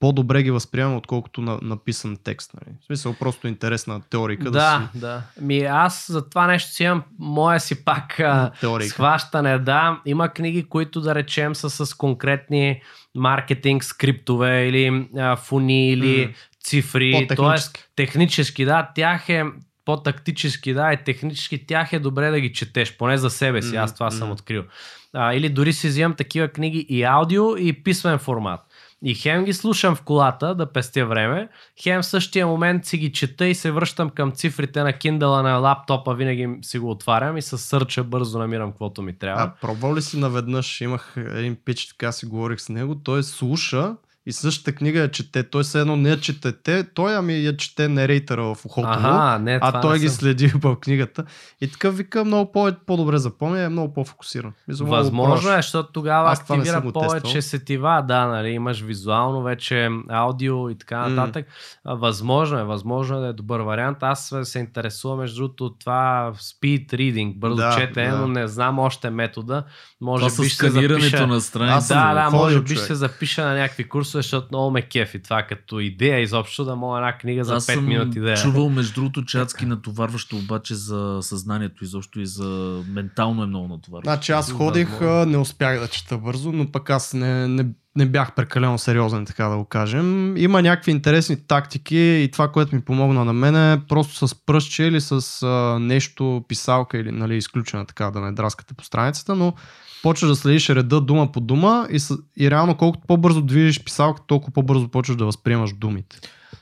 по-добре 0.00 0.42
ги 0.42 0.50
възприемам, 0.50 0.96
отколкото 0.96 1.40
на, 1.40 1.58
написан 1.62 2.16
текст. 2.24 2.50
Нали. 2.54 2.76
В 2.80 2.86
смисъл, 2.86 3.14
просто 3.14 3.48
интересна 3.48 4.00
теорика 4.10 4.44
да, 4.44 4.50
Да, 4.50 4.88
си 4.92 4.98
да. 5.00 5.22
Ми 5.40 5.58
аз 5.58 6.06
за 6.12 6.28
това 6.28 6.46
нещо 6.46 6.72
си 6.72 6.84
имам 6.84 7.02
моя 7.18 7.60
си 7.60 7.84
пак 7.84 8.20
теорика. 8.60 8.88
схващане. 8.88 9.58
Да, 9.58 10.00
има 10.06 10.28
книги, 10.28 10.62
които 10.68 11.00
да 11.00 11.14
речем 11.14 11.54
са 11.54 11.86
с 11.86 11.94
конкретни 11.94 12.82
маркетинг 13.14 13.84
скриптове 13.84 14.66
или 14.66 15.08
а, 15.16 15.36
фуни 15.36 15.90
или 15.90 16.26
М. 16.26 16.32
цифри. 16.64 17.12
По-технически. 17.12 17.36
Тоест, 17.36 17.88
технически, 17.96 18.64
да, 18.64 18.90
тях 18.94 19.28
е 19.28 19.44
по-тактически, 19.84 20.72
да, 20.74 20.92
и 20.92 20.96
технически 21.04 21.66
тях 21.66 21.92
е 21.92 21.98
добре 21.98 22.30
да 22.30 22.40
ги 22.40 22.52
четеш, 22.52 22.96
поне 22.96 23.18
за 23.18 23.30
себе 23.30 23.62
си, 23.62 23.76
аз 23.76 23.94
това 23.94 24.10
съм 24.10 24.28
м. 24.28 24.34
открил. 24.34 24.64
А, 25.12 25.34
или 25.34 25.48
дори 25.48 25.72
си 25.72 25.88
взимам 25.88 26.14
такива 26.14 26.48
книги 26.48 26.86
и 26.88 27.02
аудио, 27.02 27.56
и 27.56 27.82
писмен 27.82 28.18
формат. 28.18 28.60
И 29.04 29.14
хем 29.14 29.44
ги 29.44 29.52
слушам 29.52 29.94
в 29.94 30.02
колата 30.02 30.54
да 30.54 30.72
пестя 30.72 31.06
време, 31.06 31.48
хем 31.82 32.02
в 32.02 32.06
същия 32.06 32.46
момент 32.46 32.84
си 32.84 32.98
ги 32.98 33.12
чета 33.12 33.46
и 33.46 33.54
се 33.54 33.70
връщам 33.70 34.10
към 34.10 34.32
цифрите 34.32 34.82
на 34.82 34.92
Kindle 34.92 35.42
на 35.42 35.56
лаптопа, 35.56 36.14
винаги 36.14 36.48
си 36.62 36.78
го 36.78 36.90
отварям 36.90 37.36
и 37.36 37.42
с 37.42 37.58
сърча 37.58 38.04
бързо 38.04 38.38
намирам 38.38 38.70
каквото 38.70 39.02
ми 39.02 39.18
трябва. 39.18 39.42
А 39.42 39.54
пробвал 39.60 39.94
ли 39.94 40.02
си 40.02 40.18
наведнъж? 40.18 40.80
Имах 40.80 41.14
един 41.16 41.56
пич, 41.64 41.88
така 41.88 42.12
си 42.12 42.26
говорих 42.26 42.60
с 42.60 42.68
него. 42.68 42.94
Той 42.94 43.22
слуша 43.22 43.94
и 44.28 44.32
същата 44.32 44.72
книга 44.72 44.98
я 44.98 45.10
чете. 45.10 45.42
Той 45.42 45.64
се 45.64 45.80
едно 45.80 45.96
не 45.96 46.08
я 46.08 46.20
четете, 46.20 46.84
той 46.84 47.16
ами 47.16 47.44
я 47.44 47.56
чете 47.56 47.88
нерейтера 47.88 48.42
в 48.44 48.64
ухото 48.64 48.88
му. 48.88 48.94
Аха, 49.08 49.38
не, 49.38 49.58
А 49.62 49.80
той 49.80 49.92
не 49.92 49.98
ги 49.98 50.08
съм. 50.08 50.16
следи 50.16 50.46
в 50.48 50.76
книгата. 50.76 51.24
И 51.60 51.70
така 51.70 51.90
вика 51.90 52.24
много 52.24 52.52
по- 52.52 52.72
по-добре 52.86 53.18
запомня, 53.18 53.60
е 53.60 53.68
много 53.68 53.94
по-фокусиран. 53.94 54.52
Мисля, 54.68 54.84
Възможно 54.86 55.52
е, 55.52 55.56
защото 55.56 55.92
тогава 55.92 56.30
Аз 56.30 56.40
активира 56.40 56.82
повече 56.92 57.22
тествал. 57.22 57.42
сетива, 57.42 58.04
да, 58.08 58.26
нали, 58.26 58.48
имаш 58.48 58.80
визуално 58.80 59.42
вече 59.42 59.88
аудио 60.08 60.70
и 60.70 60.74
така 60.74 61.08
нататък. 61.08 61.46
А, 61.84 61.94
Възможно 61.94 62.58
е, 62.58 62.64
възможно 62.64 63.16
е 63.16 63.20
да 63.20 63.26
е 63.26 63.32
добър 63.32 63.60
вариант. 63.60 63.98
Аз 64.00 64.34
се 64.42 64.58
интересувам 64.58 65.18
между 65.18 65.36
другото 65.36 65.64
от 65.66 65.78
това 65.78 66.32
speed 66.36 66.86
reading, 66.88 67.34
бързо 67.34 67.56
Да, 67.56 67.76
четене, 67.78 68.10
да. 68.10 68.18
но 68.18 68.28
не 68.28 68.48
знам 68.48 68.78
още 68.78 69.10
метода. 69.10 69.64
Може 70.00 70.26
Това 70.26 70.42
би 70.42 70.48
ще 70.48 70.56
се 70.56 70.70
сканирането 70.70 71.00
запиша... 71.00 71.26
на 71.26 71.36
Аз 71.36 71.44
страница. 71.44 71.80
съм 71.80 71.98
Да, 71.98 72.14
да, 72.14 72.30
може 72.30 72.60
би 72.60 72.74
ще 72.74 72.84
се 72.84 72.94
запиша 72.94 73.44
на 73.44 73.54
някакви 73.54 73.88
курсове, 73.88 74.17
защото 74.18 74.48
много 74.50 74.70
ме 74.70 74.82
кефи 74.82 75.22
това 75.22 75.42
като 75.42 75.80
идея 75.80 76.20
изобщо 76.20 76.64
да 76.64 76.76
мога 76.76 76.98
една 76.98 77.18
книга 77.18 77.44
за 77.44 77.54
Аз 77.54 77.66
5 77.66 77.74
съм 77.74 77.86
минути 77.86 78.20
да 78.20 78.32
е. 78.32 78.36
чувал 78.36 78.70
между 78.70 78.94
другото, 78.94 79.24
че 79.24 79.38
адски 79.38 79.66
натоварващо 79.66 80.36
обаче 80.36 80.74
за 80.74 81.18
съзнанието 81.20 81.84
изобщо 81.84 82.20
и 82.20 82.26
за 82.26 82.82
ментално 82.88 83.42
е 83.42 83.46
много 83.46 83.68
натоварващо. 83.68 84.10
Значи 84.10 84.32
аз 84.32 84.52
ходих, 84.52 85.00
не 85.26 85.36
успях 85.36 85.80
да 85.80 85.88
чета 85.88 86.18
бързо, 86.18 86.52
но 86.52 86.72
пък 86.72 86.90
аз 86.90 87.14
не, 87.14 87.48
не, 87.48 87.66
не 87.96 88.06
бях 88.06 88.34
прекалено 88.34 88.78
сериозен, 88.78 89.26
така 89.26 89.44
да 89.44 89.56
го 89.56 89.64
кажем. 89.64 90.36
Има 90.36 90.62
някакви 90.62 90.90
интересни 90.90 91.36
тактики 91.46 91.98
и 91.98 92.30
това, 92.32 92.48
което 92.48 92.74
ми 92.74 92.80
помогна 92.80 93.24
на 93.24 93.32
мен 93.32 93.72
е 93.72 93.80
просто 93.88 94.28
с 94.28 94.34
пръстче 94.46 94.84
или 94.84 95.00
с 95.00 95.42
а, 95.42 95.78
нещо, 95.80 96.44
писалка 96.48 96.98
или 96.98 97.12
нали, 97.12 97.36
изключена 97.36 97.86
така 97.86 98.10
да 98.10 98.20
не 98.20 98.32
драскате 98.32 98.74
по 98.74 98.84
страницата, 98.84 99.34
но 99.34 99.54
почваш 100.02 100.28
да 100.28 100.36
следиш 100.36 100.70
реда 100.70 101.00
дума 101.00 101.32
по 101.32 101.40
дума 101.40 101.86
и, 101.90 101.98
с, 102.00 102.18
и 102.36 102.50
реално 102.50 102.76
колкото 102.76 103.06
по-бързо 103.06 103.42
движиш 103.42 103.84
писалка, 103.84 104.22
толкова 104.26 104.52
по-бързо 104.52 104.88
почваш 104.88 105.16
да 105.16 105.24
възприемаш 105.24 105.72
думите. 105.72 106.16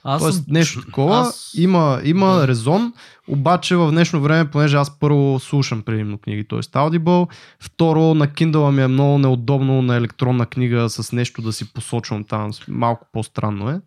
Аз 0.05 0.23
Тоест 0.23 0.37
съм... 0.37 0.45
нещо 0.49 0.81
такова, 0.83 1.19
аз- 1.19 1.55
има, 1.57 2.01
има 2.05 2.35
Да. 2.35 2.49
резон, 2.49 2.93
обаче 3.29 3.77
в 3.77 3.91
днешно 3.91 4.21
време, 4.21 4.51
понеже 4.51 4.77
аз 4.77 4.99
първо 4.99 5.39
слушам 5.41 5.83
предимно 5.83 6.19
книги, 6.19 6.49
т.е. 6.49 6.59
Audible, 6.59 7.29
второ 7.61 8.15
на 8.15 8.29
Kindle 8.29 8.71
ми 8.71 8.83
е 8.83 8.89
много 8.89 9.19
неудобно 9.19 9.83
на 9.83 9.97
електронна 9.97 10.47
книга 10.47 10.89
с 10.89 11.13
нещо 11.13 11.43
да 11.43 11.53
си 11.53 11.73
посочвам 11.73 12.25
там, 12.25 12.51
малко 12.69 13.07
по-странно 13.13 13.71
е. 13.71 13.81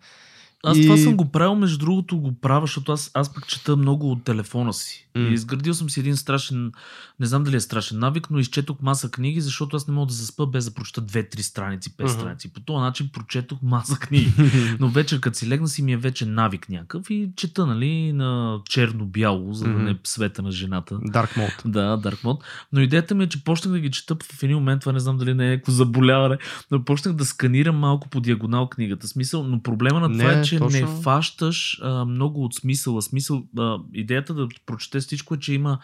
Аз 0.64 0.78
И- 0.78 0.84
това 0.84 0.98
съм 0.98 1.16
го 1.16 1.26
правил, 1.26 1.56
между 1.56 1.78
другото 1.78 2.18
го 2.18 2.32
правя, 2.34 2.62
защото 2.62 2.92
аз, 2.92 3.12
аз 3.14 3.34
пък 3.34 3.48
чета 3.48 3.76
много 3.76 4.12
от 4.12 4.24
телефона 4.24 4.74
си. 4.74 5.06
М. 5.16 5.22
И 5.22 5.34
изградил 5.34 5.74
съм 5.74 5.90
си 5.90 6.00
един 6.00 6.18
страшен, 6.18 6.72
не 7.20 7.26
знам 7.26 7.44
дали 7.44 7.56
е 7.56 7.60
страшен 7.60 8.00
навик, 8.00 8.28
но 8.32 8.40
изчетох 8.40 8.78
маса 8.82 9.12
книги, 9.12 9.42
защото 9.42 9.76
аз 9.76 9.88
не 9.88 9.94
мога 9.94 10.08
да 10.08 10.14
заспа 10.14 10.46
без 10.46 10.66
да 10.66 10.74
прочета 10.74 11.02
2-3 11.02 11.42
страници, 11.42 11.90
5 11.90 12.04
Мгм. 12.04 12.14
страници. 12.14 12.54
По 12.54 12.60
този 12.60 12.80
начин 12.80 13.10
прочетох 13.14 13.60
маса 13.62 13.96
книги. 13.96 14.34
Но 14.80 14.90
вечер, 14.90 15.20
като 15.20 15.38
си 15.38 15.48
легна 15.48 15.68
си 15.68 15.82
ми 15.82 15.94
е 15.94 15.98
вече 15.98 16.26
навик 16.26 16.70
някакъв 16.70 17.10
и 17.10 17.30
чета, 17.36 17.66
нали, 17.66 18.14
на 18.14 18.60
черно-бяло, 18.66 19.54
за 19.54 19.64
да 19.64 19.70
Мгм. 19.70 19.84
не 19.84 19.98
света 20.04 20.42
на 20.42 20.52
жената. 20.52 20.96
Dark 20.96 21.38
Mode. 21.38 21.62
Да, 21.66 21.98
Dark 22.00 22.24
Mode. 22.24 22.40
Но 22.74 22.82
идеята 22.82 23.16
ми 23.16 23.24
е, 23.24 23.30
че 23.30 23.44
почнах 23.44 23.72
да 23.72 23.80
ги 23.80 23.92
чета 23.92 24.16
в 24.34 24.44
един 24.44 24.56
момент, 24.58 24.80
това 24.80 24.92
не 24.92 25.00
знам 25.00 25.18
дали 25.18 25.34
не 25.34 25.48
е 25.48 25.50
някакво 25.50 25.72
заболяване, 25.72 26.38
но 26.72 26.84
почнах 26.84 27.16
да 27.16 27.26
сканирам 27.26 27.76
малко 27.78 28.10
по 28.10 28.20
диагонал 28.22 28.70
книгата. 28.70 29.08
Смисъл, 29.08 29.44
но 29.44 29.62
проблема 29.62 30.00
на 30.00 30.12
това 30.12 30.32
Не, 30.34 30.40
е, 30.40 30.44
че 30.44 30.49
точно. 30.58 30.80
не 30.80 31.02
фащаш 31.02 31.80
а, 31.82 32.06
много 32.06 32.44
от 32.44 32.56
смисъла. 32.56 33.02
Смисъл, 33.02 33.44
а, 33.58 33.78
идеята 33.94 34.34
да 34.34 34.48
прочетеш 34.66 35.04
всичко 35.04 35.34
е, 35.34 35.40
че 35.40 35.54
има 35.54 35.80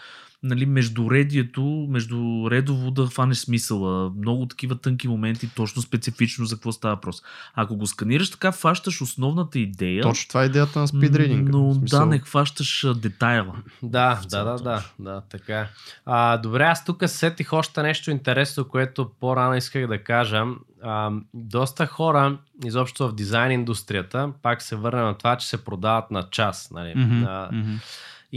нали, 0.46 0.66
междуредието, 0.66 1.88
между 1.90 2.48
редово 2.52 2.92
да 2.92 3.06
хванеш 3.06 3.38
смисъла. 3.38 4.12
Много 4.18 4.46
такива 4.46 4.76
тънки 4.76 5.08
моменти, 5.08 5.50
точно 5.56 5.82
специфично 5.82 6.46
за 6.46 6.56
какво 6.56 6.72
става 6.72 6.96
въпрос. 6.96 7.22
Ако 7.56 7.76
го 7.76 7.88
сканираш 7.88 8.32
така, 8.32 8.52
фащаш 8.52 9.02
основната 9.02 9.60
идея. 9.60 10.04
Точно 10.04 10.28
това 10.28 10.44
е 10.44 10.46
идеята 10.46 10.80
на 10.80 10.88
спидридинга. 10.88 11.52
Но 11.52 11.74
смисъл, 11.74 12.00
да, 12.00 12.06
не 12.06 12.20
хващаш 12.20 12.86
детайла. 12.96 13.56
Да, 13.84 14.22
да, 14.30 14.44
да, 14.44 14.56
да, 14.56 14.84
да, 15.00 15.22
така. 15.22 15.68
А, 16.06 16.38
добре, 16.38 16.64
аз 16.64 16.86
тук 16.86 17.04
сетих 17.10 17.54
още 17.54 17.84
нещо 17.84 18.12
интересно, 18.12 18.66
което 18.66 19.12
по-рано 19.20 19.56
исках 19.56 19.88
да 19.88 20.04
кажа. 20.04 20.44
А, 20.84 21.12
доста 21.34 21.86
хора, 21.86 22.38
изобщо 22.66 23.08
в 23.08 23.16
дизайн 23.16 23.52
индустрията, 23.52 24.32
пак 24.42 24.62
се 24.62 24.76
върна 24.76 25.04
на 25.04 25.14
това, 25.18 25.38
че 25.38 25.48
се 25.48 25.64
продават 25.64 26.12
на 26.12 26.30
час. 26.30 26.72
Нали? 26.72 26.94
Мгм, 26.96 27.24
А, 27.24 27.50
мгм. 27.52 27.74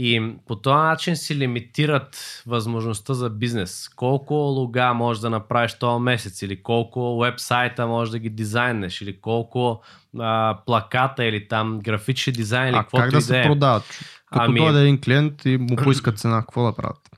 И 0.01 0.33
по 0.47 0.55
този 0.55 0.75
начин 0.75 1.15
си 1.15 1.35
лимитират 1.35 2.43
възможността 2.47 3.13
за 3.13 3.29
бизнес. 3.29 3.89
Колко 3.89 4.33
лога 4.33 4.93
можеш 4.93 5.21
да 5.21 5.29
направиш 5.29 5.73
този 5.73 6.01
месец, 6.01 6.41
или 6.41 6.63
колко 6.63 7.19
вебсайта 7.19 7.87
можеш 7.87 8.11
да 8.11 8.19
ги 8.19 8.29
дизайнеш, 8.29 9.01
или 9.01 9.19
колко 9.19 9.81
а, 10.19 10.57
плаката, 10.65 11.25
или 11.25 11.47
там 11.47 11.79
графични 11.79 12.33
дизайн, 12.33 12.69
или 12.69 12.75
А 12.75 12.79
каквото 12.79 13.01
как 13.01 13.11
да 13.11 13.17
и 13.17 13.21
се 13.21 13.39
е. 13.39 13.43
продават? 13.43 13.83
Като 14.31 14.45
Ами- 14.45 14.59
дойде 14.59 14.81
един 14.81 15.01
клиент 15.01 15.45
и 15.45 15.57
му 15.57 15.75
поиска 15.75 16.11
цена, 16.11 16.41
какво 16.41 16.65
да 16.65 16.75
правят? 16.75 17.08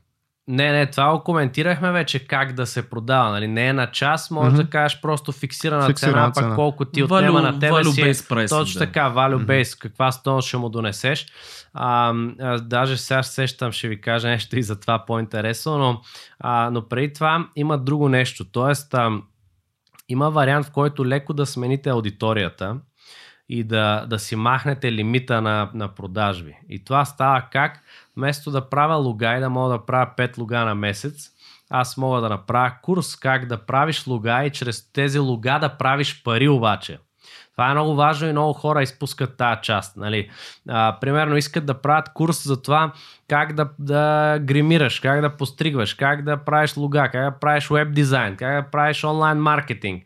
Не, 0.52 0.72
не, 0.72 0.86
това 0.86 1.12
го 1.12 1.24
коментирахме 1.24 1.92
вече 1.92 2.28
как 2.28 2.54
да 2.54 2.66
се 2.66 2.90
продава. 2.90 3.30
Нали? 3.32 3.48
Не 3.48 3.68
е 3.68 3.74
на 3.74 3.92
час, 3.92 4.32
може 4.32 4.50
Мгм. 4.50 4.58
да 4.58 4.70
кажеш 4.70 5.02
просто 5.02 5.32
фиксирана, 5.32 5.88
Фиксирана 5.88 6.14
цена, 6.22 6.32
цена. 6.32 6.48
пък 6.48 6.56
колко 6.56 6.86
ти 6.86 7.04
Value- 7.04 7.18
отнема 7.18 7.42
на 7.42 7.60
тебе 7.60 7.84
си. 7.84 8.02
е 8.02 8.14
pricing, 8.14 8.50
Точно 8.50 8.80
да. 8.80 8.86
така, 8.86 9.12
value 9.12 9.46
based, 9.46 9.80
каква 9.82 10.12
стойност 10.12 10.48
ще 10.48 10.58
му 10.58 10.70
донесеш. 10.70 11.26
А, 11.74 12.14
а, 12.40 12.58
даже 12.60 12.98
сега 12.98 13.24
се 13.24 13.34
сещам, 13.34 13.72
ще 13.72 13.88
ви 13.88 14.02
кажа 14.02 14.28
нещо 14.28 14.58
и 14.60 14.64
за 14.64 14.80
това 14.80 15.06
по-интересно, 15.06 15.78
но, 15.78 16.02
а, 16.40 16.70
но 16.70 16.88
преди 16.88 17.14
това 17.14 17.48
има 17.56 17.78
друго 17.78 18.10
нещо. 18.10 18.46
Тоест, 18.46 18.94
а, 18.94 19.12
има 20.10 20.30
вариант, 20.30 20.66
в 20.66 20.72
който 20.72 21.06
леко 21.06 21.34
да 21.34 21.46
смените 21.46 21.90
аудиторията 21.90 22.78
и 23.52 23.64
да, 23.64 24.06
да 24.10 24.20
си 24.20 24.36
махнете 24.36 24.92
лимита 24.92 25.42
на, 25.42 25.70
на 25.74 25.88
продажби. 25.88 26.56
И 26.70 26.84
това 26.84 27.06
става 27.06 27.48
как? 27.52 27.80
Вместо 28.18 28.52
да 28.52 28.70
правя 28.70 28.96
луга 28.96 29.38
и 29.38 29.40
да 29.40 29.50
мога 29.50 29.70
да 29.70 29.86
правя 29.86 30.12
5 30.18 30.38
луга 30.38 30.66
на 30.66 30.76
месец, 30.76 31.30
аз 31.70 31.98
мога 31.98 32.22
да 32.22 32.30
направя 32.30 32.74
курс 32.82 33.16
как 33.16 33.46
да 33.46 33.58
правиш 33.58 34.08
луга 34.08 34.46
и 34.46 34.50
чрез 34.50 34.92
тези 34.94 35.20
луга 35.20 35.60
да 35.60 35.70
правиш 35.70 36.24
пари 36.24 36.50
обаче. 36.50 37.00
Това 37.52 37.70
е 37.70 37.74
много 37.74 37.96
важно 37.96 38.28
и 38.28 38.32
много 38.32 38.54
хора 38.54 38.84
изпускат 38.84 39.38
тази 39.38 39.62
част. 39.62 39.98
Нали? 39.98 40.30
А, 40.70 40.98
примерно 41.02 41.38
искат 41.38 41.66
да 41.66 41.82
правят 41.82 42.14
курс 42.14 42.44
за 42.44 42.62
това 42.62 42.94
как 43.28 43.54
да, 43.54 43.70
да 43.80 44.38
гримираш, 44.42 45.00
как 45.00 45.22
да 45.22 45.38
постригваш, 45.38 45.94
как 45.94 46.24
да 46.24 46.38
правиш 46.38 46.78
луга, 46.78 47.10
как 47.12 47.34
да 47.34 47.40
правиш 47.40 47.70
веб 47.70 47.94
дизайн, 47.94 48.36
как 48.36 48.64
да 48.64 48.72
правиш 48.72 49.04
онлайн 49.04 49.38
маркетинг. 49.38 50.04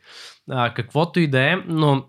А, 0.50 0.74
каквото 0.74 1.20
и 1.20 1.28
да 1.28 1.42
е, 1.42 1.56
но 1.68 2.06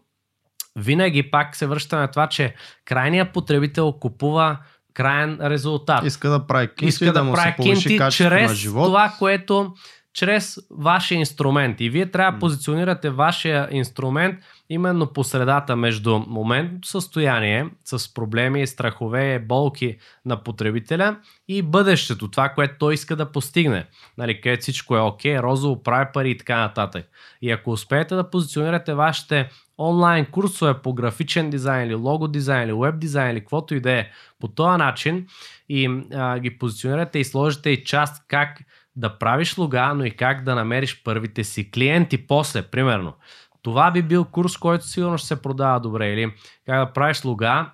винаги 0.77 1.31
пак 1.31 1.57
се 1.57 1.67
връща 1.67 1.97
на 1.97 2.09
това, 2.09 2.27
че 2.27 2.55
крайният 2.85 3.33
потребител 3.33 3.93
купува 3.93 4.59
крайен 4.95 5.39
резултат 5.41 6.05
Иска 6.05 6.31
да 6.31 6.47
прави 6.47 6.69
кинти, 6.69 6.87
иска 6.87 7.13
да, 7.13 7.25
му 7.25 7.33
прави 7.33 7.51
се 7.51 7.57
повиши 7.57 7.83
кинти 7.83 7.99
качеството 7.99 8.35
на 8.35 8.41
чрез 8.41 8.53
живот. 8.53 8.85
това, 8.85 9.13
което 9.19 9.75
чрез 10.17 10.59
вашия 10.71 11.19
инструмент. 11.19 11.81
И 11.81 11.91
вие 11.91 12.11
трябва 12.11 12.33
да 12.33 12.39
позиционирате 12.39 13.11
вашия 13.11 13.69
инструмент 13.71 14.39
именно 14.69 15.13
по 15.13 15.25
средата 15.25 15.77
между 15.77 16.19
моментното 16.19 16.89
състояние 16.89 17.67
с 17.85 18.15
проблеми, 18.15 18.67
страхове, 18.67 19.39
болки 19.39 19.97
на 20.25 20.43
потребителя 20.43 21.17
и 21.49 21.63
бъдещето, 21.63 22.31
това, 22.31 22.49
което 22.49 22.75
той 22.79 22.95
иска 22.95 23.17
да 23.17 23.33
постигне. 23.33 23.87
Нали, 24.19 24.41
където 24.41 24.63
всичко 24.63 24.97
е 24.97 25.01
окей, 25.01 25.39
розово, 25.39 25.83
прави 25.83 26.07
пари 26.15 26.31
и 26.31 26.39
така 26.39 26.59
нататък. 26.59 27.07
И 27.43 27.51
ако 27.51 27.71
успеете 27.71 28.15
да 28.15 28.31
позиционирате 28.31 28.95
вашите 28.95 29.49
онлайн 29.79 30.27
курсове 30.27 30.75
по 30.75 30.95
графичен 30.95 31.51
дизайн 31.51 31.87
или 31.87 31.95
лого 31.95 32.29
дизайн 32.29 32.69
или 32.69 32.77
веб 32.77 32.99
дизайн 32.99 33.31
или 33.31 33.41
каквото 33.41 33.75
и 33.75 33.81
да 33.81 33.93
е 33.93 34.09
по 34.41 34.49
този 34.49 34.79
начин 34.79 35.27
и 35.69 36.01
а, 36.15 36.39
ги 36.39 36.59
позиционирате 36.59 37.19
и 37.19 37.25
сложите 37.25 37.71
и 37.71 37.85
част 37.85 38.25
как 38.29 38.59
да 38.97 39.19
правиш 39.19 39.59
лога, 39.59 39.93
но 39.95 40.05
и 40.05 40.11
как 40.11 40.45
да 40.45 40.55
намериш 40.55 41.03
първите 41.05 41.45
си 41.45 41.71
клиенти 41.71 42.27
после, 42.27 42.63
примерно. 42.63 43.15
Това 43.63 43.91
би 43.91 44.03
бил 44.03 44.25
курс, 44.25 44.57
който 44.57 44.87
сигурно 44.87 45.19
ще 45.19 45.27
се 45.29 45.43
продава 45.43 45.81
добре. 45.81 46.13
Или 46.13 46.35
как 46.67 46.87
да 46.87 46.93
правиш 46.93 47.25
лога 47.25 47.71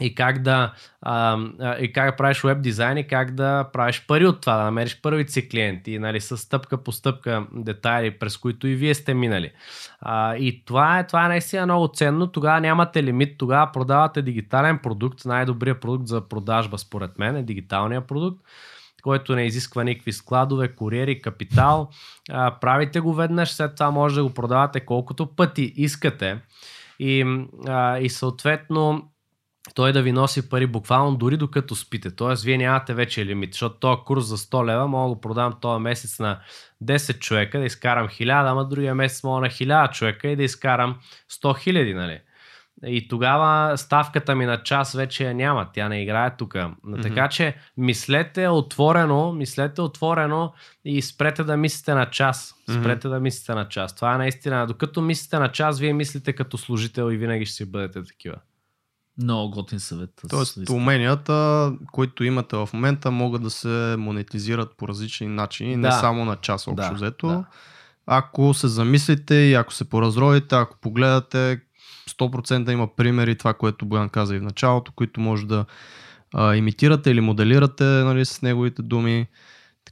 и 0.00 0.14
как 0.14 0.42
да, 0.42 0.72
а, 1.02 1.38
и 1.80 1.92
как 1.92 2.16
правиш 2.16 2.44
веб 2.44 2.62
дизайн 2.62 2.98
и 2.98 3.06
как 3.06 3.34
да 3.34 3.68
правиш 3.72 4.04
пари 4.06 4.26
от 4.26 4.40
това, 4.40 4.56
да 4.56 4.64
намериш 4.64 5.00
първите 5.02 5.32
си 5.32 5.48
клиенти, 5.48 5.98
нали, 5.98 6.20
с 6.20 6.36
стъпка 6.36 6.82
по 6.82 6.92
стъпка 6.92 7.46
детайли, 7.52 8.10
през 8.10 8.36
които 8.36 8.66
и 8.66 8.74
вие 8.74 8.94
сте 8.94 9.14
минали. 9.14 9.52
А, 10.00 10.36
и 10.36 10.64
това 10.64 10.98
е, 10.98 11.06
това 11.06 11.24
е 11.24 11.28
наистина 11.28 11.66
много 11.66 11.88
ценно. 11.94 12.26
Тогава 12.26 12.60
нямате 12.60 13.02
лимит, 13.02 13.38
тогава 13.38 13.72
продавате 13.72 14.22
дигитален 14.22 14.78
продукт. 14.78 15.24
Най-добрият 15.24 15.80
продукт 15.80 16.06
за 16.06 16.28
продажба, 16.28 16.78
според 16.78 17.18
мен, 17.18 17.36
е 17.36 17.42
дигиталният 17.42 18.06
продукт 18.06 18.40
който 19.02 19.34
не 19.34 19.42
изисква 19.42 19.84
никакви 19.84 20.12
складове, 20.12 20.74
куриери, 20.74 21.22
капитал. 21.22 21.90
А, 22.30 22.54
правите 22.60 23.00
го 23.00 23.14
веднъж, 23.14 23.50
след 23.50 23.74
това 23.74 23.90
може 23.90 24.14
да 24.14 24.22
го 24.22 24.34
продавате 24.34 24.80
колкото 24.80 25.26
пъти 25.26 25.72
искате 25.76 26.38
и, 26.98 27.46
а, 27.66 27.98
и 27.98 28.08
съответно 28.08 29.09
той 29.74 29.92
да 29.92 30.02
ви 30.02 30.12
носи 30.12 30.48
пари 30.48 30.66
буквално 30.66 31.16
дори 31.16 31.36
докато 31.36 31.76
спите. 31.76 32.10
Тоест, 32.10 32.44
вие 32.44 32.58
нямате 32.58 32.94
вече 32.94 33.26
лимит, 33.26 33.52
защото 33.52 33.78
този 33.78 34.00
курс 34.06 34.24
за 34.24 34.36
100 34.36 34.66
лева 34.66 34.88
мога 34.88 35.14
да 35.14 35.20
продам 35.20 35.54
този 35.60 35.82
месец 35.82 36.18
на 36.18 36.40
10 36.84 37.18
човека, 37.18 37.58
да 37.58 37.64
изкарам 37.64 38.08
1000, 38.08 38.50
ама 38.50 38.68
другия 38.68 38.94
месец 38.94 39.24
мога 39.24 39.40
на 39.40 39.46
1000 39.46 39.92
човека 39.92 40.28
и 40.28 40.36
да 40.36 40.42
изкарам 40.42 40.98
100 41.30 41.58
хиляди, 41.58 41.94
нали? 41.94 42.20
И 42.86 43.08
тогава 43.08 43.78
ставката 43.78 44.34
ми 44.34 44.46
на 44.46 44.62
час 44.62 44.92
вече 44.92 45.24
я 45.24 45.34
няма, 45.34 45.68
тя 45.72 45.88
не 45.88 46.02
играе 46.02 46.36
тук. 46.36 46.54
Mm-hmm. 46.54 47.02
Така 47.02 47.28
че 47.28 47.56
мислете 47.76 48.48
отворено, 48.48 49.32
мислете 49.32 49.80
отворено 49.80 50.52
и 50.84 51.02
спрете 51.02 51.44
да 51.44 51.56
мислите 51.56 51.94
на 51.94 52.10
час. 52.10 52.54
Спрете 52.70 53.08
mm-hmm. 53.08 53.10
да 53.10 53.20
мислите 53.20 53.54
на 53.54 53.68
час. 53.68 53.94
Това 53.94 54.14
е 54.14 54.18
наистина. 54.18 54.66
Докато 54.66 55.02
мислите 55.02 55.38
на 55.38 55.52
час, 55.52 55.80
вие 55.80 55.92
мислите 55.92 56.32
като 56.32 56.58
служител 56.58 57.12
и 57.12 57.16
винаги 57.16 57.46
ще 57.46 57.54
си 57.54 57.70
бъдете 57.70 58.02
такива. 58.02 58.36
Много 59.22 59.50
готин 59.50 59.80
съвет. 59.80 60.10
Тоест, 60.28 60.56
искам. 60.56 60.76
уменията, 60.76 61.72
които 61.92 62.24
имате 62.24 62.56
в 62.56 62.68
момента, 62.74 63.10
могат 63.10 63.42
да 63.42 63.50
се 63.50 63.94
монетизират 63.98 64.76
по 64.76 64.88
различни 64.88 65.26
начини, 65.26 65.76
не 65.76 65.88
Да. 65.88 65.92
само 65.92 66.24
на 66.24 66.36
час 66.36 66.66
общо 66.68 66.88
Да, 66.88 66.94
взето. 66.94 67.26
да. 67.26 67.44
Ако 68.06 68.54
се 68.54 68.68
замислите 68.68 69.34
и 69.34 69.54
ако 69.54 69.72
се 69.72 69.88
поразровите, 69.90 70.54
ако 70.54 70.76
погледате, 70.80 71.60
100% 72.10 72.70
има 72.72 72.88
примери, 72.96 73.38
това, 73.38 73.54
което 73.54 73.86
Боян 73.86 74.08
каза 74.08 74.36
и 74.36 74.38
в 74.38 74.42
началото, 74.42 74.92
които 74.92 75.20
може 75.20 75.46
да 75.46 75.64
а, 76.34 76.56
имитирате 76.56 77.10
или 77.10 77.20
моделирате 77.20 77.84
нали, 77.84 78.24
с 78.24 78.42
неговите 78.42 78.82
думи. 78.82 79.26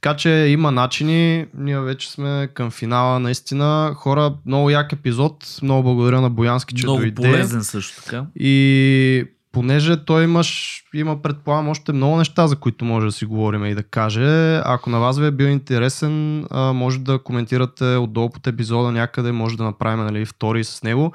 Така 0.02 0.16
че 0.16 0.30
има 0.30 0.70
начини, 0.70 1.46
ние 1.54 1.80
вече 1.80 2.10
сме 2.10 2.48
към 2.54 2.70
финала 2.70 3.18
наистина. 3.18 3.92
Хора, 3.96 4.34
много 4.46 4.70
як 4.70 4.92
епизод, 4.92 5.58
много 5.62 5.82
благодаря 5.82 6.20
на 6.20 6.30
Боянски, 6.30 6.74
че 6.74 6.86
Много 6.86 6.98
дойде. 6.98 7.14
полезен 7.14 7.62
също 7.64 8.02
така. 8.04 8.24
И 8.36 9.24
понеже 9.52 10.04
той 10.04 10.24
имаш, 10.24 10.82
има 10.94 11.22
предполагам 11.22 11.68
още 11.68 11.92
много 11.92 12.16
неща, 12.16 12.46
за 12.46 12.56
които 12.56 12.84
може 12.84 13.06
да 13.06 13.12
си 13.12 13.24
говорим 13.24 13.64
и 13.64 13.74
да 13.74 13.82
каже. 13.82 14.56
Ако 14.64 14.90
на 14.90 14.98
вас 14.98 15.18
ви 15.18 15.26
е 15.26 15.30
бил 15.30 15.46
интересен, 15.46 16.46
може 16.54 16.98
да 16.98 17.18
коментирате 17.18 17.84
отдолу 17.84 18.30
под 18.30 18.46
епизода 18.46 18.92
някъде, 18.92 19.32
може 19.32 19.56
да 19.56 19.64
направим 19.64 20.04
нали, 20.04 20.24
втори 20.26 20.64
с 20.64 20.82
него. 20.82 21.12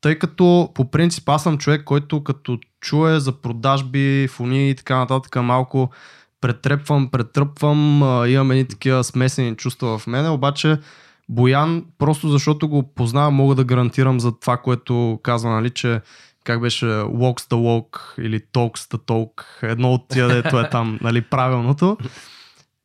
тъй 0.00 0.18
като 0.18 0.70
по 0.74 0.90
принцип 0.90 1.28
аз 1.28 1.42
съм 1.42 1.58
човек, 1.58 1.84
който 1.84 2.24
като 2.24 2.58
чуе 2.80 3.20
за 3.20 3.32
продажби, 3.32 4.28
фони 4.30 4.70
и 4.70 4.74
така 4.74 4.96
нататък 4.96 5.36
малко 5.42 5.90
претрепвам, 6.42 7.10
претръпвам, 7.10 8.02
имам 8.28 8.50
едни 8.50 8.64
такива 8.64 9.04
смесени 9.04 9.56
чувства 9.56 9.98
в 9.98 10.06
мене, 10.06 10.28
обаче 10.28 10.78
Боян, 11.28 11.84
просто 11.98 12.28
защото 12.28 12.68
го 12.68 12.94
познавам, 12.94 13.34
мога 13.34 13.54
да 13.54 13.64
гарантирам 13.64 14.20
за 14.20 14.32
това, 14.40 14.56
което 14.56 15.20
казва, 15.22 15.50
нали, 15.50 15.70
че 15.70 16.00
как 16.44 16.60
беше 16.60 16.86
Walks 16.86 17.40
the 17.40 17.54
Walk 17.54 18.20
или 18.22 18.40
Talks 18.40 18.76
the 18.76 18.98
Talk, 18.98 19.42
едно 19.62 19.92
от 19.92 20.08
тия, 20.08 20.28
дето 20.28 20.60
е 20.60 20.70
там, 20.70 20.98
нали, 21.02 21.20
правилното. 21.20 21.96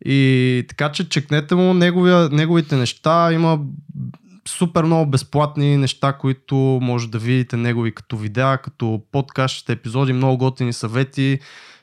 И 0.06 0.64
така 0.70 0.92
че 0.92 1.10
чекнете 1.10 1.56
му 1.56 1.74
неговия, 1.74 2.30
неговите 2.30 2.76
неща, 2.76 3.34
има 3.34 3.60
супер 4.48 4.84
много 4.84 5.10
безплатни 5.10 5.78
неща, 5.78 6.14
които 6.14 6.56
може 6.82 7.10
да 7.10 7.20
видите 7.20 7.58
негови 7.58 7.92
като 7.92 8.18
видеа, 8.18 8.58
като 8.58 9.02
подкаст, 9.12 9.70
епизоди, 9.70 10.14
много 10.14 10.38
готини 10.38 10.74
съвети. 10.74 11.40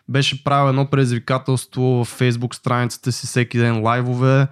Беше 0.08 0.44
правил 0.44 0.68
едно 0.68 0.90
предизвикателство 0.90 2.04
в 2.04 2.20
Facebook 2.20 2.54
страницата 2.54 3.12
си 3.12 3.26
всеки 3.26 3.58
ден 3.58 3.82
лайвове 3.82 4.46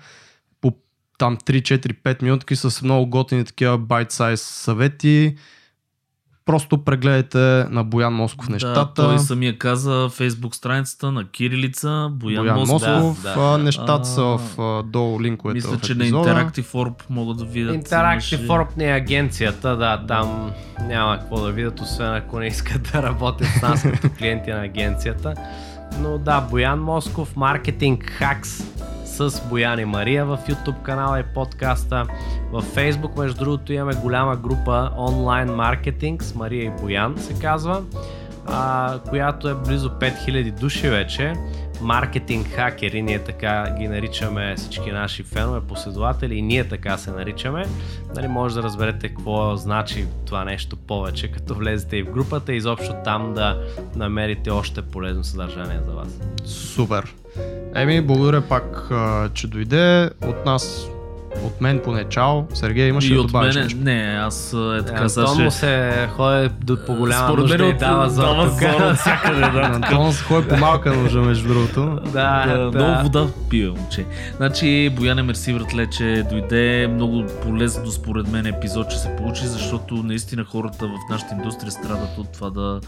по 0.61 0.73
там 1.19 1.37
3-4-5 1.37 2.23
минутки 2.23 2.57
с 2.57 2.83
много 2.83 3.07
готини 3.07 3.45
такива 3.45 3.79
bite-size 3.79 4.35
съвети 4.35 5.37
просто 6.45 6.85
прегледайте 6.85 7.39
на 7.71 7.85
Боян 7.85 8.15
Москов 8.15 8.49
нещата. 8.49 8.81
Да, 8.81 9.09
той 9.09 9.19
самия 9.19 9.59
каза 9.59 10.09
фейсбук 10.09 10.55
страницата 10.55 11.13
на 11.13 11.29
Кирилица, 11.29 12.09
Боян, 12.13 12.43
Боян 12.43 12.59
Москов. 12.59 12.89
Москов. 12.89 13.23
Да, 13.23 13.51
да. 13.51 13.59
нещата 13.59 14.05
са 14.05 14.23
А, 14.23 14.39
в 14.39 14.61
а, 14.61 14.83
долу 14.83 15.21
линковете 15.21 15.55
Мисля, 15.55 15.79
в 15.79 15.81
че 15.81 15.95
на. 15.95 16.05
Interactive 16.05 16.73
Orb 16.73 17.03
могат 17.11 17.39
да 17.39 17.45
видят. 17.45 17.77
Interactive 17.77 18.47
Orb 18.47 18.77
не 18.77 18.91
е 18.91 18.93
агенцията, 18.93 19.77
да, 19.77 20.07
там 20.09 20.53
няма 20.81 21.19
какво 21.19 21.41
да 21.41 21.53
видят, 21.53 21.81
освен 21.81 22.15
ако 22.15 22.39
не 22.39 22.47
искат 22.47 22.91
да 22.93 23.03
работят 23.03 23.49
с 23.59 23.63
нас 23.63 23.83
като 23.83 24.11
клиенти 24.19 24.51
на 24.51 24.63
агенцията. 24.63 25.35
Но 26.01 26.19
да, 26.19 26.41
Боян 26.41 26.81
Москов, 26.81 27.37
Маркетинг 27.37 28.05
Хакс 28.05 28.72
с 29.13 29.43
Боян 29.49 29.79
и 29.79 29.85
Мария 29.85 30.25
в 30.25 30.39
YouTube 30.49 30.83
канала 30.83 31.21
и 31.21 31.23
подкаста. 31.35 32.07
В 32.53 32.63
Facebook, 32.63 33.19
между 33.19 33.45
другото, 33.45 33.73
имаме 33.73 33.95
голяма 33.95 34.37
група 34.37 34.91
онлайн 34.97 35.49
маркетинг 35.49 36.23
с 36.23 36.35
Мария 36.35 36.65
и 36.65 36.83
Боян, 36.83 37.19
се 37.19 37.35
казва, 37.35 37.83
а, 38.47 38.99
която 39.09 39.49
е 39.49 39.55
близо 39.55 39.91
5000 39.91 40.61
души 40.61 40.89
вече. 40.89 41.35
Маркетинг 41.83 42.47
хакери, 42.47 43.03
ние 43.03 43.19
така 43.19 43.75
ги 43.79 43.89
наричаме 43.89 44.55
всички 44.57 44.91
наши 44.91 45.23
фенове, 45.23 45.61
последователи 45.61 46.35
и 46.35 46.43
ние 46.43 46.69
така 46.69 46.99
се 46.99 47.11
наричаме. 47.11 47.67
Нали, 48.15 48.29
може 48.29 48.55
да 48.55 48.63
разберете 48.63 49.09
какво 49.09 49.57
значи 49.57 50.07
това 50.27 50.45
нещо 50.45 50.77
повече, 50.77 51.33
като 51.33 51.55
влезете 51.55 51.97
и 51.97 52.03
в 52.03 52.11
групата 52.11 52.53
и 52.53 52.57
изобщо 52.57 52.95
там 53.05 53.35
да 53.35 53.63
намерите 53.97 54.51
още 54.51 54.83
полезно 54.83 55.25
съдържание 55.25 55.81
за 55.87 55.93
вас. 55.93 56.21
Супер. 56.45 57.15
Еми, 57.75 58.01
благодаря 58.01 58.49
пак, 58.49 58.91
че 59.35 59.47
дойде. 59.47 60.11
От 60.27 60.45
нас, 60.47 60.87
от 61.45 61.61
мен 61.61 61.81
поне 61.85 62.05
чао. 62.05 62.43
Сергей, 62.55 62.89
имаш 62.89 63.05
ли 63.05 63.13
И 63.13 63.15
да 63.15 63.21
от 63.21 63.27
добавиш 63.27 63.55
мене, 63.55 63.65
нещо? 63.65 63.79
не, 63.83 64.19
аз 64.21 64.55
а, 64.55 64.77
е 64.77 64.85
така 64.87 65.09
сега 65.09 65.27
ще... 65.27 65.51
се 65.51 66.09
ходи 66.17 66.49
до 66.61 66.85
по 66.87 66.95
голяма 66.95 67.27
Според 67.29 67.41
нужда 67.43 67.59
мен 67.59 67.71
и 67.71 67.79
дава 67.79 68.11
зор 68.11 68.23
дава 68.23 68.51
тук. 68.51 68.61
зор 68.61 68.91
от 68.91 68.97
всякъде, 68.99 69.41
да. 69.41 69.71
Антон 69.75 70.13
се 70.13 70.25
ходи 70.25 70.49
по 70.49 70.57
малка 70.57 70.93
нужда, 70.93 71.21
между 71.21 71.49
другото. 71.49 71.99
Да, 72.05 72.47
Да, 72.47 72.71
да. 72.71 72.79
Много 72.79 73.03
вода 73.03 73.27
пие, 73.51 73.67
момче. 73.69 74.05
Значи, 74.37 74.91
Бояне 74.97 75.23
Мерси, 75.23 75.55
братле, 75.55 75.87
че 75.87 76.27
дойде. 76.31 76.89
Много 76.89 77.25
полезно, 77.43 77.91
според 77.91 78.29
мен, 78.29 78.47
епизод, 78.47 78.91
че 78.91 78.99
се 78.99 79.17
получи, 79.17 79.47
защото 79.47 79.95
наистина 79.95 80.45
хората 80.45 80.87
в 80.87 81.11
нашата 81.11 81.35
индустрия 81.35 81.71
страдат 81.73 82.19
от 82.19 82.33
това 82.33 82.51
да, 82.51 82.81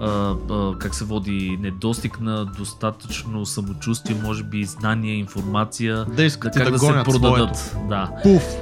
а, 0.00 0.06
а, 0.50 0.78
как 0.78 0.94
се 0.94 1.04
води, 1.04 1.58
недостиг 1.60 2.20
на 2.20 2.44
достатъчно 2.44 3.46
самочувствие, 3.46 4.16
може 4.22 4.42
би 4.44 4.64
знания, 4.64 5.14
информация, 5.14 6.04
Да 6.04 6.22
искат 6.24 6.54
как 6.54 6.64
да, 6.64 6.70
да, 6.70 6.78
да 6.78 6.78
се 6.78 6.92
продадат. 7.04 7.56
своето. 7.56 7.88
Да, 7.90 8.10
Пуф! 8.22 8.56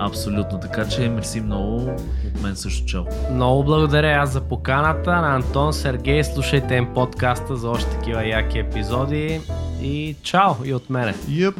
абсолютно. 0.00 0.60
Така 0.60 0.88
че, 0.88 1.08
мерси 1.08 1.40
много. 1.40 1.90
От 2.34 2.42
мен 2.42 2.56
също 2.56 2.86
чао. 2.86 3.04
Много 3.32 3.64
благодаря 3.64 4.22
аз 4.22 4.30
за 4.30 4.40
поканата 4.40 5.10
на 5.10 5.34
Антон 5.34 5.72
Сергей. 5.72 6.24
Слушайте 6.24 6.74
им 6.74 6.94
подкаста 6.94 7.56
за 7.56 7.70
още 7.70 7.90
такива 7.90 8.26
яки 8.26 8.58
епизоди. 8.58 9.40
И 9.82 10.16
чао 10.22 10.52
и 10.64 10.74
от 10.74 10.90
мене. 10.90 11.14
Йеп. 11.28 11.54